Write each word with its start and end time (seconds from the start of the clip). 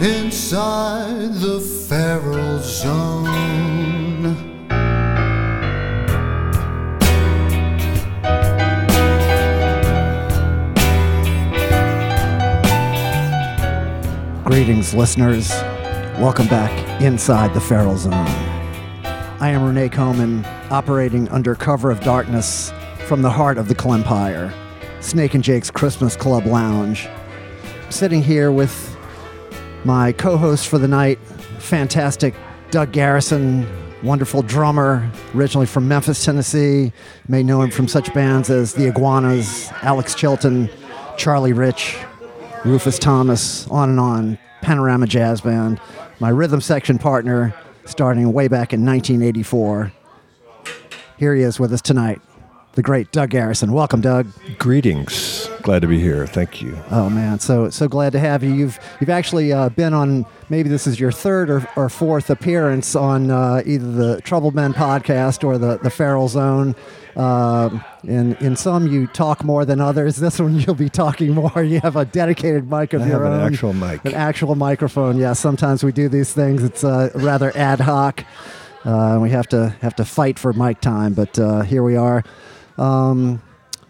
inside 0.00 1.34
the 1.34 1.60
feral 1.88 2.58
zone. 2.58 3.34
Greetings, 14.44 14.92
listeners. 14.94 15.50
Welcome 16.18 16.48
back 16.48 16.70
inside 17.00 17.54
the 17.54 17.60
Feral 17.60 17.96
Zone. 17.96 18.12
I 18.12 19.48
am 19.50 19.64
Renee 19.64 19.88
Coman, 19.88 20.44
operating 20.70 21.28
under 21.30 21.54
cover 21.54 21.90
of 21.90 22.00
darkness 22.00 22.72
from 23.06 23.22
the 23.22 23.30
heart 23.30 23.58
of 23.58 23.68
the 23.68 23.74
Clempire, 23.74 24.52
Snake 25.00 25.34
and 25.34 25.42
Jake's 25.42 25.70
Christmas 25.70 26.16
Club 26.16 26.46
Lounge. 26.46 27.08
sitting 27.90 28.22
here 28.22 28.50
with 28.50 28.93
my 29.84 30.12
co 30.12 30.36
host 30.36 30.68
for 30.68 30.78
the 30.78 30.88
night, 30.88 31.18
fantastic 31.58 32.34
Doug 32.70 32.92
Garrison, 32.92 33.66
wonderful 34.02 34.42
drummer, 34.42 35.08
originally 35.34 35.66
from 35.66 35.86
Memphis, 35.86 36.24
Tennessee. 36.24 36.84
You 36.84 36.92
may 37.28 37.42
know 37.42 37.62
him 37.62 37.70
from 37.70 37.88
such 37.88 38.12
bands 38.14 38.50
as 38.50 38.74
The 38.74 38.86
Iguanas, 38.88 39.70
Alex 39.82 40.14
Chilton, 40.14 40.70
Charlie 41.16 41.52
Rich, 41.52 41.98
Rufus 42.64 42.98
Thomas, 42.98 43.68
on 43.68 43.90
and 43.90 44.00
on, 44.00 44.38
Panorama 44.62 45.06
Jazz 45.06 45.42
Band, 45.42 45.80
my 46.18 46.30
rhythm 46.30 46.60
section 46.60 46.98
partner, 46.98 47.54
starting 47.84 48.32
way 48.32 48.48
back 48.48 48.72
in 48.72 48.84
1984. 48.84 49.92
Here 51.18 51.34
he 51.34 51.42
is 51.42 51.60
with 51.60 51.72
us 51.72 51.82
tonight, 51.82 52.20
the 52.74 52.82
great 52.82 53.12
Doug 53.12 53.30
Garrison. 53.30 53.72
Welcome, 53.72 54.00
Doug. 54.00 54.26
Greetings. 54.58 55.48
Glad 55.62 55.82
to 55.82 55.88
be 55.88 56.00
here. 56.00 56.26
Thank 56.26 56.60
you. 56.60 56.76
Oh 56.90 57.08
man, 57.08 57.38
so 57.38 57.70
so 57.70 57.88
glad 57.88 58.12
to 58.12 58.18
have 58.18 58.42
you. 58.42 58.52
You've 58.52 58.78
you've 59.00 59.10
actually 59.10 59.52
uh, 59.52 59.68
been 59.70 59.94
on 59.94 60.26
maybe 60.48 60.68
this 60.68 60.86
is 60.86 60.98
your 60.98 61.12
third 61.12 61.50
or, 61.50 61.66
or 61.76 61.88
fourth 61.88 62.30
appearance 62.30 62.94
on 62.96 63.30
uh, 63.30 63.62
either 63.64 63.90
the 63.92 64.20
Trouble 64.22 64.50
Men 64.50 64.74
podcast 64.74 65.44
or 65.44 65.56
the 65.58 65.78
the 65.78 65.90
Feral 65.90 66.28
Zone. 66.28 66.74
Uh, 67.16 67.70
in 68.02 68.34
in 68.36 68.56
some 68.56 68.88
you 68.88 69.06
talk 69.06 69.44
more 69.44 69.64
than 69.64 69.80
others. 69.80 70.16
This 70.24 70.40
one 70.40 70.58
you'll 70.58 70.74
be 70.74 70.88
talking 70.88 71.32
more. 71.34 71.62
You 71.62 71.80
have 71.80 71.96
a 71.96 72.04
dedicated 72.04 72.68
mic 72.70 72.92
of 72.92 73.02
I 73.02 73.06
your 73.06 73.24
have 73.24 73.32
an 73.34 73.40
actual 73.40 73.72
mic. 73.72 74.04
an 74.04 74.14
actual 74.14 74.54
microphone. 74.56 75.16
Yeah, 75.18 75.34
sometimes 75.34 75.84
we 75.84 75.92
do 75.92 76.08
these 76.08 76.32
things. 76.32 76.62
It's 76.64 76.82
uh, 76.82 77.10
rather 77.14 77.56
ad 77.56 77.80
hoc. 77.80 78.24
Uh, 78.84 79.18
we 79.22 79.30
have 79.30 79.46
to 79.48 79.68
have 79.80 79.94
to 79.96 80.04
fight 80.04 80.38
for 80.38 80.52
mic 80.52 80.80
time, 80.80 81.14
but 81.14 81.38
uh, 81.38 81.62
here 81.62 81.82
we 81.82 81.96
are. 81.96 82.22
Um, 82.78 83.40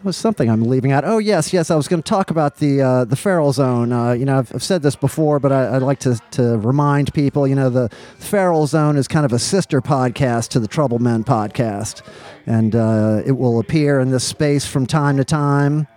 was 0.05 0.15
something 0.15 0.49
I'm 0.49 0.63
leaving 0.63 0.91
out. 0.91 1.03
Oh 1.03 1.17
yes, 1.17 1.51
yes. 1.51 1.71
I 1.71 1.75
was 1.75 1.87
going 1.87 2.01
to 2.01 2.07
talk 2.07 2.29
about 2.29 2.57
the 2.57 2.81
uh, 2.81 3.05
the 3.05 3.15
Feral 3.15 3.51
Zone. 3.51 3.91
Uh, 3.91 4.11
you 4.11 4.23
know, 4.23 4.37
I've, 4.37 4.53
I've 4.53 4.63
said 4.63 4.83
this 4.83 4.95
before, 4.95 5.39
but 5.39 5.51
I, 5.51 5.75
I'd 5.75 5.81
like 5.81 5.99
to 6.01 6.19
to 6.31 6.57
remind 6.59 7.13
people. 7.13 7.47
You 7.47 7.55
know, 7.55 7.69
the 7.69 7.89
Feral 8.19 8.67
Zone 8.67 8.97
is 8.97 9.07
kind 9.07 9.25
of 9.25 9.33
a 9.33 9.39
sister 9.39 9.81
podcast 9.81 10.49
to 10.49 10.59
the 10.59 10.67
Trouble 10.67 10.99
Men 10.99 11.23
podcast, 11.23 12.03
and 12.45 12.75
uh, 12.75 13.23
it 13.25 13.33
will 13.33 13.59
appear 13.59 13.99
in 13.99 14.11
this 14.11 14.23
space 14.23 14.65
from 14.65 14.85
time 14.85 15.17
to 15.17 15.25
time. 15.25 15.87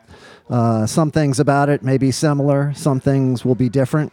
Uh, 0.49 0.87
some 0.87 1.11
things 1.11 1.39
about 1.39 1.69
it 1.69 1.83
may 1.83 1.99
be 1.99 2.11
similar. 2.11 2.73
Some 2.75 3.01
things 3.01 3.45
will 3.45 3.55
be 3.55 3.69
different, 3.69 4.13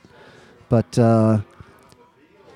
but 0.67 0.99
uh, 0.99 1.39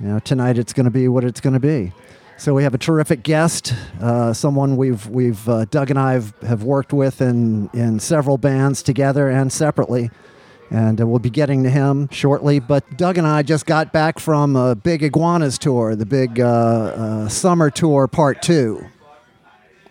you 0.02 0.08
know, 0.08 0.20
tonight 0.20 0.58
it's 0.58 0.74
going 0.74 0.86
to 0.86 0.92
be 0.92 1.08
what 1.08 1.24
it's 1.24 1.40
going 1.40 1.54
to 1.54 1.60
be. 1.60 1.94
So 2.40 2.54
we 2.54 2.64
have 2.64 2.74
a 2.74 2.78
terrific 2.78 3.24
guest, 3.24 3.74
uh, 4.00 4.32
someone 4.32 4.78
we've 4.78 5.06
we've 5.08 5.48
uh, 5.50 5.66
Doug 5.66 5.90
and 5.90 6.00
I 6.00 6.14
have, 6.14 6.34
have 6.40 6.64
worked 6.64 6.94
with 6.94 7.22
in 7.22 7.70
in 7.74 8.00
several 8.00 8.38
bands 8.38 8.82
together 8.82 9.28
and 9.28 9.52
separately, 9.52 10.10
and 10.72 11.02
uh, 11.02 11.06
we'll 11.06 11.20
be 11.20 11.30
getting 11.30 11.64
to 11.64 11.70
him 11.70 12.08
shortly. 12.14 12.62
But 12.62 12.98
Doug 12.98 13.18
and 13.18 13.28
I 13.28 13.44
just 13.44 13.66
got 13.66 13.92
back 13.92 14.20
from 14.20 14.56
a 14.56 14.74
big 14.74 15.04
iguanas 15.04 15.58
tour, 15.58 15.98
the 15.98 16.06
big 16.06 16.40
uh, 16.40 16.46
uh, 16.46 17.28
summer 17.28 17.70
tour 17.70 18.08
part 18.08 18.42
two. 18.42 18.86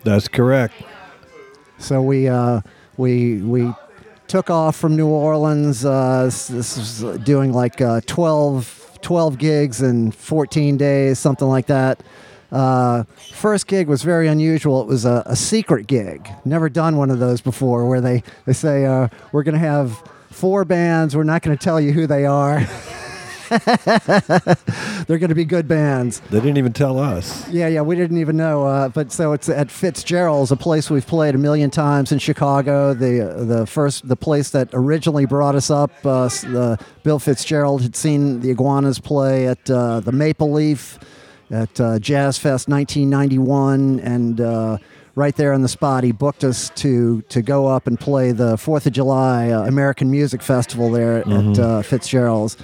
That's 0.03 0.27
correct. 0.27 0.73
So 1.77 2.01
we 2.01 2.27
uh, 2.29 2.61
we 2.97 3.43
we 3.43 3.71
took 4.25 4.49
off 4.49 4.75
from 4.75 4.95
New 4.95 5.07
Orleans. 5.07 5.85
Uh, 5.85 6.23
this, 6.23 6.49
was 6.49 7.19
doing 7.19 7.53
like 7.53 7.79
uh, 7.79 8.01
12, 8.07 8.97
12 9.03 9.37
gigs 9.37 9.83
in 9.83 10.11
14 10.11 10.77
days, 10.77 11.19
something 11.19 11.47
like 11.47 11.67
that. 11.67 12.01
Uh, 12.51 13.03
first 13.33 13.67
gig 13.67 13.87
was 13.87 14.01
very 14.03 14.27
unusual. 14.27 14.81
It 14.81 14.87
was 14.87 15.05
a, 15.05 15.23
a 15.25 15.35
secret 15.35 15.87
gig. 15.87 16.27
Never 16.45 16.69
done 16.69 16.97
one 16.97 17.11
of 17.11 17.19
those 17.19 17.41
before, 17.41 17.87
where 17.87 18.01
they 18.01 18.23
they 18.45 18.53
say 18.53 18.85
uh, 18.85 19.09
we're 19.31 19.43
going 19.43 19.53
to 19.53 19.59
have 19.59 20.03
four 20.31 20.65
bands. 20.65 21.15
We're 21.15 21.23
not 21.23 21.41
going 21.41 21.57
to 21.57 21.63
tell 21.63 21.79
you 21.79 21.91
who 21.91 22.07
they 22.07 22.25
are. 22.25 22.65
They're 23.49 25.17
going 25.17 25.29
to 25.29 25.35
be 25.35 25.45
good 25.45 25.67
bands. 25.67 26.19
They 26.29 26.39
didn't 26.39 26.57
even 26.57 26.73
tell 26.73 26.99
us. 26.99 27.47
Yeah, 27.49 27.67
yeah, 27.67 27.81
we 27.81 27.95
didn't 27.95 28.19
even 28.19 28.37
know. 28.37 28.65
Uh, 28.65 28.89
but 28.89 29.11
so 29.11 29.33
it's 29.33 29.49
at 29.49 29.71
Fitzgerald's, 29.71 30.51
a 30.51 30.55
place 30.55 30.89
we've 30.91 31.07
played 31.07 31.33
a 31.33 31.39
million 31.39 31.71
times 31.71 32.11
in 32.11 32.19
Chicago. 32.19 32.93
The 32.93 33.43
the 33.45 33.65
first 33.65 34.07
the 34.07 34.15
place 34.15 34.51
that 34.51 34.69
originally 34.73 35.25
brought 35.25 35.55
us 35.55 35.71
up. 35.71 35.91
Uh, 36.05 36.27
the 36.27 36.79
Bill 37.03 37.17
Fitzgerald 37.17 37.81
had 37.81 37.95
seen 37.95 38.41
the 38.41 38.51
Iguanas 38.51 38.99
play 38.99 39.47
at 39.47 39.69
uh, 39.69 39.99
the 39.99 40.11
Maple 40.11 40.51
Leaf 40.51 40.99
at 41.51 41.79
uh, 41.79 41.99
Jazz 41.99 42.37
Fest 42.37 42.67
1991, 42.67 43.99
and 44.01 44.41
uh, 44.41 44.77
right 45.15 45.35
there 45.35 45.53
on 45.53 45.61
the 45.61 45.67
spot, 45.67 46.03
he 46.03 46.11
booked 46.11 46.43
us 46.43 46.69
to 46.75 47.21
to 47.23 47.41
go 47.41 47.67
up 47.67 47.87
and 47.87 47.99
play 47.99 48.31
the 48.31 48.57
Fourth 48.57 48.85
of 48.85 48.93
July 48.93 49.49
uh, 49.49 49.63
American 49.65 50.11
Music 50.11 50.41
Festival 50.41 50.89
there 50.91 51.19
at 51.27 51.59
uh, 51.59 51.81
Fitzgerald's, 51.81 52.57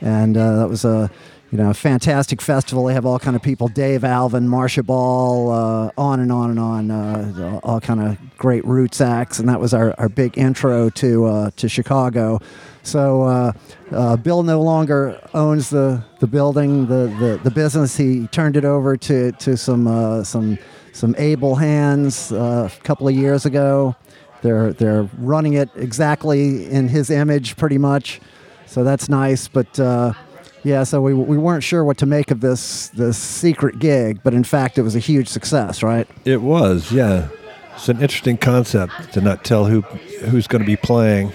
and 0.00 0.36
uh, 0.36 0.56
that 0.56 0.68
was 0.68 0.84
a 0.84 1.10
you 1.50 1.58
know, 1.58 1.72
fantastic 1.72 2.40
festival. 2.40 2.84
They 2.84 2.94
have 2.94 3.04
all 3.04 3.18
kind 3.18 3.34
of 3.34 3.42
people: 3.42 3.66
Dave 3.66 4.04
Alvin, 4.04 4.48
Marcia 4.48 4.84
Ball, 4.84 5.50
uh, 5.50 5.90
on 5.98 6.20
and 6.20 6.30
on 6.30 6.50
and 6.50 6.60
on. 6.60 6.90
Uh, 6.90 7.60
all 7.64 7.80
kind 7.80 8.00
of 8.00 8.16
great 8.38 8.64
roots 8.64 9.00
acts, 9.00 9.40
and 9.40 9.48
that 9.48 9.60
was 9.60 9.74
our, 9.74 9.94
our 9.98 10.08
big 10.08 10.38
intro 10.38 10.90
to 10.90 11.26
uh, 11.26 11.50
to 11.56 11.68
Chicago. 11.68 12.38
So 12.84 13.22
uh, 13.22 13.52
uh, 13.90 14.16
Bill 14.16 14.44
no 14.44 14.62
longer 14.62 15.20
owns 15.34 15.70
the, 15.70 16.02
the 16.20 16.26
building, 16.26 16.86
the, 16.86 17.14
the, 17.18 17.40
the 17.42 17.50
business. 17.50 17.96
He 17.96 18.26
turned 18.28 18.56
it 18.56 18.64
over 18.64 18.96
to 18.96 19.32
to 19.32 19.56
some 19.56 19.88
uh, 19.88 20.22
some 20.22 20.56
some 20.92 21.16
able 21.18 21.56
hands 21.56 22.30
a 22.30 22.70
couple 22.84 23.08
of 23.08 23.14
years 23.14 23.44
ago. 23.44 23.96
They're 24.42 24.72
they're 24.72 25.08
running 25.18 25.54
it 25.54 25.68
exactly 25.74 26.70
in 26.70 26.88
his 26.88 27.10
image, 27.10 27.56
pretty 27.56 27.78
much. 27.78 28.20
So 28.66 28.84
that's 28.84 29.08
nice, 29.08 29.48
but. 29.48 29.80
Yeah, 30.62 30.84
so 30.84 31.00
we, 31.00 31.14
we 31.14 31.38
weren't 31.38 31.64
sure 31.64 31.84
what 31.84 31.96
to 31.98 32.06
make 32.06 32.30
of 32.30 32.40
this 32.40 32.88
this 32.88 33.16
secret 33.16 33.78
gig, 33.78 34.22
but 34.22 34.34
in 34.34 34.44
fact, 34.44 34.78
it 34.78 34.82
was 34.82 34.94
a 34.94 34.98
huge 34.98 35.28
success, 35.28 35.82
right? 35.82 36.06
It 36.24 36.42
was, 36.42 36.92
yeah. 36.92 37.28
It's 37.74 37.88
an 37.88 38.02
interesting 38.02 38.36
concept 38.36 39.12
to 39.14 39.22
not 39.22 39.42
tell 39.42 39.64
who 39.64 39.80
who's 40.28 40.46
going 40.46 40.60
to 40.60 40.66
be 40.66 40.76
playing. 40.76 41.32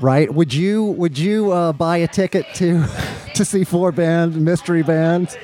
Right? 0.00 0.32
Would 0.34 0.52
you 0.52 0.84
would 0.84 1.16
you 1.16 1.52
uh, 1.52 1.72
buy 1.72 1.98
a 1.98 2.08
ticket 2.08 2.46
to 2.54 2.84
to 3.34 3.44
see 3.44 3.62
four 3.62 3.92
band 3.92 4.34
mystery 4.36 4.82
bands? 4.82 5.36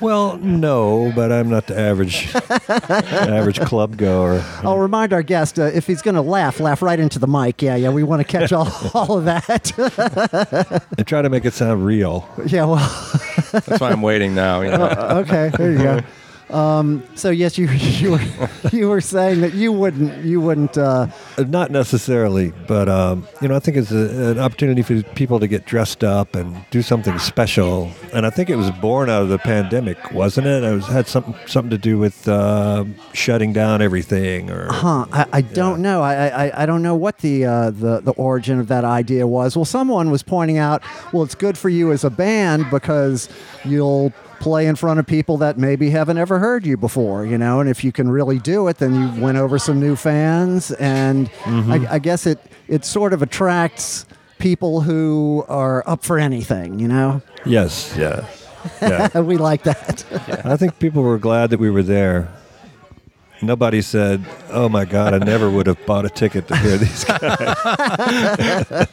Well, 0.00 0.36
no, 0.38 1.12
but 1.14 1.32
I'm 1.32 1.48
not 1.48 1.66
the 1.66 1.78
average 1.78 2.34
average 2.68 3.60
club 3.60 3.96
goer. 3.96 4.44
I'll 4.62 4.78
remind 4.78 5.12
our 5.12 5.22
guest 5.22 5.58
uh, 5.58 5.64
if 5.64 5.86
he's 5.86 6.02
going 6.02 6.16
to 6.16 6.22
laugh, 6.22 6.60
laugh 6.60 6.82
right 6.82 6.98
into 6.98 7.18
the 7.18 7.26
mic. 7.26 7.62
Yeah, 7.62 7.76
yeah, 7.76 7.90
we 7.90 8.02
want 8.02 8.20
to 8.20 8.28
catch 8.28 8.52
all, 8.52 8.68
all 8.94 9.18
of 9.18 9.24
that. 9.24 10.82
And 10.98 11.06
try 11.06 11.22
to 11.22 11.30
make 11.30 11.44
it 11.44 11.54
sound 11.54 11.84
real. 11.84 12.28
yeah, 12.46 12.64
well, 12.64 12.76
That's 13.52 13.80
why 13.80 13.90
I'm 13.90 14.02
waiting 14.02 14.34
now. 14.34 14.60
You 14.60 14.70
know? 14.72 14.88
okay, 15.24 15.50
there 15.56 15.72
you 15.72 15.78
go. 15.78 16.00
Um, 16.50 17.02
so 17.16 17.30
yes, 17.30 17.58
you 17.58 17.68
you 17.70 18.12
were 18.12 18.20
you 18.72 18.88
were 18.88 19.00
saying 19.00 19.40
that 19.40 19.54
you 19.54 19.72
wouldn't 19.72 20.24
you 20.24 20.40
wouldn't. 20.40 20.78
Uh, 20.78 21.08
Not 21.38 21.70
necessarily, 21.70 22.52
but 22.68 22.88
um, 22.88 23.26
you 23.42 23.48
know, 23.48 23.56
I 23.56 23.58
think 23.58 23.76
it's 23.76 23.90
a, 23.90 24.30
an 24.30 24.38
opportunity 24.38 24.82
for 24.82 25.02
people 25.14 25.40
to 25.40 25.48
get 25.48 25.66
dressed 25.66 26.04
up 26.04 26.36
and 26.36 26.64
do 26.70 26.82
something 26.82 27.18
special. 27.18 27.90
And 28.12 28.24
I 28.24 28.30
think 28.30 28.48
it 28.48 28.56
was 28.56 28.70
born 28.70 29.10
out 29.10 29.22
of 29.22 29.28
the 29.28 29.38
pandemic, 29.38 30.12
wasn't 30.12 30.46
it? 30.46 30.62
It 30.62 30.72
was 30.72 30.86
had 30.86 31.08
something 31.08 31.34
something 31.46 31.70
to 31.70 31.78
do 31.78 31.98
with 31.98 32.28
uh, 32.28 32.84
shutting 33.12 33.52
down 33.52 33.82
everything, 33.82 34.50
or 34.50 34.68
Huh? 34.72 35.06
I, 35.12 35.26
I 35.32 35.40
don't 35.40 35.82
know. 35.82 36.02
I, 36.02 36.28
I 36.46 36.62
I 36.62 36.66
don't 36.66 36.82
know 36.82 36.94
what 36.94 37.18
the 37.18 37.44
uh, 37.44 37.70
the 37.70 38.00
the 38.00 38.12
origin 38.12 38.60
of 38.60 38.68
that 38.68 38.84
idea 38.84 39.26
was. 39.26 39.56
Well, 39.56 39.64
someone 39.64 40.10
was 40.12 40.22
pointing 40.22 40.58
out. 40.58 40.82
Well, 41.12 41.24
it's 41.24 41.34
good 41.34 41.58
for 41.58 41.68
you 41.68 41.90
as 41.90 42.04
a 42.04 42.10
band 42.10 42.70
because 42.70 43.28
you'll 43.64 44.12
play 44.40 44.66
in 44.66 44.76
front 44.76 45.00
of 45.00 45.06
people 45.06 45.36
that 45.38 45.58
maybe 45.58 45.90
haven't 45.90 46.18
ever 46.18 46.38
heard 46.38 46.66
you 46.66 46.76
before. 46.76 47.24
You 47.24 47.38
know, 47.38 47.60
and 47.60 47.68
if 47.68 47.84
you 47.84 47.92
can 47.92 48.10
really 48.10 48.38
do 48.38 48.68
it, 48.68 48.78
then 48.78 48.94
you 48.94 49.22
win 49.22 49.36
over 49.36 49.58
some 49.58 49.80
new 49.80 49.96
fans. 49.96 50.70
And 50.72 51.30
mm-hmm. 51.30 51.72
I, 51.72 51.94
I 51.94 51.98
guess 51.98 52.26
it 52.26 52.38
it 52.68 52.84
sort 52.84 53.12
of 53.12 53.22
attracts 53.22 54.06
people 54.38 54.82
who 54.82 55.44
are 55.48 55.82
up 55.88 56.04
for 56.04 56.18
anything. 56.18 56.78
You 56.78 56.88
know, 56.88 57.22
yes, 57.44 57.94
yeah, 57.96 58.26
yeah. 58.80 59.20
we 59.20 59.36
like 59.36 59.62
that. 59.64 60.04
I 60.44 60.56
think 60.56 60.78
people 60.78 61.02
were 61.02 61.18
glad 61.18 61.50
that 61.50 61.60
we 61.60 61.70
were 61.70 61.82
there. 61.82 62.28
Nobody 63.42 63.82
said, 63.82 64.24
"Oh 64.50 64.68
my 64.68 64.84
God, 64.84 65.14
I 65.14 65.18
never 65.18 65.50
would 65.50 65.66
have 65.66 65.84
bought 65.86 66.04
a 66.04 66.10
ticket 66.10 66.48
to 66.48 66.56
hear 66.56 66.76
these 66.76 67.04
guys." 67.04 68.88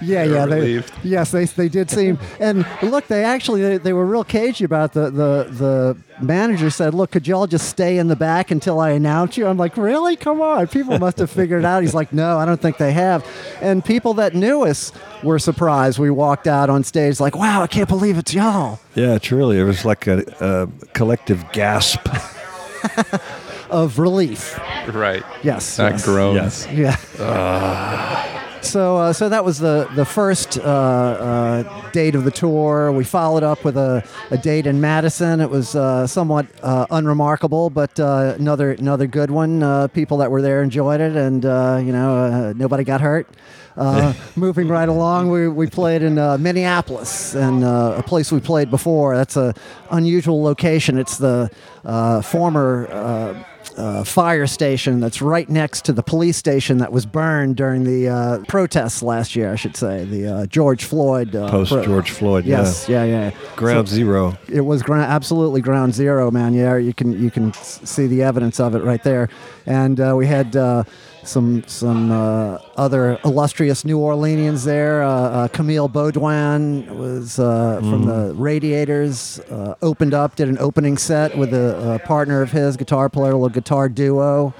Yeah, 0.00 0.22
yeah, 0.24 0.46
they, 0.46 0.82
yes, 1.02 1.32
they, 1.32 1.44
they 1.44 1.68
did 1.68 1.90
seem. 1.90 2.18
And 2.38 2.66
look, 2.82 3.08
they 3.08 3.24
actually 3.24 3.62
they, 3.62 3.78
they 3.78 3.92
were 3.92 4.06
real 4.06 4.24
cagey 4.24 4.64
about 4.64 4.92
the, 4.92 5.10
the 5.10 5.48
the 5.50 5.96
manager 6.22 6.70
said, 6.70 6.94
"Look, 6.94 7.10
could 7.12 7.26
y'all 7.26 7.46
just 7.46 7.68
stay 7.68 7.98
in 7.98 8.08
the 8.08 8.16
back 8.16 8.50
until 8.50 8.80
I 8.80 8.90
announce 8.90 9.36
you?" 9.36 9.46
I'm 9.46 9.58
like, 9.58 9.76
"Really? 9.76 10.16
Come 10.16 10.40
on!" 10.40 10.68
People 10.68 10.98
must 10.98 11.18
have 11.18 11.30
figured 11.30 11.62
it 11.62 11.66
out. 11.66 11.82
He's 11.82 11.94
like, 11.94 12.12
"No, 12.12 12.38
I 12.38 12.44
don't 12.44 12.60
think 12.60 12.76
they 12.78 12.92
have." 12.92 13.26
And 13.60 13.84
people 13.84 14.14
that 14.14 14.34
knew 14.34 14.62
us 14.64 14.92
were 15.22 15.38
surprised. 15.38 15.98
We 15.98 16.10
walked 16.10 16.46
out 16.46 16.70
on 16.70 16.84
stage 16.84 17.20
like, 17.20 17.36
"Wow, 17.36 17.62
I 17.62 17.66
can't 17.66 17.88
believe 17.88 18.18
it's 18.18 18.34
y'all." 18.34 18.80
yeah, 18.94 19.18
truly, 19.18 19.58
it 19.58 19.64
was 19.64 19.84
like 19.84 20.06
a, 20.06 20.24
a 20.40 20.68
collective 20.92 21.50
gasp. 21.52 22.08
Of 23.70 23.98
relief, 23.98 24.58
Right. 24.92 25.22
yes, 25.42 25.78
Not 25.78 25.92
yes. 25.92 26.04
groans. 26.04 26.66
Yes. 26.72 26.98
Yeah. 27.18 28.34
So, 28.60 28.96
uh, 28.96 29.12
so 29.12 29.28
that 29.28 29.44
was 29.44 29.58
the 29.58 29.88
the 29.94 30.04
first 30.04 30.58
uh, 30.58 30.62
uh, 30.62 31.90
date 31.92 32.14
of 32.16 32.24
the 32.24 32.30
tour. 32.30 32.90
We 32.92 33.04
followed 33.04 33.44
up 33.44 33.64
with 33.64 33.76
a, 33.76 34.02
a 34.30 34.36
date 34.36 34.66
in 34.66 34.80
Madison. 34.80 35.40
It 35.40 35.48
was 35.48 35.76
uh, 35.76 36.06
somewhat 36.08 36.46
uh, 36.62 36.86
unremarkable, 36.90 37.70
but 37.70 37.98
uh, 38.00 38.34
another 38.38 38.72
another 38.72 39.06
good 39.06 39.30
one. 39.30 39.62
Uh, 39.62 39.86
people 39.88 40.16
that 40.18 40.30
were 40.30 40.42
there 40.42 40.62
enjoyed 40.62 41.00
it, 41.00 41.14
and 41.16 41.44
uh, 41.46 41.80
you 41.82 41.92
know 41.92 42.16
uh, 42.16 42.52
nobody 42.56 42.82
got 42.84 43.00
hurt. 43.00 43.28
Uh, 43.76 44.12
moving 44.36 44.66
right 44.66 44.88
along, 44.88 45.30
we, 45.30 45.46
we 45.46 45.68
played 45.68 46.02
in 46.02 46.18
uh, 46.18 46.36
Minneapolis, 46.36 47.36
and 47.36 47.62
uh, 47.62 47.94
a 47.96 48.02
place 48.02 48.32
we 48.32 48.40
played 48.40 48.70
before. 48.70 49.14
That's 49.16 49.36
a 49.36 49.54
unusual 49.92 50.42
location. 50.42 50.98
It's 50.98 51.16
the 51.16 51.48
uh, 51.84 52.22
former. 52.22 53.44
Uh, 53.76 53.82
uh, 53.88 54.04
fire 54.04 54.46
station 54.46 55.00
that's 55.00 55.22
right 55.22 55.48
next 55.48 55.84
to 55.84 55.92
the 55.92 56.02
police 56.02 56.36
station 56.36 56.78
that 56.78 56.92
was 56.92 57.06
burned 57.06 57.56
during 57.56 57.84
the 57.84 58.08
uh, 58.08 58.38
protests 58.48 59.02
last 59.02 59.36
year, 59.36 59.52
I 59.52 59.56
should 59.56 59.76
say, 59.76 60.04
the 60.04 60.26
uh, 60.26 60.46
George 60.46 60.84
Floyd. 60.84 61.34
Uh, 61.34 61.50
Post 61.50 61.70
George 61.84 62.10
Floyd, 62.10 62.44
Yes, 62.44 62.88
yeah, 62.88 63.04
yeah. 63.04 63.30
Ground 63.56 63.88
zero. 63.88 64.36
It 64.48 64.62
was 64.62 64.82
gra- 64.82 65.02
absolutely 65.02 65.60
ground 65.60 65.94
zero, 65.94 66.30
man. 66.30 66.54
Yeah, 66.54 66.76
you 66.76 66.92
can 66.92 67.22
you 67.22 67.30
can 67.30 67.52
see 67.54 68.06
the 68.06 68.22
evidence 68.22 68.60
of 68.60 68.74
it 68.74 68.82
right 68.82 69.02
there, 69.02 69.28
and 69.66 70.00
uh, 70.00 70.14
we 70.16 70.26
had. 70.26 70.56
Some 71.24 71.62
some 71.66 72.10
uh, 72.10 72.58
other 72.76 73.18
illustrious 73.24 73.84
New 73.84 73.98
Orleanians 73.98 74.64
there. 74.64 75.02
Uh, 75.02 75.10
uh, 75.10 75.48
Camile 75.48 75.88
Baudoin 75.88 76.88
was 76.96 77.38
uh, 77.38 77.80
from 77.80 78.06
the 78.06 78.34
Radiators. 78.34 79.40
Uh, 79.50 79.74
opened 79.82 80.14
up, 80.14 80.36
did 80.36 80.48
an 80.48 80.58
opening 80.58 80.96
set 80.96 81.36
with 81.36 81.52
a, 81.52 81.94
a 81.94 81.98
partner 82.06 82.40
of 82.42 82.52
his, 82.52 82.76
guitar 82.76 83.08
player, 83.08 83.32
a 83.32 83.34
little 83.34 83.48
guitar 83.48 83.88
duo 83.88 84.54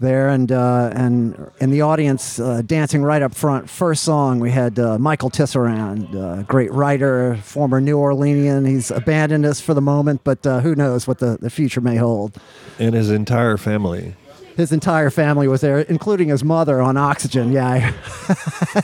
there, 0.00 0.30
and 0.30 0.50
uh, 0.50 0.90
and 0.94 1.50
in 1.60 1.70
the 1.70 1.82
audience, 1.82 2.40
uh, 2.40 2.62
dancing 2.62 3.02
right 3.02 3.22
up 3.22 3.34
front. 3.34 3.68
First 3.68 4.02
song 4.02 4.40
we 4.40 4.50
had 4.50 4.78
uh, 4.78 4.98
Michael 4.98 5.30
Tisserand, 5.30 6.14
uh, 6.14 6.42
great 6.42 6.72
writer, 6.72 7.36
former 7.36 7.80
New 7.80 7.98
Orleanian. 7.98 8.66
He's 8.66 8.90
abandoned 8.90 9.44
us 9.44 9.60
for 9.60 9.74
the 9.74 9.82
moment, 9.82 10.22
but 10.24 10.44
uh, 10.46 10.60
who 10.60 10.74
knows 10.74 11.06
what 11.06 11.18
the, 11.18 11.36
the 11.40 11.50
future 11.50 11.80
may 11.80 11.96
hold. 11.96 12.38
And 12.78 12.94
his 12.94 13.10
entire 13.10 13.58
family. 13.58 14.14
His 14.60 14.72
entire 14.72 15.08
family 15.08 15.48
was 15.48 15.62
there, 15.62 15.78
including 15.80 16.28
his 16.28 16.44
mother 16.44 16.82
on 16.82 16.98
oxygen. 16.98 17.50
Yeah, 17.50 17.66
I- 17.66 17.90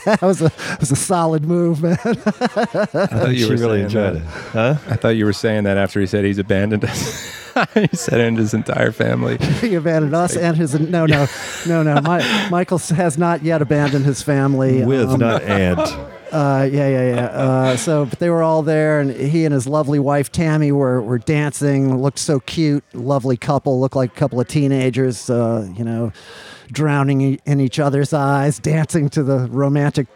that 0.05 0.21
was 0.23 0.41
a 0.41 0.45
that 0.49 0.79
was 0.79 0.89
a 0.91 0.95
solid 0.95 1.45
move, 1.45 1.83
man. 1.83 1.97
I 2.03 2.15
thought 2.15 3.29
you 3.29 3.45
she 3.45 3.49
were 3.51 3.57
really 3.57 3.77
saying 3.77 3.85
enjoyed 3.85 4.15
that. 4.15 4.21
it. 4.21 4.23
Huh? 4.25 4.75
I 4.89 4.95
thought 4.95 5.09
you 5.09 5.25
were 5.25 5.33
saying 5.33 5.65
that 5.65 5.77
after 5.77 5.99
he 5.99 6.07
said 6.07 6.25
he's 6.25 6.39
abandoned 6.39 6.83
us. 6.83 7.31
he 7.75 7.87
said 7.93 8.19
and 8.21 8.37
his 8.39 8.55
entire 8.55 8.91
family. 8.91 9.37
he 9.61 9.75
abandoned 9.75 10.15
us 10.15 10.35
and 10.35 10.57
his 10.57 10.73
no 10.79 11.05
no 11.05 11.27
no 11.67 11.83
no. 11.83 12.01
My, 12.01 12.47
Michael 12.49 12.79
has 12.79 13.17
not 13.19 13.43
yet 13.43 13.61
abandoned 13.61 14.05
his 14.05 14.23
family. 14.23 14.83
With, 14.83 15.09
Um, 15.09 15.19
not 15.19 15.43
and. 15.43 15.79
Uh, 16.31 16.67
yeah, 16.71 16.87
yeah, 16.87 17.15
yeah. 17.15 17.27
Uh, 17.37 17.77
so, 17.77 18.05
but 18.05 18.19
they 18.19 18.29
were 18.29 18.43
all 18.43 18.61
there, 18.61 18.99
and 18.99 19.11
he 19.11 19.45
and 19.45 19.53
his 19.53 19.67
lovely 19.67 19.99
wife 19.99 20.31
Tammy 20.31 20.71
were, 20.71 21.01
were 21.01 21.17
dancing. 21.17 21.97
Looked 22.01 22.19
so 22.19 22.39
cute, 22.41 22.83
lovely 22.93 23.37
couple. 23.37 23.79
Looked 23.79 23.95
like 23.95 24.11
a 24.11 24.15
couple 24.15 24.39
of 24.39 24.47
teenagers. 24.47 25.29
Uh, 25.29 25.69
you 25.75 25.83
know, 25.83 26.11
drowning 26.71 27.39
in 27.45 27.59
each 27.59 27.79
other's 27.79 28.13
eyes, 28.13 28.59
dancing 28.73 29.09
to 29.09 29.23
the 29.23 29.47
romantic 29.49 30.07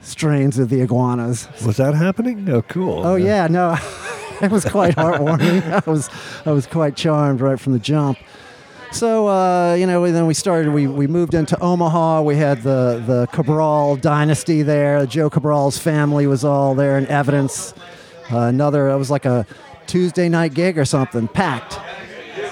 strains 0.00 0.58
of 0.58 0.68
the 0.68 0.80
iguanas. 0.80 1.48
Was 1.64 1.76
that 1.78 1.94
happening? 1.94 2.48
Oh, 2.48 2.62
cool. 2.62 3.06
Oh 3.06 3.16
yeah, 3.16 3.46
no, 3.46 3.76
it 4.42 4.50
was 4.50 4.64
quite 4.64 4.94
heartwarming. 4.96 5.62
I 5.86 5.90
was 5.90 6.08
I 6.44 6.52
was 6.52 6.66
quite 6.66 6.96
charmed 6.96 7.40
right 7.40 7.58
from 7.58 7.72
the 7.72 7.78
jump. 7.78 8.18
So 8.96 9.28
uh, 9.28 9.74
you 9.74 9.86
know, 9.86 10.10
then 10.10 10.26
we 10.26 10.32
started. 10.32 10.72
We, 10.72 10.86
we 10.86 11.06
moved 11.06 11.34
into 11.34 11.60
Omaha. 11.60 12.22
We 12.22 12.36
had 12.36 12.62
the 12.62 13.02
the 13.06 13.26
Cabral 13.30 13.96
dynasty 13.96 14.62
there. 14.62 15.04
Joe 15.04 15.28
Cabral's 15.28 15.76
family 15.78 16.26
was 16.26 16.44
all 16.44 16.74
there 16.74 16.96
in 16.96 17.06
evidence. 17.08 17.74
Uh, 18.32 18.38
another. 18.38 18.88
It 18.88 18.96
was 18.96 19.10
like 19.10 19.26
a 19.26 19.46
Tuesday 19.86 20.28
night 20.30 20.54
gig 20.54 20.78
or 20.78 20.86
something, 20.86 21.28
packed. 21.28 21.78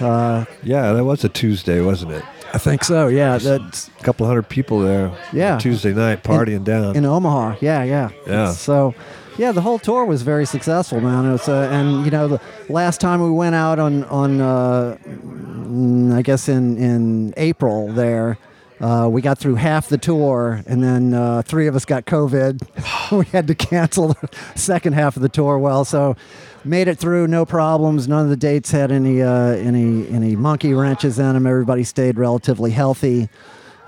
Yeah, 0.00 0.92
that 0.92 1.04
was 1.04 1.24
a 1.24 1.28
Tuesday, 1.28 1.80
wasn't 1.80 2.12
it? 2.12 2.24
I 2.52 2.58
think 2.58 2.84
so. 2.84 3.08
Yeah, 3.08 3.38
that's 3.38 3.88
A 3.88 4.02
couple 4.02 4.26
hundred 4.26 4.48
people 4.48 4.80
there. 4.80 5.12
Yeah. 5.32 5.58
Tuesday 5.58 5.92
night 5.92 6.22
partying 6.22 6.62
down. 6.62 6.94
in 6.94 7.04
Omaha. 7.04 7.56
Yeah, 7.60 7.82
yeah. 7.84 8.10
Yeah. 8.26 8.52
So, 8.52 8.94
yeah, 9.36 9.52
the 9.52 9.60
whole 9.60 9.78
tour 9.78 10.04
was 10.04 10.22
very 10.22 10.46
successful, 10.46 11.00
man. 11.00 11.26
It 11.26 11.32
was, 11.32 11.48
uh, 11.48 11.68
and 11.70 12.04
you 12.04 12.10
know, 12.10 12.28
the 12.28 12.40
last 12.68 13.00
time 13.00 13.22
we 13.22 13.30
went 13.30 13.54
out 13.54 13.78
on 13.78 14.04
on, 14.04 14.40
uh, 14.40 14.96
mm, 15.04 16.14
I 16.14 16.22
guess 16.22 16.48
in 16.48 16.78
in 16.78 17.34
April 17.36 17.92
there. 17.92 18.38
Uh, 18.80 19.08
we 19.08 19.22
got 19.22 19.38
through 19.38 19.54
half 19.54 19.88
the 19.88 19.96
tour, 19.96 20.60
and 20.66 20.82
then 20.82 21.14
uh, 21.14 21.40
three 21.42 21.68
of 21.68 21.76
us 21.76 21.84
got 21.84 22.04
COVID. 22.04 23.12
we 23.18 23.24
had 23.26 23.46
to 23.46 23.54
cancel 23.54 24.08
the 24.08 24.28
second 24.56 24.94
half 24.94 25.16
of 25.16 25.22
the 25.22 25.28
tour. 25.28 25.58
Well, 25.58 25.84
so 25.84 26.16
made 26.64 26.88
it 26.88 26.98
through, 26.98 27.28
no 27.28 27.44
problems. 27.44 28.08
None 28.08 28.24
of 28.24 28.30
the 28.30 28.36
dates 28.36 28.70
had 28.72 28.90
any 28.90 29.22
uh, 29.22 29.52
any 29.52 30.08
any 30.08 30.36
monkey 30.36 30.74
wrenches 30.74 31.18
in 31.18 31.34
them. 31.34 31.46
Everybody 31.46 31.84
stayed 31.84 32.18
relatively 32.18 32.72
healthy. 32.72 33.28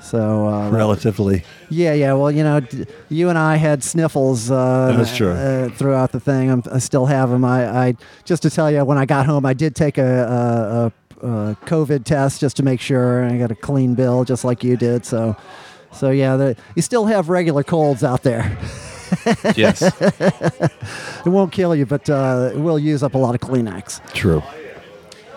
So 0.01 0.47
uh, 0.47 0.71
Relatively. 0.71 1.43
yeah, 1.71 1.93
yeah. 1.95 2.13
Well, 2.13 2.31
you 2.31 2.43
know, 2.45 2.61
d- 2.61 2.87
you 3.09 3.29
and 3.29 3.39
I 3.39 3.57
had 3.57 3.83
sniffles 3.83 4.51
uh, 4.51 4.95
That's 4.97 5.17
true. 5.17 5.31
uh, 5.31 5.69
throughout 5.71 6.13
the 6.13 6.21
thing. 6.21 6.51
I'm, 6.51 6.63
I 6.73 6.79
still 6.79 7.07
have 7.07 7.31
them. 7.31 7.45
I, 7.45 7.89
I 7.89 7.97
just 8.25 8.43
to 8.43 8.51
tell 8.51 8.71
you, 8.71 8.85
when 8.85 8.99
I 8.99 9.07
got 9.07 9.27
home, 9.27 9.45
I 9.47 9.55
did 9.55 9.75
take 9.75 9.99
a, 9.99 10.93
a, 11.21 11.27
a, 11.27 11.31
a 11.51 11.57
COVID 11.67 12.05
test 12.05 12.41
just 12.41 12.57
to 12.59 12.63
make 12.63 12.81
sure. 12.81 13.25
I 13.25 13.37
got 13.39 13.51
a 13.51 13.55
clean 13.57 13.95
bill, 13.95 14.25
just 14.25 14.45
like 14.45 14.63
you 14.63 14.77
did. 14.77 15.05
So, 15.05 15.35
so 15.93 16.11
yeah, 16.11 16.37
the, 16.37 16.57
you 16.77 16.83
still 16.83 17.07
have 17.07 17.29
regular 17.29 17.63
colds 17.65 18.05
out 18.05 18.23
there. 18.23 18.57
Yes. 19.57 19.83
It 21.25 21.31
won't 21.31 21.51
kill 21.51 21.75
you, 21.75 21.87
but 21.87 22.09
uh, 22.09 22.51
it 22.55 22.59
will 22.59 22.79
use 22.79 23.03
up 23.03 23.15
a 23.15 23.19
lot 23.19 23.35
of 23.35 23.41
Kleenex. 23.41 24.01
True. 24.13 24.43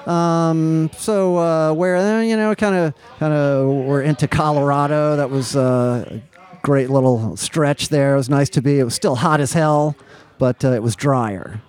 So 0.05 1.37
uh, 1.37 1.73
where 1.73 1.97
uh, 1.97 2.21
you 2.21 2.35
know, 2.37 2.55
kind 2.55 2.75
of, 2.75 2.93
kind 3.19 3.33
of, 3.33 3.67
we're 3.67 4.01
into 4.01 4.27
Colorado. 4.27 5.15
That 5.15 5.29
was 5.29 5.55
uh, 5.55 6.21
a 6.21 6.21
great 6.61 6.89
little 6.89 7.35
stretch 7.37 7.89
there. 7.89 8.13
It 8.13 8.17
was 8.17 8.29
nice 8.29 8.49
to 8.49 8.61
be. 8.61 8.79
It 8.79 8.83
was 8.83 8.95
still 8.95 9.15
hot 9.15 9.39
as 9.39 9.53
hell, 9.53 9.95
but 10.37 10.63
uh, 10.63 10.71
it 10.71 10.83
was 10.83 10.95
drier. 10.95 11.61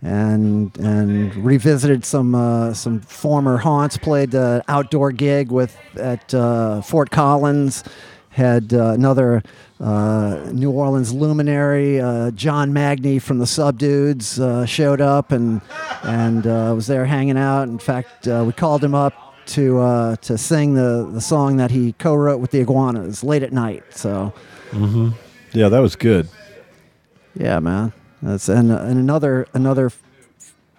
And 0.00 0.76
and 0.78 1.34
revisited 1.34 2.04
some 2.04 2.34
uh, 2.34 2.72
some 2.72 3.00
former 3.00 3.56
haunts. 3.56 3.96
Played 3.96 4.30
the 4.30 4.62
outdoor 4.68 5.10
gig 5.10 5.50
with 5.50 5.76
at 5.96 6.32
uh, 6.32 6.82
Fort 6.82 7.10
Collins. 7.10 7.82
Had 8.38 8.72
uh, 8.72 8.92
another 8.92 9.42
uh, 9.80 10.50
New 10.52 10.70
Orleans 10.70 11.12
luminary, 11.12 12.00
uh, 12.00 12.30
John 12.30 12.72
Magnie 12.72 13.18
from 13.18 13.38
the 13.38 13.46
Subdudes, 13.46 14.38
uh, 14.38 14.64
showed 14.64 15.00
up 15.00 15.32
and 15.32 15.60
and 16.04 16.46
uh, 16.46 16.72
was 16.72 16.86
there 16.86 17.04
hanging 17.04 17.36
out. 17.36 17.64
In 17.64 17.80
fact, 17.80 18.28
uh, 18.28 18.44
we 18.46 18.52
called 18.52 18.84
him 18.84 18.94
up 18.94 19.12
to 19.46 19.80
uh, 19.80 20.16
to 20.16 20.38
sing 20.38 20.74
the, 20.74 21.10
the 21.12 21.20
song 21.20 21.56
that 21.56 21.72
he 21.72 21.94
co-wrote 21.94 22.38
with 22.38 22.52
the 22.52 22.60
Iguanas 22.60 23.24
late 23.24 23.42
at 23.42 23.52
night. 23.52 23.82
So 23.90 24.32
mm-hmm. 24.70 25.08
Yeah, 25.52 25.68
that 25.68 25.80
was 25.80 25.96
good. 25.96 26.28
yeah, 27.34 27.58
man, 27.58 27.92
that's 28.22 28.48
and 28.48 28.70
and 28.70 29.00
another 29.00 29.48
another 29.52 29.90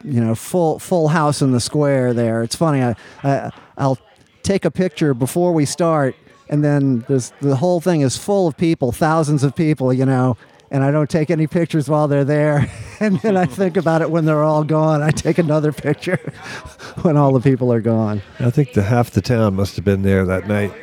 you 0.02 0.22
know 0.22 0.34
full 0.34 0.80
full 0.80 1.10
house 1.10 1.42
in 1.42 1.52
the 1.52 1.60
square 1.60 2.14
there. 2.14 2.42
It's 2.42 2.56
funny. 2.56 2.82
I, 2.82 2.96
I 3.22 3.52
I'll 3.78 3.98
take 4.44 4.64
a 4.64 4.72
picture 4.72 5.14
before 5.14 5.52
we 5.52 5.66
start, 5.66 6.16
and 6.50 6.64
then 6.64 7.06
there's 7.08 7.32
the 7.42 7.56
whole 7.56 7.80
thing 7.80 8.02
is 8.02 8.18
full 8.18 8.48
of 8.48 8.58
people, 8.58 8.92
thousands 8.92 9.44
of 9.44 9.56
people. 9.56 9.94
You 9.94 10.06
know. 10.06 10.38
And 10.72 10.84
I 10.84 10.92
don't 10.92 11.10
take 11.10 11.32
any 11.32 11.48
pictures 11.48 11.90
while 11.90 12.08
they're 12.08 12.24
there. 12.24 12.72
And 13.02 13.18
then 13.22 13.38
I 13.38 13.46
think 13.46 13.78
about 13.78 14.02
it 14.02 14.12
when 14.12 14.26
they're 14.26 14.44
all 14.44 14.66
gone. 14.66 15.02
I 15.02 15.12
take 15.12 15.38
another 15.38 15.72
picture 15.72 16.18
when 17.02 17.16
all 17.16 17.32
the 17.32 17.40
people 17.40 17.72
are 17.72 17.80
gone. 17.80 18.22
I 18.42 18.50
think 18.50 18.74
the 18.74 18.84
half 18.84 19.12
the 19.12 19.22
town 19.22 19.56
must 19.56 19.78
have 19.78 19.86
been 19.86 20.02
there 20.02 20.26
that 20.26 20.50
night. 20.50 20.74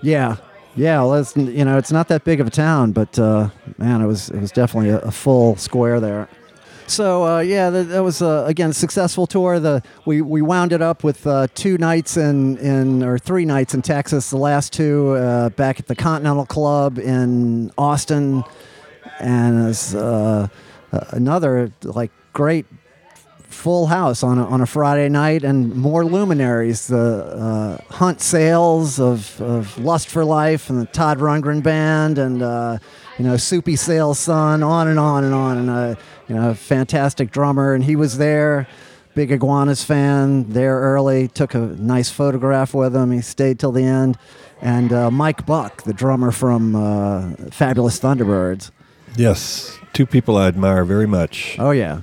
Yeah, 0.00 0.36
yeah. 0.76 1.00
Well, 1.00 1.16
it's, 1.16 1.36
you 1.36 1.62
know, 1.62 1.76
it's 1.76 1.92
not 1.92 2.08
that 2.08 2.24
big 2.24 2.40
of 2.40 2.46
a 2.46 2.50
town, 2.50 2.92
but 2.92 3.18
uh, 3.18 3.50
man, 3.76 4.00
it 4.00 4.06
was 4.06 4.30
it 4.30 4.40
was 4.40 4.50
definitely 4.50 4.88
a, 4.88 5.00
a 5.00 5.10
full 5.10 5.56
square 5.56 6.00
there. 6.00 6.26
So 6.86 7.24
uh, 7.24 7.40
yeah, 7.40 7.70
that, 7.70 7.84
that 7.84 8.02
was 8.02 8.22
uh, 8.22 8.44
again 8.46 8.70
a 8.70 8.74
successful 8.74 9.26
tour. 9.26 9.58
The 9.58 9.82
we, 10.04 10.22
we 10.22 10.40
wound 10.40 10.72
it 10.72 10.80
up 10.80 11.02
with 11.02 11.26
uh, 11.26 11.48
two 11.54 11.78
nights 11.78 12.16
in, 12.16 12.58
in 12.58 13.02
or 13.02 13.18
three 13.18 13.44
nights 13.44 13.74
in 13.74 13.82
Texas. 13.82 14.30
The 14.30 14.36
last 14.36 14.72
two 14.72 15.10
uh, 15.10 15.50
back 15.50 15.80
at 15.80 15.88
the 15.88 15.96
Continental 15.96 16.46
Club 16.46 16.98
in 16.98 17.72
Austin, 17.76 18.44
and 19.18 19.74
uh, 19.94 20.48
another 21.10 21.72
like 21.82 22.12
great 22.32 22.66
full 23.48 23.86
house 23.86 24.22
on 24.22 24.38
a, 24.38 24.46
on 24.46 24.60
a 24.60 24.66
Friday 24.66 25.08
night 25.08 25.42
and 25.42 25.74
more 25.74 26.04
luminaries. 26.04 26.86
The 26.86 27.80
uh, 27.88 27.94
Hunt 27.94 28.20
Sales 28.20 29.00
of, 29.00 29.40
of 29.40 29.76
Lust 29.78 30.08
for 30.08 30.24
Life 30.24 30.70
and 30.70 30.80
the 30.80 30.86
Todd 30.86 31.18
Rundgren 31.18 31.62
Band 31.62 32.18
and 32.18 32.40
you 33.18 33.24
know 33.24 33.36
Soupy 33.36 33.76
Sales 33.76 34.20
Son, 34.20 34.62
on 34.62 34.86
and 34.86 35.00
on 35.00 35.24
and 35.24 35.34
on. 35.34 35.68
And 35.68 35.96
you 36.28 36.34
know, 36.34 36.54
fantastic 36.54 37.30
drummer, 37.30 37.74
and 37.74 37.84
he 37.84 37.96
was 37.96 38.18
there. 38.18 38.66
Big 39.14 39.30
Iguanas 39.32 39.82
fan, 39.82 40.50
there 40.50 40.78
early. 40.78 41.28
Took 41.28 41.54
a 41.54 41.58
nice 41.58 42.10
photograph 42.10 42.74
with 42.74 42.94
him. 42.94 43.10
He 43.12 43.22
stayed 43.22 43.58
till 43.58 43.72
the 43.72 43.82
end. 43.84 44.18
And 44.60 44.92
uh, 44.92 45.10
Mike 45.10 45.46
Buck, 45.46 45.82
the 45.84 45.92
drummer 45.94 46.30
from 46.30 46.74
uh, 46.76 47.30
Fabulous 47.50 47.98
Thunderbirds. 47.98 48.70
Yes, 49.16 49.78
two 49.94 50.04
people 50.06 50.36
I 50.36 50.48
admire 50.48 50.84
very 50.84 51.06
much. 51.06 51.56
Oh 51.58 51.70
yeah. 51.70 52.02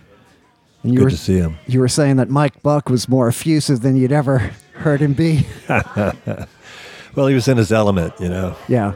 And 0.82 0.92
you 0.92 0.98
Good 1.00 1.04
were, 1.06 1.10
to 1.12 1.18
see 1.18 1.38
him. 1.38 1.58
you 1.68 1.80
were 1.80 1.88
saying 1.88 2.16
that 2.18 2.30
Mike 2.30 2.62
Buck 2.64 2.90
was 2.90 3.08
more 3.08 3.28
effusive 3.28 3.82
than 3.82 3.96
you'd 3.96 4.12
ever 4.12 4.38
heard 4.74 5.00
him 5.02 5.14
be. 5.14 5.46
Well, 7.16 7.28
he 7.28 7.36
was 7.36 7.48
in 7.48 7.58
his 7.58 7.72
element, 7.72 8.16
you 8.20 8.28
know. 8.28 8.56
yeah. 8.68 8.94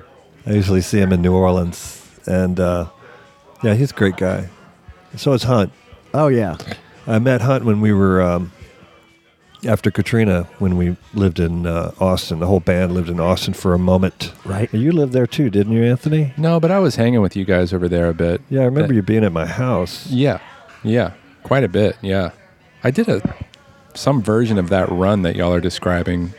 I 0.48 0.54
usually 0.54 0.82
see 0.82 0.98
him 1.00 1.14
in 1.14 1.22
New 1.22 1.34
Orleans, 1.36 2.04
and 2.26 2.60
uh, 2.60 2.88
yeah, 3.64 3.76
he's 3.76 3.92
a 3.92 3.94
great 3.94 4.18
guy. 4.18 4.50
So 5.16 5.34
is 5.34 5.44
Hunt. 5.44 5.72
Oh 6.14 6.28
yeah. 6.28 6.58
I 7.06 7.20
met 7.20 7.42
Hunt 7.42 7.64
when 7.66 7.80
we 7.82 7.94
were 7.94 8.22
um, 8.22 8.52
after 9.66 9.90
Katrina, 9.92 10.44
when 10.60 10.78
we 10.78 10.98
lived 11.14 11.40
in 11.40 11.66
uh, 11.66 11.92
Austin. 12.00 12.40
The 12.40 12.48
whole 12.48 12.60
band 12.60 12.94
lived 12.94 13.10
in 13.10 13.20
Austin 13.20 13.54
for 13.54 13.74
a 13.74 13.80
moment. 13.80 14.34
Right. 14.46 14.72
You 14.74 14.92
lived 14.92 15.14
there 15.14 15.28
too, 15.28 15.50
didn't 15.50 15.74
you, 15.74 15.84
Anthony? 15.84 16.34
No, 16.38 16.60
but 16.60 16.70
I 16.72 16.80
was 16.80 16.96
hanging 16.96 17.22
with 17.22 17.36
you 17.36 17.46
guys 17.46 17.74
over 17.74 17.88
there 17.88 18.08
a 18.10 18.14
bit. 18.14 18.42
Yeah, 18.50 18.62
I 18.62 18.66
remember 18.66 18.90
That- 18.90 18.96
you 18.96 19.02
being 19.02 19.24
at 19.24 19.32
my 19.32 19.46
house. 19.46 20.08
Yeah, 20.08 20.40
yeah, 20.84 21.14
quite 21.44 21.64
a 21.64 21.70
bit. 21.70 21.98
Yeah, 22.02 22.32
I 22.84 22.92
did 22.92 23.08
a 23.10 23.22
some 23.94 24.22
version 24.22 24.60
of 24.60 24.70
that 24.70 24.90
run 24.92 25.24
that 25.24 25.36
y'all 25.36 25.54
are 25.54 25.62
describing 25.62 26.34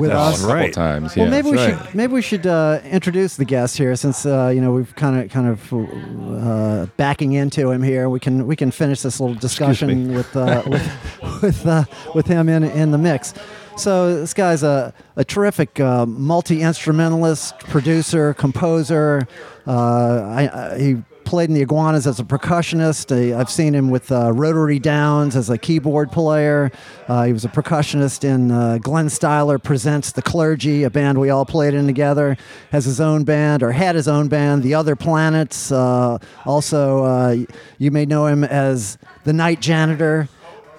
With 0.00 0.10
us 0.10 0.34
us? 0.34 0.38
a 0.38 0.42
couple 0.42 0.54
Right. 0.54 0.72
times. 0.72 1.16
Well, 1.16 1.26
yeah. 1.26 1.30
maybe 1.30 1.50
we 1.50 1.56
right. 1.56 1.78
should 1.78 1.94
maybe 1.94 2.12
we 2.12 2.22
should 2.22 2.46
uh, 2.46 2.80
introduce 2.84 3.36
the 3.36 3.44
guest 3.44 3.76
here, 3.78 3.94
since 3.96 4.26
uh, 4.26 4.50
you 4.54 4.60
know 4.60 4.72
we've 4.72 4.94
kind 4.96 5.20
of 5.20 5.30
kind 5.30 5.48
of 5.48 5.72
uh, 5.72 6.86
backing 6.96 7.32
into 7.32 7.70
him 7.70 7.82
here. 7.82 8.08
We 8.08 8.20
can 8.20 8.46
we 8.46 8.56
can 8.56 8.70
finish 8.70 9.02
this 9.02 9.20
little 9.20 9.36
discussion 9.36 10.14
with 10.14 10.34
uh, 10.36 10.62
with 10.66 11.42
with, 11.42 11.66
uh, 11.66 11.84
with 12.14 12.26
him 12.26 12.48
in 12.48 12.64
in 12.64 12.90
the 12.90 12.98
mix. 12.98 13.34
So 13.76 14.14
this 14.20 14.34
guy's 14.34 14.62
a, 14.62 14.94
a 15.16 15.24
terrific 15.24 15.80
uh, 15.80 16.06
multi 16.06 16.62
instrumentalist, 16.62 17.58
producer, 17.58 18.32
composer. 18.34 19.26
Uh, 19.66 19.72
I, 19.72 20.48
I, 20.74 20.78
he 20.78 20.96
played 21.24 21.48
in 21.48 21.54
the 21.54 21.62
Iguanas 21.62 22.06
as 22.06 22.20
a 22.20 22.24
percussionist. 22.24 23.34
I've 23.34 23.50
seen 23.50 23.74
him 23.74 23.90
with 23.90 24.12
uh, 24.12 24.32
Rotary 24.32 24.78
Downs 24.78 25.36
as 25.36 25.50
a 25.50 25.58
keyboard 25.58 26.12
player. 26.12 26.70
Uh, 27.08 27.24
he 27.24 27.32
was 27.32 27.44
a 27.44 27.48
percussionist 27.48 28.24
in 28.24 28.50
uh, 28.50 28.78
Glenn 28.78 29.06
Styler 29.06 29.62
Presents 29.62 30.12
the 30.12 30.22
Clergy, 30.22 30.84
a 30.84 30.90
band 30.90 31.18
we 31.18 31.30
all 31.30 31.44
played 31.44 31.74
in 31.74 31.86
together. 31.86 32.36
Has 32.70 32.84
his 32.84 33.00
own 33.00 33.24
band, 33.24 33.62
or 33.62 33.72
had 33.72 33.94
his 33.94 34.08
own 34.08 34.28
band, 34.28 34.62
The 34.62 34.74
Other 34.74 34.96
Planets. 34.96 35.72
Uh, 35.72 36.18
also, 36.44 37.46
you 37.78 37.90
may 37.90 38.06
know 38.06 38.26
him 38.26 38.44
as 38.44 38.98
the 39.24 39.32
Night 39.32 39.60
Janitor. 39.60 40.28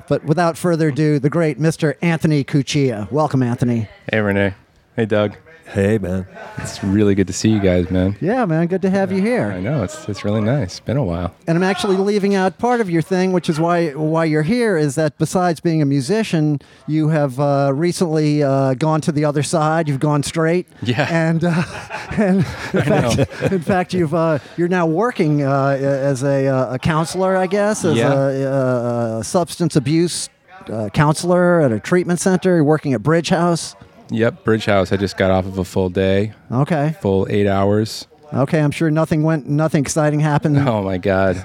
But 0.07 0.23
without 0.23 0.55
further 0.55 0.89
ado, 0.89 1.17
the 1.17 1.31
great 1.31 1.59
Mr. 1.59 1.95
Anthony 2.01 2.43
Cuccia. 2.43 3.11
Welcome, 3.11 3.41
Anthony. 3.41 3.89
hey, 4.11 4.19
Renee. 4.19 4.53
Hey, 4.95 5.05
Doug. 5.05 5.35
Hey, 5.65 5.97
man. 5.97 6.27
It's 6.59 6.83
really 6.83 7.15
good 7.15 7.27
to 7.27 7.33
see 7.33 7.49
you 7.49 7.59
guys, 7.59 7.89
man. 7.89 8.15
Yeah, 8.21 8.45
man, 8.45 8.67
good 8.67 8.83
to 8.83 8.89
have 8.89 9.11
you 9.11 9.21
here. 9.21 9.51
I 9.51 9.59
know 9.59 9.83
it's 9.83 10.07
it's 10.07 10.23
really 10.23 10.41
nice. 10.41 10.79
Been 10.79 10.95
a 10.95 11.03
while. 11.03 11.33
And 11.47 11.57
I'm 11.57 11.63
actually 11.63 11.97
leaving 11.97 12.35
out 12.35 12.59
part 12.59 12.81
of 12.81 12.89
your 12.89 13.01
thing, 13.01 13.33
which 13.33 13.49
is 13.49 13.59
why 13.59 13.89
why 13.89 14.25
you're 14.25 14.43
here. 14.43 14.77
Is 14.77 14.95
that 14.95 15.17
besides 15.17 15.59
being 15.59 15.81
a 15.81 15.85
musician, 15.85 16.59
you 16.87 17.09
have 17.09 17.39
uh, 17.39 17.71
recently 17.73 18.43
uh, 18.43 18.75
gone 18.75 19.01
to 19.01 19.11
the 19.11 19.25
other 19.25 19.43
side. 19.43 19.87
You've 19.89 19.99
gone 19.99 20.23
straight. 20.23 20.67
Yeah. 20.83 21.07
And 21.09 21.43
uh, 21.43 21.63
and 22.11 22.37
in 22.37 22.43
fact, 22.83 23.41
in 23.51 23.61
fact, 23.61 23.93
you've 23.93 24.13
uh, 24.13 24.39
you're 24.57 24.67
now 24.67 24.85
working 24.85 25.41
uh, 25.43 25.77
as 25.81 26.23
a, 26.23 26.47
uh, 26.47 26.75
a 26.75 26.79
counselor, 26.79 27.35
I 27.35 27.47
guess, 27.47 27.83
as 27.83 27.97
Yeah. 27.97 28.13
a, 28.13 29.19
a, 29.19 29.23
substance 29.23 29.75
abuse 29.75 30.29
uh, 30.69 30.89
counselor 30.93 31.59
at 31.61 31.71
a 31.71 31.79
treatment 31.79 32.19
center. 32.19 32.55
You're 32.55 32.63
working 32.63 32.93
at 32.93 33.01
Bridge 33.01 33.29
House. 33.29 33.75
Yep, 34.15 34.43
Bridge 34.43 34.65
House. 34.65 34.91
I 34.91 34.97
just 34.97 35.17
got 35.17 35.31
off 35.31 35.45
of 35.45 35.57
a 35.57 35.65
full 35.65 35.89
day, 35.89 36.33
Okay. 36.51 36.95
full 37.01 37.27
eight 37.29 37.47
hours. 37.47 38.07
Okay. 38.33 38.59
I'm 38.59 38.71
sure 38.71 38.89
nothing 38.89 39.23
went, 39.23 39.47
nothing 39.47 39.81
exciting 39.81 40.19
happened. 40.19 40.57
Oh 40.57 40.81
my 40.83 40.97
god, 40.97 41.35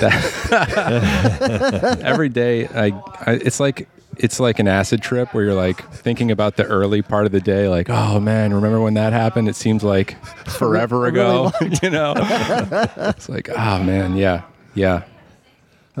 That- 0.00 1.98
every 2.02 2.28
day 2.28 2.66
I, 2.68 2.86
I, 3.26 3.32
it's 3.44 3.60
like 3.60 3.88
it's 4.16 4.38
like 4.38 4.58
an 4.58 4.68
acid 4.68 5.00
trip 5.02 5.32
where 5.32 5.44
you're 5.44 5.54
like 5.54 5.82
thinking 5.92 6.30
about 6.30 6.56
the 6.56 6.64
early 6.64 7.00
part 7.02 7.26
of 7.26 7.32
the 7.32 7.40
day, 7.40 7.68
like, 7.68 7.88
oh 7.88 8.20
man, 8.20 8.52
remember 8.52 8.80
when 8.80 8.94
that 8.94 9.12
happened? 9.12 9.48
It 9.48 9.56
seems 9.56 9.82
like 9.82 10.22
forever 10.46 11.06
ago, 11.06 11.52
you 11.82 11.90
know. 11.90 12.14
it's 12.16 13.28
like, 13.28 13.48
oh 13.50 13.82
man, 13.82 14.16
yeah, 14.16 14.42
yeah. 14.74 15.02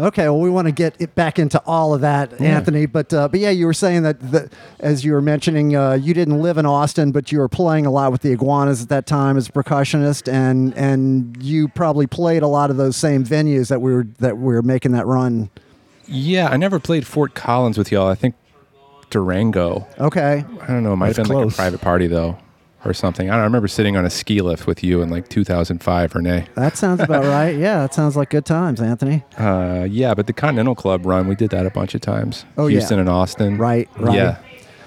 Okay, 0.00 0.24
well, 0.24 0.40
we 0.40 0.48
want 0.48 0.66
to 0.66 0.72
get 0.72 0.96
it 0.98 1.14
back 1.14 1.38
into 1.38 1.62
all 1.66 1.92
of 1.92 2.00
that, 2.00 2.40
Anthony. 2.40 2.86
But 2.86 3.12
uh, 3.12 3.28
but 3.28 3.38
yeah, 3.38 3.50
you 3.50 3.66
were 3.66 3.74
saying 3.74 4.02
that 4.04 4.18
the, 4.18 4.50
as 4.78 5.04
you 5.04 5.12
were 5.12 5.20
mentioning, 5.20 5.76
uh, 5.76 5.92
you 5.92 6.14
didn't 6.14 6.40
live 6.40 6.56
in 6.56 6.64
Austin, 6.64 7.12
but 7.12 7.30
you 7.30 7.38
were 7.38 7.48
playing 7.48 7.84
a 7.84 7.90
lot 7.90 8.10
with 8.10 8.22
the 8.22 8.32
Iguanas 8.32 8.82
at 8.82 8.88
that 8.88 9.06
time 9.06 9.36
as 9.36 9.48
a 9.48 9.52
percussionist, 9.52 10.32
and 10.32 10.74
and 10.74 11.40
you 11.42 11.68
probably 11.68 12.06
played 12.06 12.42
a 12.42 12.46
lot 12.46 12.70
of 12.70 12.78
those 12.78 12.96
same 12.96 13.24
venues 13.24 13.68
that 13.68 13.82
we 13.82 13.92
were 13.92 14.06
that 14.20 14.38
we 14.38 14.54
were 14.54 14.62
making 14.62 14.92
that 14.92 15.06
run. 15.06 15.50
Yeah, 16.06 16.48
I 16.48 16.56
never 16.56 16.80
played 16.80 17.06
Fort 17.06 17.34
Collins 17.34 17.76
with 17.76 17.92
y'all. 17.92 18.08
I 18.08 18.14
think 18.14 18.34
Durango. 19.10 19.86
Okay, 19.98 20.44
I 20.62 20.66
don't 20.66 20.82
know. 20.82 20.94
It 20.94 20.96
might 20.96 21.06
have 21.08 21.16
That's 21.16 21.28
been 21.28 21.38
like 21.38 21.52
a 21.52 21.54
private 21.54 21.80
party 21.82 22.06
though, 22.06 22.38
or 22.84 22.94
something. 22.94 23.28
I 23.28 23.34
don't. 23.34 23.40
I 23.40 23.44
remember 23.44 23.68
sitting 23.68 23.96
on 23.96 24.04
a 24.04 24.10
ski 24.10 24.40
lift 24.40 24.66
with 24.66 24.82
you 24.82 25.02
in 25.02 25.10
like 25.10 25.28
2005, 25.28 26.14
Renee. 26.14 26.46
that 26.54 26.76
sounds 26.76 27.00
about 27.00 27.24
right. 27.26 27.56
Yeah, 27.56 27.80
that 27.80 27.94
sounds 27.94 28.16
like 28.16 28.30
good 28.30 28.44
times, 28.46 28.80
Anthony. 28.80 29.24
Uh, 29.36 29.86
yeah, 29.90 30.14
but 30.14 30.26
the 30.26 30.32
Continental 30.32 30.74
Club 30.74 31.04
run, 31.06 31.28
we 31.28 31.34
did 31.34 31.50
that 31.50 31.66
a 31.66 31.70
bunch 31.70 31.94
of 31.94 32.00
times. 32.00 32.44
Oh, 32.56 32.66
yeah. 32.66 32.78
Houston 32.78 32.98
and 32.98 33.08
Austin. 33.08 33.58
Right, 33.58 33.88
right. 33.98 34.14
Yeah. 34.14 34.38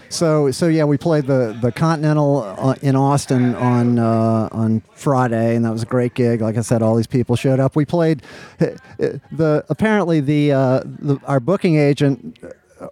So 0.09 0.51
so 0.51 0.67
yeah, 0.67 0.83
we 0.83 0.97
played 0.99 1.25
the 1.25 1.57
the 1.59 1.71
Continental 1.71 2.43
uh, 2.43 2.75
in 2.83 2.95
Austin 2.95 3.55
on 3.55 3.97
uh, 3.97 4.47
on 4.51 4.83
Friday, 4.93 5.55
and 5.55 5.65
that 5.65 5.71
was 5.71 5.81
a 5.81 5.87
great 5.87 6.13
gig. 6.13 6.39
Like 6.39 6.55
I 6.55 6.61
said, 6.61 6.83
all 6.83 6.95
these 6.95 7.07
people 7.07 7.35
showed 7.35 7.59
up. 7.59 7.75
We 7.75 7.83
played 7.83 8.21
uh, 8.61 8.67
the 9.31 9.65
apparently 9.69 10.19
the, 10.19 10.51
uh, 10.51 10.81
the 10.85 11.17
our 11.25 11.39
booking 11.39 11.77
agent. 11.77 12.37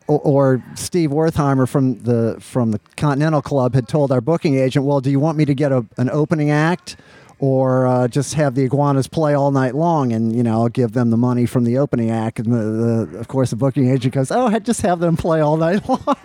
Or, 0.07 0.19
or 0.19 0.63
Steve 0.75 1.09
Wertheimer 1.09 1.67
from 1.67 1.99
the 2.03 2.37
from 2.39 2.71
the 2.71 2.79
Continental 2.97 3.41
Club 3.41 3.73
had 3.73 3.87
told 3.87 4.11
our 4.11 4.21
booking 4.21 4.55
agent, 4.55 4.85
"Well, 4.85 5.01
do 5.01 5.09
you 5.09 5.19
want 5.19 5.37
me 5.37 5.45
to 5.45 5.53
get 5.53 5.71
a, 5.71 5.85
an 5.97 6.09
opening 6.09 6.51
act, 6.51 6.97
or 7.39 7.87
uh, 7.87 8.07
just 8.07 8.35
have 8.35 8.55
the 8.55 8.63
iguanas 8.63 9.07
play 9.07 9.33
all 9.33 9.51
night 9.51 9.75
long, 9.75 10.13
and 10.13 10.35
you 10.35 10.43
know 10.43 10.61
I'll 10.61 10.69
give 10.69 10.93
them 10.93 11.09
the 11.09 11.17
money 11.17 11.45
from 11.45 11.63
the 11.63 11.77
opening 11.77 12.11
act." 12.11 12.39
And 12.39 12.53
the, 12.53 13.07
the, 13.11 13.17
of 13.19 13.27
course, 13.27 13.49
the 13.49 13.55
booking 13.55 13.89
agent 13.89 14.13
goes, 14.13 14.31
"Oh, 14.31 14.57
just 14.59 14.81
have 14.81 14.99
them 14.99 15.17
play 15.17 15.41
all 15.41 15.57
night 15.57 15.87
long." 15.89 16.17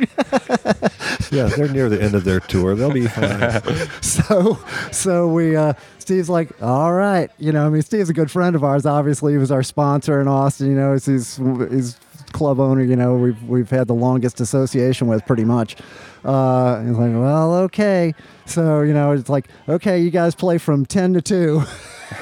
Yeah, 1.30 1.46
they're 1.46 1.68
near 1.68 1.88
the 1.88 2.00
end 2.00 2.14
of 2.14 2.24
their 2.24 2.40
tour. 2.40 2.74
They'll 2.74 2.92
be 2.92 3.06
fine. 3.06 3.60
so 4.00 4.58
so 4.92 5.28
we 5.28 5.56
uh 5.56 5.72
steve's 5.98 6.28
like 6.28 6.50
all 6.62 6.92
right 6.92 7.30
you 7.38 7.50
know 7.50 7.66
i 7.66 7.68
mean 7.68 7.82
steve's 7.82 8.08
a 8.08 8.12
good 8.12 8.30
friend 8.30 8.54
of 8.54 8.62
ours 8.62 8.86
obviously 8.86 9.32
he 9.32 9.38
was 9.38 9.50
our 9.50 9.62
sponsor 9.62 10.20
in 10.20 10.28
austin 10.28 10.68
you 10.68 10.76
know 10.76 10.92
he's 10.92 11.06
he's, 11.06 11.36
he's 11.70 11.96
club 12.32 12.60
owner 12.60 12.82
you 12.82 12.96
know 12.96 13.14
we've 13.14 13.42
we've 13.44 13.70
had 13.70 13.86
the 13.86 13.94
longest 13.94 14.40
association 14.40 15.06
with 15.06 15.24
pretty 15.26 15.44
much. 15.44 15.76
Uh 16.24 16.82
he's 16.82 16.96
like 16.96 17.12
well 17.12 17.54
okay. 17.54 18.14
So 18.46 18.82
you 18.82 18.92
know 18.92 19.12
it's 19.12 19.28
like 19.28 19.48
okay 19.68 20.00
you 20.00 20.10
guys 20.10 20.34
play 20.34 20.58
from 20.58 20.84
10 20.86 21.14
to 21.14 21.22
2 21.22 21.62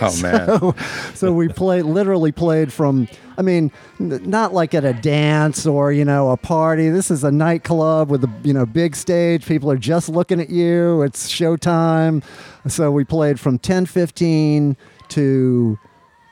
Oh 0.00 0.22
man. 0.22 0.46
so, 0.46 0.74
so 1.14 1.32
we 1.32 1.48
played 1.48 1.84
literally 1.84 2.32
played 2.32 2.72
from 2.72 3.06
i 3.36 3.42
mean 3.42 3.70
n- 4.00 4.22
not 4.24 4.54
like 4.54 4.74
at 4.74 4.84
a 4.84 4.94
dance 4.94 5.66
or 5.66 5.92
you 5.92 6.04
know 6.04 6.30
a 6.30 6.36
party. 6.36 6.88
This 6.88 7.10
is 7.10 7.24
a 7.24 7.30
nightclub 7.30 8.10
with 8.10 8.24
a 8.24 8.30
you 8.42 8.52
know 8.52 8.64
big 8.66 8.96
stage. 8.96 9.44
People 9.46 9.70
are 9.70 9.76
just 9.76 10.08
looking 10.08 10.40
at 10.40 10.50
you. 10.50 11.02
It's 11.02 11.30
showtime. 11.30 12.24
So 12.66 12.90
we 12.90 13.04
played 13.04 13.38
from 13.38 13.58
10:15 13.58 14.76
to 15.08 15.78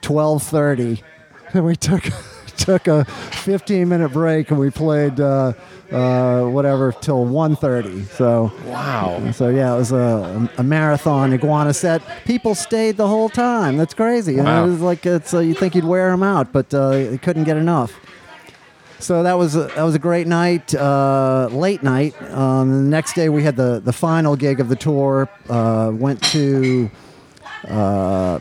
12:30 0.03 1.03
and 1.53 1.65
we 1.67 1.77
took 1.77 2.05
took 2.57 2.87
a 2.89 3.05
15 3.05 3.89
minute 3.89 4.11
break 4.13 4.51
and 4.51 4.59
we 4.59 4.71
played 4.71 5.21
uh, 5.21 5.53
uh, 5.91 6.45
whatever 6.45 6.93
till 6.93 7.25
1.30. 7.27 8.07
So 8.11 8.53
Wow. 8.67 9.31
so 9.33 9.49
yeah, 9.49 9.75
it 9.75 9.79
was 9.79 9.93
a, 9.93 10.51
a 10.59 10.63
marathon 10.63 11.33
iguana 11.33 11.75
set. 11.75 12.03
People 12.25 12.55
stayed 12.55 12.97
the 12.97 13.07
whole 13.09 13.29
time. 13.29 13.77
That's 13.77 13.95
crazy. 13.95 14.37
Wow. 14.37 14.65
it 14.65 14.69
was 14.69 14.81
like 14.81 15.05
it's 15.07 15.35
uh, 15.35 15.41
you 15.41 15.55
think 15.55 15.75
you'd 15.75 15.85
wear 15.85 16.11
them 16.11 16.23
out, 16.23 16.53
but 16.53 16.73
uh, 16.73 16.91
they 16.91 17.19
couldn't 17.19 17.45
get 17.45 17.57
enough. 17.57 17.99
So 18.99 19.25
that 19.25 19.33
was 19.37 19.57
a, 19.57 19.65
that 19.75 19.83
was 19.83 19.97
a 19.97 19.99
great 19.99 20.29
night, 20.29 20.73
uh, 20.77 21.49
late 21.51 21.83
night. 21.83 22.15
Um, 22.31 22.71
the 22.85 22.89
next 22.91 23.15
day 23.15 23.29
we 23.29 23.43
had 23.43 23.57
the 23.57 23.81
the 23.85 23.93
final 23.93 24.37
gig 24.37 24.61
of 24.61 24.69
the 24.69 24.77
tour. 24.77 25.29
Uh, 25.49 25.91
went 25.93 26.23
to 26.31 26.89
uh, 27.69 28.39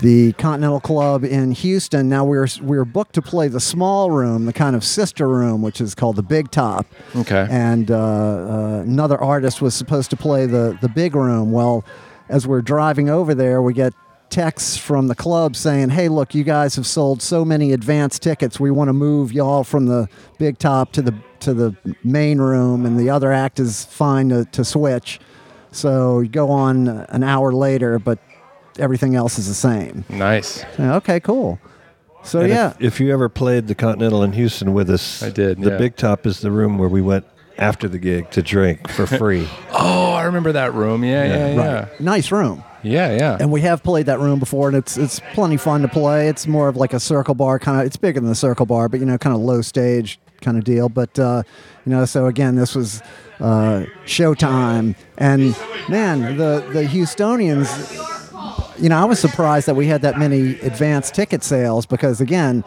the 0.00 0.32
Continental 0.34 0.80
Club 0.80 1.24
in 1.24 1.52
Houston. 1.52 2.08
Now 2.08 2.24
we're 2.24 2.48
we 2.62 2.76
were 2.76 2.84
booked 2.84 3.14
to 3.14 3.22
play 3.22 3.48
the 3.48 3.60
small 3.60 4.10
room, 4.10 4.46
the 4.46 4.52
kind 4.52 4.76
of 4.76 4.84
sister 4.84 5.28
room, 5.28 5.62
which 5.62 5.80
is 5.80 5.94
called 5.94 6.16
the 6.16 6.22
Big 6.22 6.50
Top. 6.50 6.86
Okay. 7.14 7.46
And 7.50 7.90
uh, 7.90 7.96
uh, 7.96 8.82
another 8.82 9.18
artist 9.18 9.60
was 9.60 9.74
supposed 9.74 10.10
to 10.10 10.16
play 10.16 10.46
the 10.46 10.78
the 10.80 10.88
big 10.88 11.14
room. 11.14 11.52
Well, 11.52 11.84
as 12.28 12.46
we're 12.46 12.62
driving 12.62 13.08
over 13.08 13.34
there, 13.34 13.60
we 13.62 13.72
get 13.72 13.94
texts 14.30 14.76
from 14.76 15.08
the 15.08 15.14
club 15.14 15.56
saying, 15.56 15.90
"Hey, 15.90 16.08
look, 16.08 16.34
you 16.34 16.44
guys 16.44 16.76
have 16.76 16.86
sold 16.86 17.22
so 17.22 17.44
many 17.44 17.72
advance 17.72 18.18
tickets. 18.18 18.60
We 18.60 18.70
want 18.70 18.88
to 18.88 18.92
move 18.92 19.32
y'all 19.32 19.64
from 19.64 19.86
the 19.86 20.08
Big 20.38 20.58
Top 20.58 20.92
to 20.92 21.02
the 21.02 21.14
to 21.40 21.54
the 21.54 21.76
main 22.02 22.38
room, 22.38 22.86
and 22.86 22.98
the 22.98 23.10
other 23.10 23.32
act 23.32 23.60
is 23.60 23.84
fine 23.84 24.28
to, 24.30 24.44
to 24.46 24.64
switch." 24.64 25.20
So 25.72 26.20
you 26.20 26.28
go 26.28 26.50
on 26.50 26.88
an 26.88 27.22
hour 27.22 27.52
later, 27.52 27.98
but 27.98 28.18
everything 28.78 29.14
else 29.14 29.38
is 29.38 29.48
the 29.48 29.54
same. 29.54 30.04
Nice. 30.08 30.64
Yeah, 30.78 30.96
Okay, 30.96 31.20
cool. 31.20 31.58
So 32.24 32.40
And 32.40 32.48
yeah, 32.48 32.70
If, 32.80 32.94
if 32.94 33.00
you 33.00 33.12
ever 33.12 33.28
played 33.28 33.68
the 33.68 33.74
Continental 33.76 34.22
in 34.24 34.32
Houston 34.32 34.72
with 34.72 34.90
us, 34.90 35.22
I 35.22 35.30
did, 35.30 35.60
The 35.60 35.70
yeah. 35.70 35.78
Big 35.78 35.96
Top 35.96 36.26
is 36.26 36.40
the 36.40 36.50
room 36.50 36.76
where 36.76 36.88
we 36.88 37.00
went 37.00 37.24
after 37.56 37.88
the 37.88 37.98
gig 37.98 38.30
to 38.32 38.42
drink 38.42 38.88
for 38.88 39.06
free. 39.18 39.48
Oh, 39.70 40.12
I 40.12 40.24
remember 40.24 40.52
that 40.52 40.74
room. 40.74 41.04
Yeah, 41.04 41.24
yeah, 41.24 41.54
yeah. 41.54 41.78
right. 41.80 42.00
nice 42.00 42.32
room. 42.32 42.64
Yeah, 42.82 43.16
yeah. 43.16 43.36
And 43.40 43.50
we 43.50 43.60
have 43.62 43.82
played 43.82 44.06
that 44.06 44.18
room 44.20 44.38
before, 44.38 44.68
and 44.68 44.76
it's 44.76 44.96
it's 44.96 45.20
plenty 45.32 45.56
fun 45.56 45.82
to 45.82 45.88
play. 45.88 46.28
It's 46.28 46.46
more 46.46 46.68
of 46.68 46.76
like 46.76 46.92
a 46.92 47.00
circle 47.00 47.34
bar 47.34 47.58
kind 47.58 47.80
of. 47.80 47.86
It's 47.86 47.96
bigger 47.96 48.20
than 48.20 48.28
the 48.28 48.34
circle 48.34 48.66
bar, 48.66 48.88
but 48.88 49.00
you 49.00 49.06
know, 49.06 49.18
kind 49.18 49.34
of 49.34 49.40
low 49.42 49.60
stage 49.62 50.20
kind 50.40 50.56
of 50.58 50.64
deal. 50.64 50.88
But 50.88 51.18
uh, 51.18 51.42
you 51.84 51.90
know, 51.90 52.04
so 52.04 52.26
again, 52.26 52.54
this 52.54 52.74
was 52.74 53.02
uh, 53.40 53.86
showtime, 54.04 54.94
and 55.18 55.56
man, 55.88 56.36
the 56.36 56.64
the 56.72 56.84
Houstonians. 56.84 58.12
You 58.78 58.88
know, 58.88 58.98
I 58.98 59.04
was 59.04 59.18
surprised 59.18 59.66
that 59.68 59.74
we 59.76 59.86
had 59.86 60.02
that 60.02 60.18
many 60.18 60.58
advance 60.60 61.10
ticket 61.10 61.42
sales 61.42 61.86
because 61.86 62.20
again. 62.20 62.64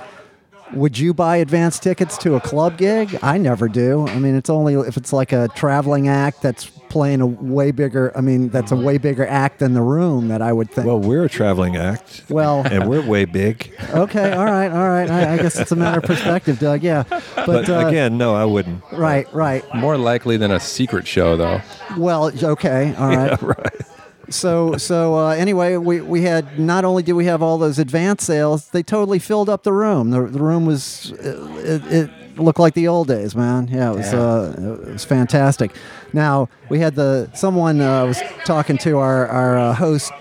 Would 0.74 1.00
you 1.00 1.16
buy 1.16 1.38
advance 1.38 1.80
tickets 1.80 2.16
to 2.20 2.36
a 2.36 2.40
club 2.40 2.78
gig? 2.78 3.18
I 3.24 3.40
never 3.40 3.68
do. 3.68 4.06
I 4.08 4.20
mean, 4.20 4.36
it's 4.36 4.52
only 4.52 4.76
if 4.76 4.98
it's 4.98 5.12
like 5.12 5.32
a 5.32 5.48
traveling 5.56 6.08
act 6.08 6.44
that's 6.44 6.66
playing 6.66 7.22
a 7.22 7.26
way 7.26 7.72
bigger. 7.72 8.16
I 8.16 8.22
mean, 8.22 8.50
that's 8.50 8.72
a 8.72 8.76
way 8.76 9.00
bigger 9.00 9.26
act 9.26 9.58
than 9.60 9.74
the 9.74 9.82
room 9.82 10.28
that 10.28 10.44
I 10.44 10.54
would 10.54 10.70
think. 10.70 10.86
well, 10.86 11.00
we're 11.00 11.26
a 11.26 11.30
traveling 11.30 11.76
act, 11.76 12.24
Well, 12.30 12.62
and 12.72 12.88
we're 12.88 13.02
way 13.04 13.26
big. 13.26 13.74
okay, 13.90 14.32
all 14.32 14.46
right, 14.46 14.70
all 14.72 14.88
right. 14.88 15.10
I, 15.10 15.34
I 15.34 15.38
guess 15.38 15.58
it's 15.58 15.72
a 15.72 15.76
matter 15.76 16.02
of 16.02 16.04
perspective, 16.06 16.60
Doug. 16.60 16.84
Yeah, 16.84 17.02
but, 17.10 17.48
But 17.48 17.68
uh, 17.70 17.88
again, 17.88 18.20
no, 18.20 18.36
I 18.36 18.46
wouldn't. 18.46 18.84
right, 18.92 19.26
right. 19.34 19.64
More 19.74 19.98
likely 19.98 20.38
than 20.38 20.52
a 20.52 20.60
secret 20.60 21.08
show, 21.08 21.36
though. 21.36 21.62
Well, 21.98 22.32
okay, 22.44 22.94
all 22.96 23.08
right. 23.08 23.42
right. 23.42 23.82
So, 24.30 24.78
so 24.78 25.16
uh, 25.16 25.30
anyway, 25.32 25.78
we, 25.78 26.02
we 26.02 26.22
had 26.22 26.60
not 26.60 26.86
only 26.86 27.04
did 27.04 27.14
we 27.14 27.26
have 27.26 27.42
all 27.42 27.58
those 27.58 27.80
advance 27.80 28.24
sales, 28.24 28.70
they 28.70 28.84
totally 28.84 29.20
filled 29.20 29.50
up 29.50 29.64
the 29.64 29.74
room. 29.74 30.12
The, 30.12 30.22
the 30.28 30.40
room 30.40 30.66
was 30.66 31.12
it, 31.12 31.86
it 31.92 32.10
looked 32.40 32.60
like 32.60 32.74
the 32.74 32.88
old 32.88 33.08
days, 33.08 33.36
man. 33.36 33.68
Yeah, 33.68 33.92
it 33.92 33.96
was 33.98 34.14
uh, 34.14 34.82
it 34.86 34.94
was 34.94 35.06
fantastic. 35.06 35.76
Now 36.14 36.50
we 36.70 36.80
had 36.80 36.96
the 36.96 37.30
someone 37.34 37.82
uh, 37.82 38.06
was 38.06 38.22
talking 38.46 38.78
to 38.80 38.98
our 38.98 39.28
our 39.28 39.58
uh, 39.58 39.74
host. 39.74 40.12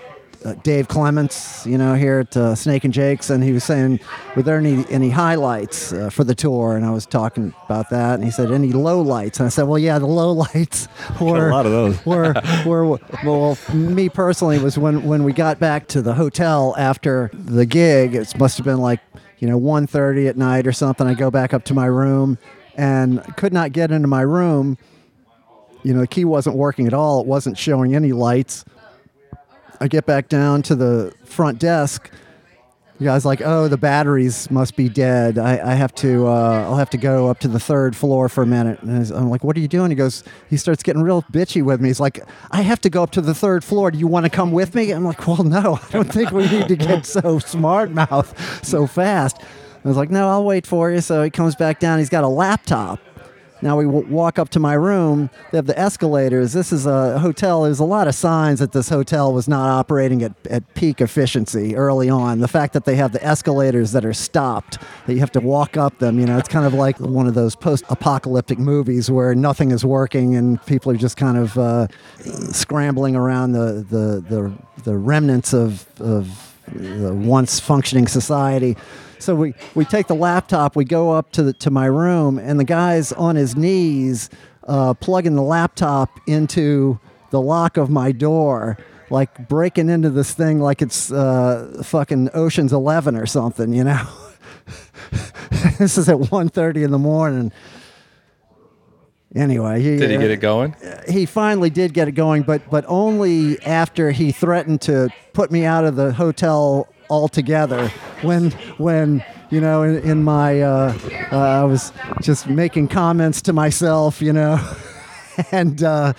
Uh, 0.45 0.53
Dave 0.63 0.87
Clements, 0.87 1.65
you 1.65 1.77
know, 1.77 1.95
here 1.95 2.19
at 2.19 2.37
uh, 2.37 2.55
Snake 2.55 2.85
and 2.85 2.93
Jake's, 2.93 3.29
and 3.29 3.43
he 3.43 3.51
was 3.51 3.63
saying, 3.63 3.99
"Were 4.35 4.41
there 4.41 4.57
any 4.57 4.85
any 4.89 5.09
highlights 5.09 5.91
uh, 5.91 6.09
for 6.09 6.23
the 6.23 6.33
tour?" 6.33 6.77
And 6.77 6.85
I 6.85 6.91
was 6.91 7.05
talking 7.05 7.53
about 7.65 7.89
that, 7.89 8.15
and 8.15 8.23
he 8.23 8.31
said, 8.31 8.51
"Any 8.51 8.71
low 8.71 9.01
lights?" 9.01 9.39
And 9.39 9.47
I 9.47 9.49
said, 9.49 9.63
"Well, 9.63 9.77
yeah, 9.79 9.99
the 9.99 10.05
low 10.05 10.31
lights 10.31 10.87
were 11.21 11.49
a 11.49 11.51
lot 11.51 11.65
of 11.65 11.71
those. 11.73 12.05
were 12.05 12.33
were 12.65 12.99
well 13.25 13.57
me 13.73 14.09
personally 14.09 14.59
was 14.59 14.77
when 14.77 15.03
when 15.03 15.23
we 15.23 15.33
got 15.33 15.59
back 15.59 15.87
to 15.87 16.01
the 16.01 16.13
hotel 16.13 16.75
after 16.77 17.29
the 17.33 17.65
gig 17.65 18.15
it 18.15 18.37
must 18.37 18.57
have 18.57 18.65
been 18.65 18.79
like 18.79 18.99
you 19.39 19.47
know 19.47 19.59
1.30 19.59 20.29
at 20.29 20.37
night 20.37 20.67
or 20.67 20.71
something 20.71 21.07
i 21.07 21.13
go 21.13 21.29
back 21.31 21.53
up 21.53 21.63
to 21.65 21.73
my 21.73 21.85
room 21.85 22.37
and 22.75 23.21
could 23.35 23.53
not 23.53 23.71
get 23.71 23.91
into 23.91 24.07
my 24.07 24.21
room 24.21 24.77
you 25.83 25.93
know 25.93 26.01
the 26.01 26.07
key 26.07 26.25
wasn't 26.25 26.55
working 26.55 26.87
at 26.87 26.93
all 26.93 27.21
it 27.21 27.27
wasn't 27.27 27.57
showing 27.57 27.95
any 27.95 28.11
lights 28.11 28.65
i 29.79 29.87
get 29.87 30.05
back 30.05 30.29
down 30.29 30.61
to 30.61 30.75
the 30.75 31.13
front 31.25 31.59
desk 31.59 32.11
you 32.99 33.05
guys 33.05 33.23
like, 33.23 33.41
oh, 33.41 33.69
the 33.69 33.77
batteries 33.77 34.51
must 34.51 34.75
be 34.75 34.89
dead. 34.89 35.37
I, 35.37 35.71
I 35.71 35.73
have 35.73 35.95
to, 35.95 36.27
uh, 36.27 36.65
I'll 36.67 36.75
have 36.75 36.89
to 36.89 36.97
go 36.97 37.29
up 37.29 37.39
to 37.39 37.47
the 37.47 37.59
third 37.59 37.95
floor 37.95 38.27
for 38.27 38.43
a 38.43 38.45
minute. 38.45 38.81
And 38.81 39.09
I'm 39.11 39.29
like, 39.29 39.41
what 39.41 39.55
are 39.55 39.61
you 39.61 39.69
doing? 39.69 39.89
He 39.89 39.95
goes, 39.95 40.25
he 40.49 40.57
starts 40.57 40.83
getting 40.83 41.01
real 41.01 41.21
bitchy 41.21 41.63
with 41.63 41.79
me. 41.79 41.87
He's 41.87 42.01
like, 42.01 42.19
I 42.51 42.61
have 42.61 42.81
to 42.81 42.89
go 42.89 43.01
up 43.01 43.11
to 43.11 43.21
the 43.21 43.33
third 43.33 43.63
floor. 43.63 43.89
Do 43.89 43.97
you 43.97 44.07
want 44.07 44.25
to 44.25 44.29
come 44.29 44.51
with 44.51 44.75
me? 44.75 44.91
I'm 44.91 45.05
like, 45.05 45.25
well, 45.25 45.45
no, 45.45 45.79
I 45.87 45.91
don't 45.91 46.11
think 46.11 46.31
we 46.31 46.49
need 46.49 46.67
to 46.67 46.75
get 46.75 47.05
so 47.05 47.39
smart 47.39 47.91
mouth 47.91 48.65
so 48.65 48.85
fast. 48.85 49.37
I 49.41 49.87
was 49.87 49.95
like, 49.95 50.09
no, 50.09 50.27
I'll 50.27 50.43
wait 50.43 50.67
for 50.67 50.91
you. 50.91 50.99
So 50.99 51.23
he 51.23 51.29
comes 51.29 51.55
back 51.55 51.79
down. 51.79 51.99
He's 51.99 52.09
got 52.09 52.25
a 52.25 52.27
laptop. 52.27 52.99
Now 53.61 53.77
we 53.77 53.85
walk 53.85 54.39
up 54.39 54.49
to 54.49 54.59
my 54.59 54.73
room. 54.73 55.29
They 55.51 55.57
have 55.57 55.65
the 55.65 55.77
escalators. 55.77 56.53
This 56.53 56.71
is 56.71 56.85
a 56.85 57.19
hotel. 57.19 57.63
There's 57.63 57.79
a 57.79 57.85
lot 57.85 58.07
of 58.07 58.15
signs 58.15 58.59
that 58.59 58.71
this 58.71 58.89
hotel 58.89 59.33
was 59.33 59.47
not 59.47 59.69
operating 59.69 60.23
at, 60.23 60.33
at 60.49 60.73
peak 60.75 61.01
efficiency 61.01 61.75
early 61.75 62.09
on. 62.09 62.39
The 62.39 62.47
fact 62.47 62.73
that 62.73 62.85
they 62.85 62.95
have 62.95 63.11
the 63.11 63.23
escalators 63.23 63.91
that 63.91 64.05
are 64.05 64.13
stopped, 64.13 64.77
that 65.07 65.13
you 65.13 65.19
have 65.19 65.31
to 65.33 65.41
walk 65.41 65.75
up 65.75 65.99
them, 65.99 66.19
you 66.19 66.25
know, 66.25 66.37
it's 66.37 66.47
kind 66.47 66.65
of 66.65 66.73
like 66.73 66.99
one 66.99 67.27
of 67.27 67.33
those 67.33 67.55
post 67.55 67.83
apocalyptic 67.89 68.59
movies 68.59 69.11
where 69.11 69.35
nothing 69.35 69.71
is 69.71 69.83
working 69.83 70.35
and 70.35 70.65
people 70.65 70.91
are 70.91 70.97
just 70.97 71.17
kind 71.17 71.37
of 71.37 71.57
uh, 71.57 71.87
scrambling 72.51 73.15
around 73.15 73.51
the, 73.51 73.85
the, 73.89 74.23
the, 74.29 74.53
the 74.83 74.97
remnants 74.97 75.53
of, 75.53 75.85
of 75.99 76.55
the 76.73 77.13
once 77.13 77.59
functioning 77.59 78.07
society. 78.07 78.77
So 79.19 79.35
we, 79.35 79.53
we 79.75 79.85
take 79.85 80.07
the 80.07 80.15
laptop, 80.15 80.75
we 80.75 80.85
go 80.85 81.11
up 81.11 81.31
to 81.33 81.43
the, 81.43 81.53
to 81.53 81.69
my 81.69 81.85
room, 81.85 82.39
and 82.39 82.59
the 82.59 82.63
guy's 82.63 83.11
on 83.11 83.35
his 83.35 83.55
knees, 83.55 84.29
uh, 84.67 84.93
plugging 84.93 85.35
the 85.35 85.43
laptop 85.43 86.19
into 86.25 86.99
the 87.31 87.41
lock 87.41 87.77
of 87.77 87.89
my 87.89 88.11
door, 88.13 88.77
like 89.09 89.49
breaking 89.49 89.89
into 89.89 90.09
this 90.09 90.33
thing 90.33 90.59
like 90.59 90.81
it's 90.81 91.11
uh, 91.11 91.81
fucking 91.83 92.29
Ocean's 92.33 92.71
Eleven 92.71 93.15
or 93.15 93.25
something, 93.25 93.73
you 93.73 93.83
know. 93.83 94.07
this 95.79 95.97
is 95.97 96.07
at 96.07 96.17
1.30 96.17 96.85
in 96.85 96.91
the 96.91 96.97
morning. 96.97 97.51
Anyway, 99.35 99.81
he, 99.81 99.97
Did 99.97 100.09
he 100.09 100.15
uh, 100.15 100.19
get 100.21 100.31
it 100.31 100.37
going? 100.37 100.75
he 101.07 101.25
finally 101.25 101.69
did 101.69 101.93
get 101.93 102.07
it 102.07 102.13
going, 102.13 102.41
but 102.41 102.67
but 102.71 102.83
only 102.87 103.61
after 103.63 104.09
he 104.09 104.31
threatened 104.31 104.81
to 104.81 105.09
put 105.33 105.51
me 105.51 105.65
out 105.65 105.85
of 105.85 105.95
the 105.95 106.11
hotel 106.13 106.87
altogether. 107.09 107.87
When 108.21 108.51
when 108.77 109.23
you 109.49 109.61
know 109.61 109.83
in, 109.83 109.97
in 109.99 110.23
my 110.23 110.61
uh, 110.61 110.97
uh, 111.31 111.37
I 111.37 111.63
was 111.63 111.91
just 112.21 112.47
making 112.47 112.89
comments 112.89 113.41
to 113.43 113.53
myself, 113.53 114.21
you 114.21 114.33
know, 114.33 114.59
and. 115.51 115.81
Uh, 115.83 116.13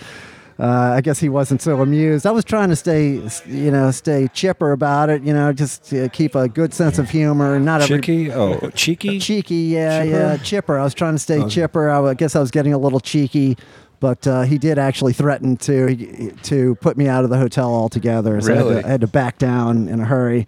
uh, 0.59 0.93
I 0.95 1.01
guess 1.01 1.17
he 1.17 1.27
wasn't 1.27 1.59
so 1.59 1.81
amused. 1.81 2.27
I 2.27 2.29
was 2.29 2.45
trying 2.45 2.69
to 2.69 2.75
stay, 2.75 3.13
you 3.47 3.71
know, 3.71 3.89
stay 3.89 4.27
chipper 4.31 4.73
about 4.73 5.09
it. 5.09 5.23
You 5.23 5.33
know, 5.33 5.51
just 5.53 5.85
to 5.85 6.07
keep 6.09 6.35
a 6.35 6.47
good 6.47 6.71
sense 6.71 6.99
of 6.99 7.09
humor 7.09 7.55
and 7.55 7.65
not 7.65 7.81
every, 7.81 8.31
Oh, 8.31 8.69
cheeky? 8.75 9.17
cheeky, 9.27 9.55
yeah, 9.55 10.03
Chipper? 10.03 10.15
yeah, 10.17 10.37
chipper. 10.37 10.77
I 10.77 10.83
was 10.83 10.93
trying 10.93 11.15
to 11.15 11.19
stay 11.19 11.47
chipper. 11.47 11.89
I 11.89 12.13
guess 12.13 12.35
I 12.35 12.39
was 12.41 12.51
getting 12.51 12.73
a 12.73 12.77
little 12.77 12.99
cheeky, 12.99 13.57
but 13.99 14.27
uh, 14.27 14.43
he 14.43 14.59
did 14.59 14.77
actually 14.77 15.13
threaten 15.13 15.57
to 15.57 16.31
to 16.43 16.75
put 16.75 16.95
me 16.95 17.07
out 17.07 17.23
of 17.23 17.31
the 17.31 17.37
hotel 17.39 17.73
altogether. 17.73 18.39
So 18.41 18.53
I, 18.53 18.55
had 18.57 18.63
to, 18.81 18.85
I 18.85 18.89
had 18.91 19.01
to 19.01 19.07
back 19.07 19.39
down 19.39 19.87
in 19.87 19.99
a 19.99 20.05
hurry, 20.05 20.45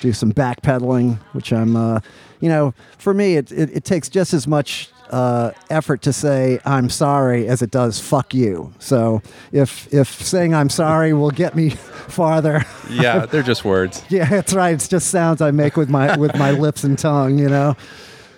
do 0.00 0.12
some 0.12 0.32
backpedaling, 0.32 1.18
which 1.32 1.52
I'm, 1.52 1.76
uh, 1.76 2.00
you 2.40 2.48
know, 2.48 2.74
for 2.98 3.12
me, 3.14 3.36
it, 3.36 3.50
it, 3.52 3.70
it 3.76 3.84
takes 3.84 4.08
just 4.08 4.32
as 4.34 4.46
much. 4.46 4.90
Uh, 5.10 5.52
effort 5.70 6.02
to 6.02 6.12
say 6.12 6.60
I'm 6.66 6.90
sorry 6.90 7.48
as 7.48 7.62
it 7.62 7.70
does 7.70 7.98
fuck 7.98 8.34
you. 8.34 8.74
So 8.78 9.22
if 9.52 9.90
if 9.90 10.06
saying 10.22 10.54
I'm 10.54 10.68
sorry 10.68 11.14
will 11.14 11.30
get 11.30 11.56
me 11.56 11.70
farther, 12.10 12.62
Yeah, 12.90 13.24
they're 13.24 13.42
just 13.42 13.64
words. 13.64 14.04
yeah, 14.10 14.28
that's 14.28 14.52
right. 14.52 14.74
It's 14.74 14.86
just 14.86 15.08
sounds 15.08 15.40
I 15.40 15.50
make 15.50 15.78
with 15.78 15.88
my 15.88 16.14
with 16.18 16.36
my 16.36 16.50
lips 16.50 16.84
and 16.84 16.98
tongue, 16.98 17.38
you 17.38 17.48
know. 17.48 17.74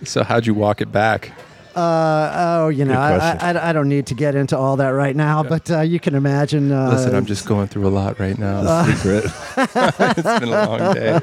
So 0.04 0.22
how'd 0.22 0.46
you 0.46 0.54
walk 0.54 0.80
it 0.80 0.92
back? 0.92 1.32
Uh, 1.80 2.32
oh, 2.34 2.68
you 2.68 2.84
know, 2.84 3.00
I. 3.00 3.36
I, 3.40 3.70
I 3.70 3.72
don't 3.72 3.88
need 3.88 4.06
to 4.06 4.14
get 4.14 4.34
into 4.34 4.56
all 4.56 4.76
that 4.76 4.88
right 4.88 5.16
now, 5.16 5.42
but 5.42 5.70
uh, 5.70 5.80
you 5.80 5.98
can 5.98 6.14
imagine. 6.14 6.70
Uh, 6.70 6.90
Listen, 6.90 7.14
I'm 7.14 7.24
just 7.26 7.46
going 7.46 7.68
through 7.68 7.86
a 7.86 7.90
lot 7.90 8.18
right 8.18 8.36
now. 8.36 8.84
Secret. 8.84 9.24
it's 9.56 10.22
been 10.22 10.48
a 10.48 10.66
long 10.66 10.94
day. 10.94 11.20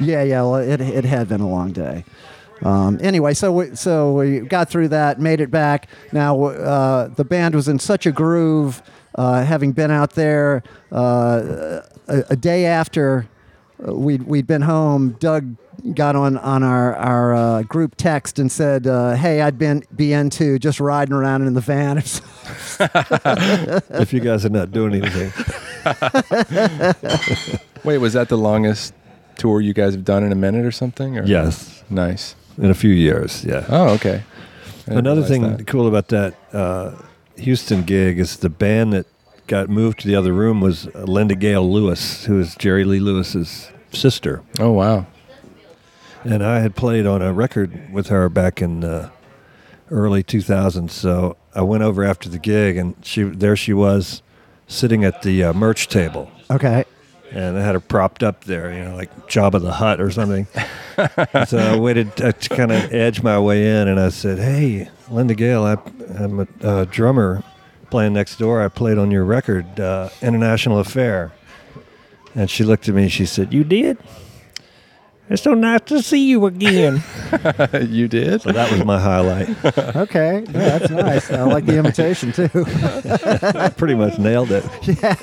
Yeah, 0.00 0.22
yeah. 0.22 0.42
Well, 0.42 0.56
it 0.56 0.80
it 0.80 1.04
had 1.04 1.28
been 1.28 1.40
a 1.40 1.48
long 1.48 1.72
day. 1.72 2.04
Um, 2.62 2.98
anyway, 3.02 3.34
so 3.34 3.52
we, 3.52 3.74
so 3.76 4.14
we 4.14 4.40
got 4.40 4.70
through 4.70 4.88
that, 4.88 5.20
made 5.20 5.40
it 5.40 5.50
back. 5.50 5.88
Now 6.12 6.44
uh, 6.44 7.08
the 7.08 7.24
band 7.24 7.54
was 7.54 7.68
in 7.68 7.78
such 7.78 8.06
a 8.06 8.12
groove, 8.12 8.82
uh, 9.14 9.44
having 9.44 9.72
been 9.72 9.90
out 9.90 10.12
there 10.12 10.62
uh, 10.90 11.82
a, 12.08 12.24
a 12.30 12.36
day 12.36 12.64
after 12.64 13.26
uh, 13.86 13.94
we'd 13.94 14.22
we'd 14.22 14.46
been 14.46 14.62
home. 14.62 15.16
Doug 15.20 15.56
got 15.94 16.16
on 16.16 16.36
on 16.38 16.62
our 16.62 16.94
our 16.96 17.34
uh, 17.34 17.62
group 17.62 17.94
text 17.96 18.38
and 18.38 18.50
said, 18.50 18.86
uh, 18.86 19.14
"Hey, 19.14 19.40
I'd 19.42 19.58
been 19.58 19.84
be 19.94 20.12
into 20.12 20.58
just 20.58 20.80
riding 20.80 21.14
around 21.14 21.46
in 21.46 21.54
the 21.54 21.60
van." 21.60 21.98
if 24.00 24.12
you 24.12 24.20
guys 24.20 24.44
are 24.44 24.48
not 24.50 24.72
doing 24.72 24.94
anything. 24.94 25.32
Wait, 27.84 27.98
was 27.98 28.14
that 28.14 28.28
the 28.28 28.38
longest 28.38 28.94
tour 29.36 29.60
you 29.60 29.72
guys 29.74 29.94
have 29.94 30.04
done 30.04 30.24
in 30.24 30.32
a 30.32 30.36
minute 30.36 30.64
or 30.64 30.72
something? 30.72 31.18
Or? 31.18 31.24
Yes, 31.24 31.84
Nice. 31.90 32.34
in 32.58 32.70
a 32.70 32.74
few 32.74 32.90
years. 32.90 33.44
Yeah. 33.44 33.64
Oh, 33.68 33.90
okay. 33.94 34.22
Another 34.86 35.22
thing 35.22 35.42
that. 35.42 35.66
cool 35.66 35.86
about 35.88 36.08
that 36.08 36.34
uh, 36.52 36.92
Houston 37.36 37.82
gig 37.82 38.18
is 38.18 38.38
the 38.38 38.48
band 38.48 38.92
that 38.92 39.06
got 39.46 39.68
moved 39.68 40.00
to 40.00 40.08
the 40.08 40.16
other 40.16 40.32
room 40.32 40.60
was 40.60 40.86
Linda 40.94 41.34
Gail 41.34 41.70
Lewis, 41.70 42.24
who 42.24 42.40
is 42.40 42.54
Jerry 42.56 42.84
Lee 42.84 43.00
Lewis's 43.00 43.70
sister, 43.92 44.42
Oh, 44.58 44.72
wow. 44.72 45.06
And 46.26 46.42
I 46.42 46.58
had 46.58 46.74
played 46.74 47.06
on 47.06 47.22
a 47.22 47.32
record 47.32 47.92
with 47.92 48.08
her 48.08 48.28
back 48.28 48.60
in 48.60 48.82
uh, 48.82 49.10
early 49.90 50.24
2000s. 50.24 50.90
So 50.90 51.36
I 51.54 51.62
went 51.62 51.84
over 51.84 52.04
after 52.04 52.28
the 52.28 52.38
gig, 52.40 52.76
and 52.76 52.96
she 53.02 53.22
there 53.22 53.54
she 53.54 53.72
was 53.72 54.22
sitting 54.66 55.04
at 55.04 55.22
the 55.22 55.44
uh, 55.44 55.52
merch 55.52 55.86
table. 55.88 56.30
okay. 56.50 56.84
and 57.30 57.56
I 57.56 57.62
had 57.62 57.74
her 57.74 57.80
propped 57.80 58.22
up 58.24 58.44
there, 58.44 58.72
you 58.72 58.84
know, 58.84 58.96
like 58.96 59.28
Jabba 59.28 59.60
the 59.60 59.72
Hutt 59.72 60.00
or 60.00 60.10
something. 60.10 60.46
so 61.46 61.58
I 61.58 61.76
waited 61.78 62.16
to, 62.16 62.32
to 62.32 62.48
kind 62.48 62.72
of 62.72 62.92
edge 62.92 63.22
my 63.22 63.38
way 63.38 63.68
in, 63.68 63.86
and 63.88 64.00
I 64.00 64.08
said, 64.08 64.38
"Hey, 64.38 64.88
Linda 65.10 65.34
Gail, 65.34 65.64
I, 65.64 65.76
I'm 66.18 66.40
a 66.40 66.46
uh, 66.62 66.84
drummer 66.86 67.44
playing 67.90 68.14
next 68.14 68.38
door. 68.38 68.60
I 68.62 68.68
played 68.68 68.98
on 68.98 69.10
your 69.12 69.24
record, 69.24 69.78
uh, 69.78 70.08
International 70.22 70.80
Affair." 70.80 71.32
And 72.34 72.50
she 72.50 72.64
looked 72.64 72.88
at 72.88 72.94
me. 72.94 73.02
and 73.04 73.12
She 73.12 73.26
said, 73.26 73.54
"You 73.54 73.62
did? 73.64 73.96
It's 75.28 75.42
so 75.42 75.54
nice 75.54 75.80
to 75.86 76.02
see 76.02 76.28
you 76.28 76.46
again." 76.46 77.02
you 77.88 78.06
did? 78.08 78.42
so 78.42 78.52
that 78.52 78.70
was 78.70 78.84
my 78.84 78.98
highlight. 79.00 79.48
Okay. 79.96 80.44
Yeah, 80.46 80.78
that's 80.78 80.90
nice. 80.90 81.30
I 81.30 81.42
like 81.42 81.66
the 81.66 81.78
invitation 81.78 82.30
too. 82.32 82.48
I 83.58 83.68
pretty 83.70 83.94
much 83.94 84.18
nailed 84.18 84.50
it. 84.52 84.64
Yeah. 84.86 85.14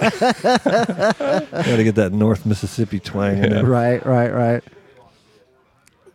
Got 1.51 1.75
to 1.77 1.83
get 1.83 1.95
that 1.95 2.11
North 2.11 2.45
Mississippi 2.45 2.99
twang 2.99 3.43
in 3.43 3.49
there. 3.51 3.65
right, 3.65 4.05
right, 4.05 4.31
right. 4.33 4.63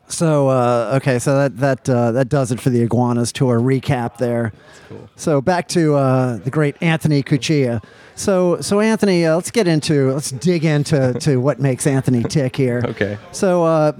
So 0.08 0.48
uh, 0.48 0.94
okay, 0.96 1.18
so 1.18 1.36
that 1.36 1.58
that 1.58 1.88
uh, 1.88 2.12
that 2.12 2.28
does 2.28 2.50
it 2.50 2.60
for 2.60 2.70
the 2.70 2.80
iguanas 2.82 3.30
tour 3.32 3.60
recap 3.60 4.16
there. 4.16 4.52
Cool. 4.88 5.08
So 5.16 5.40
back 5.40 5.68
to 5.68 5.94
uh, 5.94 6.36
the 6.38 6.50
great 6.50 6.76
Anthony 6.82 7.22
Cuccia. 7.22 7.84
So 8.14 8.60
so 8.60 8.80
Anthony, 8.80 9.26
uh, 9.26 9.36
let's 9.36 9.50
get 9.50 9.68
into 9.68 10.12
let's 10.12 10.30
dig 10.30 10.64
into 10.64 11.14
to 11.20 11.36
what 11.36 11.60
makes 11.60 11.86
Anthony 11.86 12.22
tick 12.22 12.56
here. 12.56 12.82
Okay. 12.86 13.18
So 13.32 13.64
uh, 13.64 13.92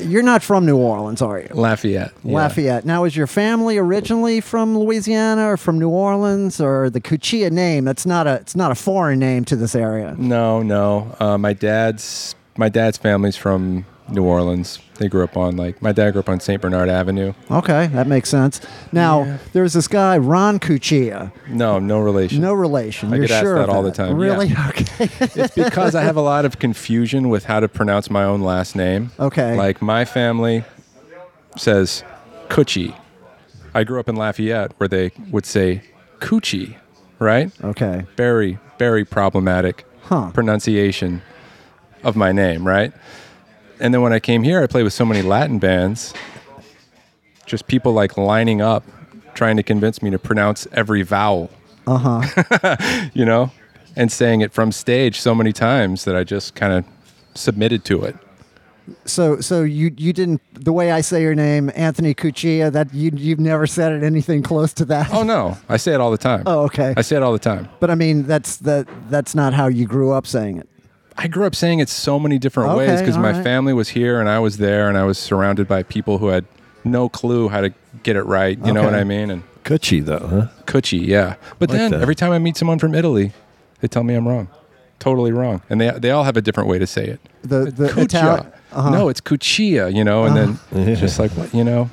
you're 0.00 0.22
not 0.22 0.42
from 0.42 0.64
New 0.64 0.76
Orleans, 0.76 1.20
are 1.20 1.40
you? 1.40 1.48
Lafayette. 1.52 2.12
yeah. 2.22 2.34
Lafayette. 2.34 2.84
Now, 2.84 3.04
is 3.04 3.16
your 3.16 3.26
family 3.26 3.76
originally 3.76 4.40
from 4.40 4.78
Louisiana 4.78 5.48
or 5.50 5.56
from 5.56 5.78
New 5.78 5.90
Orleans 5.90 6.60
or 6.60 6.90
the 6.90 7.00
Cuccia 7.00 7.50
name? 7.50 7.84
That's 7.84 8.06
not 8.06 8.26
a 8.26 8.34
it's 8.34 8.56
not 8.56 8.70
a 8.70 8.76
foreign 8.76 9.18
name 9.18 9.44
to 9.46 9.56
this 9.56 9.74
area. 9.74 10.14
No, 10.16 10.62
no. 10.62 11.14
Uh, 11.18 11.36
my 11.38 11.52
dad's 11.52 12.34
my 12.56 12.68
dad's 12.68 12.98
family's 12.98 13.36
from 13.36 13.84
New 14.08 14.24
Orleans. 14.24 14.78
They 14.98 15.08
grew 15.08 15.22
up 15.22 15.36
on 15.36 15.56
like 15.56 15.80
my 15.82 15.92
dad 15.92 16.12
grew 16.12 16.20
up 16.20 16.28
on 16.28 16.40
St. 16.40 16.60
Bernard 16.60 16.88
Avenue. 16.88 17.32
Okay, 17.50 17.86
that 17.88 18.06
makes 18.06 18.28
sense. 18.28 18.60
Now, 18.92 19.22
Yeah. 19.24 19.38
there's 19.52 19.72
this 19.74 19.86
guy 19.88 20.18
Ron 20.18 20.58
Cuccia. 20.58 21.30
No, 21.48 21.78
no 21.78 22.00
relation. 22.00 22.40
No 22.40 22.52
relation. 22.54 23.12
I 23.12 23.16
You're 23.16 23.26
get 23.26 23.30
asked 23.34 23.42
sure 23.44 23.54
that 23.58 23.68
of 23.68 23.74
all 23.74 23.82
the 23.82 23.92
time, 23.92 24.16
Really? 24.16 24.46
yeah. 24.48 24.68
Okay. 24.70 25.08
it's 25.20 25.54
because 25.54 25.94
I 25.94 26.02
have 26.02 26.16
a 26.16 26.20
lot 26.22 26.44
of 26.44 26.58
confusion 26.58 27.28
with 27.28 27.44
how 27.44 27.60
to 27.60 27.68
pronounce 27.68 28.10
my 28.10 28.24
own 28.24 28.40
last 28.42 28.74
name. 28.74 29.10
Okay. 29.20 29.56
Like 29.56 29.80
my 29.82 30.04
family 30.04 30.64
says 31.56 32.02
Cucci. 32.48 32.94
I 33.74 33.84
grew 33.84 34.00
up 34.00 34.08
in 34.08 34.16
Lafayette 34.16 34.72
where 34.78 34.88
they 34.88 35.12
would 35.30 35.46
say 35.46 35.82
Coochie, 36.20 36.76
right? 37.18 37.52
okay. 37.62 38.06
Very, 38.16 38.58
very 38.78 39.04
problematic 39.04 39.84
Huh. 40.04 40.30
pronunciation 40.32 41.20
of 42.02 42.16
my 42.16 42.32
name, 42.32 42.66
right? 42.66 42.92
And 43.80 43.94
then 43.94 44.02
when 44.02 44.12
I 44.12 44.18
came 44.20 44.42
here, 44.42 44.62
I 44.62 44.66
played 44.66 44.82
with 44.84 44.92
so 44.92 45.04
many 45.04 45.22
Latin 45.22 45.58
bands, 45.58 46.12
just 47.46 47.66
people 47.66 47.92
like 47.92 48.16
lining 48.16 48.60
up 48.60 48.84
trying 49.34 49.56
to 49.56 49.62
convince 49.62 50.02
me 50.02 50.10
to 50.10 50.18
pronounce 50.18 50.66
every 50.72 51.02
vowel, 51.02 51.48
Uh 51.86 52.20
huh. 52.20 52.76
you 53.14 53.24
know, 53.24 53.52
and 53.96 54.10
saying 54.10 54.40
it 54.40 54.52
from 54.52 54.72
stage 54.72 55.20
so 55.20 55.34
many 55.34 55.52
times 55.52 56.04
that 56.04 56.16
I 56.16 56.24
just 56.24 56.54
kind 56.56 56.72
of 56.72 56.84
submitted 57.34 57.84
to 57.84 58.02
it. 58.02 58.16
so 59.04 59.40
so 59.40 59.62
you 59.62 59.92
you 59.96 60.12
didn't 60.12 60.40
the 60.54 60.72
way 60.72 60.90
I 60.90 61.02
say 61.02 61.22
your 61.22 61.34
name, 61.36 61.70
Anthony 61.76 62.14
Cuccia. 62.14 62.72
That 62.72 62.92
you 62.92 63.12
you've 63.14 63.38
never 63.38 63.66
said 63.66 63.92
it 63.92 64.02
anything 64.02 64.42
close 64.42 64.72
to 64.74 64.84
that. 64.86 65.12
Oh 65.12 65.22
no, 65.22 65.56
I 65.68 65.76
say 65.76 65.94
it 65.94 66.00
all 66.00 66.10
the 66.10 66.18
time. 66.18 66.42
Oh, 66.46 66.64
okay. 66.64 66.94
I 66.96 67.02
say 67.02 67.16
it 67.16 67.22
all 67.22 67.32
the 67.32 67.38
time. 67.38 67.68
But 67.80 67.90
I 67.90 67.94
mean, 67.94 68.24
that's 68.24 68.56
that 68.58 68.88
that's 69.08 69.34
not 69.36 69.54
how 69.54 69.68
you 69.68 69.86
grew 69.86 70.10
up 70.12 70.26
saying 70.26 70.58
it. 70.58 70.68
I 71.20 71.26
grew 71.26 71.44
up 71.46 71.54
saying 71.56 71.80
it 71.80 71.88
so 71.88 72.18
many 72.18 72.38
different 72.38 72.70
Okay, 72.70 72.86
ways 72.86 73.00
because 73.00 73.18
my 73.18 73.32
right. 73.32 73.42
family 73.42 73.72
was 73.72 73.88
here 73.88 74.20
and 74.20 74.28
I 74.28 74.38
was 74.38 74.58
there 74.58 74.88
and 74.88 74.96
I 74.96 75.02
was 75.04 75.18
surrounded 75.18 75.66
by 75.66 75.82
people 75.82 76.18
who 76.18 76.28
had 76.28 76.44
no 76.84 77.08
clue 77.08 77.48
how 77.48 77.60
to 77.60 77.74
get 78.04 78.14
it 78.16 78.22
right. 78.22 78.56
You 78.64 78.72
know 78.72 78.84
what 78.84 78.94
I 78.94 79.02
mean? 79.04 79.30
And 79.30 79.42
Coochie, 79.64 80.04
though, 80.04 80.26
huh? 80.26 80.46
Cucci, 80.66 81.04
yeah. 81.04 81.34
But 81.58 81.70
Like 81.70 81.78
then 81.78 81.90
that. 81.90 82.02
every 82.02 82.14
time 82.14 82.30
I 82.30 82.38
meet 82.38 82.56
someone 82.56 82.78
from 82.78 82.94
Italy, 82.94 83.32
they 83.80 83.88
tell 83.88 84.04
me 84.04 84.14
I'm 84.14 84.26
wrong, 84.28 84.48
totally 85.00 85.32
wrong, 85.32 85.60
and 85.68 85.80
they 85.80 85.90
they 85.90 86.10
all 86.12 86.24
have 86.24 86.36
a 86.36 86.40
different 86.40 86.68
way 86.68 86.78
to 86.78 86.86
say 86.86 87.04
it. 87.04 87.20
The 87.42 87.70
the 87.70 87.88
Cuccia. 87.88 88.04
Italian. 88.04 88.52
Uh-huh. 88.72 88.90
No, 88.90 89.08
it's 89.08 89.20
Cuccia, 89.20 89.92
you 89.94 90.04
know, 90.04 90.24
and 90.24 90.36
then 90.36 90.58
Yeah. 90.88 90.94
just 90.94 91.18
like 91.18 91.30
what, 91.32 91.52
you 91.54 91.64
know, 91.64 91.90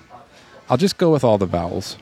I'll 0.70 0.78
just 0.78 0.98
go 0.98 1.10
with 1.12 1.24
all 1.24 1.38
the 1.38 1.46
vowels. 1.48 1.98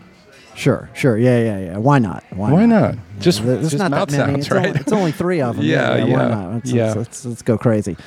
Sure, 0.55 0.89
sure. 0.93 1.17
Yeah, 1.17 1.39
yeah, 1.39 1.59
yeah. 1.59 1.77
Why 1.77 1.99
not? 1.99 2.23
Why 2.31 2.65
not? 2.65 2.95
Just, 3.19 3.43
There's 3.43 3.71
just 3.71 3.77
not 3.77 3.91
that 3.91 4.11
many. 4.11 4.31
sounds, 4.33 4.45
it's, 4.45 4.51
right? 4.51 4.67
only, 4.67 4.79
it's 4.79 4.91
only 4.91 5.11
three 5.11 5.41
of 5.41 5.55
them. 5.57 5.65
Yeah, 5.73 5.89
Why 5.91 5.97
yeah, 6.05 6.27
not? 6.27 6.53
Let's, 6.53 6.71
yeah. 6.71 6.85
Let's, 6.85 6.95
let's, 6.97 7.25
let's 7.25 7.41
go 7.41 7.57
crazy. 7.57 7.97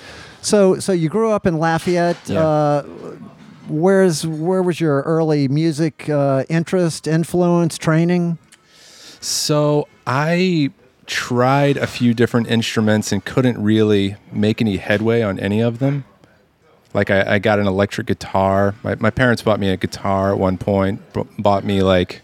So, 0.43 0.79
so 0.79 0.93
you 0.93 1.09
grew 1.09 1.31
up 1.31 1.47
in 1.47 1.59
Lafayette. 1.59 2.17
Yeah. 2.27 2.41
Uh, 2.41 2.83
where's 3.69 4.25
where 4.27 4.63
was 4.63 4.81
your 4.81 5.03
early 5.03 5.49
music 5.49 6.09
uh, 6.09 6.45
interest, 6.49 7.09
influence, 7.09 7.77
training? 7.79 8.39
So 9.21 9.89
I 10.07 10.71
tried 11.07 11.77
a 11.77 11.87
few 11.87 12.15
different 12.15 12.49
instruments 12.49 13.11
and 13.13 13.25
couldn't 13.25 13.61
really 13.63 14.17
make 14.31 14.61
any 14.61 14.77
headway 14.77 15.23
on 15.23 15.39
any 15.41 15.61
of 15.61 15.79
them. 15.81 16.05
Like 16.95 17.11
I, 17.11 17.35
I 17.35 17.39
got 17.39 17.59
an 17.59 17.67
electric 17.67 18.07
guitar. 18.07 18.75
My, 18.83 18.95
my 18.97 19.11
parents 19.11 19.43
bought 19.43 19.59
me 19.61 19.69
a 19.71 19.77
guitar 19.77 20.33
at 20.33 20.39
one 20.39 20.59
point. 20.59 21.13
b- 21.13 21.23
Bought 21.39 21.65
me 21.65 21.83
like 21.83 22.23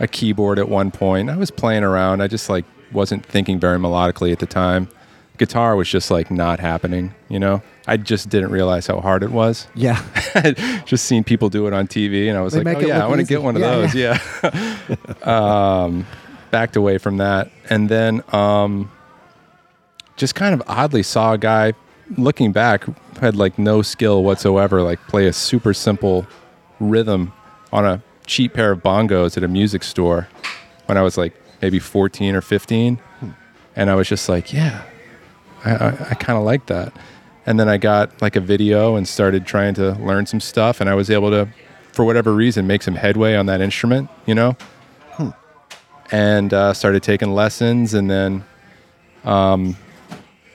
a 0.00 0.06
keyboard 0.06 0.58
at 0.58 0.68
one 0.68 0.90
point. 0.90 1.30
I 1.30 1.36
was 1.36 1.50
playing 1.50 1.84
around. 1.84 2.20
I 2.20 2.28
just 2.28 2.48
like 2.48 2.64
wasn't 2.92 3.24
thinking 3.24 3.58
very 3.58 3.78
melodically 3.78 4.32
at 4.32 4.38
the 4.38 4.46
time. 4.46 4.88
Guitar 5.38 5.76
was 5.76 5.88
just 5.88 6.10
like 6.10 6.30
not 6.30 6.60
happening. 6.60 7.14
You 7.28 7.38
know, 7.38 7.62
I 7.86 7.98
just 7.98 8.30
didn't 8.30 8.50
realize 8.50 8.86
how 8.86 9.00
hard 9.00 9.22
it 9.22 9.30
was. 9.30 9.66
Yeah, 9.74 10.02
just 10.86 11.04
seen 11.04 11.24
people 11.24 11.50
do 11.50 11.66
it 11.66 11.74
on 11.74 11.86
TV, 11.86 12.28
and 12.28 12.38
I 12.38 12.40
was 12.40 12.54
They 12.54 12.62
like, 12.64 12.78
"Oh 12.78 12.80
yeah, 12.80 13.04
I 13.04 13.08
want 13.08 13.20
to 13.20 13.26
get 13.26 13.42
one 13.42 13.54
of 13.56 13.60
Yeah, 13.62 13.76
those." 13.76 13.94
Yeah. 15.22 15.22
um, 15.84 16.06
backed 16.50 16.76
away 16.76 16.96
from 16.96 17.18
that, 17.18 17.50
and 17.68 17.88
then 17.88 18.22
um, 18.32 18.90
just 20.16 20.34
kind 20.34 20.54
of 20.54 20.62
oddly 20.66 21.02
saw 21.02 21.34
a 21.34 21.38
guy 21.38 21.74
looking 22.16 22.52
back 22.52 22.84
had 23.20 23.36
like 23.36 23.58
no 23.58 23.82
skill 23.82 24.24
whatsoever, 24.24 24.82
like 24.82 25.00
play 25.08 25.26
a 25.26 25.32
super 25.32 25.74
simple 25.74 26.26
rhythm 26.80 27.32
on 27.72 27.84
a 27.84 28.02
cheap 28.26 28.54
pair 28.54 28.72
of 28.72 28.82
bongos 28.82 29.36
at 29.36 29.42
a 29.44 29.48
music 29.48 29.82
store 29.82 30.28
when 30.86 30.98
I 30.98 31.02
was 31.02 31.16
like 31.16 31.34
maybe 31.62 31.78
14 31.78 32.34
or 32.34 32.40
15, 32.40 32.98
and 33.74 33.90
I 33.90 33.94
was 33.94 34.08
just 34.08 34.28
like, 34.28 34.52
"Yeah, 34.52 34.82
I, 35.64 35.70
I, 35.74 35.88
I 36.10 36.14
kind 36.14 36.38
of 36.38 36.44
like 36.44 36.66
that. 36.66 36.92
And 37.44 37.60
then 37.60 37.68
I 37.68 37.76
got 37.76 38.20
like 38.22 38.36
a 38.36 38.40
video 38.40 38.96
and 38.96 39.06
started 39.06 39.46
trying 39.46 39.74
to 39.74 39.92
learn 39.92 40.26
some 40.26 40.40
stuff, 40.40 40.80
and 40.80 40.90
I 40.90 40.94
was 40.94 41.10
able 41.10 41.30
to, 41.30 41.48
for 41.92 42.04
whatever 42.04 42.32
reason, 42.32 42.66
make 42.66 42.82
some 42.82 42.94
headway 42.94 43.36
on 43.36 43.46
that 43.46 43.60
instrument, 43.60 44.10
you 44.26 44.34
know. 44.34 44.56
And 46.12 46.54
uh, 46.54 46.72
started 46.72 47.02
taking 47.02 47.32
lessons, 47.32 47.92
and 47.92 48.08
then, 48.08 48.44
um, 49.24 49.76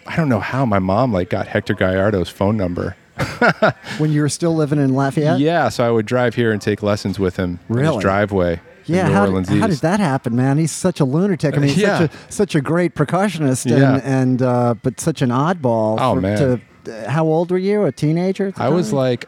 I 0.05 0.15
don't 0.15 0.29
know 0.29 0.39
how 0.39 0.65
my 0.65 0.79
mom 0.79 1.12
like 1.12 1.29
got 1.29 1.47
Hector 1.47 1.73
Gallardo's 1.73 2.29
phone 2.29 2.55
number. 2.55 2.95
when 3.97 4.12
you 4.12 4.21
were 4.21 4.30
still 4.30 4.56
living 4.56 4.80
in 4.80 4.93
Lafayette. 4.93 5.39
Yeah, 5.39 5.69
so 5.69 5.86
I 5.88 5.91
would 5.91 6.06
drive 6.06 6.36
here 6.36 6.52
and 6.52 6.62
take 6.62 6.82
lessons 6.84 7.19
with 7.19 7.38
him 7.38 7.60
in 7.69 7.76
Really? 7.76 7.95
his 7.95 8.02
driveway. 8.02 8.60
Yeah, 8.86 9.08
New 9.08 9.13
how, 9.13 9.21
Orleans 9.26 9.47
did, 9.47 9.60
how 9.62 9.67
did 9.67 9.78
that 9.80 10.00
happen, 10.00 10.36
man? 10.36 10.58
He's 10.58 10.71
such 10.71 11.00
a 11.00 11.06
lunatic. 11.06 11.56
I 11.56 11.60
mean, 11.60 11.69
he's 11.69 11.78
Yeah. 11.82 12.00
such 12.00 12.12
a 12.13 12.32
such 12.32 12.56
a 12.56 12.62
great 12.62 12.95
percussionist, 12.95 13.65
and, 13.71 13.80
Yeah. 13.80 14.00
and 14.04 14.41
uh, 14.41 14.74
but 14.82 15.00
such 15.00 15.21
an 15.21 15.30
oddball 15.30 15.97
Oh, 16.00 16.15
for- 16.15 16.21
man. 16.21 16.38
to 16.38 16.62
uh, 17.06 17.10
how 17.10 17.26
old 17.26 17.52
were 17.52 17.60
you? 17.60 17.86
A 17.86 17.91
teenager? 17.91 18.52
I 18.58 18.69
was 18.69 18.91
like, 18.91 19.26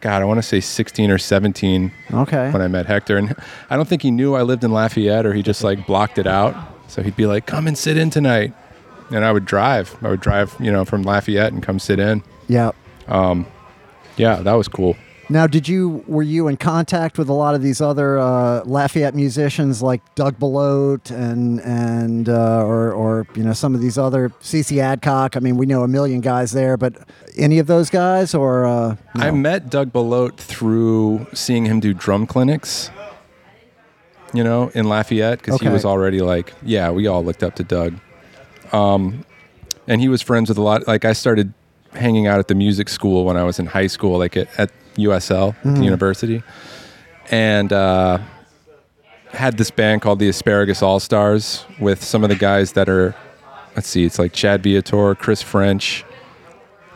God, 0.00 0.22
I 0.22 0.24
want 0.24 0.38
to 0.38 0.42
say 0.42 0.60
16 0.60 1.10
or 1.10 1.18
17 1.18 1.90
okay. 2.12 2.50
when 2.52 2.62
I 2.62 2.68
met 2.68 2.86
Hector, 2.86 3.16
and 3.18 3.34
I 3.68 3.76
don't 3.76 3.88
think 3.88 4.02
he 4.02 4.12
knew 4.12 4.34
I 4.34 4.42
lived 4.42 4.62
in 4.62 4.70
Lafayette, 4.72 5.26
or 5.26 5.32
he 5.34 5.42
just 5.42 5.64
like 5.64 5.84
blocked 5.86 6.18
it 6.18 6.26
out. 6.28 6.54
So 6.86 7.02
he'd 7.02 7.16
be 7.16 7.26
like, 7.26 7.46
"Come 7.46 7.66
and 7.66 7.76
sit 7.76 7.96
in 7.96 8.10
tonight," 8.10 8.52
and 9.10 9.24
I 9.24 9.32
would 9.32 9.44
drive. 9.44 9.96
I 10.02 10.08
would 10.10 10.20
drive, 10.20 10.54
you 10.60 10.70
know, 10.70 10.84
from 10.84 11.02
Lafayette 11.02 11.52
and 11.52 11.62
come 11.62 11.78
sit 11.80 11.98
in. 11.98 12.22
yeah. 12.48 12.70
Yeah, 13.08 14.36
that 14.36 14.52
was 14.52 14.68
cool. 14.68 14.96
Now, 15.28 15.46
did 15.46 15.66
you 15.66 16.04
were 16.06 16.22
you 16.22 16.48
in 16.48 16.58
contact 16.58 17.16
with 17.16 17.28
a 17.30 17.32
lot 17.32 17.54
of 17.54 17.62
these 17.62 17.80
other 17.80 18.18
uh, 18.18 18.64
Lafayette 18.64 19.14
musicians 19.14 19.80
like 19.80 20.02
Doug 20.14 20.38
Belote 20.38 21.10
and 21.10 21.60
and 21.60 22.28
uh, 22.28 22.62
or 22.62 22.92
or 22.92 23.26
you 23.34 23.42
know 23.42 23.54
some 23.54 23.74
of 23.74 23.80
these 23.80 23.96
other 23.96 24.28
CC 24.42 24.78
Adcock? 24.78 25.36
I 25.36 25.40
mean, 25.40 25.56
we 25.56 25.64
know 25.64 25.84
a 25.84 25.88
million 25.88 26.20
guys 26.20 26.52
there, 26.52 26.76
but 26.76 27.08
any 27.36 27.58
of 27.58 27.66
those 27.66 27.88
guys 27.88 28.34
or 28.34 28.66
uh, 28.66 28.96
I 29.14 29.30
met 29.30 29.70
Doug 29.70 29.90
Belote 29.90 30.36
through 30.36 31.26
seeing 31.32 31.64
him 31.64 31.80
do 31.80 31.94
drum 31.94 32.26
clinics. 32.26 32.90
You 34.34 34.42
know, 34.42 34.70
in 34.74 34.88
Lafayette, 34.88 35.42
because 35.42 35.60
he 35.60 35.68
was 35.68 35.84
already 35.84 36.20
like, 36.22 36.54
yeah, 36.62 36.90
we 36.90 37.06
all 37.06 37.22
looked 37.22 37.42
up 37.42 37.54
to 37.56 37.64
Doug. 37.64 37.98
Um, 38.72 39.26
and 39.86 40.00
he 40.00 40.08
was 40.08 40.22
friends 40.22 40.48
with 40.48 40.56
a 40.56 40.62
lot. 40.62 40.86
Like 40.86 41.04
I 41.04 41.12
started 41.12 41.52
hanging 41.92 42.26
out 42.26 42.38
at 42.38 42.48
the 42.48 42.54
music 42.54 42.88
school 42.88 43.24
when 43.24 43.36
I 43.36 43.42
was 43.44 43.58
in 43.58 43.66
high 43.66 43.86
school, 43.86 44.18
like 44.18 44.36
at, 44.36 44.48
at 44.58 44.70
USL, 44.96 45.54
the 45.62 45.84
university, 45.84 46.42
and 47.30 47.72
uh, 47.72 48.18
had 49.30 49.56
this 49.56 49.70
band 49.70 50.02
called 50.02 50.18
the 50.18 50.28
Asparagus 50.28 50.82
All 50.82 51.00
Stars 51.00 51.64
with 51.80 52.02
some 52.04 52.22
of 52.22 52.28
the 52.30 52.36
guys 52.36 52.72
that 52.72 52.88
are, 52.88 53.14
let's 53.74 53.88
see, 53.88 54.04
it's 54.04 54.18
like 54.18 54.32
Chad 54.32 54.62
Viator, 54.62 55.14
Chris 55.14 55.40
French, 55.42 56.04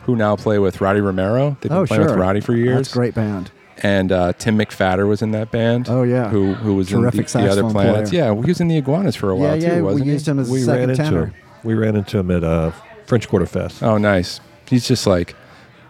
who 0.03 0.15
now 0.15 0.35
play 0.35 0.59
with 0.59 0.79
Roddy 0.81 1.01
Romero. 1.01 1.51
They've 1.61 1.69
been 1.69 1.73
oh 1.73 1.85
playing 1.85 2.03
sure, 2.03 2.11
with 2.11 2.19
Roddy 2.19 2.39
for 2.41 2.55
years 2.55 2.77
That's 2.77 2.91
a 2.91 2.93
great 2.93 3.15
band. 3.15 3.51
and 3.83 4.11
uh, 4.11 4.33
Tim 4.33 4.57
McFatter 4.57 5.07
was 5.07 5.21
in 5.21 5.31
that 5.31 5.51
band. 5.51 5.87
Oh, 5.89 6.03
yeah. 6.03 6.29
who 6.29 6.53
who 6.53 6.75
was 6.75 6.89
Terrific 6.89 7.33
in 7.35 7.41
the, 7.41 7.47
the 7.47 7.51
other 7.51 7.61
planets? 7.69 8.09
player. 8.11 8.23
Yeah, 8.25 8.41
he 8.41 8.47
was 8.47 8.61
in 8.61 8.67
the 8.67 8.77
Iguanas 8.77 9.15
for 9.15 9.29
a 9.31 9.35
while 9.35 9.55
yeah, 9.59 9.75
too, 9.75 9.83
wasn't 9.83 10.05
we 10.05 10.07
he? 10.07 10.13
used 10.13 10.27
him 10.27 10.39
as 10.39 10.49
a 10.49 10.53
we 10.53 10.59
ran 10.59 10.65
second 10.65 10.89
into 10.91 11.03
tenor. 11.03 11.25
him. 11.27 11.33
We 11.63 11.73
ran 11.73 11.95
into 11.95 12.19
him 12.19 12.31
at 12.31 12.43
uh, 12.43 12.71
French 13.07 13.27
Quarter 13.27 13.47
Fest. 13.47 13.81
Oh, 13.83 13.97
nice. 13.97 14.39
He's 14.69 14.87
just 14.87 15.07
like 15.07 15.35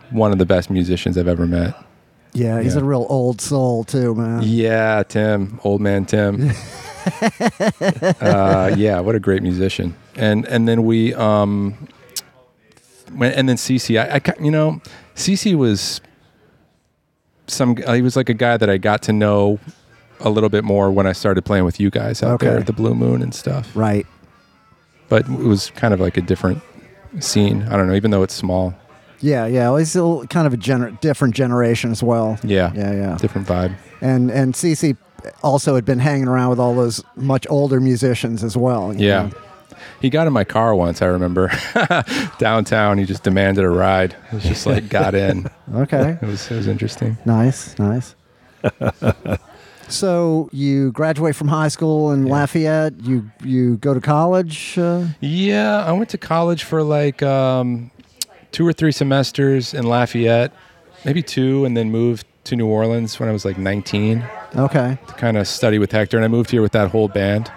one 0.10 0.32
of 0.32 0.38
the 0.38 0.46
best 0.46 0.70
musicians 0.70 1.18
I've 1.18 1.28
ever 1.28 1.46
met. 1.48 1.76
Yeah, 2.34 2.62
he's 2.62 2.76
Yeah. 2.76 2.82
a 2.82 2.84
real 2.84 3.06
old 3.10 3.42
soul 3.42 3.84
too, 3.84 4.14
man. 4.14 4.42
Yeah, 4.44 5.04
Tim, 5.04 5.60
old 5.64 5.82
man 5.82 6.06
Tim. 6.06 6.52
uh, 8.22 8.74
yeah, 8.78 9.00
what 9.00 9.16
a 9.16 9.20
great 9.20 9.42
musician. 9.42 9.96
And 10.16 10.46
and 10.46 10.68
then 10.68 10.84
we 10.84 11.14
um, 11.16 11.88
and 13.20 13.48
then 13.50 13.56
CC. 13.58 14.00
I, 14.00 14.16
I 14.24 14.44
you 14.44 14.52
know, 14.52 14.82
CC 15.16 15.56
was 15.56 16.02
some. 17.48 17.76
He 17.78 18.02
was 18.02 18.16
like 18.16 18.30
a 18.30 18.34
guy 18.34 18.58
that 18.58 18.70
I 18.70 18.78
got 18.78 19.02
to 19.04 19.14
know 19.14 19.60
a 20.20 20.30
little 20.30 20.50
bit 20.50 20.64
more 20.64 20.92
when 20.92 21.06
I 21.08 21.14
started 21.14 21.44
playing 21.46 21.64
with 21.66 21.80
you 21.80 21.90
guys 21.90 22.24
out 22.24 22.40
there 22.40 22.58
at 22.58 22.66
the 22.66 22.74
Blue 22.74 22.96
Moon 22.96 23.22
and 23.22 23.34
stuff. 23.34 23.76
Right. 23.76 24.06
But 25.10 25.24
it 25.30 25.38
was 25.38 25.70
kind 25.72 25.94
of 25.94 26.00
like 26.02 26.18
a 26.18 26.22
different 26.22 26.62
scene. 27.20 27.64
I 27.64 27.78
don't 27.78 27.88
know, 27.88 27.96
even 27.96 28.12
though 28.12 28.24
it's 28.24 28.34
small. 28.34 28.74
Yeah, 29.20 29.46
yeah. 29.48 29.70
Well, 29.70 29.78
he's 29.78 29.90
still 29.90 30.26
kind 30.28 30.46
of 30.48 30.54
a 30.54 30.58
gener- 30.58 31.00
different 31.02 31.34
generation 31.36 31.92
as 31.92 32.04
well. 32.04 32.38
Yeah, 32.44 32.72
Yeah, 32.76 32.92
yeah. 32.94 33.18
different 33.20 33.48
vibe. 33.48 33.76
And 34.02 34.30
and 34.30 34.54
CC 34.54 34.96
also 35.42 35.74
had 35.76 35.86
been 35.86 36.00
hanging 36.00 36.28
around 36.28 36.50
with 36.52 36.60
all 36.60 36.76
those 36.76 37.04
much 37.16 37.48
older 37.50 37.80
musicians 37.80 38.44
as 38.44 38.56
well. 38.56 38.94
you 38.94 39.08
Yeah. 39.08 39.24
know. 39.24 39.32
He 40.02 40.10
got 40.12 40.28
in 40.28 40.34
my 40.34 40.44
car 40.44 40.76
once, 40.76 41.02
I 41.02 41.06
remember. 41.08 41.52
Downtown, 42.38 42.98
he 43.00 43.06
just 43.06 43.24
demanded 43.24 43.64
a 43.64 43.70
ride. 43.70 44.16
It 44.32 44.34
was 44.36 44.44
just 44.44 44.66
like 44.66 44.90
got 44.90 45.16
in. 45.16 45.50
Okay. 45.76 46.18
It 46.22 46.26
was 46.26 46.50
it 46.52 46.56
was 46.56 46.68
interesting. 46.68 47.18
nice, 47.26 47.78
nice. 47.80 48.16
so 49.88 50.50
you 50.52 50.92
graduate 50.92 51.36
from 51.36 51.48
high 51.48 51.68
school 51.68 52.12
in 52.12 52.26
Lafayette. 52.26 53.00
You 53.02 53.30
you 53.44 53.78
go 53.78 53.94
to 53.94 54.02
college. 54.02 54.78
Uh, 54.78 55.08
Yeah, 55.20 55.84
I 55.86 55.92
went 55.92 56.10
to 56.10 56.18
college 56.18 56.64
for 56.64 56.84
like 56.84 57.24
um, 57.24 57.92
two 58.52 58.68
or 58.68 58.74
three 58.74 58.92
semesters 58.92 59.74
in 59.74 59.86
Lafayette, 59.86 60.52
maybe 61.06 61.22
two, 61.22 61.66
and 61.66 61.76
then 61.76 61.92
moved 61.92 62.26
to 62.46 62.56
New 62.56 62.68
Orleans 62.68 63.20
when 63.20 63.28
I 63.28 63.32
was 63.34 63.44
like 63.44 63.58
19 63.58 64.24
okay. 64.56 64.98
to 65.08 65.14
kind 65.16 65.38
of 65.38 65.48
study 65.48 65.80
with 65.80 65.92
Hector. 65.92 66.18
And 66.18 66.24
I 66.24 66.30
moved 66.30 66.50
here 66.50 66.62
with 66.62 66.72
that 66.72 66.90
whole 66.92 67.10
band, 67.10 67.52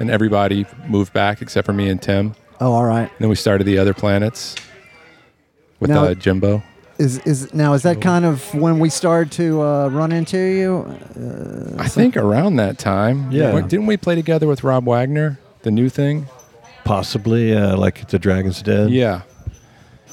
and 0.00 0.10
everybody 0.10 0.66
moved 0.86 1.12
back 1.12 1.40
except 1.40 1.66
for 1.66 1.72
me 1.72 1.88
and 1.88 2.02
Tim. 2.02 2.34
Oh, 2.60 2.72
all 2.72 2.84
right. 2.84 3.08
And 3.10 3.18
then 3.20 3.28
we 3.28 3.36
started 3.36 3.64
the 3.64 3.78
other 3.78 3.94
planets 3.94 4.56
with 5.80 5.90
Now- 5.90 6.04
uh, 6.04 6.14
Jimbo. 6.14 6.62
Is 6.96 7.18
is 7.20 7.52
now 7.52 7.72
is 7.72 7.82
that 7.82 8.00
kind 8.00 8.24
of 8.24 8.54
when 8.54 8.78
we 8.78 8.88
started 8.88 9.32
to 9.32 9.62
uh, 9.62 9.88
run 9.88 10.12
into 10.12 10.38
you? 10.38 11.76
I 11.78 11.88
think 11.88 12.16
around 12.16 12.56
that 12.56 12.78
time. 12.78 13.32
Yeah. 13.32 13.52
What- 13.52 13.68
Didn't 13.68 13.86
we 13.86 13.96
play 13.96 14.14
together 14.14 14.46
with 14.46 14.62
Rob 14.62 14.86
Wagner, 14.86 15.40
the 15.62 15.72
new 15.72 15.88
thing? 15.88 16.26
Possibly, 16.84 17.52
uh, 17.56 17.76
like 17.76 18.08
the 18.08 18.18
Dragon's 18.18 18.62
Den. 18.62 18.90
Yeah. 18.90 19.22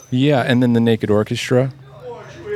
Yeah, 0.09 0.41
and 0.41 0.63
then 0.63 0.73
the 0.73 0.79
Naked 0.79 1.11
Orchestra. 1.11 1.71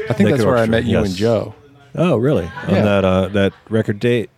I 0.09 0.13
think 0.13 0.29
Naked 0.29 0.33
that's 0.33 0.45
where 0.45 0.57
I 0.57 0.65
met 0.65 0.85
you 0.85 0.97
yes. 0.97 1.07
and 1.07 1.15
Joe. 1.15 1.55
Oh, 1.93 2.17
really? 2.17 2.45
Yeah. 2.45 2.77
On 2.77 2.85
that 2.85 3.05
uh, 3.05 3.27
that 3.29 3.53
record 3.69 3.99
date. 3.99 4.29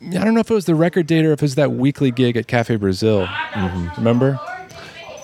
I 0.00 0.24
don't 0.24 0.34
know 0.34 0.40
if 0.40 0.50
it 0.50 0.54
was 0.54 0.66
the 0.66 0.74
record 0.74 1.06
date 1.06 1.24
or 1.24 1.32
if 1.32 1.40
it 1.40 1.42
was 1.42 1.54
that 1.56 1.72
weekly 1.72 2.10
gig 2.10 2.36
at 2.36 2.46
Cafe 2.46 2.76
Brazil. 2.76 3.26
Mm-hmm. 3.26 3.88
Remember? 3.96 4.38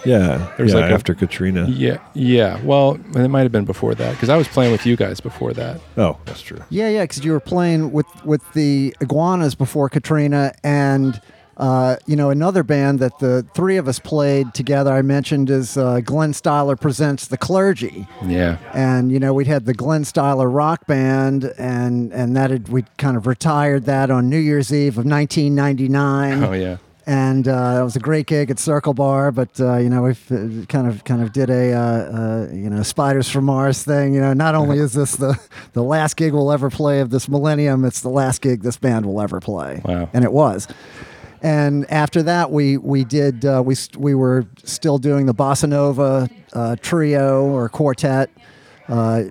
Yeah. 0.04 0.52
There 0.56 0.64
was 0.64 0.72
yeah, 0.74 0.80
like 0.80 0.90
a- 0.90 0.94
after 0.94 1.14
Katrina. 1.14 1.66
Yeah. 1.68 1.98
Yeah. 2.14 2.60
Well, 2.62 2.98
it 3.16 3.28
might 3.28 3.42
have 3.42 3.52
been 3.52 3.64
before 3.64 3.94
that 3.94 4.12
because 4.12 4.28
I 4.28 4.36
was 4.36 4.48
playing 4.48 4.72
with 4.72 4.84
you 4.86 4.96
guys 4.96 5.20
before 5.20 5.52
that. 5.54 5.80
Oh, 5.96 6.18
that's 6.24 6.42
true. 6.42 6.60
Yeah, 6.70 6.88
yeah, 6.88 7.02
because 7.04 7.24
you 7.24 7.32
were 7.32 7.40
playing 7.40 7.92
with 7.92 8.06
with 8.24 8.42
the 8.54 8.94
Iguanas 9.00 9.54
before 9.54 9.88
Katrina, 9.88 10.52
and 10.62 11.20
uh, 11.56 11.94
you 12.06 12.16
know 12.16 12.30
another 12.30 12.64
band 12.64 12.98
that 12.98 13.16
the 13.20 13.46
three 13.54 13.76
of 13.76 13.86
us 13.86 13.98
played 14.00 14.52
together. 14.54 14.92
I 14.92 15.02
mentioned 15.02 15.50
is 15.50 15.76
uh, 15.76 16.00
Glenn 16.00 16.32
Styler 16.32 16.78
presents 16.78 17.28
the 17.28 17.36
Clergy, 17.38 18.08
Yeah. 18.26 18.58
and 18.72 19.12
you 19.12 19.20
know 19.20 19.32
we'd 19.32 19.46
had 19.46 19.64
the 19.64 19.74
Glenn 19.74 20.02
Styler 20.02 20.52
rock 20.52 20.86
band, 20.88 21.44
and 21.56 22.12
and 22.12 22.36
that 22.36 22.50
had 22.50 22.68
we 22.68 22.84
kind 22.98 23.16
of 23.16 23.26
retired 23.28 23.84
that 23.84 24.10
on 24.10 24.28
New 24.28 24.38
Year's 24.38 24.72
Eve 24.72 24.98
of 24.98 25.04
1999 25.06 26.42
Oh, 26.44 26.52
yeah. 26.52 26.76
And 27.06 27.46
uh, 27.48 27.78
it 27.80 27.84
was 27.84 27.96
a 27.96 28.00
great 28.00 28.26
gig 28.26 28.50
at 28.50 28.58
Circle 28.58 28.94
Bar. 28.94 29.32
But 29.32 29.60
uh, 29.60 29.76
you 29.78 29.88
know, 29.88 30.02
we 30.02 30.10
have 30.10 30.68
kind 30.68 30.86
of 30.86 31.04
kind 31.04 31.22
of 31.22 31.32
did 31.32 31.50
a 31.50 31.72
uh, 31.72 31.80
uh, 31.80 32.48
you 32.52 32.70
know 32.70 32.82
Spiders 32.82 33.28
from 33.28 33.44
Mars 33.44 33.82
thing. 33.82 34.14
You 34.14 34.20
know, 34.20 34.32
not 34.32 34.54
only 34.54 34.78
is 34.78 34.92
this 34.92 35.16
the 35.16 35.38
the 35.72 35.82
last 35.82 36.16
gig 36.16 36.32
we'll 36.32 36.52
ever 36.52 36.70
play 36.70 37.00
of 37.00 37.10
this 37.10 37.28
millennium, 37.28 37.84
it's 37.84 38.00
the 38.00 38.08
last 38.08 38.40
gig 38.40 38.62
this 38.62 38.76
band 38.76 39.06
will 39.06 39.20
ever 39.20 39.40
play. 39.40 39.82
Wow. 39.84 40.08
And 40.12 40.24
it 40.24 40.32
was. 40.32 40.68
And 41.42 41.90
after 41.90 42.22
that, 42.22 42.50
we 42.50 42.78
we 42.78 43.04
did 43.04 43.44
uh, 43.44 43.62
we 43.64 43.76
we 43.98 44.14
were 44.14 44.46
still 44.62 44.96
doing 44.96 45.26
the 45.26 45.34
bossa 45.34 45.68
nova 45.68 46.28
uh, 46.54 46.76
trio 46.80 47.44
or 47.44 47.68
quartet. 47.68 48.30
Uh, 48.88 49.24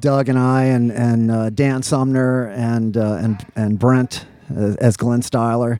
Doug 0.00 0.28
and 0.28 0.38
I 0.38 0.64
and 0.64 0.90
and 0.90 1.30
uh, 1.30 1.50
Dan 1.50 1.82
Sumner 1.82 2.46
and 2.48 2.96
uh, 2.96 3.14
and 3.14 3.46
and 3.54 3.78
Brent 3.78 4.24
uh, 4.50 4.76
as 4.80 4.96
Glenn 4.96 5.20
Styler, 5.20 5.78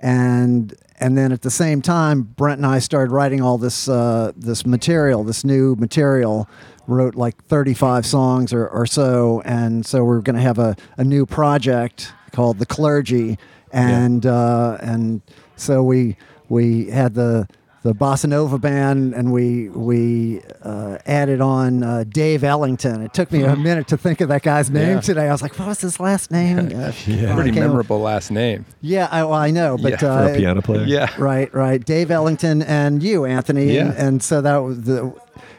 and 0.00 0.74
and 0.98 1.16
then 1.16 1.32
at 1.32 1.42
the 1.42 1.50
same 1.50 1.80
time, 1.80 2.22
Brent 2.22 2.58
and 2.58 2.66
I 2.66 2.78
started 2.78 3.10
writing 3.12 3.40
all 3.40 3.58
this 3.58 3.88
uh, 3.88 4.32
this 4.36 4.66
material, 4.66 5.24
this 5.24 5.44
new 5.44 5.76
material. 5.76 6.48
Wrote 6.86 7.14
like 7.14 7.44
35 7.44 8.04
songs 8.04 8.52
or, 8.52 8.66
or 8.66 8.84
so, 8.84 9.42
and 9.44 9.86
so 9.86 10.02
we're 10.02 10.20
going 10.22 10.34
to 10.34 10.42
have 10.42 10.58
a, 10.58 10.74
a 10.96 11.04
new 11.04 11.24
project 11.24 12.12
called 12.32 12.58
The 12.58 12.66
Clergy, 12.66 13.38
and 13.72 14.26
uh, 14.26 14.76
and 14.80 15.22
so 15.54 15.84
we 15.84 16.16
we 16.48 16.86
had 16.86 17.14
the 17.14 17.46
the 17.82 17.94
bossa 17.94 18.28
nova 18.28 18.58
band, 18.58 19.14
and 19.14 19.32
we 19.32 19.70
we 19.70 20.42
uh, 20.62 20.98
added 21.06 21.40
on 21.40 21.82
uh, 21.82 22.04
Dave 22.06 22.44
Ellington. 22.44 23.00
It 23.02 23.14
took 23.14 23.32
me 23.32 23.42
a 23.42 23.56
minute 23.56 23.88
to 23.88 23.96
think 23.96 24.20
of 24.20 24.28
that 24.28 24.42
guy's 24.42 24.68
name 24.70 24.96
Yeah. 24.96 25.00
today. 25.00 25.28
I 25.28 25.32
was 25.32 25.40
like, 25.40 25.58
what 25.58 25.68
was 25.68 25.80
his 25.80 25.98
last 25.98 26.30
name? 26.30 26.58
Uh, 26.58 26.92
Yeah. 27.06 27.34
Pretty 27.34 27.52
came- 27.52 27.60
memorable 27.62 27.98
last 28.00 28.30
name. 28.30 28.66
Yeah, 28.82 29.08
I, 29.10 29.24
well, 29.24 29.32
I 29.32 29.50
know, 29.50 29.78
but 29.78 29.92
Yeah, 29.92 29.96
For 29.96 30.06
uh, 30.08 30.28
a 30.28 30.36
piano 30.36 30.60
player. 30.60 30.84
Yeah. 30.84 31.08
Right, 31.18 31.52
right. 31.54 31.82
Dave 31.82 32.10
Ellington 32.10 32.62
and 32.62 33.02
you, 33.02 33.24
Anthony. 33.24 33.72
Yeah. 33.74 33.88
And, 33.88 33.98
and 33.98 34.22
so 34.22 34.42
that 34.42 34.58
was 34.58 34.82
the 34.82 35.12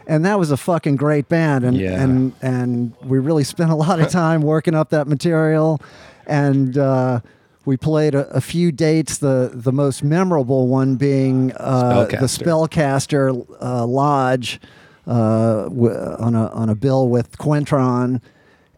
and 0.08 0.24
that 0.26 0.38
was 0.38 0.52
a 0.52 0.58
fucking 0.58 0.98
great 0.98 1.28
band 1.28 1.64
and 1.64 1.76
Yeah. 1.78 2.02
and 2.04 2.34
and 2.44 2.94
we 3.04 3.18
really 3.18 3.44
spent 3.44 3.72
a 3.72 3.76
lot 3.76 4.00
of 4.00 4.10
time 4.22 4.42
working 4.44 4.76
up 4.76 4.90
that 4.92 5.08
material 5.08 5.82
and 6.28 6.78
uh 6.78 7.20
we 7.66 7.78
played 7.78 8.16
a, 8.16 8.28
a 8.30 8.42
few 8.42 8.72
dates. 8.72 9.18
The 9.18 9.52
the 9.54 9.72
most 9.72 10.04
memorable 10.04 10.68
one 10.68 10.96
being 10.96 11.52
uh, 11.54 12.06
the 12.20 12.28
Spellcaster 12.28 13.46
uh, 13.62 13.86
Lodge 13.86 14.60
uh, 15.08 15.64
w- 15.64 15.94
on 16.20 16.36
a 16.36 16.48
on 16.50 16.70
a 16.70 16.76
bill 16.76 17.08
with 17.08 17.38
Quintron, 17.38 18.22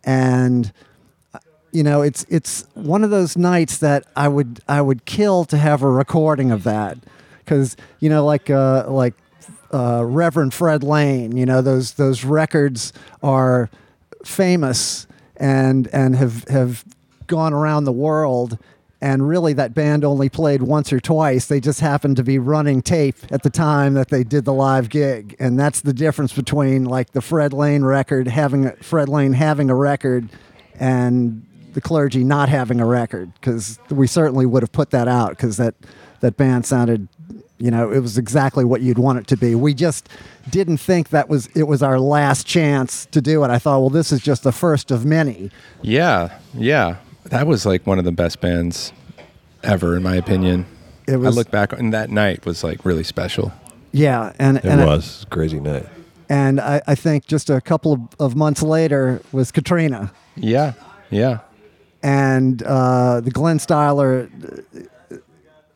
and 0.03 0.71
you 1.71 1.83
know 1.83 2.01
it's 2.01 2.25
it's 2.29 2.65
one 2.73 3.03
of 3.03 3.09
those 3.09 3.37
nights 3.37 3.77
that 3.77 4.05
I 4.15 4.27
would 4.27 4.59
I 4.67 4.81
would 4.81 5.05
kill 5.05 5.45
to 5.45 5.57
have 5.57 5.81
a 5.81 5.89
recording 5.89 6.51
of 6.51 6.63
that 6.63 6.97
because 7.39 7.75
you 7.99 8.09
know 8.09 8.25
like 8.25 8.49
uh, 8.49 8.85
like 8.89 9.13
uh, 9.73 10.03
Reverend 10.05 10.53
Fred 10.53 10.83
Lane. 10.83 11.35
You 11.35 11.45
know, 11.45 11.61
those 11.61 11.93
those 11.93 12.23
records 12.23 12.93
are 13.21 13.69
famous 14.23 15.07
and 15.37 15.87
and 15.87 16.15
have 16.15 16.47
have 16.47 16.85
gone 17.27 17.53
around 17.53 17.85
the 17.85 17.91
world. 17.91 18.57
And 19.03 19.27
really, 19.27 19.51
that 19.51 19.73
band 19.73 20.05
only 20.05 20.29
played 20.29 20.61
once 20.61 20.93
or 20.93 21.01
twice. 21.01 21.47
They 21.47 21.59
just 21.59 21.81
happened 21.81 22.15
to 22.15 22.23
be 22.23 22.39
running 22.39 22.81
tape 22.81 23.17
at 23.31 23.43
the 23.43 23.49
time 23.49 23.95
that 23.95 24.07
they 24.07 24.23
did 24.23 24.45
the 24.45 24.53
live 24.53 24.87
gig, 24.87 25.35
and 25.39 25.59
that's 25.59 25.81
the 25.81 25.91
difference 25.91 26.31
between 26.31 26.85
like 26.85 27.11
the 27.11 27.19
Fred 27.19 27.51
Lane 27.51 27.83
record 27.83 28.29
having 28.29 28.71
Fred 28.77 29.09
Lane 29.09 29.33
having 29.33 29.69
a 29.69 29.75
record, 29.75 30.29
and 30.79 31.45
the 31.73 31.81
clergy 31.81 32.23
not 32.23 32.47
having 32.47 32.79
a 32.79 32.85
record. 32.85 33.33
Because 33.33 33.77
we 33.89 34.07
certainly 34.07 34.45
would 34.45 34.63
have 34.63 34.71
put 34.71 34.91
that 34.91 35.09
out 35.09 35.31
because 35.31 35.57
that 35.57 35.75
that 36.21 36.37
band 36.37 36.65
sounded 36.65 37.09
you 37.57 37.71
know 37.71 37.91
it 37.91 37.99
was 37.99 38.17
exactly 38.17 38.63
what 38.63 38.79
you'd 38.79 38.97
want 38.97 39.19
it 39.19 39.27
to 39.27 39.35
be 39.35 39.53
we 39.53 39.73
just 39.73 40.07
didn't 40.49 40.77
think 40.77 41.09
that 41.09 41.27
was 41.27 41.47
it 41.47 41.63
was 41.63 41.83
our 41.83 41.99
last 41.99 42.47
chance 42.47 43.05
to 43.07 43.21
do 43.21 43.43
it 43.43 43.49
i 43.49 43.59
thought 43.59 43.79
well 43.79 43.89
this 43.89 44.11
is 44.11 44.21
just 44.21 44.43
the 44.43 44.51
first 44.51 44.89
of 44.89 45.05
many 45.05 45.51
Yeah, 45.81 46.39
yeah. 46.53 46.97
That 47.33 47.47
was 47.47 47.65
like 47.65 47.85
one 47.87 47.99
of 47.99 48.05
the 48.05 48.11
best 48.11 48.41
bands 48.41 48.93
ever, 49.63 49.95
in 49.97 50.03
my 50.03 50.15
opinion. 50.15 50.65
It 51.07 51.17
was- 51.17 51.35
I 51.35 51.37
look 51.37 51.51
back 51.51 51.73
and 51.73 51.93
that 51.93 52.09
night 52.09 52.45
was 52.45 52.63
like 52.63 52.85
really 52.85 53.03
special. 53.03 53.51
yeah 53.91 54.31
and 54.39 54.57
It 54.57 54.65
and 54.65 54.85
was 54.85 55.23
a 55.23 55.25
crazy 55.35 55.59
night. 55.59 55.85
and 56.29 56.59
I, 56.59 56.81
I 56.87 56.95
think 56.95 57.25
just 57.27 57.49
a 57.49 57.59
couple 57.61 57.91
of, 57.93 58.01
of 58.19 58.35
months 58.35 58.63
later 58.63 59.21
was 59.31 59.51
katrina 59.51 60.11
Yeah, 60.35 60.73
yeah. 61.11 61.39
and 62.01 62.61
uh, 62.63 63.19
the 63.21 63.31
Glenn 63.31 63.57
Styler 63.59 64.29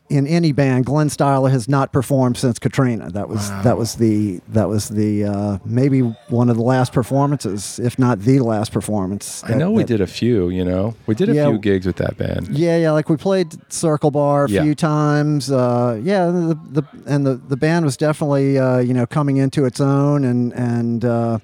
in 0.10 0.26
any 0.26 0.54
band, 0.54 0.86
Glenn 0.86 1.08
Styler 1.10 1.52
has 1.52 1.68
not 1.68 1.92
performed 1.92 2.38
since 2.38 2.60
Katrina. 2.60 3.10
That 3.12 3.28
was 3.28 3.50
that 3.64 3.78
was 3.78 3.96
the 3.96 4.40
that 4.50 4.70
was 4.70 4.88
the 4.88 5.26
uh, 5.26 5.58
maybe 5.66 6.00
one 6.30 6.50
of 6.50 6.56
the 6.56 6.64
last 6.64 6.94
performances, 6.94 7.78
if 7.80 8.00
not 8.00 8.20
the 8.20 8.40
last 8.40 8.72
performance. 8.72 9.44
I 9.46 9.56
know 9.56 9.70
we 9.72 9.84
that- 9.84 9.88
did 9.88 10.02
a 10.02 10.08
few, 10.08 10.48
you 10.50 10.64
know. 10.64 10.96
We 11.08 11.16
did 11.16 11.28
a 11.30 11.34
Yeah. 11.34 11.50
few 11.50 11.60
gigs 11.60 11.86
with 11.86 11.98
that 11.98 12.18
band. 12.18 12.48
Yeah, 12.50 12.78
yeah, 12.78 12.92
like 12.92 13.10
we 13.10 13.18
played 13.18 13.56
Circle 13.72 14.12
Bar 14.12 14.46
a 14.46 14.50
Yeah. 14.50 14.64
few 14.64 14.76
times. 14.76 15.52
Uh, 15.52 16.00
yeah, 16.02 16.28
the, 16.28 16.58
the 16.72 16.84
and 17.06 17.26
the, 17.26 17.36
the 17.36 17.58
band 17.58 17.84
was 17.84 17.98
definitely 17.98 18.58
uh, 18.58 18.78
you 18.80 18.94
know 18.94 19.06
coming 19.06 19.38
into 19.38 19.66
its 19.66 19.82
own, 19.82 20.24
and 20.24 20.54
and 20.54 21.04
uh, 21.04 21.40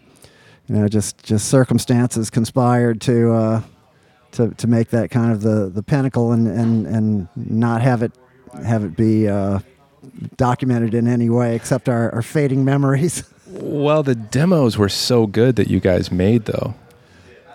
you 0.67 0.76
know 0.76 0.88
just 0.88 1.21
just 1.21 1.49
circumstances 1.49 2.30
conspired 2.30 3.02
to 3.02 3.34
uh, 3.34 3.62
to 4.32 4.49
to 4.56 4.67
make 4.67 4.89
that 4.91 5.12
kind 5.12 5.34
of 5.34 5.41
the 5.41 5.69
the 5.69 5.84
pinnacle, 5.84 6.32
and 6.32 6.47
and 6.47 6.88
and 6.88 7.28
not 7.36 7.82
have 7.82 8.02
it 8.02 8.13
have 8.63 8.84
it 8.84 8.96
be 8.96 9.28
uh, 9.28 9.60
documented 10.38 10.94
in 10.94 11.08
any 11.08 11.30
way 11.30 11.56
except 11.56 11.89
our, 11.89 12.13
our 12.13 12.22
fading 12.22 12.66
memories. 12.66 13.24
Well, 13.54 14.02
the 14.02 14.16
demos 14.16 14.80
were 14.80 14.89
so 14.89 15.28
good 15.28 15.58
that 15.58 15.68
you 15.68 15.80
guys 15.80 16.12
made 16.12 16.46
though. 16.46 16.74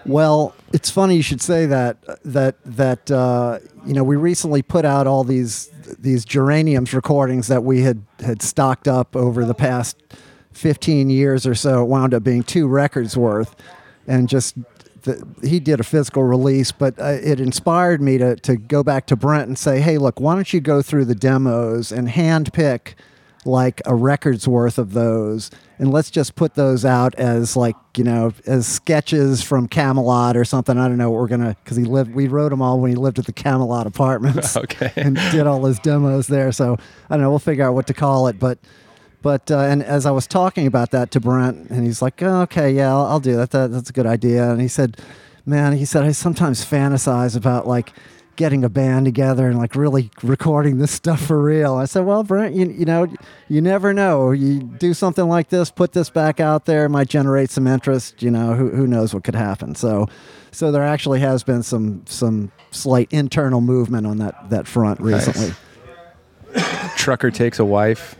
Well, 0.07 0.55
it's 0.73 0.91
funny 0.91 1.17
you 1.17 1.23
should 1.23 1.41
say 1.41 1.67
that. 1.67 1.99
That 2.25 2.57
that 2.65 3.11
uh, 3.11 3.59
you 3.85 3.95
know 3.95 4.05
we 4.05 4.15
recently 4.15 4.63
put 4.63 4.85
out 4.85 5.09
all 5.09 5.25
these 5.25 5.71
these 5.99 6.25
geraniums 6.25 6.95
recordings 6.95 7.49
that 7.49 7.65
we 7.65 7.83
had 7.83 8.05
had 8.21 8.43
stocked 8.43 8.87
up 8.87 9.17
over 9.17 9.45
the 9.45 9.55
past 9.55 10.01
fifteen 10.53 11.11
years 11.11 11.47
or 11.47 11.55
so. 11.57 11.83
It 11.83 11.87
wound 11.87 12.15
up 12.15 12.23
being 12.23 12.45
two 12.45 12.69
records 12.69 13.17
worth, 13.17 13.57
and 14.07 14.29
just 14.29 14.55
the, 15.03 15.27
he 15.47 15.61
did 15.61 15.81
a 15.81 15.85
physical 15.85 16.23
release. 16.23 16.73
But 16.73 16.99
uh, 16.99 17.19
it 17.23 17.41
inspired 17.41 18.01
me 18.01 18.19
to 18.19 18.37
to 18.37 18.57
go 18.57 18.83
back 18.83 19.07
to 19.07 19.17
Brent 19.17 19.49
and 19.49 19.59
say, 19.59 19.81
hey, 19.81 19.99
look, 19.99 20.21
why 20.21 20.35
don't 20.35 20.53
you 20.53 20.61
go 20.61 20.83
through 20.83 21.07
the 21.07 21.15
demos 21.15 21.93
and 21.93 22.09
hand 22.09 22.53
pick 22.53 22.97
like 23.45 23.81
a 23.87 23.95
record's 23.95 24.49
worth 24.49 24.79
of 24.79 24.93
those 24.93 25.51
and 25.79 25.93
let's 25.93 26.11
just 26.11 26.35
put 26.35 26.55
those 26.55 26.85
out 26.85 27.15
as 27.15 27.57
like 27.57 27.77
you 27.97 28.03
know 28.03 28.33
as 28.47 28.67
sketches 28.67 29.43
from 29.43 29.69
camelot 29.69 30.37
or 30.37 30.45
something 30.45 30.77
i 30.77 30.89
don't 30.89 30.99
know 30.99 31.09
what 31.09 31.21
we're 31.21 31.29
gonna 31.29 31.57
because 31.63 31.77
he 31.77 31.85
lived 31.85 32.13
we 32.13 32.27
wrote 32.27 32.49
them 32.49 32.61
all 32.61 32.81
when 32.81 32.91
he 32.91 32.97
lived 32.97 33.19
at 33.19 33.27
the 33.27 33.33
camelot 33.33 33.87
apartments 33.87 34.57
Okay. 34.57 34.93
and 34.97 35.15
did 35.31 35.47
all 35.47 35.65
his 35.65 35.79
demos 35.79 36.27
there 36.27 36.51
so 36.51 36.77
i 37.09 37.15
don't 37.15 37.23
know 37.23 37.31
we'll 37.31 37.39
figure 37.39 37.65
out 37.65 37.75
what 37.75 37.87
to 37.87 37.95
call 37.95 38.27
it 38.27 38.41
but 38.41 38.59
but 39.23 39.51
uh, 39.51 39.59
and 39.59 39.83
as 39.83 40.07
i 40.07 40.11
was 40.11 40.27
talking 40.27 40.67
about 40.67 40.91
that 40.91 41.11
to 41.11 41.21
brent 41.21 41.71
and 41.71 41.85
he's 41.85 42.03
like 42.03 42.23
oh, 42.23 42.43
okay 42.43 42.71
yeah 42.71 42.91
I'll, 42.91 43.07
I'll 43.07 43.21
do 43.21 43.37
that. 43.37 43.51
that 43.51 43.71
that's 43.71 43.91
a 43.91 43.93
good 43.93 44.07
idea 44.07 44.51
and 44.51 44.61
he 44.61 44.69
said 44.69 44.99
man 45.47 45.75
he 45.75 45.85
said 45.85 46.05
i 46.05 46.13
sometimes 46.13 46.65
fantasize 46.65 47.37
about 47.37 47.67
like 47.67 47.93
getting 48.39 48.63
a 48.63 48.69
band 48.69 49.05
together 49.05 49.49
and 49.49 49.59
like 49.59 49.75
really 49.75 50.13
recording 50.23 50.79
this 50.79 50.93
stuff 50.93 51.21
for 51.21 51.43
real. 51.43 51.75
I 51.75 51.87
said, 51.87 52.07
well, 52.07 52.23
Brent, 52.23 52.55
you, 52.55 52.67
you 52.71 52.85
know, 52.85 53.09
you 53.49 53.61
never 53.61 53.93
know. 53.93 54.31
You 54.31 54.61
do 54.61 54.95
something 54.95 55.29
like 55.29 55.49
this, 55.49 55.73
put 55.73 55.93
this 55.93 56.09
back 56.09 56.39
out 56.39 56.65
there, 56.65 56.85
it 56.85 56.89
might 56.89 57.09
generate 57.09 57.51
some 57.51 57.67
interest. 57.67 58.23
You 58.23 58.31
know, 58.31 58.55
who, 58.55 58.71
who 58.71 58.87
knows 58.87 59.13
what 59.13 59.25
could 59.25 59.35
happen. 59.35 59.75
So, 59.75 60.07
so 60.53 60.71
there 60.71 60.85
actually 60.85 61.19
has 61.19 61.43
been 61.43 61.65
some 61.65 62.05
some 62.07 62.53
slight 62.71 63.09
internal 63.13 63.61
movement 63.61 64.07
on 64.07 64.19
that 64.19 64.51
that 64.51 64.69
front 64.69 65.01
recently. 65.01 65.53
Trucker 66.97 67.33
takes 67.33 67.59
a 67.59 67.65
wife. 67.65 68.17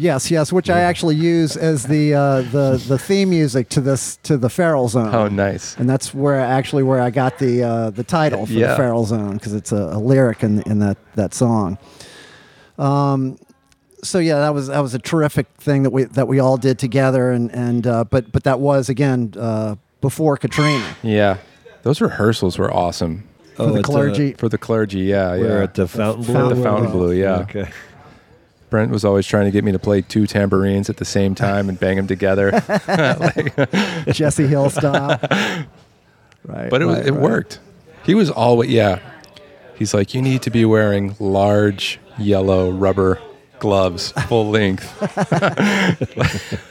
Yes, 0.00 0.30
yes, 0.30 0.52
which 0.52 0.70
I 0.70 0.80
actually 0.80 1.16
use 1.16 1.56
as 1.56 1.82
the 1.86 2.14
uh, 2.14 2.42
the 2.42 2.82
the 2.86 2.98
theme 2.98 3.30
music 3.30 3.68
to 3.70 3.80
this 3.80 4.16
to 4.22 4.36
the 4.36 4.48
Feral 4.48 4.88
Zone. 4.88 5.12
Oh, 5.14 5.26
nice. 5.28 5.76
and 5.76 5.90
that's 5.90 6.14
where 6.14 6.38
actually 6.40 6.84
where 6.84 7.00
I 7.00 7.10
got 7.10 7.38
the 7.40 7.64
uh, 7.64 7.90
the 7.90 8.04
title 8.04 8.46
for 8.46 8.52
the 8.52 8.60
Yeah. 8.60 8.76
Feral 8.76 9.04
Zone 9.04 9.34
because 9.34 9.54
it's 9.54 9.72
a, 9.72 9.90
a 9.92 9.98
lyric 9.98 10.42
in 10.44 10.62
in 10.62 10.78
that 10.78 10.98
that 11.16 11.34
song. 11.34 11.78
Um, 12.78 13.38
so 14.04 14.18
yeah, 14.20 14.38
that 14.38 14.54
was 14.54 14.68
that 14.68 14.80
was 14.80 14.94
a 14.94 14.98
terrific 15.00 15.48
thing 15.58 15.82
that 15.82 15.90
we 15.90 16.04
that 16.04 16.28
we 16.28 16.38
all 16.38 16.56
did 16.56 16.78
together, 16.78 17.32
and 17.32 17.50
and 17.52 17.86
uh, 17.86 18.04
but 18.04 18.30
but 18.30 18.44
that 18.44 18.60
was 18.60 18.88
again 18.88 19.34
uh, 19.38 19.74
before 20.00 20.36
Katrina 20.36 20.96
Yeah. 21.02 21.38
Those 21.82 22.00
rehearsals 22.00 22.58
were 22.58 22.72
awesome. 22.72 23.24
for 23.54 23.66
the 23.66 23.72
at, 23.74 23.78
uh, 23.80 23.82
clergy. 23.82 24.32
For 24.34 24.48
the 24.48 24.58
clergy, 24.58 25.00
yeah, 25.00 25.30
We're 25.36 25.58
yeah. 25.58 25.62
at 25.64 25.74
the 25.74 25.86
Fontainebleau. 25.88 26.48
The 26.54 26.62
Fontainebleau, 26.62 27.10
yeah. 27.10 27.38
Okay. 27.40 27.70
Brent 28.70 28.90
was 28.90 29.04
always 29.04 29.26
trying 29.26 29.46
to 29.46 29.50
get 29.50 29.64
me 29.64 29.72
to 29.72 29.78
play 29.78 30.02
two 30.02 30.26
tambourines 30.26 30.90
at 30.90 30.98
the 30.98 31.04
same 31.04 31.34
time 31.34 31.68
and 31.68 31.78
bang 31.78 31.96
them 31.96 32.06
together. 32.06 32.50
Jesse 34.12 34.46
Hill 34.46 34.70
style. 34.70 35.18
Right, 36.44 36.70
but 36.70 36.80
it, 36.80 36.86
was, 36.86 36.96
right, 36.98 37.06
it 37.06 37.12
right. 37.12 37.20
worked. 37.20 37.60
He 38.06 38.14
was 38.14 38.30
always 38.30 38.70
yeah. 38.70 39.00
He's 39.76 39.92
like, 39.92 40.14
you 40.14 40.22
need 40.22 40.40
to 40.42 40.50
be 40.50 40.64
wearing 40.64 41.14
large 41.18 41.98
yellow 42.16 42.70
rubber 42.70 43.20
gloves, 43.58 44.12
full 44.28 44.48
length. 44.48 44.88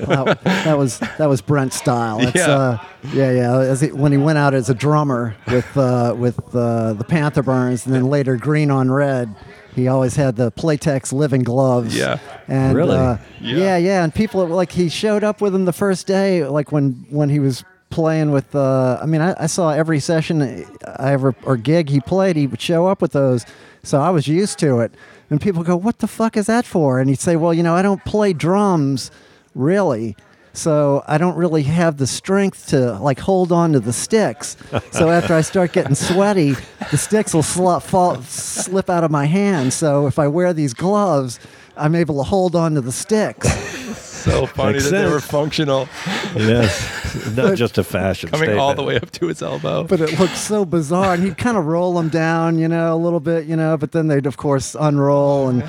Well, 0.07 0.25
that 0.43 0.75
was 0.77 0.99
that 0.99 1.27
was 1.27 1.41
Brent 1.41 1.73
style. 1.73 2.19
That's, 2.19 2.35
Yeah. 2.35 2.47
uh, 2.47 2.77
yeah, 3.13 3.31
yeah. 3.31 3.59
As 3.59 3.81
he, 3.81 3.91
when 3.91 4.11
he 4.11 4.17
went 4.17 4.37
out 4.37 4.53
as 4.55 4.69
a 4.69 4.73
drummer 4.73 5.35
with 5.47 5.77
uh, 5.77 6.15
with 6.17 6.39
uh, 6.55 6.93
the 6.93 7.03
Panther 7.03 7.43
Burns, 7.43 7.85
and 7.85 7.93
then 7.93 8.05
later 8.05 8.35
Green 8.37 8.71
on 8.71 8.89
Red, 8.89 9.35
he 9.77 9.87
always 9.87 10.15
had 10.15 10.35
the 10.35 10.51
Playtex 10.51 11.13
living 11.13 11.43
gloves. 11.43 11.97
Yeah. 11.97 12.19
and 12.47 12.75
Really? 12.75 12.97
uh, 12.97 13.17
Yeah. 13.41 13.57
yeah, 13.57 13.77
yeah. 13.77 14.03
And 14.03 14.13
people 14.13 14.45
like 14.47 14.71
he 14.71 14.89
showed 14.89 15.23
up 15.23 15.41
with 15.41 15.53
them 15.53 15.65
the 15.65 15.73
first 15.73 16.07
day, 16.07 16.43
like 16.45 16.71
when 16.71 17.05
when 17.09 17.29
he 17.29 17.39
was 17.39 17.63
playing 17.89 18.31
with. 18.31 18.53
Uh, 18.55 18.99
I 19.01 19.05
mean, 19.05 19.21
I, 19.21 19.35
I 19.43 19.45
saw 19.47 19.69
every 19.71 19.99
session 19.99 20.65
I 20.99 21.11
ever 21.13 21.33
or 21.43 21.55
gig 21.57 21.89
he 21.89 21.99
played. 22.01 22.35
He 22.35 22.47
would 22.47 22.61
show 22.61 22.87
up 22.87 23.01
with 23.01 23.13
those, 23.13 23.45
so 23.83 24.01
I 24.01 24.09
was 24.09 24.27
used 24.27 24.59
to 24.59 24.79
it. 24.81 24.91
And 25.29 25.39
people 25.41 25.63
go, 25.63 25.75
"What 25.77 25.99
the 25.99 26.07
fuck 26.07 26.35
is 26.37 26.45
that 26.47 26.65
for?" 26.65 26.99
And 26.99 27.09
he'd 27.09 27.19
say, 27.19 27.35
"Well, 27.35 27.53
you 27.53 27.63
know, 27.63 27.75
I 27.75 27.81
don't 27.81 28.03
play 28.05 28.33
drums, 28.33 29.11
really." 29.55 30.15
So 30.57 31.03
I 31.07 31.19
don't 31.19 31.35
really 31.35 31.63
have 31.63 31.97
the 31.97 32.07
strength 32.07 32.67
to 32.69 32.93
like 32.93 33.19
hold 33.19 33.51
on 33.51 33.73
to 33.73 33.79
the 33.79 33.93
sticks. 33.93 34.57
So 34.91 35.09
after 35.11 35.35
I 35.35 35.41
start 35.41 35.71
getting 35.71 35.93
sweaty, 36.09 36.55
the 36.89 36.97
sticks 36.97 37.33
will 37.33 37.43
sl- 37.43 37.77
fall, 37.77 38.21
slip 38.23 38.89
out 38.89 39.03
of 39.03 39.11
my 39.11 39.25
hand. 39.25 39.71
So 39.71 40.07
if 40.07 40.17
I 40.17 40.27
wear 40.27 40.53
these 40.53 40.73
gloves, 40.73 41.39
I'm 41.77 41.93
able 41.93 42.17
to 42.17 42.23
hold 42.23 42.55
on 42.55 42.73
to 42.73 42.81
the 42.81 42.91
sticks. 42.91 43.47
So 44.17 44.45
funny 44.45 44.73
Makes 44.73 44.89
that 44.89 45.03
they 45.05 45.09
were 45.09 45.21
functional, 45.21 45.87
Yes. 46.35 47.35
Not 47.37 47.55
just 47.55 47.77
a 47.77 47.83
fashion 47.83 48.29
coming 48.29 48.57
all 48.57 48.73
the 48.75 48.83
way 48.83 48.97
up 48.97 49.09
to 49.11 49.27
his 49.27 49.41
elbow. 49.41 49.85
But 49.85 50.01
it 50.01 50.19
looked 50.19 50.35
so 50.35 50.65
bizarre, 50.65 51.13
and 51.13 51.23
he'd 51.23 51.37
kind 51.37 51.55
of 51.55 51.65
roll 51.65 51.93
them 51.93 52.09
down, 52.09 52.59
you 52.59 52.67
know, 52.67 52.93
a 52.93 52.97
little 52.97 53.21
bit, 53.21 53.45
you 53.45 53.55
know. 53.55 53.77
But 53.77 53.93
then 53.93 54.07
they'd 54.07 54.25
of 54.25 54.35
course 54.35 54.75
unroll, 54.77 55.47
and 55.47 55.63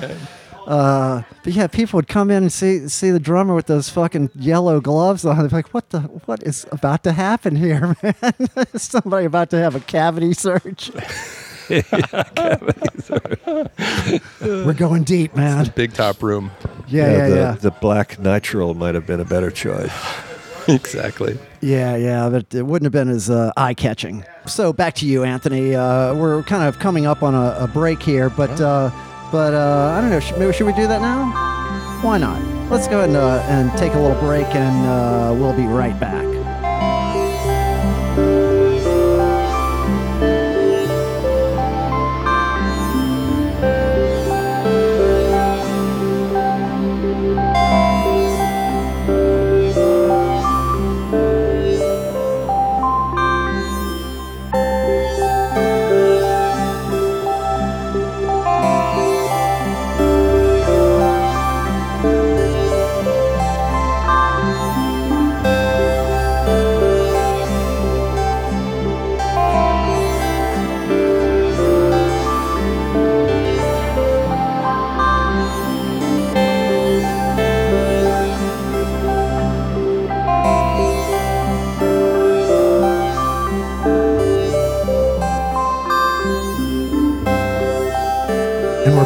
uh, 0.69 1.23
but 1.43 1.53
yeah, 1.53 1.65
people 1.65 1.97
would 1.97 2.07
come 2.07 2.29
in 2.29 2.43
and 2.43 2.53
see 2.53 2.87
see 2.87 3.09
the 3.09 3.19
drummer 3.19 3.55
with 3.55 3.65
those 3.65 3.89
fucking 3.89 4.29
yellow 4.35 4.79
gloves 4.79 5.25
on. 5.25 5.35
They'd 5.39 5.49
be 5.49 5.55
like, 5.55 5.73
"What 5.73 5.89
the? 5.89 6.01
What 6.01 6.43
is 6.43 6.67
about 6.71 7.03
to 7.05 7.11
happen 7.11 7.55
here, 7.55 7.95
man? 8.03 8.13
Is 8.71 8.83
somebody 8.83 9.25
about 9.25 9.49
to 9.49 9.57
have 9.57 9.75
a 9.75 9.79
cavity 9.79 10.33
search?" 10.33 10.91
We're 14.41 14.73
going 14.73 15.03
deep, 15.05 15.35
man. 15.35 15.71
Big 15.75 15.93
top 15.93 16.21
room. 16.21 16.51
Yeah, 16.87 17.11
yeah, 17.11 17.29
the, 17.29 17.35
yeah, 17.35 17.51
the 17.53 17.71
black 17.71 18.17
nitrile 18.17 18.75
might 18.75 18.93
have 18.93 19.07
been 19.07 19.19
a 19.19 19.25
better 19.25 19.49
choice. 19.49 19.91
exactly. 20.67 21.39
yeah, 21.61 21.95
yeah. 21.95 22.29
But 22.29 22.53
it 22.53 22.63
wouldn't 22.63 22.85
have 22.85 22.91
been 22.91 23.09
as 23.09 23.31
uh, 23.31 23.51
eye 23.57 23.73
catching. 23.73 24.23
So 24.45 24.71
back 24.71 24.93
to 24.95 25.07
you, 25.07 25.23
Anthony. 25.23 25.73
Uh, 25.73 26.13
we're 26.13 26.43
kind 26.43 26.67
of 26.67 26.77
coming 26.77 27.07
up 27.07 27.23
on 27.23 27.33
a, 27.33 27.57
a 27.61 27.67
break 27.67 28.03
here, 28.03 28.29
but 28.29 28.61
uh, 28.61 28.91
but 29.31 29.53
uh, 29.53 29.93
I 29.97 30.01
don't 30.01 30.09
know. 30.09 30.19
Sh- 30.19 30.33
maybe 30.37 30.53
should 30.53 30.67
we 30.67 30.73
do 30.73 30.87
that 30.87 31.01
now? 31.01 31.31
Why 32.01 32.17
not? 32.17 32.41
let's 32.69 32.87
go 32.87 32.97
ahead 32.99 33.09
and, 33.09 33.17
uh, 33.17 33.43
and 33.47 33.75
take 33.79 33.93
a 33.95 33.99
little 33.99 34.19
break, 34.21 34.45
and 34.55 34.85
uh, 34.85 35.33
we'll 35.33 35.53
be 35.53 35.65
right 35.65 35.99
back. 35.99 36.28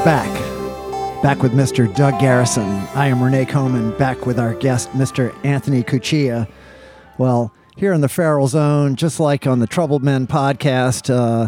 We're 0.04 0.08
back. 0.08 1.24
Back 1.24 1.42
with 1.42 1.54
Mr. 1.54 1.96
Doug 1.96 2.20
Garrison. 2.20 2.68
I 2.94 3.08
am 3.08 3.24
Rene 3.24 3.46
Coman, 3.46 3.98
back 3.98 4.26
with 4.26 4.38
our 4.38 4.54
guest, 4.54 4.90
Mr. 4.90 5.34
Anthony 5.46 5.82
Cuccia. 5.82 6.46
Well, 7.18 7.54
here 7.78 7.94
in 7.94 8.02
the 8.02 8.10
Feral 8.10 8.50
Zone, 8.50 8.98
just 8.98 9.22
like 9.22 9.48
on 9.48 9.60
the 9.60 9.66
Troubled 9.66 10.04
Men 10.04 10.28
podcast, 10.28 11.10
uh, 11.10 11.48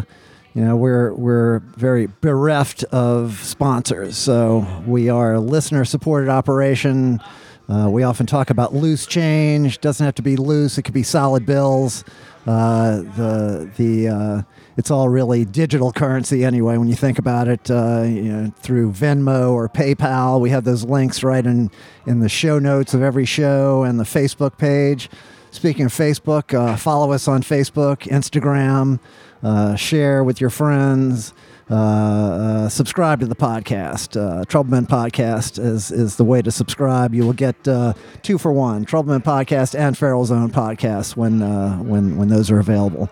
you 0.54 0.64
know, 0.64 0.74
we're 0.74 1.12
we're 1.12 1.58
very 1.76 2.06
bereft 2.22 2.82
of 2.84 3.38
sponsors. 3.42 4.16
So 4.16 4.66
we 4.86 5.10
are 5.10 5.34
a 5.34 5.40
listener-supported 5.40 6.30
operation. 6.30 7.20
Uh, 7.68 7.88
we 7.90 8.02
often 8.02 8.26
talk 8.26 8.50
about 8.50 8.74
loose 8.74 9.06
change. 9.06 9.80
Doesn't 9.80 10.04
have 10.04 10.14
to 10.16 10.22
be 10.22 10.36
loose; 10.36 10.78
it 10.78 10.82
could 10.82 10.94
be 10.94 11.02
solid 11.02 11.44
bills. 11.44 12.04
Uh, 12.46 12.98
the 13.16 13.70
the 13.76 14.08
uh, 14.08 14.42
it's 14.76 14.90
all 14.90 15.08
really 15.08 15.44
digital 15.44 15.90
currency 15.90 16.44
anyway. 16.44 16.76
When 16.76 16.86
you 16.86 16.94
think 16.94 17.18
about 17.18 17.48
it, 17.48 17.68
uh, 17.70 18.04
you 18.06 18.22
know, 18.22 18.52
through 18.58 18.92
Venmo 18.92 19.52
or 19.52 19.68
PayPal, 19.68 20.40
we 20.40 20.50
have 20.50 20.62
those 20.62 20.84
links 20.84 21.24
right 21.24 21.44
in 21.44 21.70
in 22.06 22.20
the 22.20 22.28
show 22.28 22.60
notes 22.60 22.94
of 22.94 23.02
every 23.02 23.24
show 23.24 23.82
and 23.82 23.98
the 23.98 24.04
Facebook 24.04 24.58
page. 24.58 25.10
Speaking 25.50 25.86
of 25.86 25.92
Facebook, 25.92 26.54
uh, 26.54 26.76
follow 26.76 27.12
us 27.12 27.26
on 27.26 27.42
Facebook, 27.42 28.02
Instagram, 28.02 29.00
uh, 29.42 29.74
share 29.74 30.22
with 30.22 30.40
your 30.40 30.50
friends. 30.50 31.32
Uh, 31.68 31.74
uh, 31.74 32.68
subscribe 32.68 33.18
to 33.18 33.26
the 33.26 33.34
podcast. 33.34 34.16
Uh, 34.16 34.44
Troubleman 34.44 34.86
Podcast 34.86 35.58
is, 35.58 35.90
is 35.90 36.14
the 36.16 36.22
way 36.22 36.40
to 36.40 36.52
subscribe. 36.52 37.12
You 37.12 37.24
will 37.24 37.32
get 37.32 37.66
uh, 37.66 37.94
two 38.22 38.38
for 38.38 38.52
one: 38.52 38.86
Troubleman 38.86 39.24
Podcast 39.24 39.76
and 39.76 39.98
Feral 39.98 40.24
Zone 40.24 40.50
Podcast 40.50 41.16
when 41.16 41.42
uh, 41.42 41.78
when 41.78 42.16
when 42.16 42.28
those 42.28 42.50
are 42.52 42.60
available. 42.60 43.10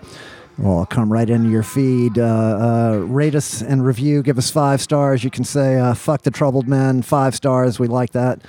Well, 0.56 0.86
come 0.86 1.12
right 1.12 1.28
into 1.28 1.48
your 1.50 1.64
feed. 1.64 2.16
Uh, 2.16 2.22
uh, 2.22 2.96
rate 3.08 3.34
us 3.34 3.60
and 3.60 3.84
review. 3.84 4.22
Give 4.22 4.38
us 4.38 4.52
five 4.52 4.80
stars. 4.80 5.24
You 5.24 5.30
can 5.30 5.42
say 5.42 5.80
uh, 5.80 5.94
"fuck 5.94 6.22
the 6.22 6.30
troubled 6.30 6.68
men." 6.68 7.02
Five 7.02 7.34
stars. 7.34 7.80
We 7.80 7.88
like 7.88 8.12
that. 8.12 8.40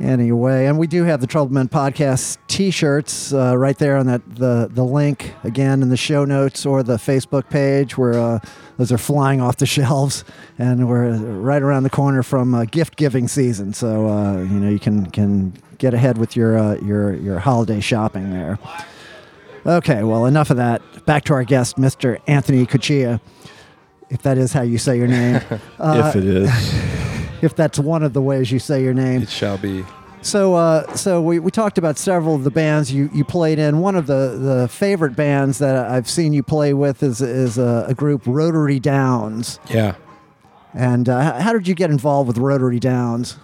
Uh, 0.00 0.04
anyway, 0.04 0.66
and 0.66 0.78
we 0.78 0.86
do 0.86 1.04
have 1.04 1.20
the 1.20 1.26
Troubled 1.26 1.52
Men 1.52 1.68
podcast 1.68 2.38
T-shirts 2.48 3.32
uh, 3.32 3.56
right 3.56 3.76
there 3.78 3.96
on 3.96 4.06
that 4.06 4.22
the 4.34 4.68
the 4.70 4.84
link 4.84 5.34
again 5.44 5.82
in 5.82 5.88
the 5.88 5.96
show 5.96 6.24
notes 6.24 6.66
or 6.66 6.82
the 6.82 6.96
Facebook 6.96 7.48
page 7.48 7.96
where 7.96 8.14
uh, 8.14 8.38
those 8.76 8.92
are 8.92 8.98
flying 8.98 9.40
off 9.40 9.56
the 9.56 9.66
shelves, 9.78 10.24
and 10.58 10.88
we're 10.88 11.14
right 11.16 11.62
around 11.62 11.82
the 11.82 11.90
corner 11.90 12.22
from 12.22 12.54
uh, 12.54 12.64
gift 12.64 12.96
giving 12.96 13.28
season. 13.28 13.72
So 13.72 14.08
uh, 14.08 14.38
you 14.38 14.60
know 14.60 14.68
you 14.68 14.78
can 14.78 15.06
can 15.06 15.54
get 15.78 15.94
ahead 15.94 16.18
with 16.18 16.36
your 16.36 16.58
uh, 16.58 16.74
your 16.76 17.14
your 17.14 17.38
holiday 17.38 17.80
shopping 17.80 18.30
there. 18.30 18.58
Okay, 19.66 20.02
well 20.02 20.26
enough 20.26 20.50
of 20.50 20.58
that. 20.58 21.06
Back 21.06 21.24
to 21.24 21.34
our 21.34 21.44
guest, 21.44 21.76
Mr. 21.76 22.20
Anthony 22.26 22.66
Cuccia. 22.66 23.20
If 24.10 24.22
that 24.22 24.36
is 24.38 24.52
how 24.52 24.62
you 24.62 24.78
say 24.78 24.98
your 24.98 25.08
name, 25.08 25.40
uh, 25.78 26.12
if 26.14 26.16
it 26.16 26.24
is. 26.24 27.10
if 27.42 27.54
that's 27.54 27.78
one 27.78 28.02
of 28.02 28.12
the 28.12 28.22
ways 28.22 28.50
you 28.50 28.58
say 28.58 28.82
your 28.82 28.94
name. 28.94 29.22
It 29.22 29.30
shall 29.30 29.58
be. 29.58 29.84
So, 30.22 30.54
uh, 30.54 30.94
so 30.94 31.20
we, 31.20 31.38
we 31.38 31.50
talked 31.50 31.76
about 31.76 31.98
several 31.98 32.34
of 32.34 32.44
the 32.44 32.50
bands 32.50 32.90
you, 32.90 33.10
you 33.12 33.24
played 33.24 33.58
in. 33.58 33.80
One 33.80 33.94
of 33.94 34.06
the, 34.06 34.38
the 34.38 34.68
favorite 34.68 35.14
bands 35.14 35.58
that 35.58 35.76
I've 35.90 36.08
seen 36.08 36.32
you 36.32 36.42
play 36.42 36.72
with 36.72 37.02
is 37.02 37.20
is 37.20 37.58
a, 37.58 37.84
a 37.88 37.94
group 37.94 38.22
Rotary 38.24 38.80
Downs. 38.80 39.60
Yeah. 39.68 39.96
And 40.72 41.10
uh, 41.10 41.38
how 41.40 41.52
did 41.52 41.68
you 41.68 41.74
get 41.74 41.90
involved 41.90 42.28
with 42.28 42.38
Rotary 42.38 42.80
Downs? 42.80 43.36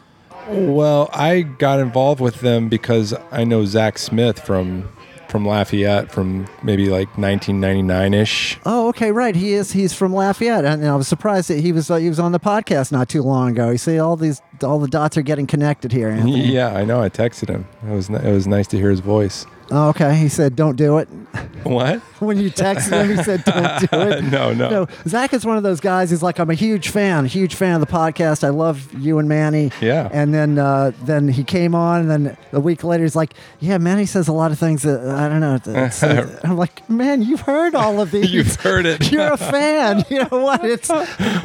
Well, 0.48 1.10
I 1.12 1.42
got 1.42 1.80
involved 1.80 2.20
with 2.20 2.40
them 2.40 2.70
because 2.70 3.14
I 3.30 3.44
know 3.44 3.66
Zach 3.66 3.98
Smith 3.98 4.40
from 4.40 4.88
from 5.30 5.46
Lafayette 5.46 6.10
from 6.10 6.46
maybe 6.62 6.86
like 6.86 7.08
1999 7.16 8.14
ish. 8.14 8.58
Oh, 8.66 8.88
okay, 8.88 9.12
right. 9.12 9.34
He 9.34 9.52
is. 9.54 9.72
He's 9.72 9.92
from 9.92 10.12
Lafayette, 10.12 10.64
and 10.64 10.86
I 10.86 10.96
was 10.96 11.08
surprised 11.08 11.48
that 11.48 11.60
he 11.60 11.72
was 11.72 11.90
uh, 11.90 11.96
he 11.96 12.08
was 12.08 12.18
on 12.18 12.32
the 12.32 12.40
podcast 12.40 12.92
not 12.92 13.08
too 13.08 13.22
long 13.22 13.50
ago. 13.52 13.70
You 13.70 13.78
see, 13.78 13.98
all 13.98 14.16
these 14.16 14.42
all 14.62 14.78
the 14.78 14.88
dots 14.88 15.16
are 15.16 15.22
getting 15.22 15.46
connected 15.46 15.92
here. 15.92 16.08
Anthony. 16.08 16.40
Yeah, 16.50 16.74
I 16.74 16.84
know. 16.84 17.00
I 17.00 17.08
texted 17.08 17.48
him. 17.48 17.66
It 17.86 17.92
was 17.92 18.10
it 18.10 18.24
was 18.24 18.46
nice 18.46 18.66
to 18.68 18.76
hear 18.76 18.90
his 18.90 19.00
voice. 19.00 19.46
Oh, 19.70 19.88
okay. 19.90 20.14
He 20.16 20.28
said, 20.28 20.56
"Don't 20.56 20.76
do 20.76 20.98
it." 20.98 21.08
What? 21.62 21.98
when 22.20 22.38
you 22.38 22.50
texted 22.50 23.02
him, 23.04 23.14
he 23.14 23.22
said, 23.22 23.44
"Don't 23.44 23.80
do 23.80 23.88
it." 24.10 24.24
No, 24.24 24.54
no. 24.54 24.70
No, 24.70 24.86
Zach 25.06 25.34
is 25.34 25.44
one 25.44 25.58
of 25.58 25.62
those 25.62 25.78
guys. 25.78 26.08
He's 26.08 26.22
like, 26.22 26.38
I'm 26.38 26.48
a 26.48 26.54
huge 26.54 26.88
fan, 26.88 27.26
a 27.26 27.28
huge 27.28 27.54
fan 27.54 27.74
of 27.74 27.80
the 27.86 27.86
podcast. 27.86 28.42
I 28.44 28.48
love 28.48 28.90
you 28.94 29.18
and 29.18 29.28
Manny. 29.28 29.70
Yeah. 29.78 30.08
And 30.10 30.32
then, 30.32 30.58
uh, 30.58 30.92
then 31.02 31.28
he 31.28 31.44
came 31.44 31.74
on, 31.74 32.00
and 32.00 32.10
then 32.10 32.36
a 32.54 32.60
week 32.60 32.82
later, 32.82 33.02
he's 33.04 33.14
like, 33.14 33.34
Yeah, 33.60 33.76
Manny 33.76 34.06
says 34.06 34.26
a 34.26 34.32
lot 34.32 34.52
of 34.52 34.58
things 34.58 34.82
that 34.84 35.06
I 35.06 35.28
don't 35.28 35.40
know. 35.40 35.56
It's- 35.56 36.02
I'm 36.02 36.56
like, 36.56 36.88
Man, 36.88 37.20
you've 37.20 37.42
heard 37.42 37.74
all 37.74 38.00
of 38.00 38.10
these. 38.10 38.32
You've 38.32 38.54
heard 38.56 38.86
it. 38.86 39.12
You're 39.12 39.34
a 39.34 39.36
fan. 39.36 40.02
You 40.08 40.20
know 40.30 40.38
what? 40.42 40.64
It's 40.64 40.88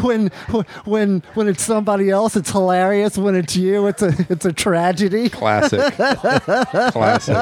when 0.02 0.30
when 0.86 1.24
when 1.34 1.48
it's 1.50 1.64
somebody 1.64 2.10
else, 2.10 2.38
it's 2.38 2.52
hilarious. 2.52 3.18
When 3.18 3.36
it's 3.36 3.58
you, 3.58 3.88
it's 3.88 4.02
a 4.02 4.14
it's 4.30 4.46
a 4.46 4.54
tragedy. 4.54 5.28
Classic. 5.28 5.94
Classic. 5.94 7.36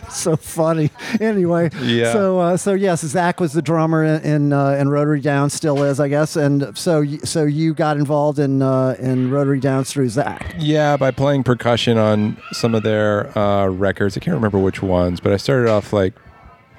so 0.10 0.36
funny. 0.36 0.90
Anyway, 1.20 1.70
Yeah. 1.80 2.12
So 2.12 2.38
uh, 2.38 2.56
so 2.56 2.74
yes, 2.74 3.00
Zach 3.02 3.40
was 3.40 3.52
the 3.52 3.62
drummer 3.62 4.04
in 4.04 4.22
in, 4.22 4.52
uh, 4.52 4.70
in 4.70 4.88
Rotary 4.88 5.20
Down, 5.20 5.50
still 5.50 5.82
is, 5.82 6.00
I 6.00 6.08
guess. 6.08 6.36
And 6.36 6.76
so 6.76 7.04
so 7.24 7.44
you 7.44 7.74
got 7.74 7.96
involved 7.96 8.38
in 8.38 8.62
uh, 8.62 8.96
in 8.98 9.30
Rotary 9.30 9.60
Downs 9.60 9.92
through 9.92 10.08
Zach. 10.08 10.54
Yeah, 10.58 10.96
by 10.96 11.10
playing 11.10 11.44
percussion 11.44 11.98
on 11.98 12.36
some 12.52 12.74
of 12.74 12.82
their 12.82 13.36
uh, 13.38 13.66
records. 13.68 14.16
I 14.16 14.20
can't 14.20 14.34
remember 14.34 14.58
which 14.58 14.82
ones, 14.82 15.20
but 15.20 15.32
I 15.32 15.36
started 15.36 15.68
off 15.68 15.92
like 15.92 16.14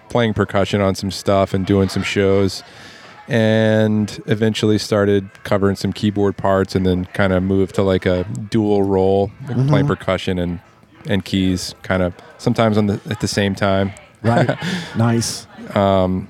playing 0.10 0.34
percussion 0.34 0.82
on 0.82 0.96
some 0.96 1.12
stuff 1.12 1.54
and 1.54 1.66
doing 1.66 1.90
some 1.90 2.04
shows, 2.04 2.64
and 3.28 4.22
eventually 4.26 4.78
started 4.78 5.30
covering 5.44 5.76
some 5.76 5.94
keyboard 5.94 6.38
parts, 6.38 6.76
and 6.76 6.86
then 6.86 7.06
kind 7.06 7.34
of 7.34 7.44
moved 7.44 7.76
to 7.76 7.84
like 7.84 8.06
a 8.06 8.24
dual 8.50 8.84
role, 8.84 9.32
like 9.48 9.68
playing 9.68 9.88
percussion 9.88 10.40
and 10.40 10.60
and 11.08 11.24
keys, 11.26 11.76
kind 11.84 12.04
of 12.04 12.14
sometimes 12.38 12.78
on 12.78 12.88
the 12.88 13.00
at 13.10 13.20
the 13.20 13.28
same 13.28 13.56
time. 13.56 13.92
Right. 14.22 14.50
nice. 14.98 15.48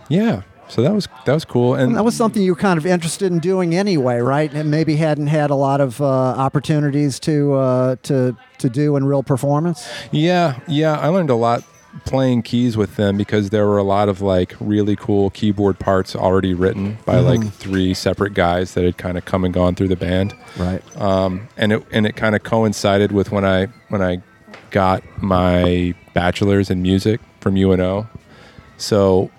Yeah, 0.10 0.42
so 0.74 0.82
that 0.82 0.94
was 0.94 1.08
that 1.26 1.34
was 1.34 1.46
cool, 1.46 1.76
and 1.76 1.96
That 1.96 2.04
was 2.04 2.16
something 2.16 2.42
you 2.42 2.54
were 2.54 2.60
kind 2.60 2.80
of 2.80 2.86
interested 2.86 3.32
in 3.32 3.40
doing 3.40 3.76
anyway, 3.76 4.20
right? 4.20 4.52
And 4.52 4.72
maybe 4.72 4.96
hadn't 4.96 5.28
had 5.28 5.52
a 5.52 5.56
lot 5.56 5.82
of 5.82 6.02
uh, 6.02 6.06
opportunities 6.06 7.20
to 7.22 7.54
uh, 7.54 7.96
to 8.04 8.36
to 8.58 8.70
do 8.70 8.96
in 8.96 9.06
real 9.06 9.22
performance. 9.22 9.88
Yeah, 10.12 10.60
yeah, 10.68 10.98
I 10.98 11.10
learned 11.10 11.30
a 11.30 11.36
lot 11.36 11.64
playing 12.06 12.42
keys 12.42 12.76
with 12.76 12.96
them 12.96 13.18
because 13.18 13.52
there 13.52 13.68
were 13.68 13.78
a 13.78 13.84
lot 13.84 14.10
of 14.10 14.20
like 14.20 14.56
really 14.60 14.96
cool 14.96 15.30
keyboard 15.30 15.78
parts 15.78 16.16
already 16.16 16.56
written 16.56 16.98
by 17.06 17.20
like 17.20 17.48
three 17.54 17.94
separate 17.94 18.34
guys 18.34 18.74
that 18.74 18.84
had 18.84 18.98
kind 18.98 19.16
of 19.16 19.26
come 19.26 19.46
and 19.46 19.54
gone 19.54 19.76
through 19.76 19.90
the 19.90 19.96
band. 19.96 20.34
Right. 20.58 20.82
Um, 21.00 21.50
and 21.56 21.72
it 21.72 21.86
and 21.92 22.08
it 22.08 22.16
kind 22.16 22.36
of 22.36 22.42
coincided 22.42 23.12
with 23.12 23.32
when 23.32 23.46
I 23.46 23.68
when 23.90 24.02
I 24.02 24.24
got 24.74 25.02
my 25.22 25.94
bachelor's 26.14 26.70
in 26.70 26.82
music 26.82 27.22
from 27.40 27.56
UNO. 27.56 28.10
So 28.78 29.32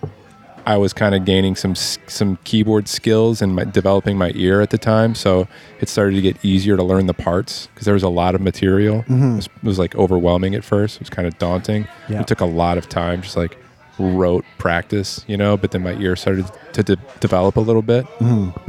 I 0.65 0.79
was 0.79 0.95
kind 0.95 1.15
of 1.15 1.27
gaining 1.27 1.57
some 1.57 1.75
some 1.75 2.39
keyboard 2.45 2.89
skills 2.89 3.43
and 3.43 3.55
my, 3.57 3.65
developing 3.65 4.17
my 4.17 4.33
ear 4.35 4.63
at 4.63 4.71
the 4.71 4.79
time. 4.79 5.15
So 5.15 5.47
it 5.81 5.91
started 5.91 6.15
to 6.15 6.23
get 6.23 6.43
easier 6.43 6.77
to 6.79 6.83
learn 6.83 7.07
the 7.07 7.13
parts 7.15 7.67
because 7.67 7.85
there 7.85 7.93
was 7.93 8.03
a 8.03 8.09
lot 8.09 8.35
of 8.35 8.41
material. 8.41 9.05
It, 9.33 9.37
was, 9.37 9.47
it 9.47 9.63
was 9.63 9.79
like 9.79 9.95
overwhelming 9.97 10.55
at 10.55 10.65
first. 10.65 10.97
It 10.97 11.01
was 11.03 11.11
kind 11.11 11.29
of 11.29 11.37
daunting. 11.39 11.87
Yeah. 12.09 12.21
It 12.23 12.27
took 12.29 12.41
a 12.41 12.47
lot 12.47 12.79
of 12.79 12.89
time, 12.89 13.21
just 13.21 13.37
like 13.37 13.59
rote 13.99 14.45
practice, 14.57 15.25
you 15.27 15.37
know. 15.37 15.59
But 15.59 15.73
then 15.73 15.83
my 15.83 15.95
ear 15.97 16.17
started 16.17 16.47
to 16.73 16.83
de- 16.83 16.97
develop 17.21 17.57
a 17.57 17.61
little 17.61 17.83
bit. 17.83 18.07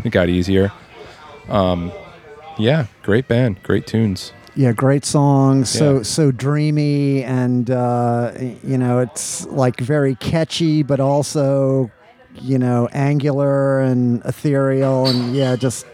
It 0.04 0.10
got 0.10 0.28
easier. 0.28 0.74
Um, 1.48 1.92
yeah, 2.58 2.88
great 3.04 3.28
band, 3.28 3.62
great 3.64 3.86
tunes. 3.88 4.34
Yeah, 4.56 4.72
great 4.72 5.04
song. 5.06 5.66
So 5.66 5.98
Yeah. 5.98 6.04
so 6.04 6.32
dreamy, 6.32 7.24
and 7.24 7.70
uh, 7.70 8.32
you 8.64 8.78
know, 8.78 9.00
it's 9.00 9.46
like 9.48 9.80
very 9.82 10.16
catchy, 10.16 10.82
but 10.82 11.00
also, 11.00 11.92
you 12.42 12.58
know, 12.58 12.88
angular 12.94 13.82
and 13.82 14.22
ethereal, 14.24 15.08
and 15.08 15.36
yeah, 15.36 15.56
just 15.58 15.86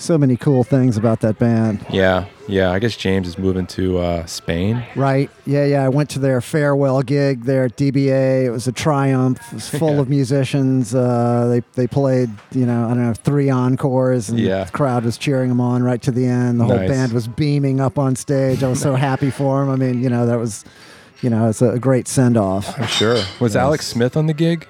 so 0.00 0.16
many 0.18 0.36
cool 0.36 0.64
things 0.64 0.96
about 0.96 1.20
that 1.20 1.38
band. 1.38 1.84
Yeah, 1.90 2.24
yeah. 2.48 2.70
I 2.72 2.78
guess 2.78 2.96
James 2.96 3.28
is 3.28 3.38
moving 3.38 3.66
to 3.68 3.98
uh, 3.98 4.26
Spain. 4.26 4.84
Right? 4.96 5.30
Yeah, 5.46 5.64
yeah. 5.66 5.84
I 5.84 5.88
went 5.88 6.08
to 6.10 6.18
their 6.18 6.40
farewell 6.40 7.02
gig 7.02 7.44
there 7.44 7.64
at 7.66 7.76
DBA. 7.76 8.44
It 8.44 8.50
was 8.50 8.66
a 8.66 8.72
triumph. 8.72 9.38
It 9.52 9.54
was 9.54 9.68
full 9.78 9.94
Yeah. 9.94 10.00
of 10.00 10.08
musicians. 10.08 10.94
Uh, 10.94 11.46
they 11.48 11.62
they 11.74 11.86
played, 11.86 12.30
you 12.52 12.64
know, 12.66 12.86
I 12.86 12.88
don't 12.88 13.02
know, 13.08 13.14
three 13.14 13.50
encores, 13.50 14.30
and 14.30 14.38
Yeah. 14.38 14.64
the 14.64 14.72
crowd 14.72 15.04
was 15.04 15.18
cheering 15.18 15.48
them 15.50 15.60
on 15.60 15.82
right 15.82 16.00
to 16.02 16.10
the 16.10 16.26
end. 16.26 16.60
The 16.60 16.64
whole 16.64 16.76
Nice. 16.76 16.88
band 16.88 17.12
was 17.12 17.28
beaming 17.28 17.78
up 17.80 17.98
on 17.98 18.16
stage. 18.16 18.62
I 18.64 18.68
was 18.68 18.80
so 18.80 18.94
happy 19.10 19.30
for 19.30 19.60
them. 19.60 19.70
I 19.70 19.76
mean, 19.76 20.02
you 20.02 20.08
know, 20.08 20.24
that 20.26 20.38
was, 20.38 20.64
you 21.20 21.28
know, 21.30 21.48
it's 21.50 21.60
a 21.60 21.78
great 21.78 22.08
send 22.08 22.36
off. 22.38 22.78
I'm 22.80 22.86
sure. 22.86 23.22
Was 23.38 23.54
Alex 23.54 23.86
Smith 23.86 24.16
on 24.16 24.26
the 24.26 24.34
gig? 24.34 24.66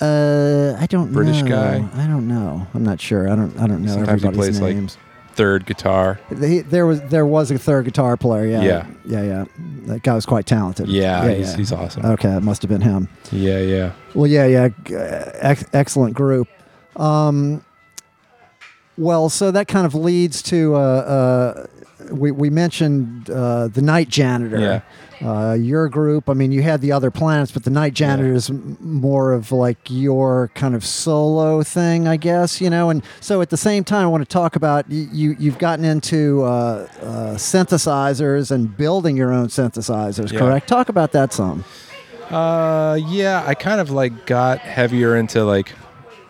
Uh, 0.00 0.76
I 0.78 0.86
don't 0.86 1.12
British 1.12 1.42
know. 1.42 1.48
guy? 1.48 1.88
I 1.94 2.06
don't 2.06 2.28
know. 2.28 2.66
I'm 2.74 2.84
not 2.84 3.00
sure. 3.00 3.28
I 3.30 3.34
don't. 3.36 3.56
I 3.58 3.66
don't 3.66 3.82
know 3.82 3.92
Sometimes 3.94 4.22
he 4.22 4.28
everybody's 4.28 4.58
plays, 4.58 4.60
like, 4.60 4.74
names. 4.76 4.96
Third 5.32 5.66
guitar. 5.66 6.18
He- 6.40 6.60
there 6.60 6.84
was 6.86 7.00
there 7.02 7.24
was 7.26 7.50
a 7.52 7.58
third 7.58 7.84
guitar 7.84 8.16
player. 8.16 8.44
Yeah. 8.46 8.62
Yeah. 8.62 8.86
Yeah. 9.04 9.22
Yeah. 9.22 9.44
That 9.86 10.02
guy 10.02 10.14
was 10.14 10.26
quite 10.26 10.46
talented. 10.46 10.88
Yeah, 10.88 11.28
he's, 11.30 11.54
he's 11.54 11.72
awesome. 11.72 12.04
Okay, 12.04 12.28
it 12.36 12.42
must 12.42 12.60
have 12.62 12.68
been 12.68 12.80
him. 12.80 13.08
yeah, 13.30 13.58
yeah. 13.60 13.92
Well, 14.14 14.26
yeah, 14.26 14.46
yeah, 14.46 14.68
g- 14.84 14.94
ex- 14.94 15.64
excellent 15.72 16.14
group. 16.14 16.48
Um, 16.96 17.64
well, 18.98 19.28
so 19.30 19.50
that 19.50 19.68
kind 19.68 19.86
of 19.86 19.94
leads 19.94 20.42
to 20.42 20.74
uh, 20.74 20.78
uh, 20.78 21.66
we 22.12 22.30
we 22.30 22.50
mentioned 22.50 23.30
uh, 23.30 23.68
the 23.68 23.82
night 23.82 24.08
janitor. 24.08 24.58
Yeah. 24.60 24.80
Uh, 25.20 25.52
your 25.54 25.88
group. 25.88 26.30
I 26.30 26.34
mean, 26.34 26.52
you 26.52 26.62
had 26.62 26.80
the 26.80 26.92
other 26.92 27.10
planets, 27.10 27.50
but 27.50 27.64
the 27.64 27.70
night 27.70 27.92
janitor 27.92 28.32
is 28.32 28.50
m- 28.50 28.76
more 28.80 29.32
of 29.32 29.50
like 29.50 29.78
your 29.88 30.48
kind 30.54 30.76
of 30.76 30.84
solo 30.84 31.64
thing, 31.64 32.06
I 32.06 32.16
guess. 32.16 32.60
You 32.60 32.70
know, 32.70 32.88
and 32.88 33.02
so 33.20 33.40
at 33.40 33.50
the 33.50 33.56
same 33.56 33.82
time, 33.82 34.04
I 34.04 34.06
want 34.06 34.22
to 34.22 34.32
talk 34.32 34.54
about 34.54 34.88
you. 34.88 35.34
You've 35.36 35.58
gotten 35.58 35.84
into 35.84 36.44
uh, 36.44 36.46
uh, 37.02 37.34
synthesizers 37.34 38.52
and 38.52 38.76
building 38.76 39.16
your 39.16 39.32
own 39.32 39.48
synthesizers, 39.48 40.30
Yeah. 40.32 40.38
correct? 40.38 40.68
Talk 40.68 40.88
about 40.88 41.10
that 41.12 41.32
some. 41.32 41.64
Uh, 42.30 42.96
yeah, 43.08 43.42
I 43.44 43.54
kind 43.54 43.80
of 43.80 43.90
like 43.90 44.24
got 44.24 44.60
heavier 44.60 45.16
into 45.16 45.44
like 45.44 45.72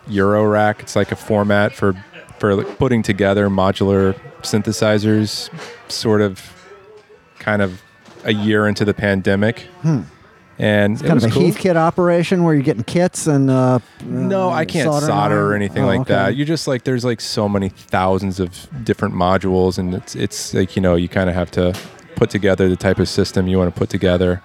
Eurorack. 0.07 0.79
It's 0.79 0.95
like 0.95 1.11
a 1.11 1.15
format 1.15 1.73
for 1.73 1.93
for 2.39 2.55
like, 2.55 2.77
putting 2.77 3.03
together 3.03 3.49
modular 3.49 4.15
synthesizers. 4.41 5.49
Sort 5.91 6.21
of, 6.21 6.41
kind 7.39 7.61
of, 7.61 7.81
a 8.23 8.33
year 8.33 8.67
into 8.67 8.85
the 8.85 8.93
pandemic, 8.93 9.65
and 10.59 10.97
it 11.01 11.07
kind 11.07 11.17
of 11.17 11.23
a 11.23 11.29
cool. 11.29 11.41
Heathkit 11.43 11.75
operation 11.75 12.43
where 12.43 12.53
you're 12.53 12.63
getting 12.63 12.83
kits 12.83 13.27
and 13.27 13.49
uh, 13.49 13.79
No, 14.03 14.49
uh, 14.49 14.53
I 14.53 14.65
can't 14.65 14.83
soldering 14.85 15.07
solder 15.07 15.47
or 15.51 15.53
anything 15.55 15.83
Oh, 15.83 15.87
like 15.87 16.01
okay. 16.01 16.13
that. 16.13 16.35
You 16.35 16.45
just 16.45 16.67
like 16.67 16.83
there's 16.83 17.05
like 17.05 17.21
so 17.21 17.47
many 17.49 17.69
thousands 17.69 18.39
of 18.39 18.67
different 18.83 19.15
modules, 19.15 19.77
and 19.77 19.93
it's 19.95 20.15
it's 20.15 20.53
like 20.53 20.75
you 20.75 20.81
know 20.81 20.95
you 20.95 21.07
kind 21.07 21.29
of 21.29 21.35
have 21.35 21.49
to 21.51 21.73
put 22.15 22.29
together 22.29 22.67
the 22.69 22.75
type 22.75 22.99
of 22.99 23.07
system 23.07 23.47
you 23.47 23.57
want 23.57 23.73
to 23.73 23.79
put 23.79 23.89
together. 23.89 24.41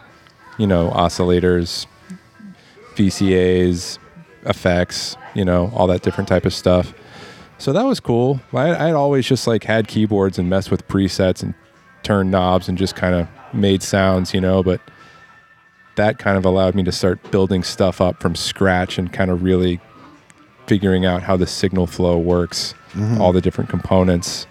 You 0.57 0.69
know, 0.69 0.91
oscillators, 0.91 1.87
VCA's, 2.95 3.99
effects, 4.47 5.17
you 5.35 5.45
know, 5.45 5.71
all 5.75 5.87
that 5.89 6.03
different 6.03 6.29
type 6.29 6.47
of 6.47 6.55
stuff. 6.55 6.95
So 7.65 7.73
that 7.73 7.87
was 7.87 7.99
cool. 7.99 8.41
I 8.53 8.89
I'd 8.89 8.93
always 8.93 9.27
just 9.27 9.47
like 9.47 9.65
had 9.65 9.89
keyboards 9.89 10.39
and 10.39 10.51
messed 10.51 10.71
with 10.71 10.87
presets 10.87 11.43
and 11.43 11.55
turned 12.03 12.31
knobs 12.31 12.69
and 12.69 12.77
just 12.77 12.95
kind 12.95 13.15
of 13.15 13.27
made 13.55 13.83
sounds, 13.83 14.35
you 14.35 14.41
know, 14.43 14.63
but 14.63 14.83
that 15.97 16.19
kind 16.19 16.37
of 16.37 16.45
allowed 16.45 16.75
me 16.75 16.83
to 16.83 16.93
start 16.93 17.31
building 17.31 17.63
stuff 17.63 18.03
up 18.03 18.21
from 18.21 18.35
scratch 18.35 18.99
and 18.99 19.11
kind 19.15 19.31
of 19.31 19.43
really 19.43 19.81
figuring 20.67 21.07
out 21.07 21.23
how 21.23 21.39
the 21.39 21.47
signal 21.47 21.87
flow 21.87 22.19
works, 22.19 22.75
Mm-hmm. 22.93 23.19
all 23.23 23.33
the 23.33 23.41
different 23.41 23.71
components. 23.71 24.47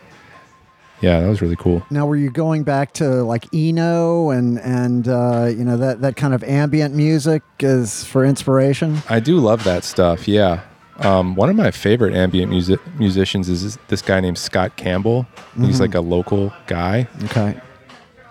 Yeah, 0.99 1.21
that 1.21 1.27
was 1.29 1.39
really 1.39 1.55
cool. 1.55 1.85
Now, 1.91 2.07
were 2.07 2.15
you 2.15 2.31
going 2.31 2.63
back 2.63 2.93
to 2.93 3.23
like 3.23 3.45
Eno 3.53 4.31
and 4.31 4.59
and 4.61 5.07
uh, 5.07 5.51
you 5.55 5.63
know 5.63 5.77
that 5.77 6.01
that 6.01 6.15
kind 6.15 6.33
of 6.33 6.43
ambient 6.43 6.95
music 6.95 7.43
as 7.59 8.03
for 8.05 8.25
inspiration? 8.25 9.03
I 9.07 9.19
do 9.19 9.37
love 9.37 9.63
that 9.65 9.83
stuff. 9.83 10.27
Yeah. 10.27 10.61
Um, 11.03 11.35
one 11.35 11.49
of 11.49 11.55
my 11.55 11.69
favorite 11.71 12.15
ambient 12.15 12.49
music 12.49 12.79
musicians 12.97 13.49
is 13.49 13.77
this, 13.89 14.01
guy 14.01 14.19
named 14.21 14.37
Scott 14.37 14.77
Campbell. 14.77 15.27
He's 15.59 15.79
like 15.81 15.95
a 15.95 15.99
local 16.01 16.53
guy. 16.67 17.07
Okay. 17.25 17.59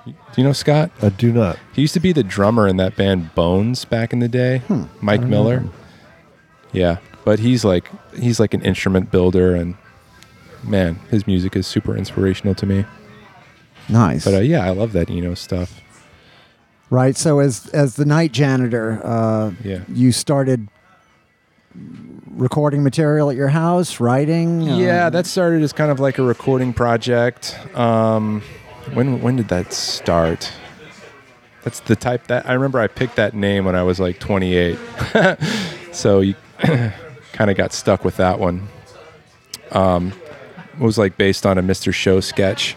Do 0.07 0.14
you 0.37 0.45
know 0.45 0.53
Scott? 0.53 0.91
I 1.03 1.11
do 1.11 1.33
not. 1.33 1.59
He 1.75 1.83
used 1.83 1.95
to 1.95 2.01
be 2.01 2.12
the 2.12 2.23
drummer 2.25 2.66
in 2.66 2.77
that 2.79 2.97
band 2.97 3.35
Bones 3.35 3.85
back 3.85 4.12
in 4.12 4.18
the 4.20 4.29
day. 4.29 4.62
Mike 5.01 5.20
Miller. 5.23 5.64
Yeah, 6.73 6.97
but 7.25 7.39
he's 7.39 7.64
like 7.64 7.91
he's 8.18 8.41
like 8.41 8.55
an 8.55 8.62
instrument 8.62 9.11
builder, 9.11 9.55
and 9.55 9.77
man, 10.64 10.95
his 11.11 11.27
music 11.27 11.55
is 11.55 11.66
super 11.66 11.95
inspirational 11.97 12.55
to 12.57 12.66
me. 12.66 12.85
Nice. 13.89 14.25
But 14.25 14.35
uh, 14.35 14.39
yeah, 14.41 14.64
I 14.64 14.70
love 14.70 14.93
that 14.93 15.11
Eno 15.11 15.35
stuff. 15.35 15.81
right. 16.89 17.16
So 17.16 17.39
as 17.41 17.66
as 17.68 17.97
the 17.97 18.07
night 18.07 18.33
janitor, 18.33 19.01
uh, 19.05 19.53
Yeah. 19.62 19.81
you 19.89 20.11
started 20.12 20.68
recording 22.35 22.83
material 22.83 23.30
at 23.30 23.37
your 23.37 23.49
house, 23.49 24.01
writing. 24.01 24.68
uh, 24.68 24.76
Yeah, 24.76 25.11
that 25.11 25.26
started 25.26 25.62
as 25.62 25.72
kind 25.72 25.91
of 25.91 26.01
like 26.01 26.18
a 26.18 26.22
recording 26.22 26.72
project. 26.72 27.59
Um, 27.76 28.43
when 28.95 29.20
when 29.22 29.37
did 29.37 29.49
that 29.49 29.72
start? 29.72 30.53
That's 31.62 31.80
the 31.80 31.95
type 31.95 32.26
that 32.26 32.49
I 32.49 32.55
remember. 32.55 32.80
I 32.80 32.89
picked 32.89 33.16
that 33.16 33.35
name 33.35 33.64
when 33.64 33.76
I 33.76 33.85
was 33.85 34.01
like 34.01 34.18
28, 34.18 34.76
so 35.93 36.20
you 36.20 36.35
kind 36.59 37.51
of 37.51 37.57
got 37.57 37.72
stuck 37.72 38.05
with 38.05 38.16
that 38.16 38.41
one. 38.41 38.66
Um, 39.70 40.12
it 40.74 40.80
was 40.80 40.99
like 40.99 41.16
based 41.16 41.47
on 41.47 41.59
a 41.59 41.62
Mr. 41.62 41.95
Show 41.95 42.18
sketch. 42.20 42.76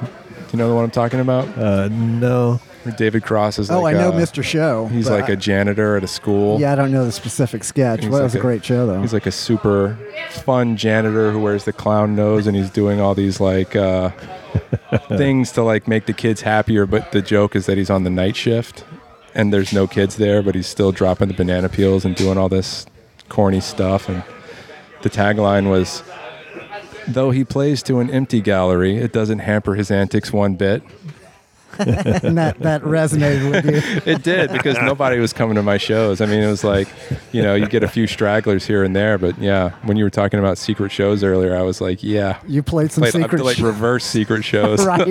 Do 0.00 0.08
you 0.52 0.58
know 0.58 0.74
what 0.74 0.82
I'm 0.82 0.90
talking 0.90 1.18
about? 1.18 1.48
Uh, 1.58 1.88
no. 1.88 2.60
David 2.96 3.22
Cross 3.22 3.58
is. 3.58 3.70
Oh, 3.70 3.80
like 3.80 3.96
I 3.96 3.98
know 4.00 4.10
a- 4.10 4.12
Mr. 4.12 4.42
Show. 4.42 4.86
He's 4.88 5.08
like 5.08 5.28
I- 5.30 5.34
a 5.34 5.36
janitor 5.36 5.96
at 5.96 6.04
a 6.04 6.08
school. 6.08 6.60
Yeah, 6.60 6.72
I 6.72 6.74
don't 6.74 6.90
know 6.92 7.04
the 7.04 7.12
specific 7.12 7.64
sketch. 7.64 8.02
Well, 8.02 8.12
that 8.18 8.22
was 8.24 8.34
a, 8.34 8.38
a- 8.38 8.40
great 8.42 8.64
show, 8.64 8.86
though. 8.86 9.00
He's 9.00 9.12
like 9.12 9.26
a 9.26 9.32
super 9.32 9.98
fun 10.30 10.76
janitor 10.76 11.30
who 11.30 11.40
wears 11.40 11.64
the 11.64 11.72
clown 11.72 12.16
nose 12.16 12.46
and 12.46 12.56
he's 12.56 12.70
doing 12.70 13.00
all 13.00 13.14
these 13.14 13.40
like 13.40 13.76
uh, 13.76 14.10
things 15.08 15.52
to 15.52 15.62
like 15.62 15.86
make 15.88 16.06
the 16.06 16.12
kids 16.12 16.40
happier. 16.42 16.86
But 16.86 17.12
the 17.12 17.22
joke 17.22 17.54
is 17.56 17.66
that 17.66 17.76
he's 17.78 17.90
on 17.90 18.04
the 18.04 18.10
night 18.10 18.36
shift 18.36 18.84
and 19.34 19.52
there's 19.52 19.72
no 19.72 19.86
kids 19.86 20.16
there, 20.16 20.42
but 20.42 20.54
he's 20.54 20.66
still 20.66 20.92
dropping 20.92 21.28
the 21.28 21.34
banana 21.34 21.68
peels 21.68 22.04
and 22.04 22.14
doing 22.16 22.36
all 22.38 22.48
this 22.48 22.86
corny 23.28 23.60
stuff. 23.60 24.08
And 24.08 24.22
the 25.02 25.08
tagline 25.10 25.70
was, 25.70 26.02
"Though 27.08 27.30
he 27.30 27.44
plays 27.44 27.82
to 27.84 27.98
an 28.00 28.10
empty 28.10 28.40
gallery, 28.40 28.96
it 28.98 29.12
doesn't 29.12 29.38
hamper 29.40 29.74
his 29.74 29.90
antics 29.90 30.32
one 30.32 30.54
bit." 30.54 30.82
And 31.78 32.36
that 32.38 32.58
that 32.60 32.82
resonated 32.82 33.50
with 33.50 33.64
you. 33.64 33.82
It 34.12 34.22
did 34.22 34.52
because 34.52 34.76
nobody 34.78 35.18
was 35.18 35.32
coming 35.32 35.54
to 35.56 35.62
my 35.62 35.76
shows. 35.76 36.20
I 36.20 36.26
mean, 36.26 36.42
it 36.42 36.48
was 36.48 36.64
like, 36.64 36.88
you 37.32 37.42
know, 37.42 37.54
you 37.54 37.66
get 37.66 37.82
a 37.82 37.88
few 37.88 38.06
stragglers 38.06 38.66
here 38.66 38.82
and 38.82 38.94
there, 38.94 39.18
but 39.18 39.38
yeah, 39.38 39.70
when 39.82 39.96
you 39.96 40.04
were 40.04 40.10
talking 40.10 40.38
about 40.38 40.58
secret 40.58 40.90
shows 40.90 41.22
earlier, 41.22 41.56
I 41.56 41.62
was 41.62 41.80
like, 41.80 42.02
yeah, 42.02 42.40
You 42.46 42.62
played 42.62 42.92
some 42.92 43.02
played 43.02 43.14
up 43.14 43.22
secret 43.22 43.38
to 43.38 43.44
like 43.44 43.58
reverse 43.58 44.04
secret 44.04 44.44
shows. 44.52 44.84
right. 44.84 45.06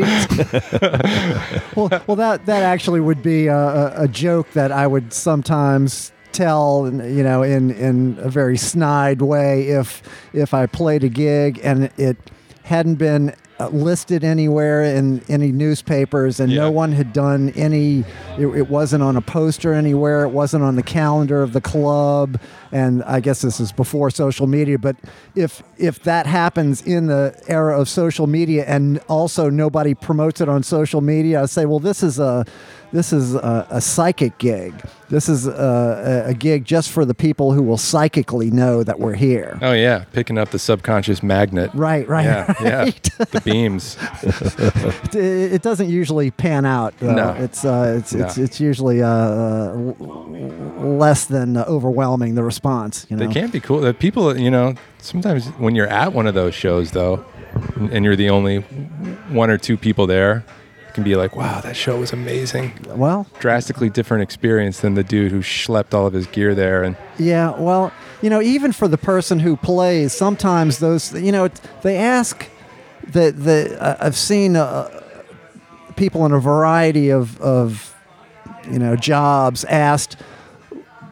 well, 1.75 1.89
well, 2.07 2.17
that 2.17 2.45
that 2.45 2.63
actually 2.63 2.99
would 2.99 3.23
be 3.23 3.47
a, 3.47 3.93
a, 3.95 4.07
joke 4.07 4.51
that 4.51 4.71
I 4.71 4.87
would 4.87 5.13
sometimes 5.13 6.11
tell, 6.31 6.91
you 6.91 7.23
know, 7.23 7.43
in 7.43 7.71
in 7.71 8.17
a 8.19 8.29
very 8.29 8.57
snide 8.57 9.21
way 9.21 9.67
if 9.67 10.01
if 10.33 10.53
I 10.53 10.65
played 10.65 11.03
a 11.03 11.09
gig 11.09 11.59
and 11.63 11.89
it 11.97 12.17
hadn't 12.63 12.95
been 12.95 13.29
uh, 13.29 13.33
Uh, 13.61 13.67
listed 13.69 14.23
anywhere 14.23 14.81
in 14.81 15.21
any 15.29 15.51
newspapers 15.51 16.39
and 16.39 16.51
Yeah. 16.51 16.61
no 16.61 16.71
one 16.71 16.93
had 16.93 17.13
done 17.13 17.49
any 17.55 18.03
it, 18.39 18.47
it 18.47 18.69
wasn't 18.71 19.03
on 19.03 19.15
a 19.15 19.21
poster 19.21 19.71
anywhere 19.71 20.23
it 20.23 20.29
wasn't 20.29 20.63
on 20.63 20.75
the 20.77 20.81
calendar 20.81 21.43
of 21.43 21.53
the 21.53 21.61
club 21.61 22.39
and 22.71 23.03
i 23.03 23.19
guess 23.19 23.43
this 23.43 23.59
is 23.59 23.71
before 23.71 24.09
social 24.09 24.47
media 24.47 24.79
but 24.79 24.95
if 25.35 25.61
if 25.77 26.01
that 26.03 26.25
happens 26.25 26.81
in 26.81 27.05
the 27.05 27.39
era 27.47 27.79
of 27.79 27.87
social 27.87 28.25
media 28.25 28.63
and 28.65 28.99
also 29.07 29.47
nobody 29.47 29.93
promotes 29.93 30.41
it 30.41 30.49
on 30.49 30.63
social 30.63 31.01
media 31.01 31.43
i 31.43 31.45
say 31.45 31.65
well 31.67 31.79
this 31.79 32.01
is 32.01 32.17
a 32.17 32.43
this 32.91 33.13
is 33.13 33.35
a, 33.35 33.67
a 33.69 33.81
psychic 33.81 34.37
gig 34.37 34.73
this 35.09 35.27
is 35.27 35.45
a, 35.45 36.23
a, 36.27 36.33
gig 36.33 36.63
just 36.63 36.89
for 36.89 37.03
the 37.03 37.13
people 37.13 37.51
who 37.51 37.61
will 37.61 37.77
psychically 37.77 38.49
know 38.49 38.81
that 38.81 38.97
we're 38.97 39.13
here 39.13 39.59
Oh 39.61 39.73
yeah, 39.73 40.05
picking 40.13 40.37
up 40.37 40.51
the 40.51 40.59
subconscious 40.59 41.21
magnet. 41.21 41.69
right 41.73 42.07
right 42.07 42.23
Yeah, 42.23 42.53
yeah, 42.61 42.77
right. 42.83 43.09
the 43.17 43.41
beams. 43.41 43.97
it, 45.13 45.15
it 45.53 45.61
doesn't 45.61 45.89
usually 45.89 46.31
pan 46.31 46.65
out. 46.65 46.97
Though. 46.99 47.13
No. 47.13 47.33
it's 47.33 47.65
uh, 47.65 47.95
it's, 47.99 48.13
it's 48.13 48.37
No. 48.37 48.43
it's 48.43 48.59
usually 48.61 49.01
uh, 49.03 49.73
less 50.79 51.25
than 51.25 51.57
overwhelming 51.57 52.35
the 52.35 52.43
response. 52.43 53.05
You 53.09 53.17
know, 53.17 53.27
They 53.27 53.33
can't 53.33 53.51
be 53.51 53.59
cool. 53.59 53.81
The 53.81 53.93
people, 53.93 54.37
you 54.37 54.49
know, 54.51 54.75
sometimes 54.99 55.47
when 55.59 55.75
you're 55.75 55.87
at 55.87 56.13
one 56.13 56.27
of 56.27 56.33
those 56.35 56.55
shows, 56.55 56.91
though, 56.91 57.25
and 57.91 58.05
you're 58.05 58.15
the 58.15 58.29
only 58.29 58.59
one 59.29 59.49
or 59.49 59.57
two 59.57 59.75
people 59.77 60.07
there, 60.07 60.45
can 60.93 61.03
be 61.03 61.15
like, 61.15 61.35
wow, 61.35 61.61
that 61.61 61.75
show 61.75 61.99
was 61.99 62.13
amazing. 62.13 62.73
Well, 62.87 63.27
Drastically 63.39 63.89
different 63.89 64.23
experience 64.23 64.81
than 64.81 64.93
the 64.93 65.03
dude 65.03 65.31
who 65.31 65.39
schlepped 65.39 65.93
all 65.93 66.05
of 66.05 66.13
his 66.13 66.27
gear 66.27 66.53
there. 66.55 66.83
And 66.83 66.95
Yeah, 67.17 67.51
well, 67.57 67.91
you 68.21 68.29
know, 68.29 68.41
even 68.41 68.71
for 68.71 68.87
the 68.87 68.97
person 68.97 69.39
who 69.39 69.55
plays, 69.57 70.13
sometimes 70.13 70.79
those, 70.79 71.13
you 71.13 71.31
know, 71.31 71.49
they 71.81 71.97
ask 71.97 72.47
that 73.07 73.43
the 73.43 73.81
uh, 73.81 73.97
I've 73.99 74.15
seen 74.17 74.55
uh, 74.55 75.01
people 75.95 76.25
in 76.25 76.31
a 76.31 76.39
variety 76.39 77.09
of 77.09 77.39
of 77.41 77.95
you 78.69 78.79
know 78.79 78.95
jobs 78.95 79.63
asked, 79.65 80.17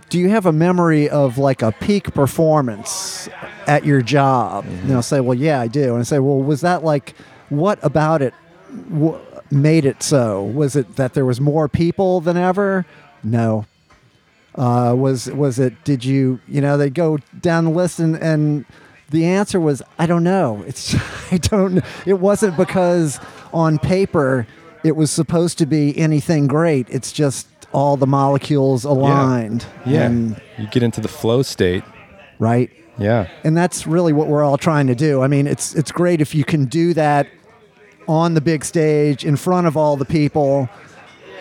"Do 0.10 0.20
you 0.20 0.30
have 0.30 0.46
a 0.46 0.52
memory 0.52 1.10
of 1.10 1.38
like 1.38 1.62
a 1.62 1.72
peak 1.72 2.14
performance 2.14 3.28
at 3.68 3.86
your 3.86 4.02
job?" 4.02 4.66
You 4.86 4.94
know, 4.94 5.02
say, 5.02 5.20
"Well, 5.20 5.38
yeah, 5.38 5.60
I 5.60 5.68
do," 5.68 5.92
and 5.94 6.00
I 6.00 6.04
say, 6.04 6.20
"Well, 6.20 6.42
was 6.42 6.62
that 6.62 6.84
like 6.84 7.16
what 7.50 7.80
about 7.82 8.22
it?" 8.22 8.34
Made 9.52 9.86
it 9.86 10.04
so? 10.04 10.44
Was 10.44 10.76
it 10.76 10.96
that 10.96 11.14
there 11.14 11.26
was 11.26 11.42
more 11.42 11.68
people 11.68 12.22
than 12.22 12.38
ever? 12.38 12.86
No. 13.24 13.66
Uh, 14.56 14.94
was 14.98 15.30
was 15.32 15.60
it 15.60 15.74
did 15.84 16.04
you 16.04 16.40
you 16.48 16.60
know 16.60 16.76
they 16.76 16.90
go 16.90 17.18
down 17.40 17.66
the 17.66 17.72
list 17.72 18.00
and 18.00 18.16
and 18.18 18.66
the 19.12 19.26
answer 19.26 19.60
was 19.60 19.82
i 19.98 20.06
don't 20.06 20.24
know. 20.24 20.64
It's 20.68 20.96
i 21.32 21.38
don't 21.38 21.84
it 22.06 22.20
wasn't 22.20 22.58
because 22.58 23.20
on 23.54 23.78
paper 23.80 24.48
it 24.84 24.96
was 24.96 25.12
supposed 25.12 25.58
to 25.60 25.66
be 25.66 25.98
anything 25.98 26.48
great. 26.48 26.90
It's 26.90 27.12
just 27.12 27.48
all 27.74 27.96
the 27.98 28.08
molecules 28.08 28.86
aligned. 28.86 29.66
Yeah, 29.86 30.04
and, 30.06 30.42
you 30.58 30.68
get 30.68 30.82
into 30.84 31.02
the 31.02 31.08
flow 31.08 31.42
state. 31.44 31.84
right? 32.40 32.72
Yeah. 32.98 33.30
and 33.46 33.56
that's 33.56 33.88
really 33.88 34.12
what 34.12 34.28
we're 34.28 34.44
all 34.44 34.58
trying 34.58 34.88
to 34.88 34.96
do. 34.96 35.22
I 35.22 35.28
mean 35.28 35.48
it's 35.48 35.76
it's 35.76 35.92
great 35.92 36.22
if 36.22 36.36
you 36.36 36.44
can 36.44 36.66
do 36.66 36.94
that 36.96 37.28
on 38.10 38.34
the 38.34 38.42
big 38.42 38.66
stage 38.66 39.24
in 39.24 39.36
front 39.38 39.68
of 39.68 39.78
all 39.78 39.96
the 39.96 40.04
people 40.06 40.68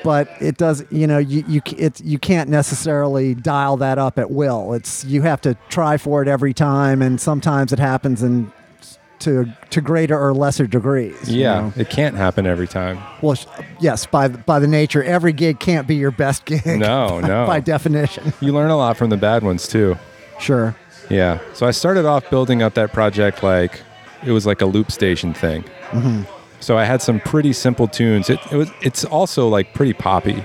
but 0.04 0.28
it 0.40 0.56
does 0.58 0.84
you 0.90 1.06
know 1.06 1.18
you 1.18 1.42
you 1.48 1.60
it, 1.76 1.98
you 2.02 2.18
can't 2.18 2.48
necessarily 2.50 3.34
dial 3.34 3.76
that 3.78 3.96
up 3.98 4.18
at 4.18 4.30
will 4.30 4.74
it's 4.74 5.02
you 5.06 5.22
have 5.22 5.40
to 5.40 5.56
try 5.70 5.96
for 5.96 6.20
it 6.22 6.28
every 6.28 6.52
time 6.54 7.00
and 7.02 7.20
sometimes 7.20 7.72
it 7.72 7.78
happens 7.78 8.22
in 8.22 8.52
to 9.18 9.46
to 9.70 9.80
greater 9.80 10.16
or 10.16 10.32
lesser 10.34 10.66
degrees 10.66 11.28
you 11.28 11.40
Yeah. 11.40 11.60
know. 11.60 11.72
It 11.76 11.88
can't 11.90 12.14
happen 12.14 12.46
every 12.46 12.68
time. 12.68 12.98
well 13.22 13.36
yes 13.80 14.06
by 14.06 14.28
by 14.28 14.58
the 14.60 14.68
nature 14.68 15.02
every 15.02 15.32
gig 15.32 15.58
can't 15.58 15.88
be 15.88 15.96
your 15.96 16.12
best 16.12 16.44
gig 16.44 16.64
No, 16.66 17.18
no. 17.32 17.46
by 17.46 17.58
definition 17.60 18.32
You 18.40 18.52
learn 18.52 18.70
a 18.70 18.76
lot 18.76 18.96
from 18.98 19.08
the 19.10 19.16
bad 19.16 19.42
ones 19.42 19.66
too. 19.66 19.96
sure 20.38 20.76
Yeah. 21.10 21.38
So 21.54 21.66
I 21.66 21.70
started 21.72 22.04
off 22.04 22.28
building 22.30 22.62
up 22.62 22.74
that 22.74 22.92
project 22.92 23.42
like 23.42 23.80
it 24.24 24.30
was 24.32 24.44
like 24.46 24.60
a 24.60 24.66
loop 24.66 24.92
station 24.92 25.32
thing. 25.34 25.64
Mm-hmm. 25.90 26.22
So 26.60 26.76
I 26.76 26.84
had 26.84 27.02
some 27.02 27.20
pretty 27.20 27.52
simple 27.52 27.86
tunes. 27.88 28.30
It, 28.30 28.40
it 28.50 28.56
was. 28.56 28.70
It's 28.82 29.04
also 29.04 29.48
like 29.48 29.72
pretty 29.74 29.92
poppy. 29.92 30.44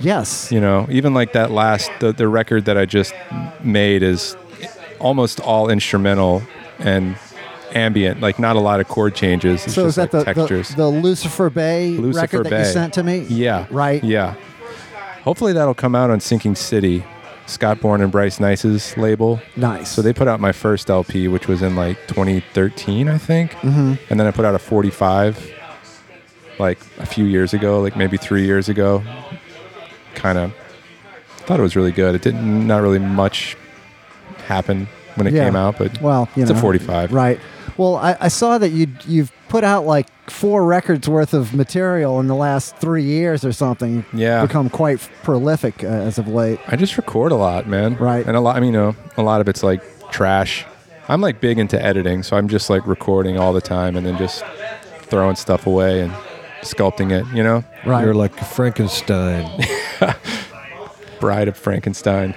yes 0.00 0.50
You 0.52 0.60
know, 0.60 0.86
even 0.90 1.14
like 1.14 1.32
that 1.32 1.50
last 1.50 1.90
the, 2.00 2.12
the 2.12 2.28
record 2.28 2.64
that 2.66 2.76
I 2.76 2.84
just 2.84 3.14
made 3.62 4.02
is 4.02 4.36
almost 5.00 5.40
all 5.40 5.70
instrumental 5.70 6.42
and 6.78 7.16
ambient. 7.74 8.20
Like 8.20 8.38
not 8.38 8.56
a 8.56 8.60
lot 8.60 8.80
of 8.80 8.88
chord 8.88 9.14
changes. 9.14 9.64
It's 9.64 9.74
so 9.74 9.86
is 9.86 9.94
just 9.94 10.12
that 10.12 10.16
like 10.16 10.24
the, 10.26 10.34
textures. 10.34 10.68
the 10.70 10.76
the 10.76 10.88
lucifer 10.88 11.50
bay 11.50 11.90
Lucifer 11.90 12.20
record 12.20 12.46
that 12.46 12.58
you 12.58 12.64
Bay. 12.64 12.72
sent 12.72 12.94
to 12.94 13.02
me 13.02 13.20
yeah. 13.28 13.66
right 13.70 14.02
Yeah. 14.02 14.34
Hopefully 15.22 15.54
that'll 15.54 15.74
come 15.74 15.94
out 15.94 16.10
on 16.10 16.20
Sinking 16.20 16.54
City, 16.54 17.02
Scott 17.46 17.80
Bourne 17.80 18.02
and 18.02 18.12
Bryce 18.12 18.38
Nice's 18.38 18.94
label. 18.98 19.40
nice 19.56 19.90
So 19.90 20.02
they 20.02 20.12
put 20.12 20.28
out 20.28 20.38
my 20.38 20.52
first 20.52 20.90
LP, 20.90 21.28
which 21.28 21.48
was 21.48 21.62
in 21.62 21.76
like 21.76 21.96
2013, 22.08 23.08
I 23.08 23.16
think. 23.16 23.52
Mm-hmm. 23.52 23.94
And 24.10 24.20
then 24.20 24.26
I 24.26 24.30
put 24.30 24.44
out 24.44 24.54
a 24.54 24.58
45 24.58 25.53
like 26.58 26.78
a 26.98 27.06
few 27.06 27.24
years 27.24 27.52
ago, 27.54 27.80
like 27.80 27.96
maybe 27.96 28.16
three 28.16 28.44
years 28.44 28.68
ago. 28.68 29.02
Kind 30.14 30.38
of 30.38 30.52
thought 31.46 31.58
it 31.58 31.62
was 31.62 31.76
really 31.76 31.92
good. 31.92 32.14
It 32.14 32.22
didn't, 32.22 32.66
not 32.66 32.82
really 32.82 32.98
much 32.98 33.56
happen 34.46 34.88
when 35.16 35.26
it 35.26 35.32
Yeah. 35.34 35.44
came 35.44 35.56
out, 35.56 35.76
but 35.78 36.00
Well, 36.00 36.28
you 36.36 36.42
it's 36.42 36.50
know, 36.52 36.56
a 36.58 36.60
45. 36.60 37.12
Right. 37.12 37.38
Well, 37.76 37.96
I, 37.96 38.16
I 38.20 38.28
saw 38.28 38.56
that 38.58 38.70
you 38.70 38.86
you've 39.06 39.32
put 39.48 39.64
out 39.64 39.84
like 39.84 40.06
four 40.30 40.64
records 40.64 41.08
worth 41.08 41.34
of 41.34 41.52
material 41.54 42.20
in 42.20 42.28
the 42.28 42.34
last 42.34 42.76
three 42.76 43.02
years 43.02 43.44
or 43.44 43.52
something. 43.52 44.04
Yeah. 44.14 44.46
Become 44.46 44.70
quite 44.70 45.00
prolific 45.24 45.82
uh, 45.82 45.88
as 45.88 46.18
of 46.18 46.28
late. 46.28 46.60
I 46.68 46.76
just 46.76 46.96
record 46.96 47.32
a 47.32 47.36
lot, 47.36 47.66
man. 47.66 47.96
Right. 47.96 48.24
And 48.26 48.36
a 48.36 48.40
lot, 48.40 48.56
I 48.56 48.60
mean, 48.60 48.72
you 48.72 48.78
know, 48.80 48.96
a 49.16 49.22
lot 49.22 49.40
of 49.40 49.48
it's 49.48 49.62
like 49.64 49.82
trash. 50.12 50.64
I'm 51.08 51.20
like 51.20 51.40
big 51.40 51.58
into 51.58 51.80
editing, 51.84 52.22
so 52.22 52.36
I'm 52.36 52.48
just 52.48 52.70
like 52.70 52.86
recording 52.86 53.38
all 53.38 53.52
the 53.52 53.60
time 53.60 53.96
and 53.96 54.06
then 54.06 54.16
just 54.18 54.44
throwing 55.02 55.34
stuff 55.36 55.66
away 55.66 56.00
and 56.00 56.12
sculpting 56.64 57.10
it, 57.12 57.26
you 57.34 57.42
know? 57.42 57.64
Right. 57.86 58.04
You're 58.04 58.14
like 58.14 58.34
Frankenstein. 58.36 59.48
Bride 61.20 61.48
of 61.48 61.56
Frankenstein. 61.56 62.34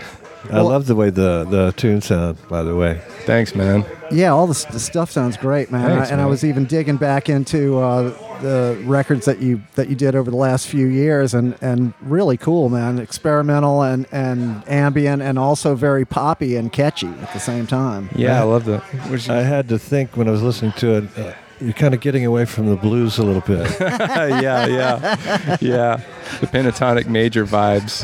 I 0.49 0.61
love 0.61 0.85
the 0.85 0.95
way 0.95 1.09
the, 1.09 1.43
the 1.43 1.73
tunes 1.75 2.05
sound, 2.05 2.37
by 2.47 2.63
the 2.63 2.73
way. 2.73 3.01
Thanks, 3.25 3.53
man. 3.53 3.83
yeah, 4.11 4.29
all 4.29 4.47
the, 4.47 4.51
s- 4.51 4.63
the 4.65 4.79
stuff 4.79 5.11
sounds 5.11 5.35
great, 5.35 5.71
man. 5.71 5.89
Thanks, 5.89 6.09
and 6.11 6.21
I 6.21 6.25
was 6.25 6.45
even 6.45 6.63
digging 6.63 6.95
back 6.95 7.27
into 7.27 7.79
uh, 7.79 8.13
the 8.39 8.81
records 8.85 9.25
that 9.25 9.39
you 9.41 9.61
that 9.75 9.89
you 9.89 9.95
did 9.97 10.15
over 10.15 10.31
the 10.31 10.37
last 10.37 10.67
few 10.67 10.87
years, 10.87 11.33
and, 11.33 11.57
and 11.59 11.93
really 12.01 12.37
cool, 12.37 12.69
man. 12.69 12.97
Experimental 12.97 13.81
and, 13.81 14.07
and 14.13 14.63
ambient, 14.69 15.21
and 15.21 15.37
also 15.37 15.75
very 15.75 16.05
poppy 16.05 16.55
and 16.55 16.71
catchy 16.71 17.07
at 17.07 17.33
the 17.33 17.39
same 17.39 17.67
time. 17.67 18.09
Yeah, 18.15 18.39
I 18.39 18.43
love 18.45 18.63
the. 18.63 18.81
I 19.29 19.41
had 19.41 19.67
to 19.67 19.77
think 19.77 20.15
when 20.15 20.29
I 20.29 20.31
was 20.31 20.43
listening 20.43 20.71
to 20.73 20.97
it, 20.99 21.17
uh, 21.17 21.33
you're 21.59 21.73
kind 21.73 21.93
of 21.93 21.99
getting 22.01 22.25
away 22.25 22.45
from 22.45 22.67
the 22.67 22.75
blues 22.75 23.17
a 23.17 23.23
little 23.23 23.41
bit. 23.41 23.67
yeah, 23.79 24.65
yeah, 24.67 25.57
yeah. 25.61 26.01
The 26.39 26.47
pentatonic 26.47 27.07
major 27.07 27.45
vibes. 27.45 28.03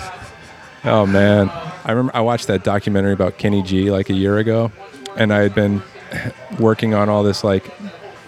Oh 0.85 1.05
man, 1.05 1.49
I 1.85 1.91
remember 1.91 2.11
I 2.15 2.21
watched 2.21 2.47
that 2.47 2.63
documentary 2.63 3.13
about 3.13 3.37
Kenny 3.37 3.61
G 3.63 3.89
like 3.91 4.09
a 4.09 4.13
year 4.13 4.37
ago, 4.37 4.71
and 5.17 5.33
I 5.33 5.39
had 5.41 5.55
been 5.55 5.81
working 6.59 6.93
on 6.93 7.09
all 7.09 7.23
this 7.23 7.43
like 7.43 7.71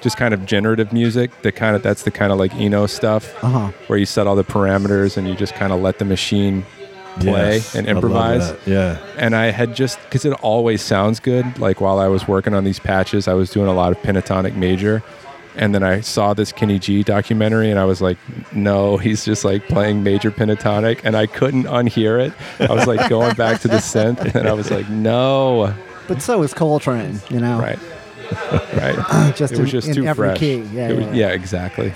just 0.01 0.17
kind 0.17 0.33
of 0.33 0.45
generative 0.45 0.93
music. 0.93 1.31
That 1.41 1.53
kind 1.53 1.75
of 1.75 1.81
that's 1.83 2.03
the 2.03 2.11
kind 2.11 2.31
of 2.31 2.37
like 2.39 2.53
Eno 2.55 2.85
stuff 2.85 3.33
Uh-huh. 3.43 3.71
where 3.87 3.97
you 3.99 4.05
set 4.05 4.27
all 4.27 4.35
the 4.35 4.43
parameters 4.43 5.17
and 5.17 5.27
you 5.27 5.35
just 5.35 5.55
kind 5.55 5.73
of 5.73 5.81
let 5.81 5.99
the 5.99 6.05
machine 6.05 6.65
play 7.19 7.55
Yes, 7.55 7.75
and 7.75 7.87
improvise. 7.87 8.53
Yeah. 8.65 8.97
and 9.17 9.35
I 9.35 9.51
had 9.51 9.75
just 9.75 9.99
because 10.03 10.25
it 10.25 10.33
always 10.41 10.81
sounds 10.81 11.19
good. 11.19 11.57
Like 11.59 11.81
while 11.81 11.99
I 11.99 12.07
was 12.07 12.27
working 12.27 12.53
on 12.53 12.63
these 12.63 12.79
patches, 12.79 13.27
I 13.27 13.33
was 13.33 13.49
doing 13.51 13.67
a 13.67 13.73
lot 13.73 13.91
of 13.91 13.97
pentatonic 13.99 14.55
major, 14.55 15.01
and 15.55 15.73
then 15.73 15.83
I 15.83 16.01
saw 16.01 16.33
this 16.33 16.51
Kenny 16.51 16.79
G 16.79 17.03
documentary, 17.03 17.69
and 17.71 17.79
I 17.79 17.85
was 17.85 18.01
like, 18.01 18.17
no, 18.53 18.97
he's 19.05 19.23
just 19.25 19.45
like 19.45 19.67
playing 19.67 20.03
major 20.03 20.31
pentatonic, 20.31 21.01
and 21.03 21.15
I 21.15 21.25
couldn't 21.27 21.63
unhear 21.65 22.25
it. 22.27 22.33
I 22.69 22.73
was 22.73 22.87
like 22.87 23.09
going 23.09 23.35
back 23.43 23.61
to 23.61 23.67
the 23.67 23.77
synth, 23.77 24.35
and 24.35 24.47
I 24.47 24.53
was 24.53 24.69
like, 24.71 24.89
no, 24.89 25.73
But 26.07 26.21
so 26.21 26.43
is 26.43 26.53
Coltrane, 26.53 27.19
you 27.29 27.39
know. 27.39 27.59
right, 27.59 27.79
right. 28.75 29.33
Just 29.37 29.53
It 29.53 29.59
was 29.59 29.65
in- 29.73 29.79
just 29.79 29.87
in 29.89 29.95
too 29.95 30.05
every 30.05 30.29
fresh. 30.29 30.39
key. 30.39 30.57
Yeah, 30.73 30.89
It 30.89 30.97
was- 30.97 31.05
yeah. 31.07 31.13
yeah, 31.13 31.27
exactly. 31.29 31.93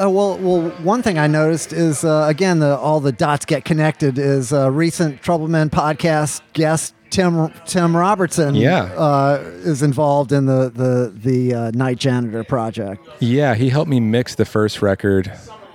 Uh, 0.00 0.08
well, 0.08 0.38
well, 0.38 0.70
one 0.82 1.02
thing 1.02 1.18
I 1.18 1.26
noticed 1.26 1.72
is 1.72 2.04
uh, 2.04 2.26
again 2.28 2.60
the 2.60 2.76
all 2.76 3.00
the 3.00 3.12
dots 3.12 3.44
get 3.44 3.64
connected. 3.64 4.18
Is 4.18 4.52
uh, 4.52 4.70
recent 4.70 5.22
Troublemen 5.22 5.70
podcast 5.70 6.40
guest 6.52 6.94
Tim 7.10 7.52
Tim 7.66 7.96
Robertson. 7.96 8.54
Yeah. 8.54 8.84
uh, 8.84 9.42
is 9.44 9.82
involved 9.82 10.32
in 10.32 10.46
the 10.46 10.70
the 10.70 11.12
the 11.14 11.54
uh, 11.54 11.70
Night 11.72 11.98
Janitor 11.98 12.44
project. 12.44 13.06
Yeah, 13.20 13.54
he 13.54 13.68
helped 13.70 13.90
me 13.90 14.00
mix 14.00 14.34
the 14.36 14.44
first 14.44 14.82
record, 14.82 15.32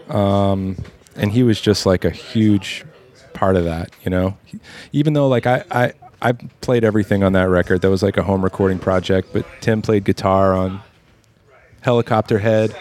um, 0.09 0.77
and 1.15 1.31
he 1.31 1.43
was 1.43 1.59
just 1.59 1.85
like 1.85 2.05
a 2.05 2.11
huge 2.11 2.85
part 3.33 3.55
of 3.55 3.65
that. 3.65 3.91
You 4.03 4.11
know, 4.11 4.37
even 4.91 5.13
though 5.13 5.27
like 5.27 5.45
I, 5.45 5.63
I 5.71 5.93
I 6.21 6.31
played 6.61 6.83
everything 6.85 7.23
on 7.23 7.33
that 7.33 7.49
record. 7.49 7.81
That 7.81 7.89
was 7.89 8.03
like 8.03 8.15
a 8.17 8.23
home 8.23 8.43
recording 8.43 8.79
project, 8.79 9.29
but 9.33 9.45
Tim 9.59 9.81
played 9.81 10.05
guitar 10.05 10.53
on 10.53 10.81
Helicopter 11.81 12.39
Head 12.39 12.73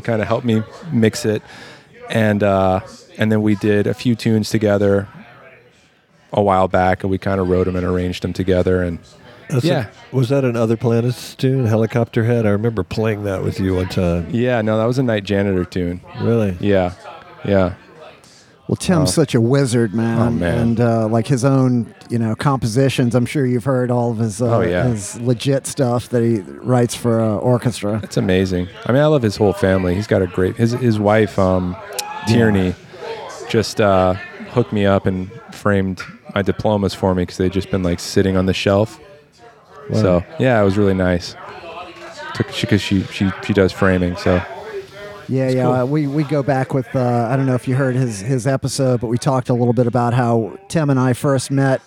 kind 0.00 0.20
of 0.22 0.28
helped 0.28 0.44
me 0.46 0.62
mix 0.92 1.24
it, 1.24 1.42
and 2.10 2.42
uh, 2.42 2.80
and 3.18 3.30
then 3.32 3.42
we 3.42 3.54
did 3.56 3.86
a 3.86 3.94
few 3.94 4.14
tunes 4.14 4.50
together 4.50 5.08
a 6.32 6.42
while 6.42 6.68
back, 6.68 7.02
and 7.02 7.10
we 7.10 7.18
kind 7.18 7.40
of 7.40 7.48
wrote 7.48 7.64
them 7.64 7.76
and 7.76 7.86
arranged 7.86 8.22
them 8.22 8.32
together, 8.32 8.82
and 8.82 8.98
That's 9.48 9.64
Yeah. 9.64 9.86
a- 10.12 10.14
was 10.16 10.28
that 10.28 10.44
an 10.44 10.56
Other 10.56 10.76
Planets 10.76 11.34
tune, 11.34 11.64
Helicopter 11.64 12.24
Head? 12.24 12.44
I 12.44 12.50
remember 12.50 12.82
playing 12.82 13.24
that 13.24 13.42
with 13.42 13.58
you 13.58 13.74
one 13.76 13.88
time. 13.88 14.26
yeah, 14.30 14.60
no, 14.60 14.76
that 14.76 14.84
was 14.84 14.98
a 14.98 15.02
Night 15.02 15.24
Janitor 15.24 15.64
tune. 15.64 16.02
Really? 16.20 16.54
Yeah, 16.60 16.92
yeah. 17.46 17.72
Well, 18.68 18.76
Tim's 18.76 19.14
such 19.14 19.34
a 19.34 19.40
wizard, 19.40 19.94
man, 19.94 20.18
Oh, 20.20 20.30
man. 20.30 20.58
and 20.58 20.80
uh, 20.80 21.08
like 21.08 21.26
his 21.26 21.42
own, 21.42 21.94
you 22.10 22.18
know, 22.18 22.34
compositions. 22.36 23.14
I'm 23.14 23.24
sure 23.24 23.46
you've 23.46 23.64
heard 23.64 23.90
all 23.90 24.10
of 24.10 24.18
his 24.18 24.42
uh, 24.42 24.58
Oh, 24.58 24.60
yeah. 24.60 24.84
his 24.88 25.18
legit 25.22 25.66
stuff 25.66 26.10
that 26.10 26.22
he 26.22 26.40
writes 26.40 26.94
for 26.94 27.18
uh, 27.20 27.36
orchestra. 27.36 27.98
It's 28.02 28.18
amazing. 28.18 28.68
I 28.84 28.92
mean, 28.92 29.00
I 29.00 29.06
love 29.06 29.22
his 29.22 29.36
whole 29.36 29.54
family. 29.54 29.94
He's 29.94 30.06
got 30.06 30.20
a 30.20 30.26
great 30.26 30.56
his 30.56 30.72
his 30.72 30.98
wife, 31.00 31.38
um, 31.38 31.76
Tierney, 32.26 32.74
just 33.48 33.80
uh, 33.80 34.12
hooked 34.52 34.72
me 34.74 34.84
up 34.84 35.06
and 35.06 35.30
framed 35.52 36.02
my 36.34 36.42
diplomas 36.42 36.92
for 36.92 37.14
me 37.14 37.22
because 37.22 37.38
they'd 37.38 37.52
just 37.52 37.70
been 37.70 37.82
like 37.82 37.98
sitting 38.00 38.36
on 38.36 38.44
the 38.44 38.52
shelf. 38.54 39.00
So 39.94 40.22
yeah, 40.38 40.60
it 40.60 40.64
was 40.66 40.76
really 40.76 40.92
nice. 40.92 41.34
because 42.36 42.82
she, 42.82 43.02
she 43.04 43.30
she 43.42 43.52
does 43.54 43.72
framing. 43.72 44.14
So 44.16 44.42
Yeah, 45.28 45.48
yeah. 45.50 45.62
cool. 45.64 45.72
Uh, 45.72 45.84
we 45.84 46.06
we 46.06 46.24
go 46.24 46.42
back 46.42 46.72
with. 46.74 46.88
Uh, 46.94 47.28
I 47.30 47.36
don't 47.36 47.46
know 47.46 47.54
if 47.54 47.68
you 47.68 47.74
heard 47.74 47.94
his 47.94 48.20
his 48.20 48.46
episode, 48.46 49.00
but 49.00 49.08
we 49.08 49.18
talked 49.18 49.48
a 49.48 49.54
little 49.54 49.74
bit 49.74 49.86
about 49.86 50.14
how 50.14 50.58
Tim 50.68 50.90
and 50.90 50.98
I 50.98 51.12
first 51.12 51.50
met 51.50 51.80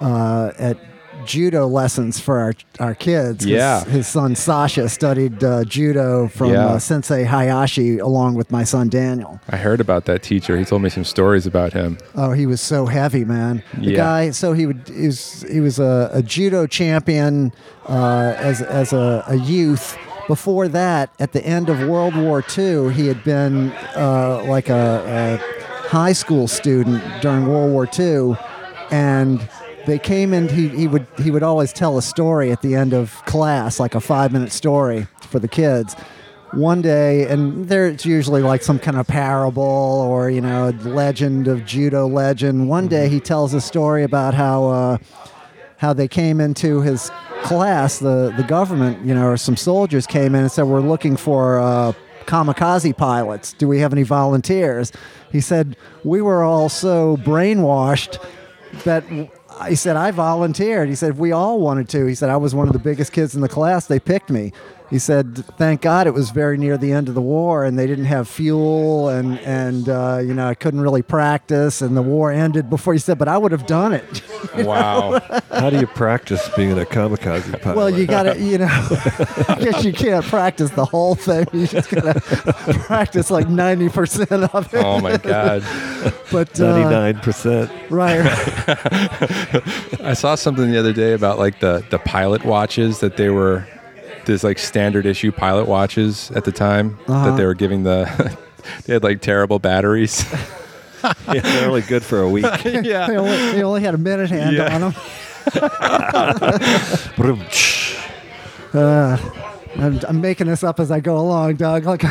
uh, 0.00 0.52
at 0.58 0.78
judo 1.26 1.66
lessons 1.66 2.18
for 2.20 2.38
our 2.38 2.54
our 2.80 2.94
kids. 2.94 3.44
Yeah. 3.44 3.84
his 3.84 4.06
son 4.06 4.34
Sasha 4.36 4.88
studied 4.88 5.42
uh, 5.44 5.64
judo 5.64 6.28
from 6.28 6.52
Yeah. 6.52 6.66
uh, 6.66 6.78
Sensei 6.78 7.24
Hayashi 7.24 7.98
along 7.98 8.34
with 8.36 8.50
my 8.52 8.64
son 8.64 8.88
Daniel. 8.88 9.38
I 9.50 9.56
heard 9.56 9.80
about 9.80 10.04
that 10.06 10.22
teacher. 10.22 10.56
He 10.56 10.64
told 10.64 10.80
me 10.80 10.88
some 10.88 11.04
stories 11.04 11.44
about 11.44 11.72
him. 11.72 11.98
Oh, 12.14 12.32
he 12.32 12.46
was 12.46 12.60
so 12.60 12.86
heavy, 12.86 13.24
man. 13.24 13.62
The 13.76 13.90
Yeah. 13.90 13.96
guy. 13.96 14.30
So 14.30 14.52
he 14.54 14.66
would. 14.66 14.88
He 14.88 15.06
was. 15.06 15.44
He 15.50 15.60
was 15.60 15.78
a, 15.78 16.08
a 16.14 16.22
judo 16.22 16.66
champion 16.66 17.52
uh, 17.88 18.34
as 18.38 18.62
as 18.62 18.92
a, 18.92 19.24
a 19.26 19.36
youth. 19.36 19.98
Before 20.28 20.68
that, 20.68 21.10
at 21.18 21.32
the 21.32 21.44
end 21.44 21.68
of 21.68 21.88
World 21.88 22.14
War 22.14 22.44
II, 22.56 22.92
he 22.92 23.08
had 23.08 23.24
been 23.24 23.72
uh, 23.96 24.44
like 24.46 24.68
a, 24.68 25.40
a 25.42 25.88
high 25.88 26.12
school 26.12 26.46
student 26.46 27.02
during 27.22 27.46
World 27.46 27.72
War 27.72 27.88
II, 27.98 28.36
and 28.90 29.48
they 29.86 29.98
came 29.98 30.32
in. 30.34 30.48
He, 30.48 30.68
he 30.68 30.86
would 30.86 31.06
he 31.16 31.30
would 31.30 31.42
always 31.42 31.72
tell 31.72 31.96
a 31.96 32.02
story 32.02 32.52
at 32.52 32.62
the 32.62 32.74
end 32.74 32.92
of 32.92 33.24
class, 33.24 33.80
like 33.80 33.94
a 33.94 34.00
five 34.00 34.30
minute 34.30 34.52
story 34.52 35.08
for 35.22 35.38
the 35.38 35.48
kids 35.48 35.96
one 36.52 36.80
day, 36.80 37.26
and 37.26 37.68
there's 37.68 38.06
usually 38.06 38.42
like 38.42 38.62
some 38.62 38.78
kind 38.78 38.96
of 38.96 39.06
parable 39.06 39.62
or 39.62 40.30
you 40.30 40.40
know 40.40 40.68
a 40.68 40.72
legend 40.88 41.48
of 41.48 41.64
judo 41.64 42.06
legend. 42.06 42.68
One 42.68 42.88
day 42.88 43.08
he 43.08 43.20
tells 43.20 43.54
a 43.54 43.60
story 43.60 44.02
about 44.02 44.34
how 44.34 44.66
uh, 44.66 44.98
how 45.78 45.92
they 45.92 46.08
came 46.08 46.40
into 46.40 46.80
his 46.80 47.10
class. 47.48 47.98
The 47.98 48.32
the 48.36 48.44
government, 48.44 49.04
you 49.04 49.14
know, 49.14 49.26
or 49.26 49.36
some 49.36 49.56
soldiers 49.56 50.06
came 50.06 50.34
in 50.34 50.42
and 50.42 50.52
said, 50.52 50.64
"We're 50.64 50.80
looking 50.80 51.16
for." 51.16 51.58
Uh, 51.58 51.92
Kamikaze 52.26 52.94
pilots. 52.94 53.54
Do 53.54 53.66
we 53.66 53.78
have 53.78 53.90
any 53.94 54.02
volunteers? 54.02 54.92
He 55.32 55.40
said, 55.40 55.78
We 56.04 56.20
were 56.20 56.42
all 56.42 56.68
so 56.68 57.16
brainwashed 57.16 58.22
that 58.84 59.02
he 59.66 59.74
said 59.74 59.96
I 59.96 60.10
volunteered. 60.10 60.88
He 60.88 60.94
said 60.94 61.18
we 61.18 61.32
all 61.32 61.58
wanted 61.58 61.88
to. 61.90 62.06
He 62.06 62.14
said 62.14 62.28
I 62.28 62.36
was 62.36 62.54
one 62.54 62.68
of 62.68 62.72
the 62.72 62.78
biggest 62.78 63.12
kids 63.12 63.34
in 63.34 63.40
the 63.40 63.48
class. 63.48 63.86
They 63.86 63.98
picked 63.98 64.30
me. 64.30 64.52
He 64.90 64.98
said, 64.98 65.44
"Thank 65.58 65.82
God 65.82 66.06
it 66.06 66.14
was 66.14 66.30
very 66.30 66.56
near 66.56 66.78
the 66.78 66.92
end 66.92 67.08
of 67.08 67.14
the 67.14 67.20
war, 67.20 67.64
and 67.64 67.78
they 67.78 67.86
didn't 67.86 68.06
have 68.06 68.26
fuel, 68.26 69.08
and 69.10 69.38
and 69.40 69.88
uh, 69.88 70.20
you 70.22 70.32
know 70.32 70.48
I 70.48 70.54
couldn't 70.54 70.80
really 70.80 71.02
practice, 71.02 71.82
and 71.82 71.94
the 71.96 72.02
war 72.02 72.32
ended 72.32 72.70
before." 72.70 72.94
He 72.94 72.98
said, 72.98 73.18
"But 73.18 73.28
I 73.28 73.36
would 73.36 73.52
have 73.52 73.66
done 73.66 73.92
it." 73.92 74.22
Wow. 74.58 75.20
How 75.50 75.70
do 75.70 75.78
you 75.78 75.86
practice 75.86 76.48
being 76.56 76.72
a 76.72 76.84
kamikaze 76.84 77.60
pilot? 77.60 77.76
well, 77.76 77.90
you 77.90 78.06
got 78.06 78.24
to, 78.24 78.38
you 78.40 78.58
know, 78.58 78.66
I 79.48 79.58
guess 79.60 79.84
you 79.84 79.92
can't 79.92 80.24
practice 80.24 80.70
the 80.70 80.84
whole 80.84 81.14
thing. 81.14 81.46
You 81.52 81.66
just 81.66 81.90
gotta 81.90 82.20
practice 82.86 83.30
like 83.30 83.48
ninety 83.48 83.88
percent 83.88 84.30
of 84.32 84.72
it. 84.74 84.84
oh 84.84 85.00
my 85.00 85.16
God. 85.16 85.62
But 86.32 86.58
uh, 86.60 86.72
ninety-nine 86.72 87.18
percent. 87.20 87.70
right, 87.90 88.20
I 90.02 90.14
saw 90.14 90.34
something 90.34 90.70
the 90.70 90.78
other 90.78 90.92
day 90.92 91.12
about 91.12 91.38
like 91.38 91.60
the 91.60 91.84
the 91.90 91.98
pilot 91.98 92.44
watches 92.44 93.00
that 93.00 93.16
they 93.16 93.28
were 93.28 93.66
there's 94.28 94.44
like 94.44 94.58
standard 94.60 95.04
issue 95.06 95.32
pilot 95.32 95.66
watches 95.66 96.30
at 96.32 96.44
the 96.44 96.52
time 96.52 96.96
Uh-huh. 97.08 97.30
that 97.30 97.36
they 97.36 97.44
were 97.44 97.54
giving 97.54 97.82
the 97.82 98.04
they 98.86 98.92
had 98.92 99.02
like 99.02 99.20
terrible 99.20 99.58
batteries. 99.58 100.24
Yeah, 101.32 101.40
they're 101.42 101.68
only 101.68 101.82
good 101.82 102.02
for 102.02 102.20
a 102.22 102.28
week. 102.28 102.44
they 102.64 102.80
yeah. 102.82 103.06
only, 103.08 103.36
they 103.52 103.62
only 103.62 103.82
had 103.82 103.94
a 103.94 103.98
minute 103.98 104.30
hand 104.30 104.56
Yeah. 104.56 104.74
on 104.74 104.80
them. 104.80 104.94
Vroom. 107.14 107.44
I'm, 109.78 110.00
I'm 110.08 110.20
making 110.20 110.48
this 110.48 110.64
up 110.64 110.80
as 110.80 110.90
I 110.90 110.98
go 110.98 111.16
along, 111.18 111.54
Doug. 111.54 111.84
Like, 111.84 112.02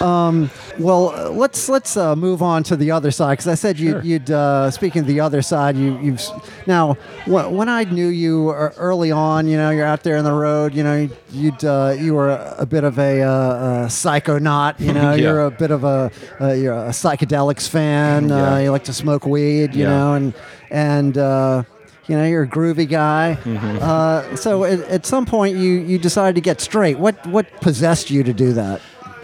um, 0.00 0.50
well, 0.78 1.08
uh, 1.10 1.30
let's 1.30 1.68
let's 1.68 1.96
uh, 1.96 2.14
move 2.14 2.42
on 2.42 2.62
to 2.64 2.76
the 2.76 2.90
other 2.90 3.10
side 3.10 3.32
because 3.32 3.48
I 3.48 3.54
said 3.54 3.78
you, 3.78 4.00
you'd. 4.02 4.30
Uh, 4.30 4.70
speaking 4.70 5.00
of 5.00 5.06
the 5.06 5.20
other 5.20 5.42
side, 5.42 5.76
you, 5.76 5.98
you've 6.00 6.22
now 6.66 6.94
wh- 7.24 7.50
when 7.52 7.68
I 7.68 7.84
knew 7.84 8.06
you 8.08 8.50
uh, 8.50 8.72
early 8.76 9.10
on, 9.10 9.48
you 9.48 9.56
know, 9.56 9.70
you're 9.70 9.86
out 9.86 10.02
there 10.02 10.16
in 10.16 10.24
the 10.24 10.32
road. 10.32 10.74
You 10.74 10.84
know, 10.84 11.08
you'd 11.32 11.64
uh, 11.64 11.96
you 11.98 12.14
were 12.14 12.30
a, 12.30 12.56
a 12.60 12.66
bit 12.66 12.84
of 12.84 12.98
a, 12.98 13.22
uh, 13.22 13.28
uh 13.28 13.86
psychonaut. 13.88 14.78
You 14.80 14.92
know, 14.92 15.12
Yeah. 15.14 15.22
you're 15.30 15.46
a 15.46 15.50
bit 15.50 15.70
of 15.70 15.84
a 15.84 16.10
uh, 16.40 16.52
you're 16.52 16.74
a 16.74 16.90
psychedelics 16.90 17.68
fan. 17.68 18.30
Uh, 18.30 18.36
Yeah. 18.36 18.58
you 18.60 18.70
like 18.70 18.84
to 18.84 18.92
smoke 18.92 19.26
weed. 19.26 19.74
You 19.74 19.82
Yeah. 19.84 19.88
know, 19.90 20.14
and 20.14 20.34
and. 20.70 21.18
Uh, 21.18 21.62
you 22.06 22.16
know, 22.16 22.24
you're 22.24 22.44
a 22.44 22.48
groovy 22.48 22.88
guy. 22.88 23.36
Mm-hmm. 23.44 23.78
Uh, 23.82 24.34
so 24.34 24.64
at, 24.64 24.80
at 24.88 25.04
some 25.04 25.26
point, 25.26 25.58
you, 25.58 25.72
you 25.72 25.98
decided 25.98 26.36
to 26.36 26.40
get 26.40 26.58
straight. 26.58 26.98
What 26.98 27.26
what 27.26 27.44
possessed 27.60 28.10
you 28.10 28.22
to 28.22 28.32
do 28.32 28.54
that? 28.54 28.80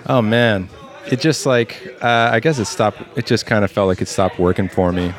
Oh 0.07 0.20
man. 0.20 0.68
It 1.11 1.20
just 1.20 1.46
like 1.46 1.96
uh, 2.02 2.30
I 2.32 2.40
guess 2.40 2.59
it 2.59 2.64
stopped 2.66 2.98
it 3.16 3.26
just 3.26 3.46
kind 3.46 3.64
of 3.64 3.70
felt 3.70 3.88
like 3.88 4.00
it 4.02 4.09
stopped 4.09 4.38
working 4.38 4.68
for 4.68 4.92
me. 4.92 5.12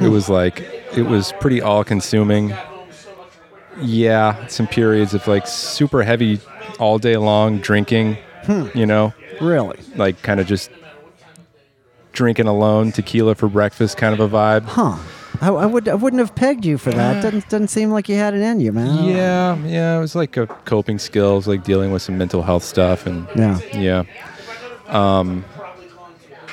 It 0.00 0.08
was 0.08 0.28
like 0.28 0.60
it 0.96 1.02
was 1.06 1.32
pretty 1.40 1.60
all 1.62 1.82
consuming. 1.84 2.52
Yeah, 3.80 4.46
some 4.48 4.66
periods 4.66 5.14
of 5.14 5.26
like 5.26 5.46
super 5.46 6.02
heavy 6.02 6.40
all 6.78 6.98
day 6.98 7.16
long 7.16 7.58
drinking, 7.58 8.18
you 8.74 8.84
know, 8.84 9.14
Really? 9.40 9.78
like 9.96 10.20
kind 10.22 10.40
of 10.40 10.46
just 10.46 10.70
drinking 12.12 12.46
alone, 12.46 12.92
tequila 12.92 13.34
for 13.34 13.48
breakfast 13.48 13.96
kind 13.96 14.12
of 14.12 14.20
a 14.20 14.28
vibe. 14.28 14.64
Huh? 14.64 14.98
I, 15.40 15.48
I 15.48 15.64
would 15.66 15.88
I 15.88 15.94
wouldn't 15.94 16.20
have 16.20 16.34
pegged 16.34 16.66
you 16.66 16.76
for 16.76 16.90
that. 16.90 17.22
Doesn't 17.22 17.48
doesn't 17.48 17.68
seem 17.68 17.90
like 17.90 18.08
you 18.08 18.16
had 18.16 18.34
it 18.34 18.40
in 18.42 18.60
you, 18.60 18.72
man. 18.72 19.04
Yeah, 19.08 19.56
yeah, 19.64 19.96
it 19.96 20.00
was 20.00 20.14
like 20.14 20.36
a 20.36 20.46
coping 20.46 20.98
skills, 20.98 21.46
like 21.48 21.64
dealing 21.64 21.90
with 21.92 22.02
some 22.02 22.18
mental 22.18 22.42
health 22.42 22.64
stuff, 22.64 23.06
and 23.06 23.26
Yeah. 23.34 23.58
yeah, 23.72 24.02
um, 24.90 25.44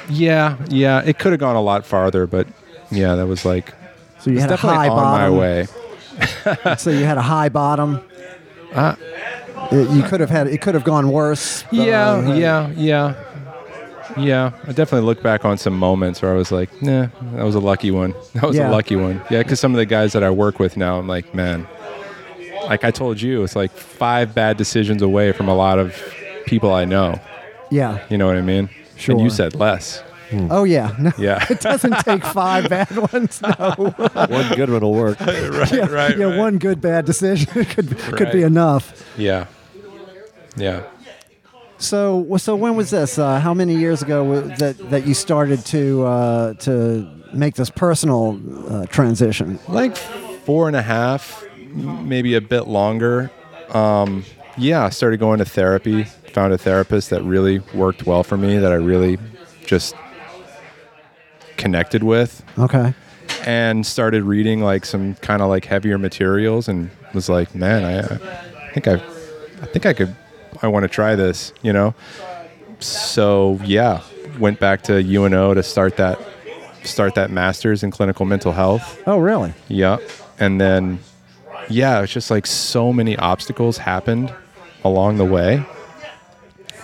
yeah, 0.09 0.57
yeah. 0.69 1.01
It 1.05 1.19
could 1.19 1.31
have 1.33 1.39
gone 1.39 1.55
a 1.55 1.61
lot 1.61 1.85
farther, 1.85 2.27
but 2.27 2.47
yeah, 2.91 3.15
that 3.15 3.27
was 3.27 3.43
like 3.45 3.73
So 4.19 4.31
you 4.31 4.39
had 4.39 4.51
a 4.51 4.55
high 4.55 4.87
on 4.87 4.97
bottom. 4.97 5.33
my 5.33 5.39
way. 5.39 5.67
So 6.77 6.89
you 6.89 7.05
had 7.05 7.17
a 7.17 7.21
high 7.21 7.49
bottom. 7.49 7.99
Uh, 8.73 8.95
It- 9.71 9.89
you 9.91 10.01
could 10.03 10.19
have 10.21 10.29
had 10.29 10.47
it 10.47 10.61
could 10.61 10.73
have 10.75 10.83
gone 10.83 11.09
worse. 11.11 11.63
yeah, 11.71 12.11
Uh, 12.13 12.33
yeah, 12.35 12.69
yeah, 12.75 13.13
yeah. 14.17 14.51
I 14.67 14.71
definitely 14.71 15.05
look 15.05 15.21
back 15.21 15.43
on 15.45 15.57
some 15.57 15.77
moments 15.77 16.21
where 16.21 16.31
I 16.31 16.35
was 16.35 16.51
like, 16.51 16.69
nah, 16.81 17.07
that 17.35 17.43
was 17.43 17.55
a 17.55 17.59
lucky 17.59 17.91
one. 17.91 18.13
That 18.33 18.43
was 18.43 18.55
Yeah. 18.55 18.69
a 18.69 18.71
lucky 18.71 18.95
one. 18.95 19.21
Yeah, 19.29 19.43
because 19.43 19.59
some 19.59 19.73
of 19.73 19.77
the 19.77 19.85
guys 19.85 20.13
that 20.13 20.23
I 20.23 20.29
work 20.29 20.57
with 20.59 20.77
now, 20.77 20.97
I'm 20.99 21.07
like, 21.07 21.33
man, 21.35 21.67
like 22.69 22.83
I 22.83 22.91
told 22.91 23.21
you, 23.21 23.43
it's 23.43 23.55
like 23.55 23.71
five 23.71 24.33
bad 24.33 24.57
decisions 24.57 25.01
away 25.01 25.33
from 25.33 25.47
a 25.49 25.55
lot 25.55 25.79
of 25.79 25.93
people 26.45 26.73
I 26.73 26.85
know. 26.85 27.19
Yeah. 27.69 28.05
You 28.09 28.17
know 28.17 28.27
what 28.27 28.37
I 28.37 28.41
mean? 28.41 28.69
Sure. 28.95 29.13
And 29.15 29.23
you 29.23 29.29
said 29.29 29.55
less. 29.55 30.03
Oh 30.49 30.65
yeah. 30.65 30.93
No, 30.99 31.11
Yeah. 31.17 31.45
it 31.49 31.61
doesn't 31.61 31.99
take 31.99 32.23
five 32.25 32.69
bad 32.75 32.89
ones. 33.13 33.41
No. 33.41 33.75
One 34.29 34.55
good 34.55 34.69
one 34.69 34.81
will 34.81 34.93
work. 34.93 35.19
right, 35.21 35.71
yeah, 35.71 35.85
right, 35.89 36.17
yeah, 36.17 36.25
right. 36.25 36.37
one 36.37 36.57
good 36.57 36.81
bad 36.81 37.05
decision 37.05 37.63
could 37.65 37.97
could 37.97 38.31
be 38.31 38.43
Right. 38.43 38.51
enough. 38.51 39.05
Yeah. 39.17 39.45
Yeah. 40.57 40.83
So, 41.79 42.35
so 42.37 42.55
when 42.55 42.75
was 42.75 42.89
this? 42.89 43.19
Uh, 43.19 43.39
how 43.39 43.53
many 43.53 43.75
years 43.75 44.01
ago 44.01 44.23
wa- 44.23 44.55
that 44.57 44.77
that 44.89 45.05
you 45.05 45.13
started 45.13 45.63
to 45.67 46.05
uh, 46.05 46.53
to 46.55 47.07
make 47.33 47.53
this 47.55 47.69
personal 47.69 48.39
uh, 48.67 48.85
transition? 48.87 49.59
Like 49.67 49.95
four 49.95 50.67
and 50.67 50.75
a 50.75 50.81
half, 50.81 51.45
m- 51.55 52.09
maybe 52.09 52.33
a 52.35 52.41
bit 52.41 52.67
longer. 52.67 53.29
Um, 53.69 54.23
yeah, 54.57 54.85
I 54.85 54.89
started 54.89 55.19
going 55.19 55.39
to 55.39 55.45
therapy. 55.45 56.03
Found 56.33 56.53
a 56.53 56.57
therapist 56.57 57.09
that 57.09 57.23
really 57.23 57.59
worked 57.73 58.05
well 58.05 58.23
for 58.23 58.37
me, 58.37 58.57
that 58.57 58.71
I 58.71 58.75
really 58.75 59.17
just 59.65 59.95
connected 61.57 62.03
with. 62.03 62.43
Okay. 62.57 62.93
and 63.45 63.85
started 63.85 64.23
reading 64.23 64.61
like 64.61 64.85
some 64.85 65.15
kind 65.15 65.41
of 65.41 65.49
like 65.49 65.65
heavier 65.65 65.97
materials 65.97 66.67
and 66.67 66.89
was 67.13 67.27
like 67.29 67.53
man 67.55 67.83
I, 67.83 67.99
I 67.99 68.71
think 68.73 68.87
i 68.87 68.93
i 69.61 69.65
think 69.65 69.85
i 69.85 69.93
could 69.93 70.15
i 70.61 70.67
want 70.67 70.83
to 70.83 70.87
try 70.87 71.15
this 71.15 71.53
you 71.61 71.71
know 71.73 71.93
so 72.79 73.59
yeah 73.65 74.01
went 74.39 74.59
back 74.59 74.81
to 74.83 74.93
uno 75.01 75.53
to 75.53 75.61
start 75.63 75.97
that 75.97 76.19
start 76.83 77.15
that 77.15 77.31
masters 77.31 77.83
in 77.83 77.91
clinical 77.91 78.25
mental 78.25 78.53
health 78.53 79.01
Oh, 79.05 79.17
really? 79.19 79.53
yeah 79.67 79.97
and 80.39 80.59
then 80.61 80.99
yeah 81.69 82.01
it's 82.01 82.13
just 82.13 82.31
like 82.31 82.45
so 82.47 82.91
many 82.93 83.17
obstacles 83.17 83.77
happened 83.77 84.33
along 84.87 85.17
the 85.17 85.25
way 85.25 85.57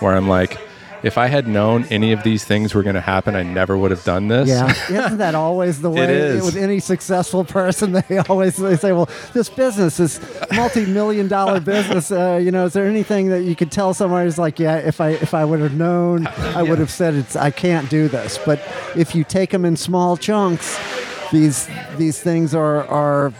where 0.00 0.14
i'm 0.14 0.28
like 0.28 0.58
if 1.02 1.18
i 1.18 1.26
had 1.26 1.46
known 1.46 1.84
any 1.90 2.12
of 2.12 2.22
these 2.22 2.44
things 2.44 2.74
were 2.74 2.82
going 2.82 2.94
to 2.94 3.00
happen 3.00 3.34
i 3.34 3.42
never 3.42 3.76
would 3.76 3.90
have 3.90 4.04
done 4.04 4.28
this 4.28 4.48
Yeah. 4.48 4.70
Isn't 5.06 5.18
that 5.18 5.34
always 5.34 5.80
the 5.82 5.90
way 5.90 6.12
is. 6.14 6.44
with 6.44 6.56
any 6.56 6.80
successful 6.80 7.44
person? 7.44 7.92
They 8.08 8.18
always 8.18 8.56
they 8.56 8.76
say, 8.76 8.92
"Well, 8.92 9.08
this 9.32 9.48
business 9.50 10.00
is 10.00 10.20
multi-million 10.52 11.28
dollar 11.28 11.60
business. 11.74 12.10
Uh, 12.10 12.40
you 12.42 12.50
know, 12.50 12.64
is 12.66 12.72
there 12.72 12.86
anything 12.86 13.28
that 13.30 13.42
you 13.42 13.54
could 13.56 13.70
tell 13.70 13.92
someone 13.94 14.24
who's 14.24 14.38
like, 14.38 14.58
yeah, 14.58 14.76
if 14.76 15.00
I 15.00 15.10
if 15.10 15.32
I 15.34 15.44
would 15.44 15.60
have 15.60 15.74
known, 15.74 16.26
I 16.26 16.62
would 16.62 16.78
have 16.78 16.90
said 16.90 17.14
it's 17.14 17.36
I 17.36 17.50
can't 17.50 17.88
do 17.90 18.08
this. 18.08 18.38
But 18.44 18.58
if 18.96 19.14
you 19.14 19.24
take 19.24 19.50
them 19.50 19.64
in 19.64 19.76
small 19.76 20.16
chunks, 20.16 20.78
these 21.32 21.68
these 21.98 22.18
things 22.20 22.54
are 22.54 22.84
are 22.88 23.32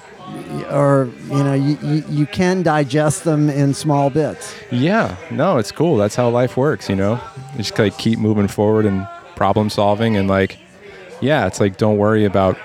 or 0.64 1.10
you 1.28 1.44
know, 1.44 1.54
you, 1.54 1.78
you, 1.82 2.04
you 2.08 2.26
can 2.26 2.62
digest 2.62 3.24
them 3.24 3.50
in 3.50 3.74
small 3.74 4.10
bits. 4.10 4.54
Yeah, 4.70 5.16
no, 5.30 5.58
it's 5.58 5.72
cool. 5.72 5.96
That's 5.96 6.14
how 6.14 6.28
life 6.28 6.56
works, 6.56 6.88
you 6.88 6.96
know. 6.96 7.20
You 7.52 7.58
just 7.58 7.78
like 7.78 7.98
keep 7.98 8.18
moving 8.18 8.48
forward 8.48 8.86
and 8.86 9.08
problem 9.36 9.70
solving, 9.70 10.16
and 10.16 10.28
like, 10.28 10.58
yeah, 11.20 11.46
it's 11.46 11.60
like 11.60 11.76
don't 11.76 11.96
worry 11.96 12.24
about 12.24 12.56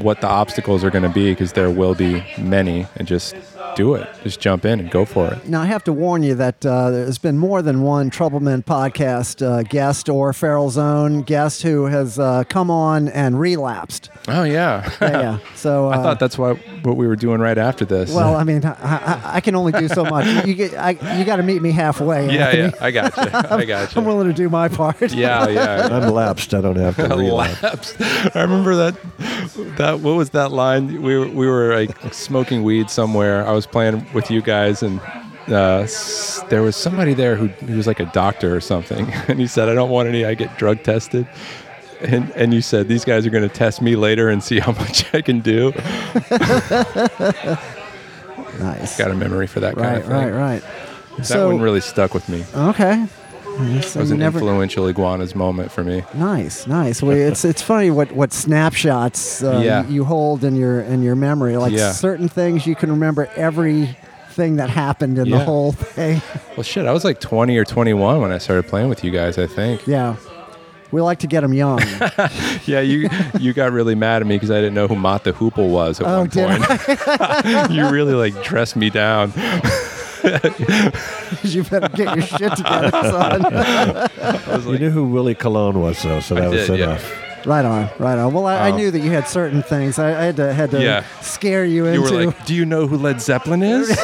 what 0.00 0.20
the 0.20 0.28
obstacles 0.28 0.84
are 0.84 0.90
going 0.90 1.02
to 1.02 1.08
be 1.08 1.32
because 1.32 1.52
there 1.52 1.70
will 1.70 1.94
be 1.94 2.24
many, 2.38 2.86
and 2.96 3.06
just 3.06 3.34
do 3.76 3.94
it. 3.94 4.08
Just 4.22 4.40
jump 4.40 4.64
in 4.64 4.80
and 4.80 4.90
go 4.90 5.04
for 5.04 5.32
it. 5.32 5.46
Now, 5.48 5.62
I 5.62 5.66
have 5.66 5.84
to 5.84 5.92
warn 5.92 6.22
you 6.22 6.34
that 6.36 6.64
uh, 6.64 6.90
there's 6.90 7.18
been 7.18 7.38
more 7.38 7.62
than 7.62 7.82
one 7.82 8.10
Troubleman 8.10 8.64
podcast 8.64 9.44
uh, 9.46 9.62
guest 9.62 10.08
or 10.08 10.32
Feral 10.32 10.70
Zone 10.70 11.22
guest 11.22 11.62
who 11.62 11.86
has 11.86 12.18
uh, 12.18 12.44
come 12.44 12.70
on 12.70 13.08
and 13.08 13.38
relapsed. 13.38 14.10
Oh 14.28 14.44
yeah, 14.44 14.90
Yeah, 15.00 15.10
yeah. 15.20 15.38
So 15.54 15.86
uh, 15.88 15.90
I 15.90 15.96
thought 16.02 16.18
that's 16.20 16.38
what 16.38 16.56
what 16.84 16.96
we 16.96 17.06
were 17.06 17.16
doing 17.16 17.40
right 17.40 17.58
after 17.58 17.84
this. 17.84 18.12
Well, 18.12 18.34
I 18.36 18.44
mean, 18.44 18.64
I, 18.64 18.72
I, 18.72 19.20
I 19.36 19.40
can 19.40 19.54
only 19.54 19.72
do 19.72 19.88
so 19.88 20.04
much. 20.04 20.46
You 20.46 20.54
get, 20.54 20.74
I, 20.74 20.90
you 21.18 21.24
got 21.24 21.36
to 21.36 21.42
meet 21.42 21.60
me 21.60 21.70
halfway. 21.70 22.32
yeah, 22.34 22.48
Anthony. 22.48 22.62
yeah, 22.62 22.84
I 22.84 22.90
got 22.90 23.16
you. 23.16 23.22
I 23.56 23.64
got 23.64 23.96
I'm 23.96 24.04
willing 24.04 24.28
to 24.28 24.34
do 24.34 24.48
my 24.48 24.68
part. 24.68 25.12
Yeah, 25.12 25.48
yeah. 25.48 25.88
I'm 25.90 26.10
lapsed. 26.12 26.54
I 26.54 26.60
don't 26.60 26.76
have 26.76 26.96
to 26.96 27.08
relapse. 27.14 27.94
I 28.34 28.42
remember 28.42 28.74
that. 28.76 28.96
That 29.76 30.00
what 30.00 30.16
was 30.16 30.30
that 30.30 30.52
line? 30.52 31.02
We 31.02 31.18
were, 31.18 31.28
we 31.28 31.46
were 31.46 31.74
like 31.74 32.14
smoking 32.14 32.62
weed 32.62 32.88
somewhere. 32.90 33.46
I 33.46 33.52
was 33.52 33.59
playing 33.66 34.06
with 34.12 34.30
you 34.30 34.42
guys, 34.42 34.82
and 34.82 35.00
uh, 35.48 35.80
s- 35.80 36.42
there 36.48 36.62
was 36.62 36.76
somebody 36.76 37.14
there 37.14 37.36
who, 37.36 37.48
who 37.48 37.76
was 37.76 37.86
like 37.86 38.00
a 38.00 38.06
doctor 38.06 38.54
or 38.54 38.60
something, 38.60 39.10
and 39.28 39.38
he 39.40 39.46
said, 39.46 39.68
"I 39.68 39.74
don't 39.74 39.90
want 39.90 40.08
any. 40.08 40.24
I 40.24 40.34
get 40.34 40.56
drug 40.58 40.82
tested." 40.82 41.26
And, 42.00 42.30
and 42.30 42.54
you 42.54 42.62
said 42.62 42.88
these 42.88 43.04
guys 43.04 43.26
are 43.26 43.30
going 43.30 43.46
to 43.46 43.54
test 43.54 43.82
me 43.82 43.94
later 43.94 44.30
and 44.30 44.42
see 44.42 44.58
how 44.66 44.72
much 44.72 45.12
I 45.14 45.20
can 45.22 45.40
do. 45.40 45.72
Nice. 48.58 48.98
Got 48.98 49.10
a 49.10 49.14
memory 49.14 49.46
for 49.46 49.60
that 49.60 49.74
kind 49.74 49.86
right, 49.86 49.96
of 49.98 50.04
thing. 50.04 50.12
right, 50.12 50.30
right. 50.32 50.62
That 51.16 51.24
so, 51.24 51.48
one 51.48 51.60
really 51.60 51.80
stuck 51.80 52.12
with 52.14 52.28
me. 52.28 52.44
okay. 52.54 53.06
It 53.58 53.94
was 53.96 54.10
an 54.10 54.18
never- 54.18 54.38
influential 54.38 54.86
iguanas 54.88 55.34
moment 55.34 55.70
for 55.72 55.84
me. 55.84 56.02
Nice, 56.14 56.66
nice. 56.66 57.02
Well, 57.02 57.16
it's 57.16 57.44
it's 57.44 57.62
funny 57.62 57.90
what 57.90 58.12
what 58.12 58.32
snapshots 58.32 59.42
uh, 59.42 59.60
Yeah. 59.64 59.86
you 59.86 60.04
hold 60.04 60.44
in 60.44 60.56
your 60.56 60.80
in 60.80 61.02
your 61.02 61.16
memory. 61.16 61.56
Like 61.56 61.72
Yeah. 61.72 61.92
certain 61.92 62.28
things 62.28 62.66
you 62.66 62.74
can 62.74 62.90
remember 62.90 63.28
everything 63.36 64.56
that 64.56 64.70
happened 64.70 65.18
in 65.18 65.30
the 65.30 65.38
whole 65.40 65.72
thing. 65.72 66.22
Well, 66.56 66.64
shit, 66.64 66.84
I 66.86 66.92
was 66.92 67.04
like 67.04 67.20
20 67.20 67.56
or 67.56 67.64
21 67.64 68.20
when 68.20 68.32
I 68.32 68.38
started 68.38 68.66
playing 68.68 68.88
with 68.90 69.02
you 69.04 69.10
guys. 69.10 69.38
I 69.38 69.46
think. 69.46 69.86
yeah, 69.86 70.16
we 70.90 71.00
like 71.00 71.18
to 71.20 71.26
get 71.26 71.40
them 71.42 71.54
young. 71.54 71.80
Yeah, 72.66 72.80
you 72.80 73.08
you 73.38 73.52
got 73.52 73.72
really 73.72 73.94
mad 73.94 74.20
at 74.22 74.26
me 74.28 74.36
because 74.36 74.50
I 74.50 74.56
didn't 74.60 74.74
know 74.74 74.86
who 74.88 74.94
the 74.96 75.32
Hoople 75.32 75.70
was 75.70 76.00
at 76.00 76.06
Oh, 76.06 76.18
one 76.20 76.30
point. 76.30 77.70
you 77.70 77.88
really 77.90 78.14
like 78.14 78.42
dressed 78.44 78.76
me 78.76 78.90
down. 78.90 79.32
you 81.42 81.62
better 81.64 81.88
get 81.88 82.16
your 82.16 82.26
shit 82.26 82.56
together, 82.56 82.90
son. 83.02 83.46
I 83.46 84.56
was 84.56 84.66
You 84.66 84.78
knew 84.78 84.90
who 84.90 85.04
Willie 85.06 85.34
Colon 85.34 85.80
was, 85.80 86.02
though, 86.02 86.20
so 86.20 86.36
I 86.36 86.40
that 86.40 86.50
was 86.50 86.66
did, 86.66 86.78
yeah. 86.78 86.84
enough. 86.86 87.46
right 87.46 87.64
on, 87.64 87.88
right 87.98 88.18
on. 88.18 88.32
Well, 88.32 88.46
I, 88.46 88.68
I 88.68 88.70
Oh. 88.70 88.76
knew 88.76 88.90
that 88.90 89.00
you 89.00 89.10
had 89.10 89.26
certain 89.28 89.62
things. 89.62 89.98
I, 89.98 90.08
I 90.10 90.24
had 90.24 90.36
to 90.36 90.52
had 90.52 90.70
to 90.72 90.82
Yeah. 90.82 91.04
scare 91.22 91.64
you 91.64 91.86
you 91.86 92.02
into. 92.04 92.14
were 92.16 92.24
like, 92.26 92.46
"Do 92.46 92.54
you 92.54 92.64
know 92.66 92.86
who 92.86 92.96
Led 92.98 93.20
Zeppelin 93.20 93.62
is?" 93.62 93.88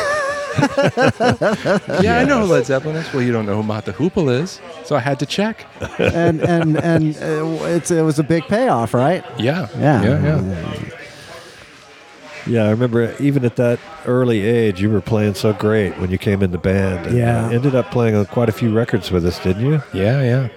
yeah, 0.57 2.19
I 2.21 2.25
know 2.25 2.41
who 2.47 2.53
Led 2.53 2.65
Zeppelin 2.67 2.97
is. 2.97 3.13
Well, 3.13 3.23
you 3.23 3.31
don't 3.33 3.45
know 3.47 3.57
who 3.57 3.63
Mott 3.63 3.85
the 3.85 3.93
Hoople 3.93 4.31
is, 4.31 4.61
so 4.85 4.97
I 4.97 5.01
had 5.01 5.19
to 5.21 5.27
check. 5.27 5.67
and 5.99 6.41
and 6.41 6.77
and 6.79 7.15
uh, 7.17 7.65
it's 7.67 7.91
it 7.91 8.03
was 8.03 8.19
a 8.19 8.23
big 8.25 8.45
payoff, 8.45 8.95
right? 8.95 9.25
Yeah, 9.39 9.69
Yeah. 9.79 10.03
yeah, 10.03 10.23
yeah. 10.23 10.41
Yeah, 10.43 10.91
I 12.49 12.71
remember 12.71 13.15
even 13.21 13.45
at 13.45 13.57
that 13.57 13.79
early 14.07 14.43
age, 14.43 14.81
you 14.81 14.91
were 14.91 15.01
playing 15.01 15.35
so 15.35 15.53
great 15.53 15.99
when 15.99 16.11
you 16.11 16.19
came 16.19 16.43
in 16.43 16.53
the 16.53 16.59
band. 16.59 17.07
And 17.07 17.19
Yeah. 17.19 17.47
uh, 17.47 17.51
ended 17.51 17.75
up 17.75 17.91
playing 17.91 18.15
on 18.15 18.27
quite 18.27 18.49
a 18.49 18.53
few 18.53 18.73
records 18.73 19.11
with 19.11 19.25
us, 19.27 19.39
didn't 19.41 19.65
you? 19.67 19.83
Yeah, 19.93 20.23
yeah. 20.23 20.49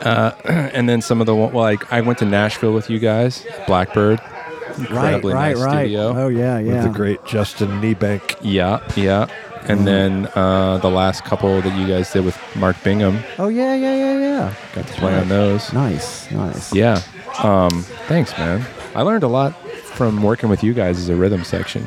Uh, 0.00 0.32
and 0.72 0.88
then 0.88 1.02
some 1.02 1.20
of 1.20 1.26
the 1.26 1.34
well, 1.34 1.50
like 1.50 1.92
I 1.92 2.00
went 2.00 2.18
to 2.20 2.24
Nashville 2.24 2.72
with 2.72 2.88
you 2.90 2.98
guys, 2.98 3.44
Blackbird, 3.66 4.20
Right, 4.20 4.78
incredibly 4.78 5.34
right, 5.34 5.54
nice 5.56 5.64
right. 5.64 5.72
studio. 5.86 6.14
Oh 6.16 6.28
yeah, 6.28 6.58
yeah. 6.58 6.64
With 6.66 6.74
yeah. 6.74 6.82
the 6.84 6.88
great 6.90 7.24
Justin 7.26 7.68
Niebank. 7.80 8.36
Yeah, 8.40 8.80
yeah. 8.96 9.26
And 9.68 9.86
then 9.86 10.26
uh, 10.34 10.78
the 10.78 10.88
last 10.88 11.24
couple 11.24 11.60
that 11.60 11.78
you 11.78 11.86
guys 11.86 12.10
did 12.12 12.24
with 12.24 12.38
Mark 12.56 12.82
Bingham, 12.82 13.18
Oh 13.38 13.48
yeah, 13.48 13.74
yeah, 13.74 13.94
yeah, 13.94 14.18
yeah. 14.18 14.54
got 14.74 14.86
to 14.86 14.92
play 14.94 15.14
on 15.18 15.28
those. 15.28 15.70
Nice, 15.72 16.30
nice. 16.30 16.72
Yeah. 16.74 17.02
Um, 17.42 17.82
thanks, 18.08 18.32
man. 18.38 18.64
I 18.94 19.02
learned 19.02 19.22
a 19.22 19.28
lot 19.28 19.54
from 20.00 20.22
working 20.22 20.48
with 20.48 20.64
you 20.64 20.72
guys 20.72 20.96
as 20.98 21.10
a 21.10 21.14
rhythm 21.14 21.44
section. 21.44 21.84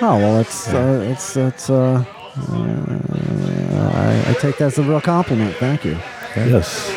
Oh 0.00 0.16
well, 0.16 0.40
it's 0.40 0.66
uh, 0.72 1.06
it's 1.10 1.36
it's. 1.36 1.68
Uh, 1.68 2.02
uh, 2.38 3.92
I, 3.94 4.30
I 4.30 4.32
take 4.40 4.56
that 4.56 4.68
as 4.68 4.78
a 4.78 4.82
real 4.82 5.02
compliment. 5.02 5.54
Thank 5.56 5.84
you. 5.84 5.98
Yes. 6.34 6.90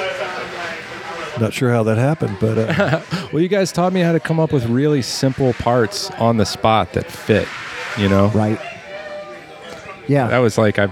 Not 1.37 1.53
sure 1.53 1.69
how 1.69 1.83
that 1.83 1.97
happened, 1.97 2.37
but 2.39 2.57
uh, 2.57 3.01
Well, 3.33 3.41
you 3.41 3.49
guys 3.49 3.73
taught 3.73 3.91
me 3.91 3.99
how 3.99 4.13
to 4.13 4.21
come 4.21 4.39
up 4.39 4.53
with 4.53 4.67
really 4.67 5.01
simple 5.01 5.51
parts 5.55 6.09
on 6.11 6.37
the 6.37 6.45
spot 6.45 6.93
that 6.93 7.11
fit. 7.11 7.49
You 7.97 8.07
know, 8.07 8.29
Right. 8.29 8.57
Yeah. 10.07 10.27
that 10.29 10.37
was 10.39 10.57
like 10.57 10.79
I 10.79 10.87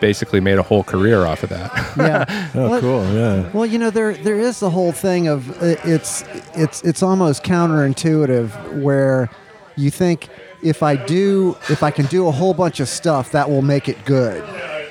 basically 0.00 0.40
made 0.40 0.58
a 0.58 0.62
whole 0.62 0.82
career 0.84 1.24
off 1.24 1.42
of 1.42 1.50
that. 1.50 1.72
yeah. 1.96 2.50
oh, 2.54 2.70
Well, 2.70 2.80
cool. 2.80 3.04
Yeah. 3.14 3.50
Well, 3.52 3.66
you 3.66 3.78
know, 3.78 3.90
there 3.90 4.14
there 4.14 4.38
is 4.38 4.60
the 4.60 4.70
whole 4.70 4.92
thing 4.92 5.28
of 5.28 5.50
uh, 5.62 5.76
it's 5.84 6.24
it's 6.54 6.82
it's 6.82 7.02
almost 7.02 7.42
counterintuitive 7.44 8.80
where 8.82 9.30
you 9.76 9.90
think 9.90 10.28
if 10.62 10.82
I 10.82 10.96
do 10.96 11.56
if 11.68 11.82
I 11.82 11.90
can 11.90 12.06
do 12.06 12.28
a 12.28 12.32
whole 12.32 12.54
bunch 12.54 12.80
of 12.80 12.88
stuff 12.88 13.32
that 13.32 13.48
will 13.48 13.62
make 13.62 13.88
it 13.88 14.04
good. 14.04 14.42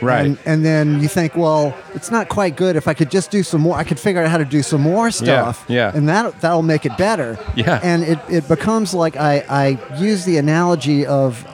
Right. 0.01 0.25
And, 0.25 0.39
and 0.45 0.65
then 0.65 0.99
you 0.99 1.07
think, 1.07 1.35
well, 1.35 1.77
it's 1.93 2.09
not 2.09 2.27
quite 2.27 2.55
good. 2.55 2.75
If 2.75 2.87
I 2.87 2.95
could 2.95 3.11
just 3.11 3.29
do 3.29 3.43
some 3.43 3.61
more, 3.61 3.77
I 3.77 3.83
could 3.83 3.99
figure 3.99 4.23
out 4.23 4.31
how 4.31 4.39
to 4.39 4.45
do 4.45 4.63
some 4.63 4.81
more 4.81 5.11
stuff. 5.11 5.63
yeah. 5.67 5.91
And 5.93 6.09
that 6.09 6.41
that'll 6.41 6.63
make 6.63 6.87
it 6.87 6.97
better. 6.97 7.37
Yeah. 7.55 7.79
And 7.83 8.03
it, 8.03 8.19
it 8.27 8.47
becomes 8.47 8.95
like 8.95 9.15
I, 9.15 9.45
I 9.47 9.95
use 9.99 10.25
the 10.25 10.37
analogy 10.37 11.05
of 11.05 11.45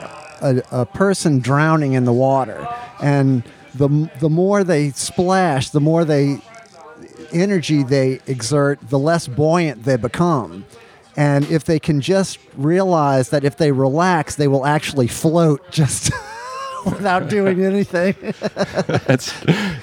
a, 0.41 0.63
a 0.71 0.85
person 0.85 1.39
drowning 1.39 1.93
in 1.93 2.05
the 2.05 2.13
water. 2.13 2.67
And 3.01 3.43
the, 3.75 4.09
the 4.19 4.29
more 4.29 4.63
they 4.63 4.91
splash, 4.91 5.69
the 5.69 5.79
more 5.81 6.05
they 6.05 6.39
energy 7.31 7.83
they 7.83 8.19
exert, 8.27 8.79
the 8.89 8.99
less 8.99 9.27
buoyant 9.27 9.83
they 9.83 9.97
become. 9.97 10.65
And 11.15 11.45
if 11.49 11.63
they 11.63 11.79
can 11.79 11.99
just 11.99 12.37
realize 12.55 13.29
that 13.31 13.43
if 13.43 13.57
they 13.57 13.71
relax, 13.71 14.35
they 14.35 14.47
will 14.47 14.65
actually 14.65 15.07
float 15.07 15.61
just 15.71 16.11
without 16.85 17.27
doing 17.29 17.63
anything. 17.63 18.15
that's 19.07 19.33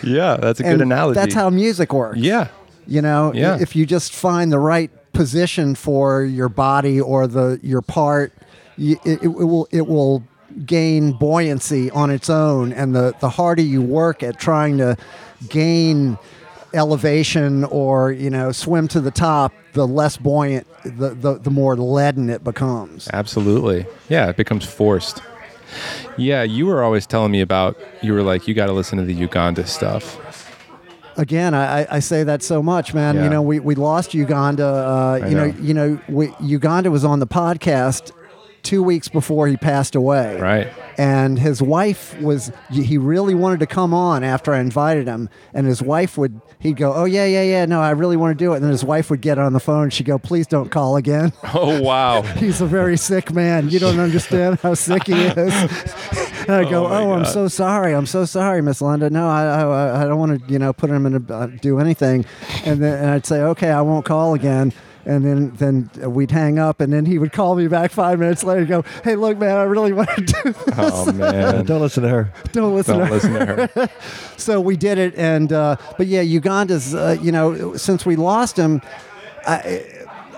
yeah, 0.02 0.36
that's 0.36 0.60
a 0.60 0.66
and 0.66 0.78
good 0.78 0.80
analogy. 0.82 1.14
That's 1.18 1.34
how 1.34 1.50
music 1.50 1.92
works. 1.92 2.18
Yeah. 2.18 2.48
You 2.86 3.02
know, 3.02 3.32
Yeah. 3.34 3.58
if 3.60 3.74
you 3.74 3.86
just 3.86 4.12
find 4.12 4.52
the 4.52 4.58
right 4.58 4.90
position 5.12 5.74
for 5.74 6.22
your 6.22 6.48
body 6.48 7.00
or 7.00 7.26
the 7.26 7.58
your 7.62 7.82
part, 7.82 8.32
you, 8.76 8.96
it, 9.04 9.22
it 9.22 9.28
will 9.28 9.66
it 9.70 9.86
will 9.86 10.22
gain 10.66 11.12
buoyancy 11.12 11.90
on 11.90 12.10
its 12.10 12.30
own. 12.30 12.72
And 12.72 12.94
the 12.94 13.14
the 13.20 13.28
harder 13.28 13.62
you 13.62 13.82
work 13.82 14.22
at 14.22 14.38
trying 14.38 14.78
to 14.78 14.96
gain 15.48 16.18
elevation 16.72 17.64
or 17.64 18.12
you 18.12 18.30
know 18.30 18.52
swim 18.52 18.88
to 18.88 19.00
the 19.00 19.10
top, 19.10 19.52
the 19.72 19.86
less 19.86 20.16
buoyant, 20.16 20.66
the 20.84 21.10
the, 21.10 21.38
the 21.38 21.50
more 21.50 21.76
leaden 21.76 22.30
it 22.30 22.44
becomes. 22.44 23.08
Absolutely. 23.12 23.86
Yeah, 24.08 24.28
it 24.28 24.36
becomes 24.36 24.64
forced. 24.64 25.22
Yeah, 26.16 26.42
you 26.42 26.66
were 26.66 26.82
always 26.82 27.06
telling 27.06 27.32
me 27.32 27.40
about 27.40 27.78
you 28.02 28.12
were 28.12 28.22
like 28.22 28.46
you 28.46 28.54
got 28.54 28.66
to 28.66 28.72
listen 28.72 28.98
to 28.98 29.04
the 29.04 29.14
Uganda 29.14 29.66
stuff. 29.66 30.20
Again, 31.16 31.54
I, 31.54 31.86
I- 31.88 32.00
say 32.00 32.24
that 32.24 32.42
so 32.42 32.60
much, 32.60 32.92
man. 32.92 33.14
Yeah. 33.14 33.24
You 33.24 33.30
know, 33.30 33.42
we, 33.42 33.60
we 33.60 33.76
lost 33.76 34.14
Uganda. 34.14 34.66
Uh, 34.66 35.26
you 35.28 35.36
know, 35.36 35.46
know. 35.46 35.60
you 35.60 35.74
know, 35.74 36.00
we, 36.08 36.32
Uganda 36.40 36.90
was 36.90 37.04
on 37.04 37.20
the 37.20 37.26
podcast 37.26 38.10
two 38.64 38.82
weeks 38.82 39.08
before 39.08 39.46
he 39.46 39.56
passed 39.56 39.94
away. 39.94 40.40
Right. 40.40 40.66
And 40.98 41.38
his 41.38 41.60
wife 41.62 42.20
was. 42.20 42.50
He 42.70 42.98
really 42.98 43.34
wanted 43.34 43.60
to 43.60 43.66
come 43.66 43.92
on 43.94 44.22
after 44.24 44.52
I 44.54 44.60
invited 44.60 45.06
him, 45.06 45.28
and 45.52 45.66
his 45.66 45.82
wife 45.82 46.16
would. 46.18 46.40
He'd 46.60 46.76
go, 46.76 46.92
"Oh 46.94 47.04
yeah, 47.04 47.26
yeah, 47.26 47.42
yeah. 47.42 47.64
No, 47.66 47.80
I 47.80 47.90
really 47.90 48.16
want 48.16 48.36
to 48.38 48.44
do 48.44 48.52
it." 48.52 48.56
And 48.56 48.64
then 48.64 48.70
his 48.70 48.84
wife 48.84 49.10
would 49.10 49.20
get 49.20 49.38
on 49.38 49.52
the 49.52 49.60
phone. 49.60 49.84
and 49.84 49.92
She'd 49.92 50.06
go, 50.06 50.18
"Please 50.18 50.46
don't 50.46 50.70
call 50.70 50.96
again. 50.96 51.32
Oh 51.54 51.80
wow. 51.80 52.22
He's 52.38 52.60
a 52.60 52.66
very 52.66 52.96
sick 52.96 53.32
man. 53.32 53.70
You 53.70 53.78
don't 53.78 53.98
understand 54.00 54.60
how 54.60 54.74
sick 54.74 55.06
he 55.06 55.14
is." 55.14 55.54
And 56.46 56.52
I 56.56 56.70
go, 56.70 56.86
Oh, 56.86 56.90
"Oh, 56.92 57.12
I'm 57.12 57.24
so 57.24 57.48
sorry. 57.48 57.94
I'm 57.94 58.04
so 58.04 58.26
sorry, 58.26 58.60
Miss 58.60 58.82
Linda. 58.82 59.08
No, 59.08 59.26
I, 59.26 59.44
I, 59.46 60.02
I 60.02 60.04
don't 60.04 60.18
want 60.18 60.46
to, 60.46 60.52
you 60.52 60.58
know, 60.58 60.74
put 60.74 60.90
him 60.90 61.06
in 61.06 61.14
a 61.28 61.32
uh, 61.34 61.46
do 61.46 61.78
anything." 61.80 62.26
And 62.66 62.82
then 62.82 62.98
and 62.98 63.10
I'd 63.10 63.24
say, 63.26 63.40
"Okay, 63.40 63.70
I 63.70 63.80
won't 63.80 64.04
call 64.04 64.34
again." 64.34 64.72
And 65.06 65.24
then, 65.24 65.50
then 65.56 66.12
we'd 66.14 66.30
hang 66.30 66.58
up, 66.58 66.80
and 66.80 66.92
then 66.92 67.04
he 67.04 67.18
would 67.18 67.32
call 67.32 67.54
me 67.56 67.68
back 67.68 67.90
five 67.90 68.18
minutes 68.18 68.42
later 68.42 68.60
and 68.60 68.68
go, 68.68 68.84
"Hey, 69.02 69.16
look, 69.16 69.38
man, 69.38 69.56
I 69.56 69.62
really 69.64 69.92
want 69.92 70.08
to 70.10 70.20
do 70.22 70.42
this. 70.52 70.56
Oh 70.78 71.12
man. 71.12 71.64
don't 71.66 71.80
listen 71.82 72.02
to 72.04 72.08
her. 72.08 72.32
Don't 72.52 72.74
listen 72.74 72.98
Don't 72.98 73.08
to 73.08 73.14
her." 73.14 73.14
listen 73.14 73.32
to 73.34 73.66
her. 73.80 73.88
So 74.38 74.60
we 74.60 74.76
did 74.76 74.98
it, 74.98 75.14
and 75.16 75.52
uh, 75.52 75.76
but 75.98 76.06
yeah, 76.06 76.20
Uganda's. 76.22 76.94
Uh, 76.94 77.16
you 77.20 77.32
know, 77.32 77.76
since 77.76 78.04
we 78.06 78.16
lost 78.16 78.56
him, 78.58 78.80
I 79.46 79.84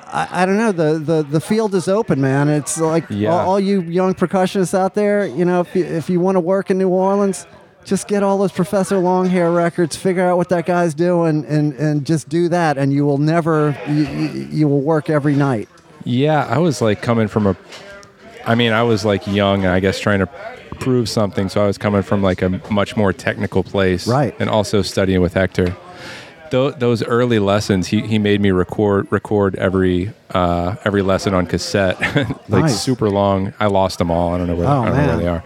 I, 0.06 0.42
I 0.42 0.46
don't 0.46 0.56
know. 0.56 0.72
The, 0.72 0.98
the 0.98 1.22
the 1.22 1.40
field 1.40 1.74
is 1.74 1.88
open, 1.88 2.20
man. 2.20 2.48
It's 2.48 2.78
like 2.78 3.04
Yeah. 3.10 3.30
all, 3.30 3.50
all 3.50 3.60
you 3.60 3.80
young 3.82 4.14
percussionists 4.14 4.74
out 4.78 4.94
there. 4.94 5.26
You 5.26 5.44
know, 5.44 5.60
if 5.60 5.74
you, 5.74 5.84
if 5.84 6.08
you 6.10 6.20
want 6.20 6.36
to 6.36 6.40
work 6.40 6.70
in 6.70 6.78
New 6.78 6.88
Orleans, 6.88 7.46
just 7.86 8.08
get 8.08 8.22
all 8.22 8.36
those 8.36 8.52
Professor 8.52 8.96
Longhair 8.96 9.54
records. 9.54 9.96
Figure 9.96 10.28
out 10.28 10.36
what 10.36 10.48
that 10.50 10.66
guy's 10.66 10.92
doing, 10.92 11.44
and 11.46 11.72
and 11.74 12.04
just 12.04 12.28
do 12.28 12.48
that, 12.50 12.76
and 12.76 12.92
you 12.92 13.06
will 13.06 13.18
never. 13.18 13.78
You, 13.88 14.06
you, 14.06 14.28
you 14.50 14.68
will 14.68 14.82
work 14.82 15.08
every 15.08 15.34
night. 15.34 15.68
Yeah, 16.04 16.44
I 16.44 16.58
was 16.58 16.82
like 16.82 17.00
coming 17.00 17.28
from 17.28 17.46
a. 17.46 17.56
I 18.44 18.54
mean, 18.54 18.72
I 18.72 18.82
was 18.82 19.04
like 19.04 19.26
young 19.26 19.64
and 19.64 19.72
I 19.72 19.80
guess 19.80 19.98
trying 19.98 20.20
to 20.20 20.26
prove 20.78 21.08
something. 21.08 21.48
So 21.48 21.62
I 21.62 21.66
was 21.66 21.78
coming 21.78 22.02
from 22.02 22.22
like 22.22 22.42
a 22.42 22.60
much 22.70 22.96
more 22.96 23.12
technical 23.12 23.64
place. 23.64 24.06
Right. 24.06 24.36
And 24.38 24.48
also 24.48 24.82
studying 24.82 25.20
with 25.20 25.34
Hector. 25.34 25.76
Tho- 26.50 26.70
those 26.70 27.02
early 27.02 27.38
lessons, 27.38 27.88
he, 27.88 28.00
he 28.02 28.18
made 28.18 28.40
me 28.40 28.50
record 28.50 29.10
record 29.10 29.54
every 29.56 30.12
uh, 30.30 30.76
every 30.84 31.02
lesson 31.02 31.34
on 31.34 31.46
cassette, 31.46 32.00
like 32.48 32.64
Nice. 32.64 32.80
super 32.80 33.08
long. 33.10 33.52
I 33.60 33.66
lost 33.66 33.98
them 33.98 34.10
all. 34.10 34.34
I 34.34 34.38
don't 34.38 34.46
know 34.46 34.56
where, 34.56 34.66
Oh, 34.66 34.82
I 34.82 34.84
don't 34.88 34.96
know 34.96 35.06
where 35.06 35.16
they 35.18 35.28
are. 35.28 35.44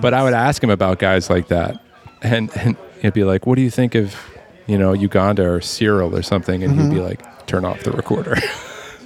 But 0.00 0.14
I 0.14 0.22
would 0.22 0.34
ask 0.34 0.62
him 0.62 0.70
about 0.70 0.98
guys 0.98 1.28
like 1.30 1.48
that, 1.48 1.82
and, 2.22 2.50
and 2.56 2.76
he'd 3.02 3.12
be 3.14 3.24
like, 3.24 3.46
"What 3.46 3.56
do 3.56 3.62
you 3.62 3.70
think 3.70 3.94
of, 3.94 4.14
you 4.66 4.78
know, 4.78 4.92
Uganda 4.92 5.48
or 5.48 5.60
Cyril 5.60 6.14
or 6.16 6.22
something?" 6.22 6.62
And 6.62 6.72
Mm-hmm. 6.74 6.90
he'd 6.90 6.94
be 6.96 7.00
like, 7.00 7.46
"Turn 7.46 7.64
off 7.64 7.82
the 7.82 7.92
recorder." 7.92 8.36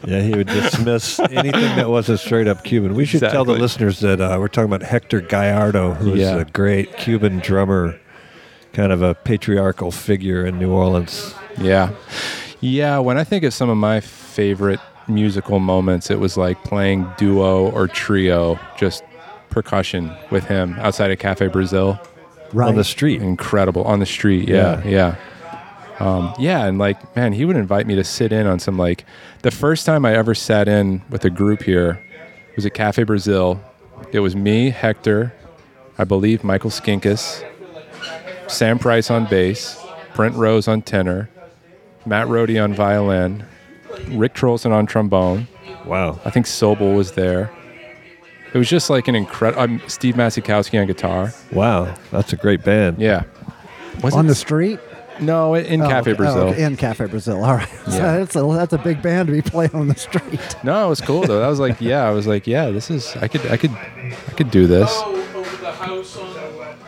Yeah, 0.07 0.21
he 0.21 0.33
would 0.35 0.49
dismiss 0.49 1.19
anything 1.19 1.77
that 1.77 1.89
wasn't 1.89 2.21
straight 2.21 2.47
up 2.47 2.63
Cuban. 2.63 2.95
We 2.95 3.07
should 3.07 3.21
tell 3.21 3.47
the 3.47 3.55
listeners 3.55 4.01
that 4.01 4.21
uh, 4.21 4.37
we're 4.39 4.49
talking 4.49 4.71
about 4.71 4.83
Hector 4.83 5.23
Gallardo, 5.23 5.95
who 5.95 6.13
is 6.13 6.21
Yeah. 6.21 6.37
a 6.41 6.45
great 6.45 6.95
Cuban 6.99 7.39
drummer, 7.39 7.99
kind 8.75 8.93
of 8.93 9.01
a 9.03 9.15
patriarchal 9.15 9.91
figure 9.91 10.45
in 10.45 10.59
New 10.59 10.71
Orleans. 10.71 11.35
Yeah. 11.59 11.93
Yeah. 12.61 12.99
When 12.99 13.17
I 13.17 13.25
think 13.25 13.45
of 13.45 13.55
some 13.55 13.71
of 13.71 13.77
my 13.77 14.01
favorite 14.01 14.81
musical 15.09 15.61
moments, 15.61 16.11
it 16.11 16.19
was 16.19 16.37
like 16.37 16.63
playing 16.65 17.07
duo 17.17 17.71
or 17.71 17.89
trio, 17.89 18.59
just 18.77 19.03
percussion 19.49 20.13
with 20.31 20.45
him 20.45 20.75
outside 20.81 21.11
of 21.11 21.19
Cafe 21.19 21.47
Brazil. 21.49 21.99
Right. 22.53 22.69
on 22.69 22.77
the 22.77 22.85
street. 22.85 23.21
Incredible. 23.21 23.83
On 23.83 23.99
the 23.99 24.07
street. 24.07 24.49
Yeah. 24.49 24.85
Yeah. 24.87 25.17
Um, 25.99 26.33
yeah. 26.39 26.67
And 26.67 26.79
like, 26.79 27.17
man, 27.17 27.33
he 27.33 27.45
would 27.45 27.57
invite 27.57 27.87
me 27.87 27.97
to 27.97 28.05
sit 28.05 28.33
in 28.33 28.47
on 28.47 28.61
some 28.61 28.77
like, 28.77 29.05
the 29.43 29.51
first 29.51 29.87
time 29.87 30.05
I 30.05 30.15
ever 30.15 30.35
sat 30.35 30.69
in 30.69 31.03
with 31.11 31.25
a 31.25 31.31
group 31.31 31.63
here 31.63 32.01
was 32.55 32.65
at 32.65 32.75
Cafe 32.75 33.03
Brazil. 33.03 33.61
It 34.13 34.21
was 34.21 34.37
me, 34.37 34.71
Hector, 34.71 35.33
I 35.99 36.05
believe 36.05 36.45
Michael 36.45 36.71
Skinkus, 36.71 37.45
Sam 38.49 38.79
Price 38.79 39.11
on 39.11 39.27
bass, 39.27 39.83
Brent 40.15 40.35
Rose 40.37 40.69
on 40.69 40.83
tenor, 40.83 41.29
Matt 42.07 42.29
Rhody 42.29 42.59
on 42.59 42.75
violin, 42.75 43.45
Rick 44.09 44.35
Trolsen 44.35 44.73
on 44.73 44.87
trombone. 44.87 45.49
Wow. 45.85 46.19
I 46.25 46.31
think 46.31 46.47
Sobel 46.47 46.95
was 46.97 47.13
there. 47.13 47.51
It 48.53 48.59
was 48.59 48.69
just 48.69 48.89
like 48.91 49.09
an 49.09 49.15
incredible. 49.15 49.63
Um, 49.63 49.83
Steve 49.89 50.15
Masakowski 50.15 50.81
on 50.81 50.87
guitar. 50.87 51.33
Wow. 51.53 51.95
That's 52.13 52.33
a 52.33 52.37
great 52.37 52.63
band. 52.63 52.99
Yeah. 52.99 53.25
Was 54.03 54.15
on 54.15 54.27
it? 54.27 54.29
the 54.29 54.35
street. 54.35 54.79
no, 55.21 55.55
in 55.55 55.81
Oh, 55.83 55.89
Cafe 55.89 56.11
okay. 56.13 56.17
Brazil. 56.17 56.39
Oh, 56.43 56.49
okay. 56.49 56.63
In 56.63 56.77
Cafe 56.77 57.07
Brazil. 57.07 57.43
All 57.45 57.55
right. 57.57 57.69
So 57.85 57.91
that's 58.01 58.37
a 58.37 58.43
that's 58.43 58.73
a 58.73 58.79
big 58.79 59.03
band 59.03 59.27
to 59.29 59.33
be 59.33 59.43
playing 59.43 59.75
on 59.75 59.89
the 59.89 59.95
street. 59.97 60.41
No, 60.65 60.87
it 60.87 60.89
was 60.89 61.01
cool 61.01 61.23
though. 61.23 61.41
That 61.41 61.49
was 61.49 61.59
like, 61.61 61.81
yeah, 61.81 62.05
I 62.05 62.11
was 62.11 62.27
like, 62.27 62.47
yeah, 62.47 62.71
this 62.71 62.91
is. 62.91 63.15
I 63.17 63.29
could, 63.29 63.45
I 63.51 63.57
could, 63.57 63.73
I 63.73 64.33
could 64.37 64.51
do 64.51 64.67
this. 64.67 64.91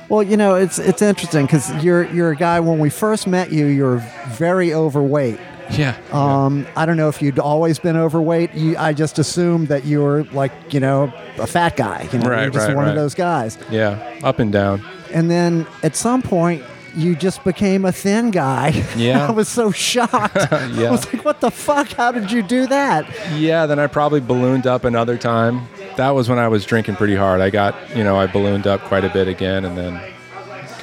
Well, 0.09 0.23
you 0.23 0.37
know, 0.37 0.55
it's 0.55 0.79
it's 0.79 1.03
interesting 1.03 1.47
because 1.47 1.83
you're 1.83 2.05
you're 2.13 2.31
a 2.31 2.37
guy. 2.37 2.61
When 2.61 2.79
we 2.79 2.91
first 2.91 3.27
met 3.27 3.51
you, 3.53 3.67
you're 3.67 3.99
very 4.29 4.73
overweight. 4.73 5.41
Yeah. 5.73 5.97
Um, 6.13 6.65
I 6.77 6.87
don't 6.87 6.97
know 6.97 7.09
if 7.09 7.21
you'd 7.21 7.41
always 7.41 7.81
been 7.81 7.97
overweight. 7.97 8.55
You, 8.55 8.77
I 8.79 8.93
just 8.93 9.19
assumed 9.19 9.67
that 9.67 9.85
you 9.85 10.01
were 10.01 10.23
like, 10.33 10.53
you 10.73 10.79
know, 10.79 11.13
a 11.39 11.47
fat 11.49 11.77
guy. 11.77 12.09
You 12.13 12.21
know, 12.21 12.31
Right, 12.31 12.43
you're 12.43 12.51
just 12.53 12.69
right, 12.69 12.77
one 12.77 12.87
of 12.87 12.95
those 12.95 13.15
guys. 13.17 13.59
yeah. 13.69 14.21
Up 14.23 14.39
and 14.39 14.53
down. 14.53 14.81
And 15.13 15.29
then 15.29 15.67
at 15.83 15.97
some 15.97 16.23
point, 16.23 16.63
you 16.95 17.17
just 17.17 17.43
became 17.43 17.85
a 17.85 17.91
thin 17.91 18.31
guy. 18.31 18.85
Yeah. 18.97 19.27
I 19.27 19.33
was 19.33 19.49
so 19.49 19.73
shocked. 19.73 20.37
yeah. 20.53 20.87
I 20.87 20.91
was 20.93 21.13
like, 21.13 21.25
what 21.25 21.41
the 21.41 21.51
fuck? 21.51 21.89
How 21.89 22.13
did 22.13 22.31
you 22.31 22.43
do 22.45 22.69
that? 22.69 23.05
Yeah. 23.35 23.67
Then 23.67 23.81
I 23.81 23.89
probably 23.89 24.21
ballooned 24.21 24.69
up 24.69 24.85
another 24.85 25.19
time. 25.19 25.67
That 25.97 26.11
was 26.11 26.29
when 26.29 26.39
I 26.39 26.49
was 26.49 26.65
drinking 26.65 26.97
pretty 26.97 27.17
hard. 27.17 27.41
I 27.41 27.51
got, 27.51 27.97
you 27.97 28.05
know, 28.05 28.17
I 28.17 28.27
ballooned 28.27 28.67
up 28.67 28.83
quite 28.83 29.05
a 29.05 29.09
bit 29.09 29.29
again, 29.29 29.65
and 29.65 29.77
then 29.77 30.01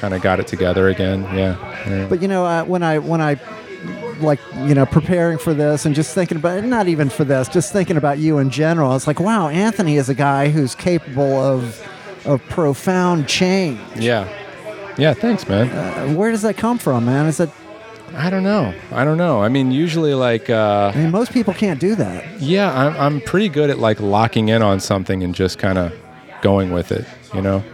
kind 0.04 0.12
of 0.12 0.20
got 0.20 0.38
it 0.38 0.46
together 0.46 0.88
again. 0.88 1.22
Yeah. 1.34 1.56
yeah. 1.88 2.06
But 2.06 2.20
you 2.20 2.28
know, 2.28 2.44
uh, 2.44 2.64
when 2.64 2.82
I 2.82 2.98
when 2.98 3.20
I 3.20 3.40
like 4.20 4.38
you 4.56 4.74
know 4.74 4.86
preparing 4.86 5.38
for 5.38 5.54
this 5.54 5.86
and 5.86 5.94
just 5.94 6.14
thinking 6.14 6.36
about 6.36 6.62
not 6.64 6.88
even 6.88 7.08
for 7.08 7.24
this, 7.24 7.48
just 7.48 7.72
thinking 7.72 7.96
about 7.96 8.18
you 8.18 8.38
in 8.38 8.50
general, 8.50 8.94
it's 8.94 9.06
like 9.06 9.18
wow, 9.20 9.48
Anthony 9.48 9.96
is 9.96 10.08
a 10.08 10.14
guy 10.14 10.50
who's 10.50 10.74
capable 10.74 11.40
of 11.40 11.80
of 12.26 12.42
profound 12.48 13.28
change. 13.28 13.80
Yeah. 13.96 14.28
Yeah. 14.98 15.14
Thanks, 15.14 15.48
man. 15.48 15.70
Uh, 15.70 16.14
where 16.14 16.30
does 16.30 16.42
that 16.42 16.56
come 16.56 16.78
from, 16.78 17.06
man? 17.06 17.26
Is 17.26 17.38
that 17.38 17.50
I 18.16 18.30
don't 18.30 18.44
know. 18.44 18.72
I 18.92 19.04
don't 19.04 19.18
know. 19.18 19.42
I 19.42 19.48
mean, 19.48 19.72
usually, 19.72 20.14
like, 20.14 20.48
uh, 20.48 20.92
I 20.94 20.98
mean, 20.98 21.10
most 21.10 21.32
people 21.32 21.52
can't 21.52 21.80
do 21.80 21.94
that. 21.96 22.40
yeah, 22.40 22.72
I'm, 22.72 22.96
I'm 22.96 23.20
pretty 23.20 23.48
good 23.48 23.70
at 23.70 23.78
like 23.78 24.00
locking 24.00 24.48
in 24.48 24.62
on 24.62 24.80
something 24.80 25.22
and 25.22 25.34
just 25.34 25.58
kind 25.58 25.78
of 25.78 25.92
going 26.40 26.70
with 26.72 26.92
it, 26.92 27.06
you 27.32 27.40
know? 27.40 27.64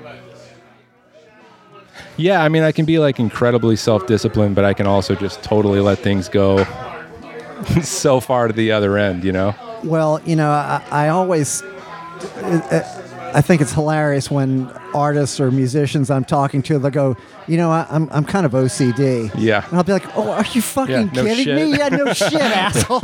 Yeah, 2.17 2.43
I 2.43 2.49
mean, 2.49 2.63
I 2.63 2.73
can 2.73 2.85
be 2.85 2.99
like 2.99 3.19
incredibly 3.19 3.77
self 3.77 4.07
disciplined, 4.07 4.55
but 4.55 4.65
I 4.65 4.75
can 4.75 4.87
also 4.87 5.15
just 5.15 5.43
totally 5.43 5.81
let 5.81 5.99
things 5.99 6.29
go 6.29 6.65
so 7.83 8.21
far 8.21 8.47
to 8.47 8.53
the 8.53 8.73
other 8.73 8.97
end, 8.99 9.25
you 9.25 9.33
know? 9.33 9.55
Well, 9.85 10.21
you 10.25 10.37
know, 10.37 10.51
I, 10.51 10.83
I 10.91 11.09
always, 11.09 11.63
I 13.33 13.41
think 13.43 13.61
it's 13.63 13.73
hilarious 13.73 14.31
when 14.31 14.67
artists 14.95 15.39
or 15.41 15.51
musicians 15.51 16.11
I'm 16.11 16.25
talking 16.25 16.63
to, 16.63 16.79
they'll 16.79 16.91
go, 16.91 17.17
you 17.47 17.57
know, 17.57 17.71
I, 17.71 17.87
I'm, 17.91 18.09
I'm 18.11 18.25
kind 18.25 18.45
of 18.45 18.53
OCD. 18.53 19.31
Yeah. 19.37 19.65
And 19.69 19.77
I'll 19.77 19.85
be 19.85 19.93
like, 19.93 20.17
oh, 20.17 20.31
are 20.31 20.45
you 20.53 20.61
fucking 20.63 20.95
Yeah, 20.95 21.05
no 21.13 21.25
kidding 21.25 21.45
shit. 21.45 21.57
me? 21.57 21.79
Yeah, 21.79 21.89
no 21.91 22.13
shit, 22.13 22.35
asshole. 22.41 23.01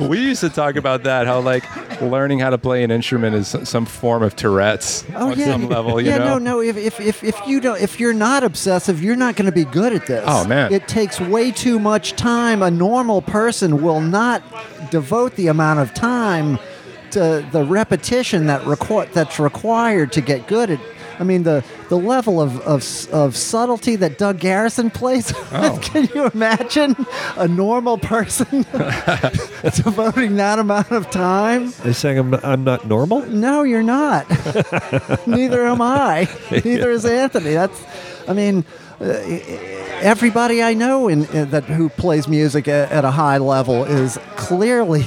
we 0.08 0.20
used 0.20 0.40
to 0.40 0.50
talk 0.50 0.76
about 0.76 1.04
that, 1.04 1.26
how 1.26 1.40
like 1.40 1.64
learning 2.00 2.38
how 2.40 2.50
to 2.50 2.58
play 2.58 2.82
an 2.82 2.90
instrument 2.90 3.34
is 3.36 3.56
some 3.64 3.86
form 3.86 4.22
of 4.22 4.36
Tourette's 4.36 5.04
Oh 5.14 5.30
on 5.32 5.38
yeah, 5.38 5.46
some 5.46 5.68
level, 5.68 6.00
you 6.00 6.10
yeah, 6.10 6.18
know? 6.18 6.38
no, 6.38 6.56
no. 6.56 6.60
If, 6.60 6.76
if, 6.76 7.00
if, 7.00 7.24
if 7.24 7.46
you 7.46 7.60
don't, 7.60 7.80
if 7.80 7.98
you're 8.00 8.12
not 8.12 8.44
obsessive, 8.44 9.02
you're 9.02 9.16
not 9.16 9.36
going 9.36 9.46
to 9.46 9.52
be 9.52 9.64
good 9.64 9.92
at 9.92 10.06
this. 10.06 10.24
Oh, 10.26 10.46
man. 10.46 10.72
it 10.72 10.88
takes 10.88 11.20
way 11.20 11.50
too 11.50 11.78
much 11.78 12.12
time. 12.12 12.62
A 12.62 12.70
normal 12.70 13.22
person 13.22 13.82
will 13.82 14.00
not 14.00 14.42
devote 14.90 15.36
the 15.36 15.46
amount 15.48 15.80
of 15.80 15.94
time 15.94 16.58
to 17.12 17.46
the 17.52 17.64
repetition 17.64 18.46
that 18.46 18.62
requ- 18.62 19.12
that's 19.12 19.38
required 19.38 20.12
to 20.12 20.20
get 20.20 20.46
good 20.46 20.70
at. 20.70 20.80
I 21.18 21.22
mean, 21.22 21.42
the, 21.42 21.62
the 21.90 21.98
level 21.98 22.40
of, 22.40 22.60
of, 22.62 23.08
of 23.12 23.36
subtlety 23.36 23.94
that 23.96 24.16
Doug 24.16 24.38
Garrison 24.38 24.90
plays. 24.90 25.32
Oh. 25.52 25.78
Can 25.82 26.08
you 26.14 26.26
imagine 26.26 26.94
a 27.36 27.46
normal 27.48 27.98
person 27.98 28.46
devoting 29.74 30.36
that 30.36 30.58
amount 30.58 30.92
of 30.92 31.10
time? 31.10 31.72
They 31.82 31.92
saying 31.92 32.18
I'm 32.18 32.30
not, 32.30 32.44
I'm 32.44 32.64
not 32.64 32.86
normal? 32.86 33.26
No, 33.26 33.64
you're 33.64 33.82
not. 33.82 34.28
Neither 35.26 35.66
am 35.66 35.82
I. 35.82 36.28
Neither 36.50 36.90
is 36.92 37.04
Anthony. 37.04 37.52
That's, 37.52 37.84
I 38.28 38.32
mean, 38.32 38.64
uh, 39.00 39.04
everybody 40.00 40.62
I 40.62 40.74
know 40.74 41.08
in, 41.08 41.24
in 41.26 41.50
that 41.50 41.64
who 41.64 41.88
plays 41.88 42.28
music 42.28 42.68
at, 42.68 42.90
at 42.92 43.04
a 43.04 43.10
high 43.10 43.38
level 43.38 43.84
is 43.84 44.18
clearly 44.36 45.04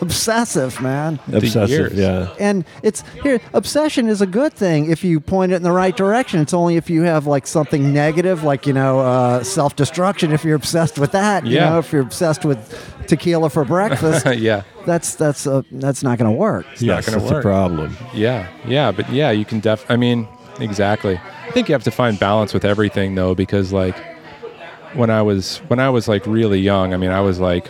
obsessive, 0.00 0.80
man. 0.80 1.18
Obsessive, 1.32 1.94
yeah. 1.94 2.34
And 2.38 2.64
it's 2.82 3.02
here. 3.22 3.40
Obsession 3.52 4.08
is 4.08 4.20
a 4.20 4.26
good 4.26 4.52
thing 4.52 4.90
if 4.90 5.02
you 5.04 5.20
point 5.20 5.52
it 5.52 5.56
in 5.56 5.62
the 5.62 5.72
right 5.72 5.96
direction. 5.96 6.40
It's 6.40 6.54
only 6.54 6.76
if 6.76 6.88
you 6.90 7.02
have 7.02 7.26
like 7.26 7.46
something 7.46 7.92
negative, 7.92 8.42
like 8.44 8.66
you 8.66 8.72
know, 8.72 9.00
uh, 9.00 9.42
self-destruction. 9.44 10.32
If 10.32 10.44
you're 10.44 10.56
obsessed 10.56 10.98
with 10.98 11.12
that, 11.12 11.46
you 11.46 11.56
Yeah. 11.56 11.70
know, 11.70 11.78
if 11.78 11.92
you're 11.92 12.02
obsessed 12.02 12.44
with 12.44 12.58
tequila 13.06 13.50
for 13.50 13.64
breakfast, 13.64 14.26
yeah. 14.38 14.62
that's 14.86 15.14
that's 15.14 15.46
uh, 15.46 15.62
that's 15.72 16.02
not 16.02 16.18
going 16.18 16.30
to 16.30 16.36
work. 16.36 16.66
not 16.66 16.80
yes, 16.82 17.06
gonna 17.08 17.18
that's 17.20 17.30
a 17.32 17.40
problem. 17.40 17.96
Yeah, 18.12 18.48
yeah, 18.66 18.92
but 18.92 19.10
yeah, 19.12 19.30
you 19.30 19.44
can 19.44 19.60
def. 19.60 19.84
I 19.90 19.96
mean, 19.96 20.26
exactly. 20.60 21.16
I 21.46 21.50
think 21.50 21.68
you 21.68 21.72
have 21.74 21.84
to 21.84 21.90
find 21.90 22.18
balance 22.18 22.52
with 22.54 22.64
everything 22.64 23.14
though, 23.14 23.34
because 23.34 23.72
like 23.72 23.96
when 24.94 25.10
I 25.10 25.22
was 25.22 25.58
when 25.68 25.78
I 25.78 25.90
was 25.90 26.08
like 26.08 26.26
really 26.26 26.60
young, 26.60 26.94
I 26.94 26.96
mean, 26.96 27.10
I 27.10 27.20
was 27.20 27.38
like, 27.40 27.66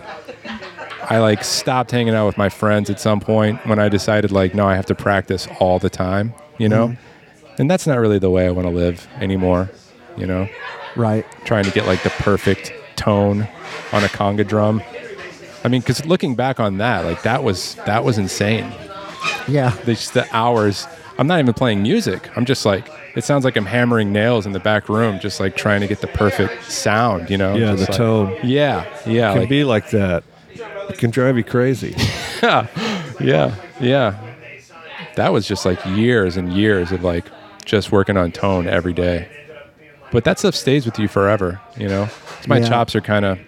I 1.11 1.19
like 1.19 1.45
stopped 1.45 1.91
hanging 1.91 2.15
out 2.15 2.27
with 2.27 2.39
my 2.39 2.49
friends 2.49 2.91
at 2.91 2.99
some 3.01 3.21
point 3.21 3.65
when 3.67 3.79
I 3.79 3.89
decided 3.89 4.31
like, 4.33 4.55
no, 4.55 4.67
I 4.67 4.75
have 4.77 4.87
to 4.87 4.95
practice 4.95 5.47
all 5.61 5.79
the 5.79 5.91
time, 5.91 6.35
you 6.59 6.69
know, 6.69 6.89
mm-hmm. 6.89 7.55
and 7.61 7.71
that's 7.71 7.87
not 7.87 7.99
really 7.99 8.19
the 8.19 8.31
way 8.31 8.47
I 8.47 8.51
want 8.51 8.67
to 8.67 8.73
live 8.75 9.07
anymore, 9.21 9.71
you 10.17 10.27
know, 10.27 10.49
Right. 10.97 11.27
trying 11.45 11.65
to 11.65 11.71
get 11.71 11.87
like 11.87 12.03
the 12.03 12.11
perfect 12.11 12.73
tone 12.97 13.47
on 13.93 14.05
a 14.05 14.09
conga 14.09 14.47
drum. 14.47 14.83
I 15.65 15.69
mean, 15.69 15.81
because 15.81 16.05
looking 16.07 16.35
back 16.35 16.61
on 16.61 16.79
that, 16.79 17.05
like 17.05 17.23
that 17.23 17.43
was 17.45 17.75
that 17.87 18.05
was 18.05 18.19
insane 18.19 18.71
Yeah. 19.49 19.71
the, 19.85 19.95
just 19.95 20.15
the 20.15 20.27
hours. 20.35 20.87
I'm 21.19 21.27
not 21.27 21.39
even 21.39 21.55
playing 21.55 21.83
music. 21.83 22.29
I'm 22.37 22.45
just 22.45 22.65
like, 22.67 22.89
it 23.15 23.23
sounds 23.25 23.45
like 23.45 23.57
I'm 23.57 23.67
hammering 23.67 24.13
nails 24.13 24.47
in 24.47 24.53
the 24.53 24.59
back 24.61 24.89
room, 24.89 25.21
just 25.21 25.39
like 25.39 25.57
trying 25.57 25.81
to 25.81 25.87
get 25.87 26.01
the 26.01 26.09
perfect 26.09 26.65
sound, 26.65 27.31
you 27.31 27.39
know? 27.39 27.55
Yeah, 27.55 27.73
Just 27.77 27.87
the 27.87 27.93
like- 27.93 27.99
tone 27.99 28.37
Yeah, 28.43 28.85
yeah. 29.07 29.31
can 29.33 29.41
Like, 29.43 29.49
be 29.49 29.63
like 29.65 29.91
that. 29.91 30.25
It 30.55 30.99
can 30.99 31.11
drive 31.11 31.37
you 31.37 31.45
crazy. 31.45 31.95
Yeah, 33.21 33.55
yeah. 33.81 34.17
That 35.15 35.33
was 35.33 35.47
just 35.49 35.65
like 35.65 35.79
years 35.87 36.37
and 36.37 36.53
years 36.53 36.93
of 36.93 37.03
like 37.03 37.25
just 37.65 37.91
working 37.93 38.17
on 38.17 38.33
tone 38.33 38.67
every 38.69 38.93
day. 38.93 39.29
But 40.11 40.25
that 40.25 40.39
stuff 40.39 40.55
stays 40.55 40.85
with 40.85 40.99
you 40.99 41.09
forever, 41.09 41.61
you 41.79 41.89
know. 41.89 42.07
'Cause 42.07 42.49
My 42.49 42.59
Yeah. 42.59 42.69
chops 42.69 42.95
are 42.97 43.01
kind 43.01 43.25
of 43.25 43.39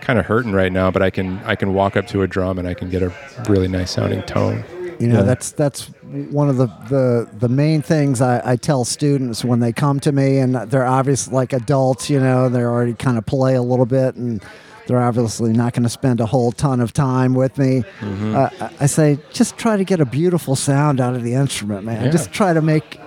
kind 0.00 0.18
of 0.18 0.26
hurting 0.26 0.52
right 0.52 0.70
now, 0.70 0.90
but 0.90 1.02
I 1.02 1.10
can 1.10 1.40
I 1.44 1.54
can 1.56 1.74
walk 1.74 1.96
up 1.96 2.06
to 2.08 2.22
a 2.22 2.26
drum 2.28 2.58
and 2.58 2.68
I 2.68 2.74
can 2.74 2.90
get 2.90 3.02
a 3.02 3.10
really 3.48 3.66
nice 3.66 3.90
sounding 3.90 4.22
tone. 4.22 4.62
You 5.00 5.08
know, 5.08 5.16
Yeah. 5.18 5.22
that's 5.22 5.50
that's 5.50 5.90
one 6.30 6.48
of 6.48 6.56
the, 6.58 6.66
the, 6.88 7.28
the 7.38 7.48
main 7.48 7.82
things 7.82 8.20
I, 8.20 8.40
I 8.44 8.56
tell 8.56 8.84
students 8.84 9.44
when 9.44 9.60
they 9.60 9.72
come 9.72 10.00
to 10.00 10.12
me 10.12 10.38
and 10.38 10.54
they're 10.54 10.86
obviously 10.86 11.34
like 11.34 11.52
adults, 11.52 12.08
you 12.08 12.20
know, 12.20 12.48
they're 12.48 12.70
already 12.70 12.94
kind 12.94 13.18
of 13.18 13.26
play 13.26 13.54
a 13.56 13.62
little 13.62 13.86
bit 13.86 14.14
and 14.16 14.42
they're 14.88 15.00
obviously 15.02 15.52
not 15.52 15.74
going 15.74 15.84
to 15.84 15.88
spend 15.88 16.18
a 16.18 16.26
whole 16.26 16.50
ton 16.50 16.80
of 16.80 16.92
time 16.92 17.34
with 17.34 17.56
me. 17.58 17.84
Mm-hmm. 18.00 18.34
Uh, 18.34 18.48
I- 18.80 18.86
say, 18.86 19.18
just 19.30 19.56
try 19.56 19.76
to 19.76 19.84
get 19.84 20.00
a 20.00 20.06
beautiful 20.06 20.56
sound 20.56 20.98
out 21.00 21.14
of 21.14 21.22
the 21.22 21.34
instrument, 21.34 21.84
man. 21.84 22.06
Yeah. 22.06 22.10
Just 22.10 22.32
try 22.32 22.52
to 22.54 22.62
make 22.62 22.98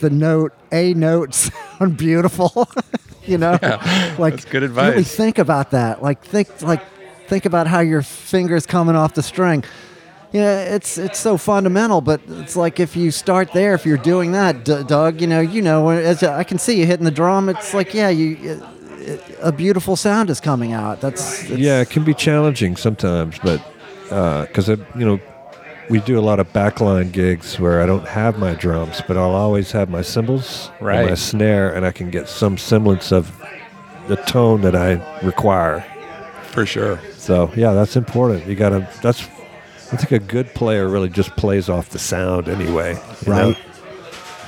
the 0.00 0.08
note, 0.08 0.52
a 0.72 0.94
note 0.94 1.34
sound 1.78 1.96
beautiful. 1.98 2.68
you 3.26 3.36
know, 3.38 3.52
like 4.18 4.34
that's 4.34 4.44
good 4.46 4.62
Really 4.62 4.88
advice. 4.88 5.14
think 5.14 5.38
about 5.38 5.72
that. 5.72 6.00
Like 6.02 6.24
think 6.24 6.62
like 6.62 6.82
think 7.26 7.44
about 7.44 7.66
how 7.66 7.80
your 7.80 8.02
fingers 8.02 8.64
coming 8.66 8.94
off 8.96 9.14
the 9.14 9.22
string. 9.22 9.64
Yeah, 10.32 10.74
it's 10.74 10.96
it's 10.98 11.18
so 11.18 11.36
fundamental, 11.38 12.00
but 12.00 12.20
it's 12.28 12.56
like 12.56 12.78
if 12.78 12.94
you 12.96 13.10
start 13.10 13.52
there, 13.52 13.74
if 13.74 13.84
you're 13.86 13.96
doing 13.96 14.32
that, 14.32 14.64
D- 14.64 14.82
Doug, 14.86 15.20
you 15.20 15.26
know, 15.26 15.40
you 15.40 15.62
know, 15.62 15.88
as 15.88 16.22
I 16.22 16.44
can 16.44 16.58
see 16.58 16.78
you 16.78 16.86
hitting 16.86 17.04
the 17.04 17.10
drum, 17.10 17.48
it's 17.48 17.72
like 17.74 17.94
yeah, 17.94 18.10
you 18.10 18.62
a 19.40 19.52
beautiful 19.52 19.96
sound 19.96 20.30
is 20.30 20.40
coming 20.40 20.72
out. 20.72 21.00
That's 21.00 21.42
it's, 21.42 21.50
yeah, 21.50 21.80
it 21.80 21.90
can 21.90 22.04
be 22.04 22.14
challenging 22.14 22.76
sometimes, 22.76 23.38
but 23.38 23.62
uh, 24.10 24.46
because 24.46 24.68
you 24.68 24.76
know 24.94 25.20
we 25.88 26.00
do 26.00 26.18
a 26.18 26.20
lot 26.20 26.40
of 26.40 26.52
backline 26.52 27.12
gigs 27.12 27.60
where 27.60 27.80
I 27.80 27.86
don't 27.86 28.06
have 28.06 28.38
my 28.38 28.54
drums, 28.54 29.02
but 29.06 29.16
I'll 29.16 29.34
always 29.34 29.72
have 29.72 29.88
my 29.88 30.02
cymbals 30.02 30.70
and 30.80 31.08
my 31.08 31.14
snare, 31.14 31.74
and 31.74 31.86
I 31.86 31.92
can 31.92 32.10
get 32.10 32.28
some 32.28 32.58
semblance 32.58 33.12
of 33.12 33.32
the 34.08 34.16
tone 34.16 34.62
that 34.62 34.74
I 34.74 34.94
require. 35.24 35.84
For 36.50 36.66
sure. 36.66 37.00
So 37.12 37.52
yeah, 37.56 37.72
that's 37.72 37.96
important. 37.96 38.46
You 38.46 38.54
gotta. 38.54 38.88
That's. 39.02 39.22
I 39.92 39.96
think 39.96 40.10
a 40.10 40.18
good 40.18 40.52
player 40.54 40.88
really 40.88 41.08
just 41.08 41.30
plays 41.36 41.68
off 41.68 41.90
the 41.90 42.00
sound 42.00 42.48
anyway. 42.48 42.94
you 43.24 43.32
know? 43.32 43.48
Right. 43.50 43.58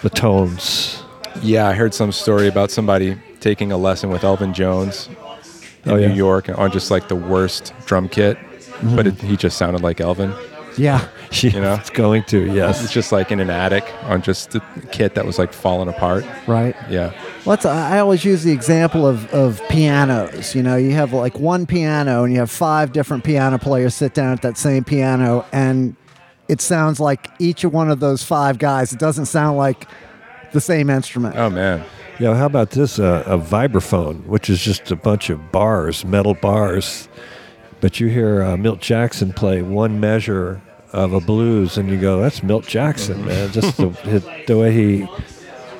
The 0.02 0.10
tones. 0.10 1.00
Yeah, 1.42 1.68
I 1.68 1.74
heard 1.74 1.94
some 1.94 2.10
story 2.10 2.48
about 2.48 2.72
somebody 2.72 3.16
taking 3.40 3.72
a 3.72 3.76
lesson 3.76 4.10
with 4.10 4.24
Elvin 4.24 4.52
Jones 4.54 5.08
in 5.84 5.92
Oh, 5.92 5.96
yeah. 5.96 6.08
New 6.08 6.14
York 6.14 6.48
on 6.48 6.70
just 6.72 6.90
like 6.90 7.08
the 7.08 7.16
worst 7.16 7.72
drum 7.86 8.08
kit, 8.08 8.36
mm-hmm. 8.36 8.96
but 8.96 9.06
it, 9.06 9.14
he 9.20 9.36
just 9.36 9.56
sounded 9.56 9.82
like 9.82 10.00
Elvin. 10.00 10.34
yeah, 10.76 11.06
You 11.32 11.60
know? 11.60 11.74
it's 11.74 11.90
going 11.90 12.24
to 12.24 12.52
yes. 12.52 12.82
It's 12.82 12.92
just 12.92 13.12
like 13.12 13.30
in 13.32 13.38
an 13.40 13.50
attic 13.50 13.84
on 14.04 14.22
just 14.22 14.54
a 14.54 14.60
kit 14.92 15.14
that 15.14 15.24
was 15.26 15.38
like 15.38 15.52
falling 15.52 15.88
apart. 15.88 16.24
right. 16.46 16.74
Yeah. 16.90 17.12
Well, 17.44 17.58
I 17.66 17.98
always 18.00 18.24
use 18.24 18.42
the 18.44 18.52
example 18.52 19.06
of, 19.06 19.32
of 19.32 19.62
pianos. 19.68 20.54
You 20.54 20.62
know, 20.62 20.76
you 20.76 20.92
have 20.92 21.12
like 21.12 21.38
one 21.38 21.64
piano 21.66 22.24
and 22.24 22.32
you 22.32 22.40
have 22.40 22.50
five 22.50 22.92
different 22.92 23.24
piano 23.24 23.58
players 23.58 23.94
sit 23.94 24.14
down 24.14 24.32
at 24.32 24.42
that 24.42 24.58
same 24.58 24.84
piano, 24.84 25.46
and 25.52 25.96
it 26.48 26.60
sounds 26.60 26.98
like 27.00 27.30
each 27.38 27.64
one 27.64 27.90
of 27.90 28.00
those 28.00 28.22
five 28.22 28.58
guys. 28.58 28.92
It 28.92 28.98
doesn't 28.98 29.26
sound 29.26 29.56
like 29.56 29.86
the 30.52 30.60
same 30.60 30.90
instrument. 30.90 31.36
Oh 31.36 31.48
man. 31.50 31.84
Yeah, 32.20 32.34
how 32.34 32.46
about 32.46 32.70
this? 32.70 32.98
Uh, 32.98 33.22
a 33.26 33.38
vibraphone, 33.38 34.26
which 34.26 34.50
is 34.50 34.60
just 34.60 34.90
a 34.90 34.96
bunch 34.96 35.30
of 35.30 35.52
bars, 35.52 36.04
metal 36.04 36.34
bars. 36.34 37.08
But 37.80 38.00
you 38.00 38.08
hear 38.08 38.42
uh, 38.42 38.56
Milt 38.56 38.80
Jackson 38.80 39.32
play 39.32 39.62
one 39.62 40.00
measure 40.00 40.60
of 40.92 41.12
a 41.12 41.20
blues, 41.20 41.78
and 41.78 41.88
you 41.88 41.96
go, 42.00 42.20
"That's 42.20 42.42
Milt 42.42 42.66
Jackson, 42.66 43.24
man!" 43.24 43.52
Just 43.52 43.76
the, 43.76 43.90
hit- 43.90 44.46
the 44.48 44.58
way 44.58 44.72
he 44.72 45.06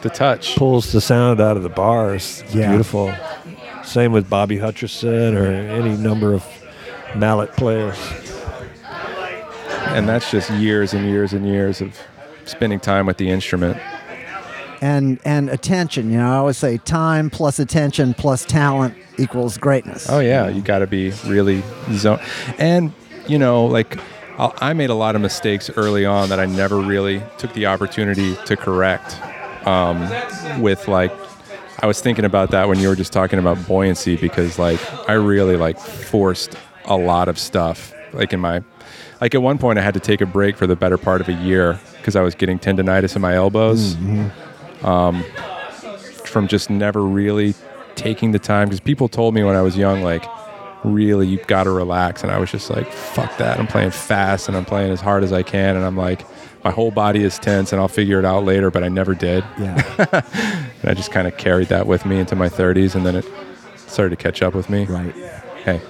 The 0.03 0.11
touch. 0.11 0.55
pulls 0.55 0.93
the 0.93 1.01
sound 1.01 1.41
out 1.41 1.57
of 1.57 1.64
the 1.64 1.68
bars. 1.68 2.45
Yeah. 2.55 2.68
Beautiful. 2.70 3.12
Same 3.82 4.12
with 4.12 4.30
Bobby 4.30 4.59
Hutcherson 4.59 5.34
or 5.36 5.47
any 5.47 5.97
number 5.97 6.34
of 6.34 6.45
mallet 7.16 7.51
players. 7.57 7.97
And 8.84 10.09
that's 10.09 10.30
just 10.30 10.51
years 10.51 10.93
and 10.95 11.07
years 11.09 11.32
and 11.32 11.47
years 11.49 11.80
of 11.80 11.99
spending 12.45 12.78
time 12.78 13.07
with 13.07 13.16
the 13.16 13.28
instrument. 13.30 13.78
And 14.81 15.20
and 15.24 15.49
attention. 15.51 16.11
You 16.11 16.18
know, 16.18 16.33
I 16.33 16.37
always 16.37 16.57
say 16.57 16.79
time 16.79 17.31
plus 17.31 17.59
attention 17.59 18.14
plus 18.14 18.45
talent 18.45 18.95
equals 19.18 19.59
greatness. 19.59 20.09
Oh 20.09 20.20
yeah, 20.20 20.49
you 20.49 20.62
got 20.62 20.79
to 20.81 20.87
be 20.87 21.11
really 21.26 21.62
zone. 21.93 22.20
And 22.59 22.93
you 23.26 23.39
know, 23.39 23.66
like 23.66 23.99
I'll, 24.39 24.55
I 24.61 24.72
made 24.72 24.91
a 24.91 24.95
lot 24.95 25.16
of 25.16 25.20
mistakes 25.20 25.68
early 25.76 26.07
on 26.07 26.29
that 26.29 26.39
I 26.41 26.47
never 26.47 26.79
really 26.79 27.22
took 27.39 27.53
the 27.55 27.66
opportunity 27.66 28.37
to 28.47 28.57
correct. 28.57 29.16
Um, 29.66 30.09
with 30.62 30.89
like, 30.89 31.12
I 31.81 31.87
was 31.87 32.01
thinking 32.01 32.24
about 32.24 32.53
that 32.53 32.68
when 32.68 32.79
you 32.79 32.89
were 32.89 32.97
just 32.97 33.12
talking 33.12 33.39
about 33.39 33.66
buoyancy 33.66 34.16
because 34.16 34.59
like 34.59 34.81
I 35.09 35.14
really 35.14 35.57
like 35.57 35.79
forced 35.79 36.57
a 36.85 36.97
lot 36.97 37.29
of 37.29 37.39
stuff. 37.39 37.93
Like 38.12 38.33
in 38.33 38.41
my, 38.41 38.62
like 39.20 39.35
at 39.35 39.43
one 39.43 39.59
point 39.59 39.79
I 39.79 39.83
had 39.83 39.95
to 39.95 40.01
take 40.01 40.20
a 40.20 40.26
break 40.26 40.57
for 40.57 40.66
the 40.66 40.76
better 40.76 40.97
part 40.97 41.20
of 41.20 41.29
a 41.29 41.35
year 41.35 41.79
because 41.99 42.16
I 42.16 42.22
was 42.22 42.35
getting 42.35 42.59
tendonitis 42.59 43.14
in 43.16 43.20
my 43.20 43.35
elbows 43.35 43.97
Um, 44.83 45.24
from 46.24 46.47
just 46.49 46.70
never 46.70 47.03
really 47.03 47.55
taking 47.95 48.33
the 48.33 48.39
time 48.39 48.68
because 48.68 48.81
people 48.81 49.09
told 49.09 49.35
me 49.35 49.43
when 49.43 49.57
I 49.57 49.62
was 49.62 49.76
young, 49.76 50.03
like, 50.03 50.24
really, 50.85 51.26
you've 51.26 51.47
got 51.47 51.64
to 51.64 51.70
relax. 51.70 52.22
And 52.22 52.31
I 52.31 52.39
was 52.39 52.51
just 52.51 52.70
like, 52.70 52.91
fuck 52.93 53.37
that. 53.39 53.59
I'm 53.59 53.66
playing 53.66 53.91
fast 53.91 54.47
and 54.49 54.57
I'm 54.57 54.64
playing 54.64 54.93
as 54.93 55.01
hard 55.01 55.24
as 55.24 55.33
I 55.33 55.43
can. 55.43 55.74
And 55.76 55.85
I'm 55.85 55.97
like, 55.97 56.24
my 56.64 56.70
whole 56.70 56.91
body 56.91 57.22
is 57.24 57.39
tense 57.39 57.72
and 57.72 57.81
I'll 57.81 57.89
figure 57.89 58.18
it 58.18 58.24
out 58.24 58.45
later, 58.45 58.70
but 58.70 58.85
I 58.85 58.89
never 58.89 59.14
did. 59.14 59.45
Yeah. 59.59 60.22
And 60.81 60.91
I 60.93 60.95
just 60.95 61.11
kind 61.11 61.26
of 61.26 61.37
carried 61.37 61.68
that 61.70 61.89
with 61.89 62.07
me 62.07 62.20
into 62.20 62.37
my 62.37 62.49
30s 62.49 62.95
and 62.95 63.05
then 63.05 63.16
it 63.16 63.24
started 63.76 64.11
to 64.11 64.22
catch 64.22 64.43
up 64.43 64.55
with 64.55 64.70
me. 64.70 64.85
right. 64.85 65.12
Hey, 65.64 65.81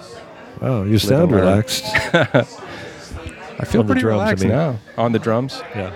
Oh, 0.63 0.85
you 0.85 0.99
sound 0.99 1.31
learn. 1.31 1.41
relaxed. 1.41 1.85
I 2.15 3.65
feel 3.67 3.83
On 3.83 3.87
the 3.87 3.93
pretty 3.93 4.01
drums, 4.01 4.21
I 4.21 4.25
relaxed 4.25 4.45
mean. 4.45 4.53
now. 4.55 4.79
On 4.97 5.13
the 5.13 5.19
drums? 5.19 5.61
yeah. 5.77 5.93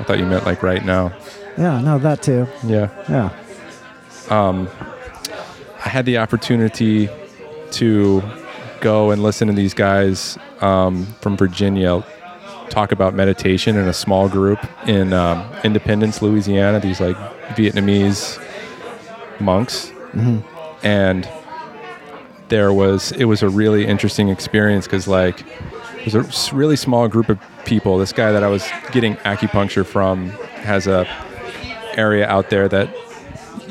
I 0.00 0.02
thought 0.02 0.18
you 0.18 0.26
meant 0.26 0.44
like 0.46 0.64
right 0.64 0.84
now. 0.84 1.12
Yeah. 1.56 1.80
No, 1.80 1.98
that 1.98 2.22
too. 2.22 2.46
Yeah. 2.64 2.90
Yeah. 3.08 3.30
I 5.84 5.88
had 5.88 6.06
the 6.06 6.18
opportunity 6.18 7.08
to 7.72 8.22
go 8.80 9.10
and 9.10 9.22
listen 9.22 9.48
to 9.48 9.54
these 9.54 9.74
guys 9.74 10.38
um, 10.60 11.06
from 11.20 11.36
Virginia 11.36 12.04
talk 12.70 12.90
about 12.92 13.14
meditation 13.14 13.76
in 13.76 13.86
a 13.86 13.92
small 13.92 14.28
group 14.28 14.58
in 14.88 15.12
um, 15.12 15.48
Independence, 15.62 16.22
Louisiana. 16.22 16.80
These 16.80 17.00
like 17.00 17.16
Vietnamese 17.56 18.42
monks, 19.40 19.92
and 20.82 21.28
there 22.48 22.72
was 22.72 23.12
it 23.12 23.24
was 23.26 23.42
a 23.42 23.48
really 23.48 23.86
interesting 23.86 24.28
experience 24.28 24.86
because 24.86 25.06
like 25.06 25.44
it 25.98 26.12
was 26.12 26.14
a 26.14 26.54
really 26.54 26.76
small 26.76 27.08
group 27.08 27.28
of 27.28 27.38
people. 27.64 27.98
This 27.98 28.12
guy 28.12 28.32
that 28.32 28.42
I 28.42 28.48
was 28.48 28.68
getting 28.92 29.16
acupuncture 29.16 29.86
from 29.86 30.30
has 30.64 30.86
a 30.86 31.04
area 31.98 32.26
out 32.28 32.50
there 32.50 32.68
that 32.68 32.88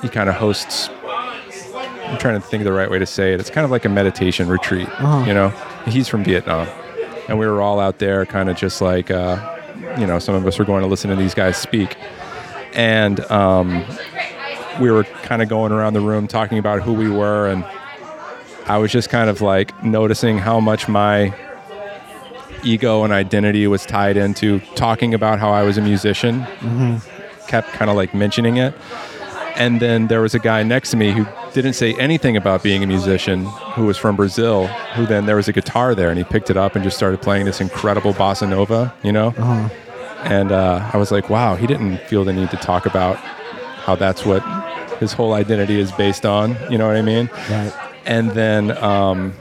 he 0.02 0.10
kind 0.10 0.30
of 0.30 0.36
hosts 0.36 0.90
I'm 2.14 2.20
trying 2.20 2.40
to 2.40 2.46
think 2.46 2.62
of 2.62 2.66
the 2.66 2.74
right 2.74 2.92
way 2.92 3.00
to 3.00 3.06
say 3.08 3.34
it. 3.34 3.40
It's 3.40 3.50
kind 3.50 3.66
of 3.66 3.72
like 3.72 3.86
a 3.86 3.90
meditation 3.90 4.48
retreat. 4.48 4.88
You 5.26 5.34
know, 5.34 5.50
he's 5.88 6.08
from 6.08 6.24
Vietnam, 6.24 6.68
and 7.28 7.40
we 7.40 7.48
were 7.48 7.60
all 7.62 7.80
out 7.80 7.98
there, 7.98 8.24
kind 8.26 8.50
of 8.50 8.58
just 8.58 8.82
like, 8.82 9.10
uh, 9.10 9.60
you 9.98 10.06
know, 10.06 10.20
some 10.20 10.36
of 10.36 10.46
us 10.46 10.60
were 10.60 10.66
going 10.66 10.84
to 10.84 10.88
listen 10.88 11.10
to 11.10 11.16
these 11.16 11.34
guys 11.34 11.58
speak, 11.58 11.98
and 12.74 13.20
um, 13.32 13.84
we 14.80 14.92
were 14.92 15.06
kind 15.24 15.42
of 15.42 15.50
going 15.50 15.72
around 15.72 15.94
the 15.94 16.02
room 16.02 16.28
talking 16.28 16.60
about 16.60 16.84
who 16.84 16.94
we 16.94 17.10
were, 17.10 17.48
and 17.50 17.66
I 18.68 18.78
was 18.78 18.92
just 18.92 19.10
kind 19.10 19.28
of 19.30 19.42
like 19.42 19.84
noticing 19.84 20.38
how 20.38 20.60
much 20.60 20.88
my 20.88 21.34
ego 22.64 23.04
and 23.04 23.12
identity 23.12 23.66
was 23.66 23.86
tied 23.88 24.18
into 24.18 24.60
talking 24.76 25.16
about 25.16 25.40
how 25.40 25.52
I 25.52 25.64
was 25.64 25.78
a 25.80 25.82
musician. 25.82 26.46
Kept 27.48 27.70
kind 27.70 27.90
of 27.90 27.98
like 27.98 28.14
mentioning 28.14 28.58
it. 28.58 28.74
And 29.56 29.80
then 29.80 30.08
there 30.08 30.22
was 30.22 30.34
a 30.34 30.40
guy 30.40 30.64
next 30.64 30.90
to 30.92 30.98
me 30.98 31.12
who 31.12 31.28
didn't 31.54 31.74
say 31.74 31.94
anything 31.96 32.36
about 32.36 32.64
being 32.64 32.84
a 32.84 32.88
musician, 32.88 33.46
who 33.76 33.86
was 33.86 33.98
from 33.98 34.16
Brazil, 34.16 34.66
who 34.96 35.06
then 35.06 35.28
there 35.28 35.36
was 35.36 35.48
a 35.48 35.54
guitar 35.54 35.94
there 35.94 36.10
and 36.10 36.18
he 36.18 36.24
picked 36.24 36.50
it 36.50 36.58
up 36.58 36.76
and 36.76 36.84
just 36.84 36.98
started 36.98 37.22
playing 37.22 37.46
this 37.46 37.62
incredible 37.62 38.14
bossa 38.14 38.50
nova, 38.50 38.92
you 39.04 39.12
know? 39.12 39.30
And 40.24 40.52
uh, 40.52 40.90
I 40.92 40.98
was 40.98 41.12
like, 41.12 41.30
wow, 41.30 41.56
he 41.56 41.68
didn't 41.68 42.00
feel 42.08 42.24
the 42.24 42.34
need 42.34 42.50
to 42.50 42.58
talk 42.58 42.88
about 42.88 43.18
how 43.18 43.96
that's 43.96 44.26
what 44.26 44.42
his 45.00 45.14
whole 45.14 45.34
identity 45.34 45.80
is 45.80 45.92
based 45.92 46.26
on, 46.26 46.58
you 46.72 46.78
know 46.80 46.88
what 46.88 46.96
I 46.96 47.02
mean? 47.04 47.30
Right. 47.50 47.74
And 48.06 48.32
then 48.32 48.76
um, 48.78 49.36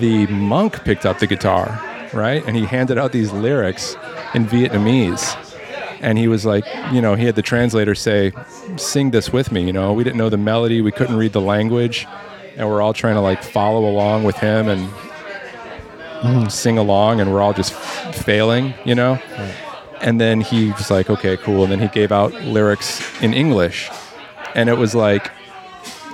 the 0.00 0.26
monk 0.26 0.84
picked 0.84 1.06
up 1.06 1.18
the 1.18 1.26
guitar, 1.26 1.80
right? 2.12 2.44
And 2.46 2.56
he 2.56 2.66
handed 2.66 2.98
out 2.98 3.12
these 3.12 3.32
lyrics 3.32 3.96
in 4.34 4.46
Vietnamese. 4.46 5.36
And 6.00 6.18
he 6.18 6.28
was 6.28 6.46
like, 6.46 6.64
you 6.92 7.00
know, 7.00 7.14
he 7.14 7.24
had 7.24 7.34
the 7.34 7.42
translator 7.42 7.94
say, 7.94 8.32
sing 8.76 9.10
this 9.10 9.32
with 9.32 9.50
me. 9.50 9.64
You 9.64 9.72
know, 9.72 9.92
we 9.92 10.04
didn't 10.04 10.18
know 10.18 10.28
the 10.28 10.36
melody, 10.36 10.80
we 10.80 10.92
couldn't 10.92 11.16
read 11.16 11.32
the 11.32 11.40
language. 11.40 12.06
And 12.56 12.68
we're 12.68 12.82
all 12.82 12.92
trying 12.92 13.14
to 13.14 13.20
like 13.20 13.42
follow 13.42 13.88
along 13.88 14.24
with 14.24 14.36
him. 14.36 14.68
And 14.68 14.90
sing 16.48 16.78
along, 16.78 17.20
and 17.20 17.32
we're 17.32 17.40
all 17.40 17.52
just 17.52 17.72
failing, 17.72 18.74
you 18.84 18.94
know. 18.94 19.14
And 20.00 20.20
then 20.20 20.40
he 20.40 20.70
was 20.72 20.90
like, 20.90 21.10
"Okay, 21.10 21.36
cool." 21.36 21.62
And 21.62 21.72
then 21.72 21.80
he 21.80 21.88
gave 21.88 22.12
out 22.12 22.32
lyrics 22.42 23.02
in 23.22 23.34
English, 23.34 23.90
and 24.54 24.68
it 24.68 24.78
was 24.78 24.94
like, 24.94 25.30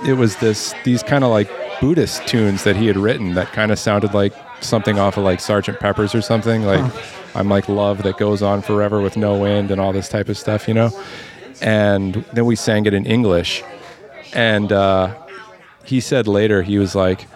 it 0.05 0.13
was 0.13 0.35
this 0.37 0.73
these 0.83 1.03
kind 1.03 1.23
of 1.23 1.29
like 1.31 1.49
Buddhist 1.79 2.27
tunes 2.27 2.63
that 2.63 2.75
he 2.75 2.87
had 2.87 2.97
written 2.97 3.33
that 3.35 3.47
kind 3.47 3.71
of 3.71 3.79
sounded 3.79 4.13
like 4.13 4.33
something 4.61 4.99
off 4.99 5.17
of 5.17 5.23
like 5.23 5.39
Sergeant 5.39 5.79
Pepper's 5.79 6.15
or 6.15 6.21
something. 6.21 6.63
Like, 6.63 6.91
I'm 7.35 7.49
like 7.49 7.67
love 7.69 8.03
that 8.03 8.17
goes 8.17 8.41
on 8.41 8.61
forever 8.61 9.01
with 9.01 9.17
no 9.17 9.43
end 9.45 9.71
and 9.71 9.79
all 9.79 9.93
this 9.93 10.09
type 10.09 10.29
of 10.29 10.37
stuff, 10.37 10.67
you 10.67 10.73
know. 10.73 10.91
And 11.61 12.15
then 12.33 12.45
we 12.45 12.55
sang 12.55 12.85
it 12.85 12.93
in 12.93 13.05
English, 13.05 13.63
and 14.33 14.71
uh, 14.71 15.15
he 15.85 15.99
said 15.99 16.27
later 16.27 16.63
he 16.63 16.77
was 16.77 16.95
like, 16.95 17.27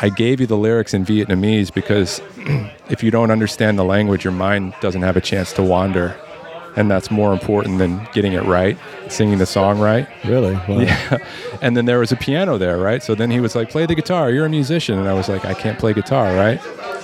I 0.00 0.08
gave 0.08 0.40
you 0.40 0.46
the 0.46 0.56
lyrics 0.56 0.94
in 0.94 1.04
Vietnamese 1.04 1.72
because 1.72 2.20
if 2.90 3.02
you 3.02 3.10
don't 3.10 3.30
understand 3.30 3.78
the 3.78 3.84
language, 3.84 4.24
your 4.24 4.32
mind 4.32 4.74
doesn't 4.80 5.02
have 5.02 5.16
a 5.16 5.20
chance 5.20 5.52
to 5.54 5.62
wander. 5.62 6.16
And 6.74 6.90
that's 6.90 7.10
more 7.10 7.32
important 7.32 7.78
than 7.78 8.08
getting 8.14 8.32
it 8.32 8.44
right, 8.44 8.78
singing 9.08 9.38
the 9.38 9.46
song 9.46 9.78
right. 9.78 10.08
Really? 10.24 10.54
Wow. 10.54 10.66
Yeah. 10.80 11.18
And 11.60 11.76
then 11.76 11.84
there 11.84 11.98
was 11.98 12.12
a 12.12 12.16
piano 12.16 12.56
there, 12.58 12.78
right? 12.78 13.02
So 13.02 13.14
then 13.14 13.30
he 13.30 13.40
was 13.40 13.54
like, 13.54 13.68
play 13.70 13.86
the 13.86 13.94
guitar. 13.94 14.30
You're 14.30 14.46
a 14.46 14.50
musician. 14.50 14.98
And 14.98 15.08
I 15.08 15.12
was 15.12 15.28
like, 15.28 15.44
I 15.44 15.54
can't 15.54 15.78
play 15.78 15.92
guitar, 15.92 16.34
right? 16.34 16.60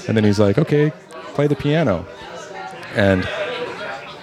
And 0.09 0.17
then 0.17 0.25
he's 0.25 0.41
like, 0.41 0.59
okay, 0.59 0.91
play 1.35 1.47
the 1.47 1.57
piano. 1.57 2.07
And 2.95 3.29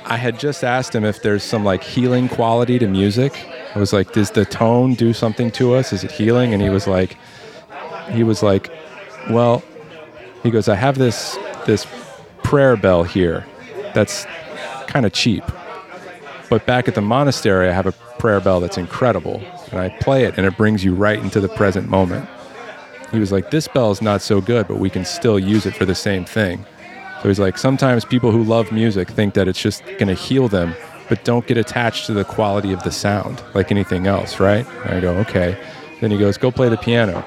I 0.05 0.17
had 0.17 0.39
just 0.39 0.63
asked 0.63 0.93
him 0.93 1.03
if 1.03 1.22
there's 1.22 1.43
some 1.43 1.63
like 1.63 1.84
healing 1.84 2.27
quality 2.27 2.80
to 2.80 2.88
music. 2.88 3.47
I 3.76 3.80
was 3.80 3.93
like, 3.93 4.13
does 4.13 4.31
the 4.31 4.45
tone 4.45 4.93
do 4.95 5.13
something 5.13 5.51
to 5.51 5.73
us? 5.76 5.93
Is 5.93 6.03
it 6.03 6.11
healing? 6.11 6.53
And 6.53 6.61
he 6.61 6.69
was 6.69 6.88
like, 6.88 7.17
he 8.11 8.23
was 8.23 8.41
like, 8.43 8.72
well, 9.30 9.63
he 10.43 10.51
goes, 10.51 10.67
I 10.69 10.76
have 10.76 10.97
this 10.97 11.38
this 11.65 11.88
prayer 12.43 12.77
bell 12.77 13.03
here 13.03 13.45
that's 13.95 14.26
kind 14.95 15.05
of 15.05 15.11
cheap. 15.11 15.43
But 16.49 16.65
back 16.65 16.88
at 16.88 16.95
the 16.95 17.01
monastery, 17.01 17.67
I 17.67 17.73
have 17.73 17.85
a 17.85 17.91
prayer 18.17 18.39
bell 18.39 18.61
that's 18.61 18.77
incredible. 18.77 19.43
And 19.72 19.81
I 19.81 19.89
play 19.89 20.23
it 20.23 20.38
and 20.38 20.47
it 20.47 20.55
brings 20.55 20.85
you 20.85 20.95
right 20.95 21.19
into 21.19 21.41
the 21.41 21.49
present 21.49 21.89
moment. 21.89 22.30
He 23.11 23.19
was 23.19 23.30
like, 23.30 23.51
This 23.51 23.67
bell 23.67 23.91
is 23.91 24.01
not 24.01 24.22
so 24.22 24.39
good, 24.39 24.69
but 24.69 24.77
we 24.80 24.89
can 24.89 25.03
still 25.03 25.38
use 25.38 25.65
it 25.65 25.76
for 25.76 25.84
the 25.84 25.95
same 25.95 26.23
thing. 26.23 26.65
So 27.22 27.27
he's 27.27 27.41
like, 27.41 27.57
Sometimes 27.57 28.05
people 28.05 28.31
who 28.31 28.41
love 28.41 28.72
music 28.72 29.09
think 29.09 29.34
that 29.34 29.49
it's 29.49 29.61
just 29.61 29.84
going 29.84 30.07
to 30.07 30.13
heal 30.13 30.47
them, 30.47 30.73
but 31.09 31.26
don't 31.26 31.45
get 31.45 31.57
attached 31.57 32.05
to 32.05 32.13
the 32.13 32.23
quality 32.23 32.72
of 32.72 32.81
the 32.84 32.91
sound 32.91 33.43
like 33.53 33.72
anything 33.72 34.07
else, 34.07 34.39
right? 34.39 34.65
And 34.85 34.95
I 34.95 35.01
go, 35.01 35.13
Okay. 35.27 35.61
Then 35.99 36.09
he 36.09 36.17
goes, 36.17 36.38
Go 36.38 36.51
play 36.51 36.69
the 36.69 36.77
piano. 36.77 37.19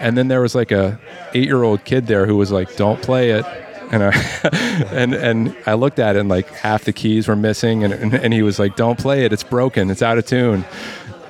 And 0.00 0.18
then 0.18 0.28
there 0.28 0.42
was 0.42 0.54
like 0.54 0.70
a 0.70 1.00
eight 1.32 1.44
year 1.44 1.62
old 1.62 1.82
kid 1.86 2.08
there 2.08 2.26
who 2.26 2.36
was 2.36 2.52
like, 2.52 2.76
Don't 2.76 3.00
play 3.00 3.30
it 3.30 3.46
and 3.90 4.02
I 4.02 4.10
and 4.92 5.14
and 5.14 5.56
I 5.66 5.74
looked 5.74 5.98
at 5.98 6.16
it 6.16 6.20
and 6.20 6.28
like 6.28 6.48
half 6.50 6.84
the 6.84 6.92
keys 6.92 7.28
were 7.28 7.36
missing 7.36 7.84
and, 7.84 7.92
and 7.92 8.14
and 8.14 8.32
he 8.32 8.42
was 8.42 8.58
like 8.58 8.76
don't 8.76 8.98
play 8.98 9.24
it. 9.24 9.32
It's 9.32 9.44
broken. 9.44 9.90
It's 9.90 10.02
out 10.02 10.18
of 10.18 10.26
tune. 10.26 10.64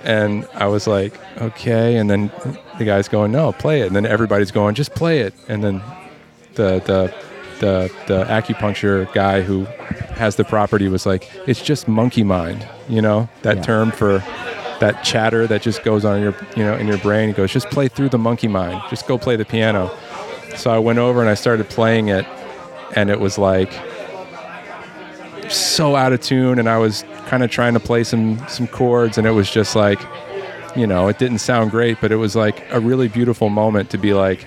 And 0.04 0.46
I 0.54 0.66
was 0.66 0.86
like 0.86 1.14
okay. 1.40 1.96
And 1.96 2.08
then 2.10 2.30
the 2.78 2.84
guy's 2.84 3.08
going 3.08 3.32
no 3.32 3.52
play 3.52 3.80
it. 3.82 3.86
And 3.88 3.96
then 3.96 4.06
everybody's 4.06 4.50
going 4.52 4.74
just 4.74 4.94
play 4.94 5.20
it. 5.20 5.34
And 5.48 5.62
then 5.64 5.82
the 6.54 6.80
the 6.80 7.14
the 7.60 7.90
the 8.06 8.24
acupuncture 8.24 9.10
guy 9.14 9.40
who 9.42 9.64
has 10.14 10.36
the 10.36 10.44
property 10.44 10.88
was 10.88 11.06
like 11.06 11.30
it's 11.46 11.62
just 11.62 11.88
monkey 11.88 12.22
mind 12.22 12.66
you 12.88 13.02
know? 13.02 13.28
That 13.42 13.56
Yeah. 13.56 13.62
term 13.62 13.90
for 13.90 14.22
that 14.78 15.02
chatter 15.02 15.46
that 15.46 15.62
just 15.62 15.82
goes 15.82 16.04
on 16.04 16.18
in 16.18 16.22
your 16.22 16.34
you 16.56 16.62
know 16.62 16.74
in 16.76 16.86
your 16.86 16.98
brain. 16.98 17.28
He 17.28 17.34
goes 17.34 17.50
just 17.52 17.68
play 17.70 17.88
through 17.88 18.10
the 18.10 18.18
monkey 18.18 18.46
mind. 18.48 18.82
Just 18.90 19.06
go 19.08 19.18
play 19.18 19.34
the 19.36 19.44
piano. 19.44 19.90
So 20.56 20.70
I 20.70 20.78
went 20.78 20.98
over 20.98 21.20
and 21.20 21.28
I 21.28 21.34
started 21.34 21.68
playing 21.68 22.08
it, 22.08 22.24
and 22.94 23.10
it 23.10 23.20
was 23.20 23.38
like 23.38 23.72
so 25.50 25.96
out 25.96 26.12
of 26.12 26.20
tune. 26.20 26.58
And 26.58 26.68
I 26.68 26.78
was 26.78 27.04
kind 27.26 27.42
of 27.42 27.50
trying 27.50 27.74
to 27.74 27.80
play 27.80 28.04
some 28.04 28.38
some 28.48 28.66
chords, 28.66 29.18
and 29.18 29.26
it 29.26 29.32
was 29.32 29.50
just 29.50 29.74
like, 29.76 30.00
you 30.76 30.86
know, 30.86 31.08
it 31.08 31.18
didn't 31.18 31.38
sound 31.38 31.70
great, 31.70 31.98
but 32.00 32.12
it 32.12 32.16
was 32.16 32.36
like 32.36 32.64
a 32.70 32.80
really 32.80 33.08
beautiful 33.08 33.48
moment 33.48 33.90
to 33.90 33.98
be 33.98 34.14
like, 34.14 34.46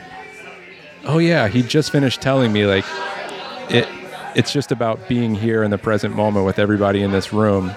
oh 1.06 1.18
yeah, 1.18 1.48
he 1.48 1.62
just 1.62 1.92
finished 1.92 2.22
telling 2.22 2.54
me 2.54 2.66
like 2.66 2.86
it. 3.70 3.88
It's 4.36 4.54
just 4.54 4.72
about 4.72 5.10
being 5.10 5.34
here 5.34 5.64
in 5.64 5.72
the 5.72 5.78
present 5.80 6.16
moment 6.16 6.46
with 6.46 6.60
everybody 6.60 7.02
in 7.02 7.12
this 7.12 7.34
room. 7.34 7.72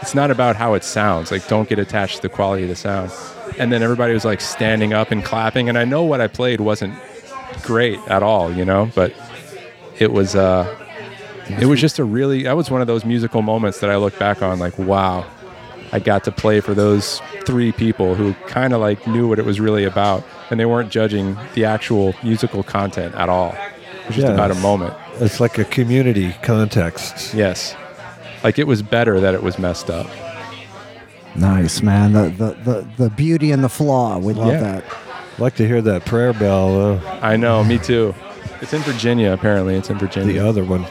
It's 0.00 0.14
not 0.14 0.30
about 0.30 0.56
how 0.56 0.74
it 0.74 0.82
sounds. 0.82 1.30
Like, 1.30 1.46
don't 1.46 1.68
get 1.68 1.78
attached 1.78 2.16
to 2.16 2.22
the 2.22 2.28
quality 2.30 2.62
of 2.62 2.70
the 2.70 2.74
sound. 2.76 3.12
And 3.58 3.70
then 3.70 3.82
everybody 3.82 4.14
was 4.14 4.24
like 4.24 4.40
standing 4.40 4.94
up 4.94 5.10
and 5.10 5.22
clapping, 5.22 5.68
and 5.68 5.78
I 5.78 5.84
know 5.84 6.02
what 6.02 6.20
I 6.20 6.26
played 6.26 6.60
wasn't 6.60 6.94
great 7.62 7.98
at 8.08 8.22
all, 8.22 8.50
you 8.52 8.64
know, 8.64 8.90
but 8.94 9.12
it 9.98 10.12
was 10.12 10.34
uh 10.34 10.64
it 11.60 11.66
was 11.66 11.80
just 11.80 11.98
a 11.98 12.04
really 12.04 12.44
that 12.44 12.56
was 12.56 12.70
one 12.70 12.80
of 12.80 12.86
those 12.86 13.04
musical 13.04 13.42
moments 13.42 13.80
that 13.80 13.90
I 13.90 13.96
look 13.96 14.18
back 14.18 14.42
on 14.42 14.58
like 14.58 14.78
wow 14.78 15.24
I 15.92 15.98
got 16.00 16.24
to 16.24 16.32
play 16.32 16.60
for 16.60 16.74
those 16.74 17.20
three 17.44 17.70
people 17.72 18.14
who 18.14 18.32
kind 18.48 18.72
of 18.72 18.80
like 18.80 19.06
knew 19.06 19.28
what 19.28 19.38
it 19.38 19.44
was 19.44 19.60
really 19.60 19.84
about 19.84 20.24
and 20.50 20.58
they 20.58 20.64
weren't 20.66 20.90
judging 20.90 21.36
the 21.54 21.64
actual 21.66 22.14
musical 22.22 22.62
content 22.62 23.14
at 23.14 23.28
all 23.28 23.50
it 23.52 24.06
was 24.08 24.16
just 24.16 24.26
Yeah, 24.26 24.32
about 24.34 24.50
a 24.50 24.54
moment 24.56 24.94
It's 25.20 25.38
like 25.40 25.58
a 25.58 25.64
community 25.64 26.34
context. 26.42 27.34
yes 27.34 27.76
like 28.42 28.58
it 28.58 28.66
was 28.66 28.82
better 28.82 29.20
that 29.20 29.34
it 29.34 29.42
was 29.42 29.58
messed 29.58 29.90
up 29.90 30.06
Nice, 31.36 31.82
man. 31.82 32.12
The, 32.12 32.28
the, 32.28 32.50
the, 32.62 32.86
the 32.96 33.10
beauty 33.10 33.50
and 33.50 33.64
the 33.64 33.68
flaw. 33.68 34.18
We 34.18 34.34
love 34.34 34.52
Yeah. 34.52 34.60
that. 34.60 34.84
I'd 35.34 35.38
like 35.40 35.56
to 35.56 35.66
hear 35.66 35.82
that 35.82 36.04
prayer 36.06 36.32
bell, 36.32 36.72
though. 36.72 37.00
I 37.20 37.34
know 37.36 37.64
me 37.64 37.76
too 37.78 38.14
it's 38.64 38.72
in 38.72 38.82
Virginia 38.82 39.30
apparently 39.32 39.74
it's 39.76 39.90
in 39.90 39.98
Virginia 39.98 40.32
The 40.32 40.48
other 40.48 40.64
one. 40.64 40.84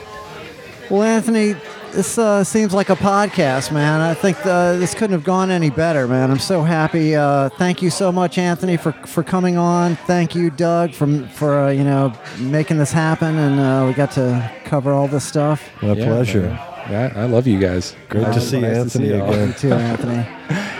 Well, 0.89 1.03
Anthony, 1.03 1.55
this 1.91 2.17
uh, 2.17 2.43
seems 2.43 2.73
like 2.73 2.89
a 2.89 2.95
podcast, 2.95 3.71
man. 3.71 4.01
I 4.01 4.13
think 4.13 4.37
uh, 4.45 4.73
this 4.77 4.93
couldn't 4.93 5.13
have 5.13 5.23
gone 5.23 5.49
any 5.49 5.69
better, 5.69 6.07
man. 6.07 6.29
I'm 6.29 6.39
so 6.39 6.61
happy. 6.61 7.15
Uh, 7.15 7.49
thank 7.49 7.81
you 7.81 7.89
so 7.89 8.11
much, 8.11 8.37
Anthony, 8.37 8.77
for, 8.77 8.91
for 8.91 9.23
coming 9.23 9.57
on. 9.57 9.95
Thank 9.95 10.35
you, 10.35 10.49
Doug, 10.51 10.93
for, 10.93 11.07
for 11.29 11.57
uh, 11.61 11.69
you 11.71 11.83
know 11.83 12.13
making 12.37 12.77
this 12.77 12.91
happen, 12.91 13.37
and 13.37 13.59
uh, 13.59 13.85
we 13.87 13.93
got 13.93 14.11
to 14.11 14.51
cover 14.65 14.91
all 14.91 15.07
this 15.07 15.23
stuff. 15.25 15.67
My 15.81 15.93
Yeah, 15.93 16.05
pleasure. 16.05 16.41
man. 16.41 16.59
Yeah, 16.91 17.13
I 17.15 17.25
love 17.25 17.47
you 17.47 17.59
guys. 17.59 17.95
Great 18.09 18.25
Uh, 18.25 18.33
to 18.33 18.41
see 18.41 18.59
nice 18.59 18.77
Anthony 18.77 19.07
y'all. 19.09 19.29
again. 19.31 19.47
You 19.47 19.53
too, 19.53 19.73
Anthony. 19.73 20.27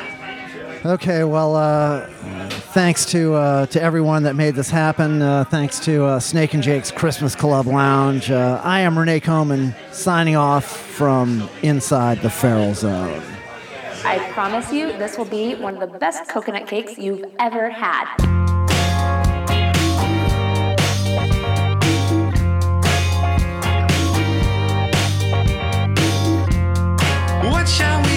Okay, 0.86 1.24
well, 1.24 1.56
uh, 1.56 2.10
thanks 2.74 3.06
to 3.06 3.36
uh, 3.36 3.66
to 3.68 3.82
everyone 3.82 4.24
that 4.24 4.36
made 4.36 4.56
this 4.56 4.70
happen. 4.70 5.22
Uh, 5.22 5.44
thanks 5.44 5.80
to 5.82 6.06
uh, 6.06 6.20
Snake 6.20 6.54
and 6.54 6.64
Jake's 6.64 6.92
Christmas 6.92 7.36
Club 7.36 7.68
Lounge. 7.68 8.32
Uh, 8.32 8.60
I 8.64 8.80
am 8.82 8.98
Rene 8.98 9.20
Coman, 9.20 9.76
signing 9.92 10.36
off 10.36 10.66
from 10.66 11.48
inside 11.62 12.22
the 12.22 12.30
Feral 12.30 12.74
Zone. 12.74 13.22
I 14.04 14.20
promise 14.32 14.74
you, 14.74 14.88
this 14.98 15.18
will 15.18 15.26
be 15.26 15.56
one 15.56 15.82
of 15.82 15.92
the 15.92 16.00
best 16.00 16.28
coconut 16.28 16.68
cakes 16.68 16.98
you've 16.98 17.24
ever 17.40 17.70
had. 17.70 18.06
What 27.50 27.70
shall 27.70 28.02
we 28.04 28.13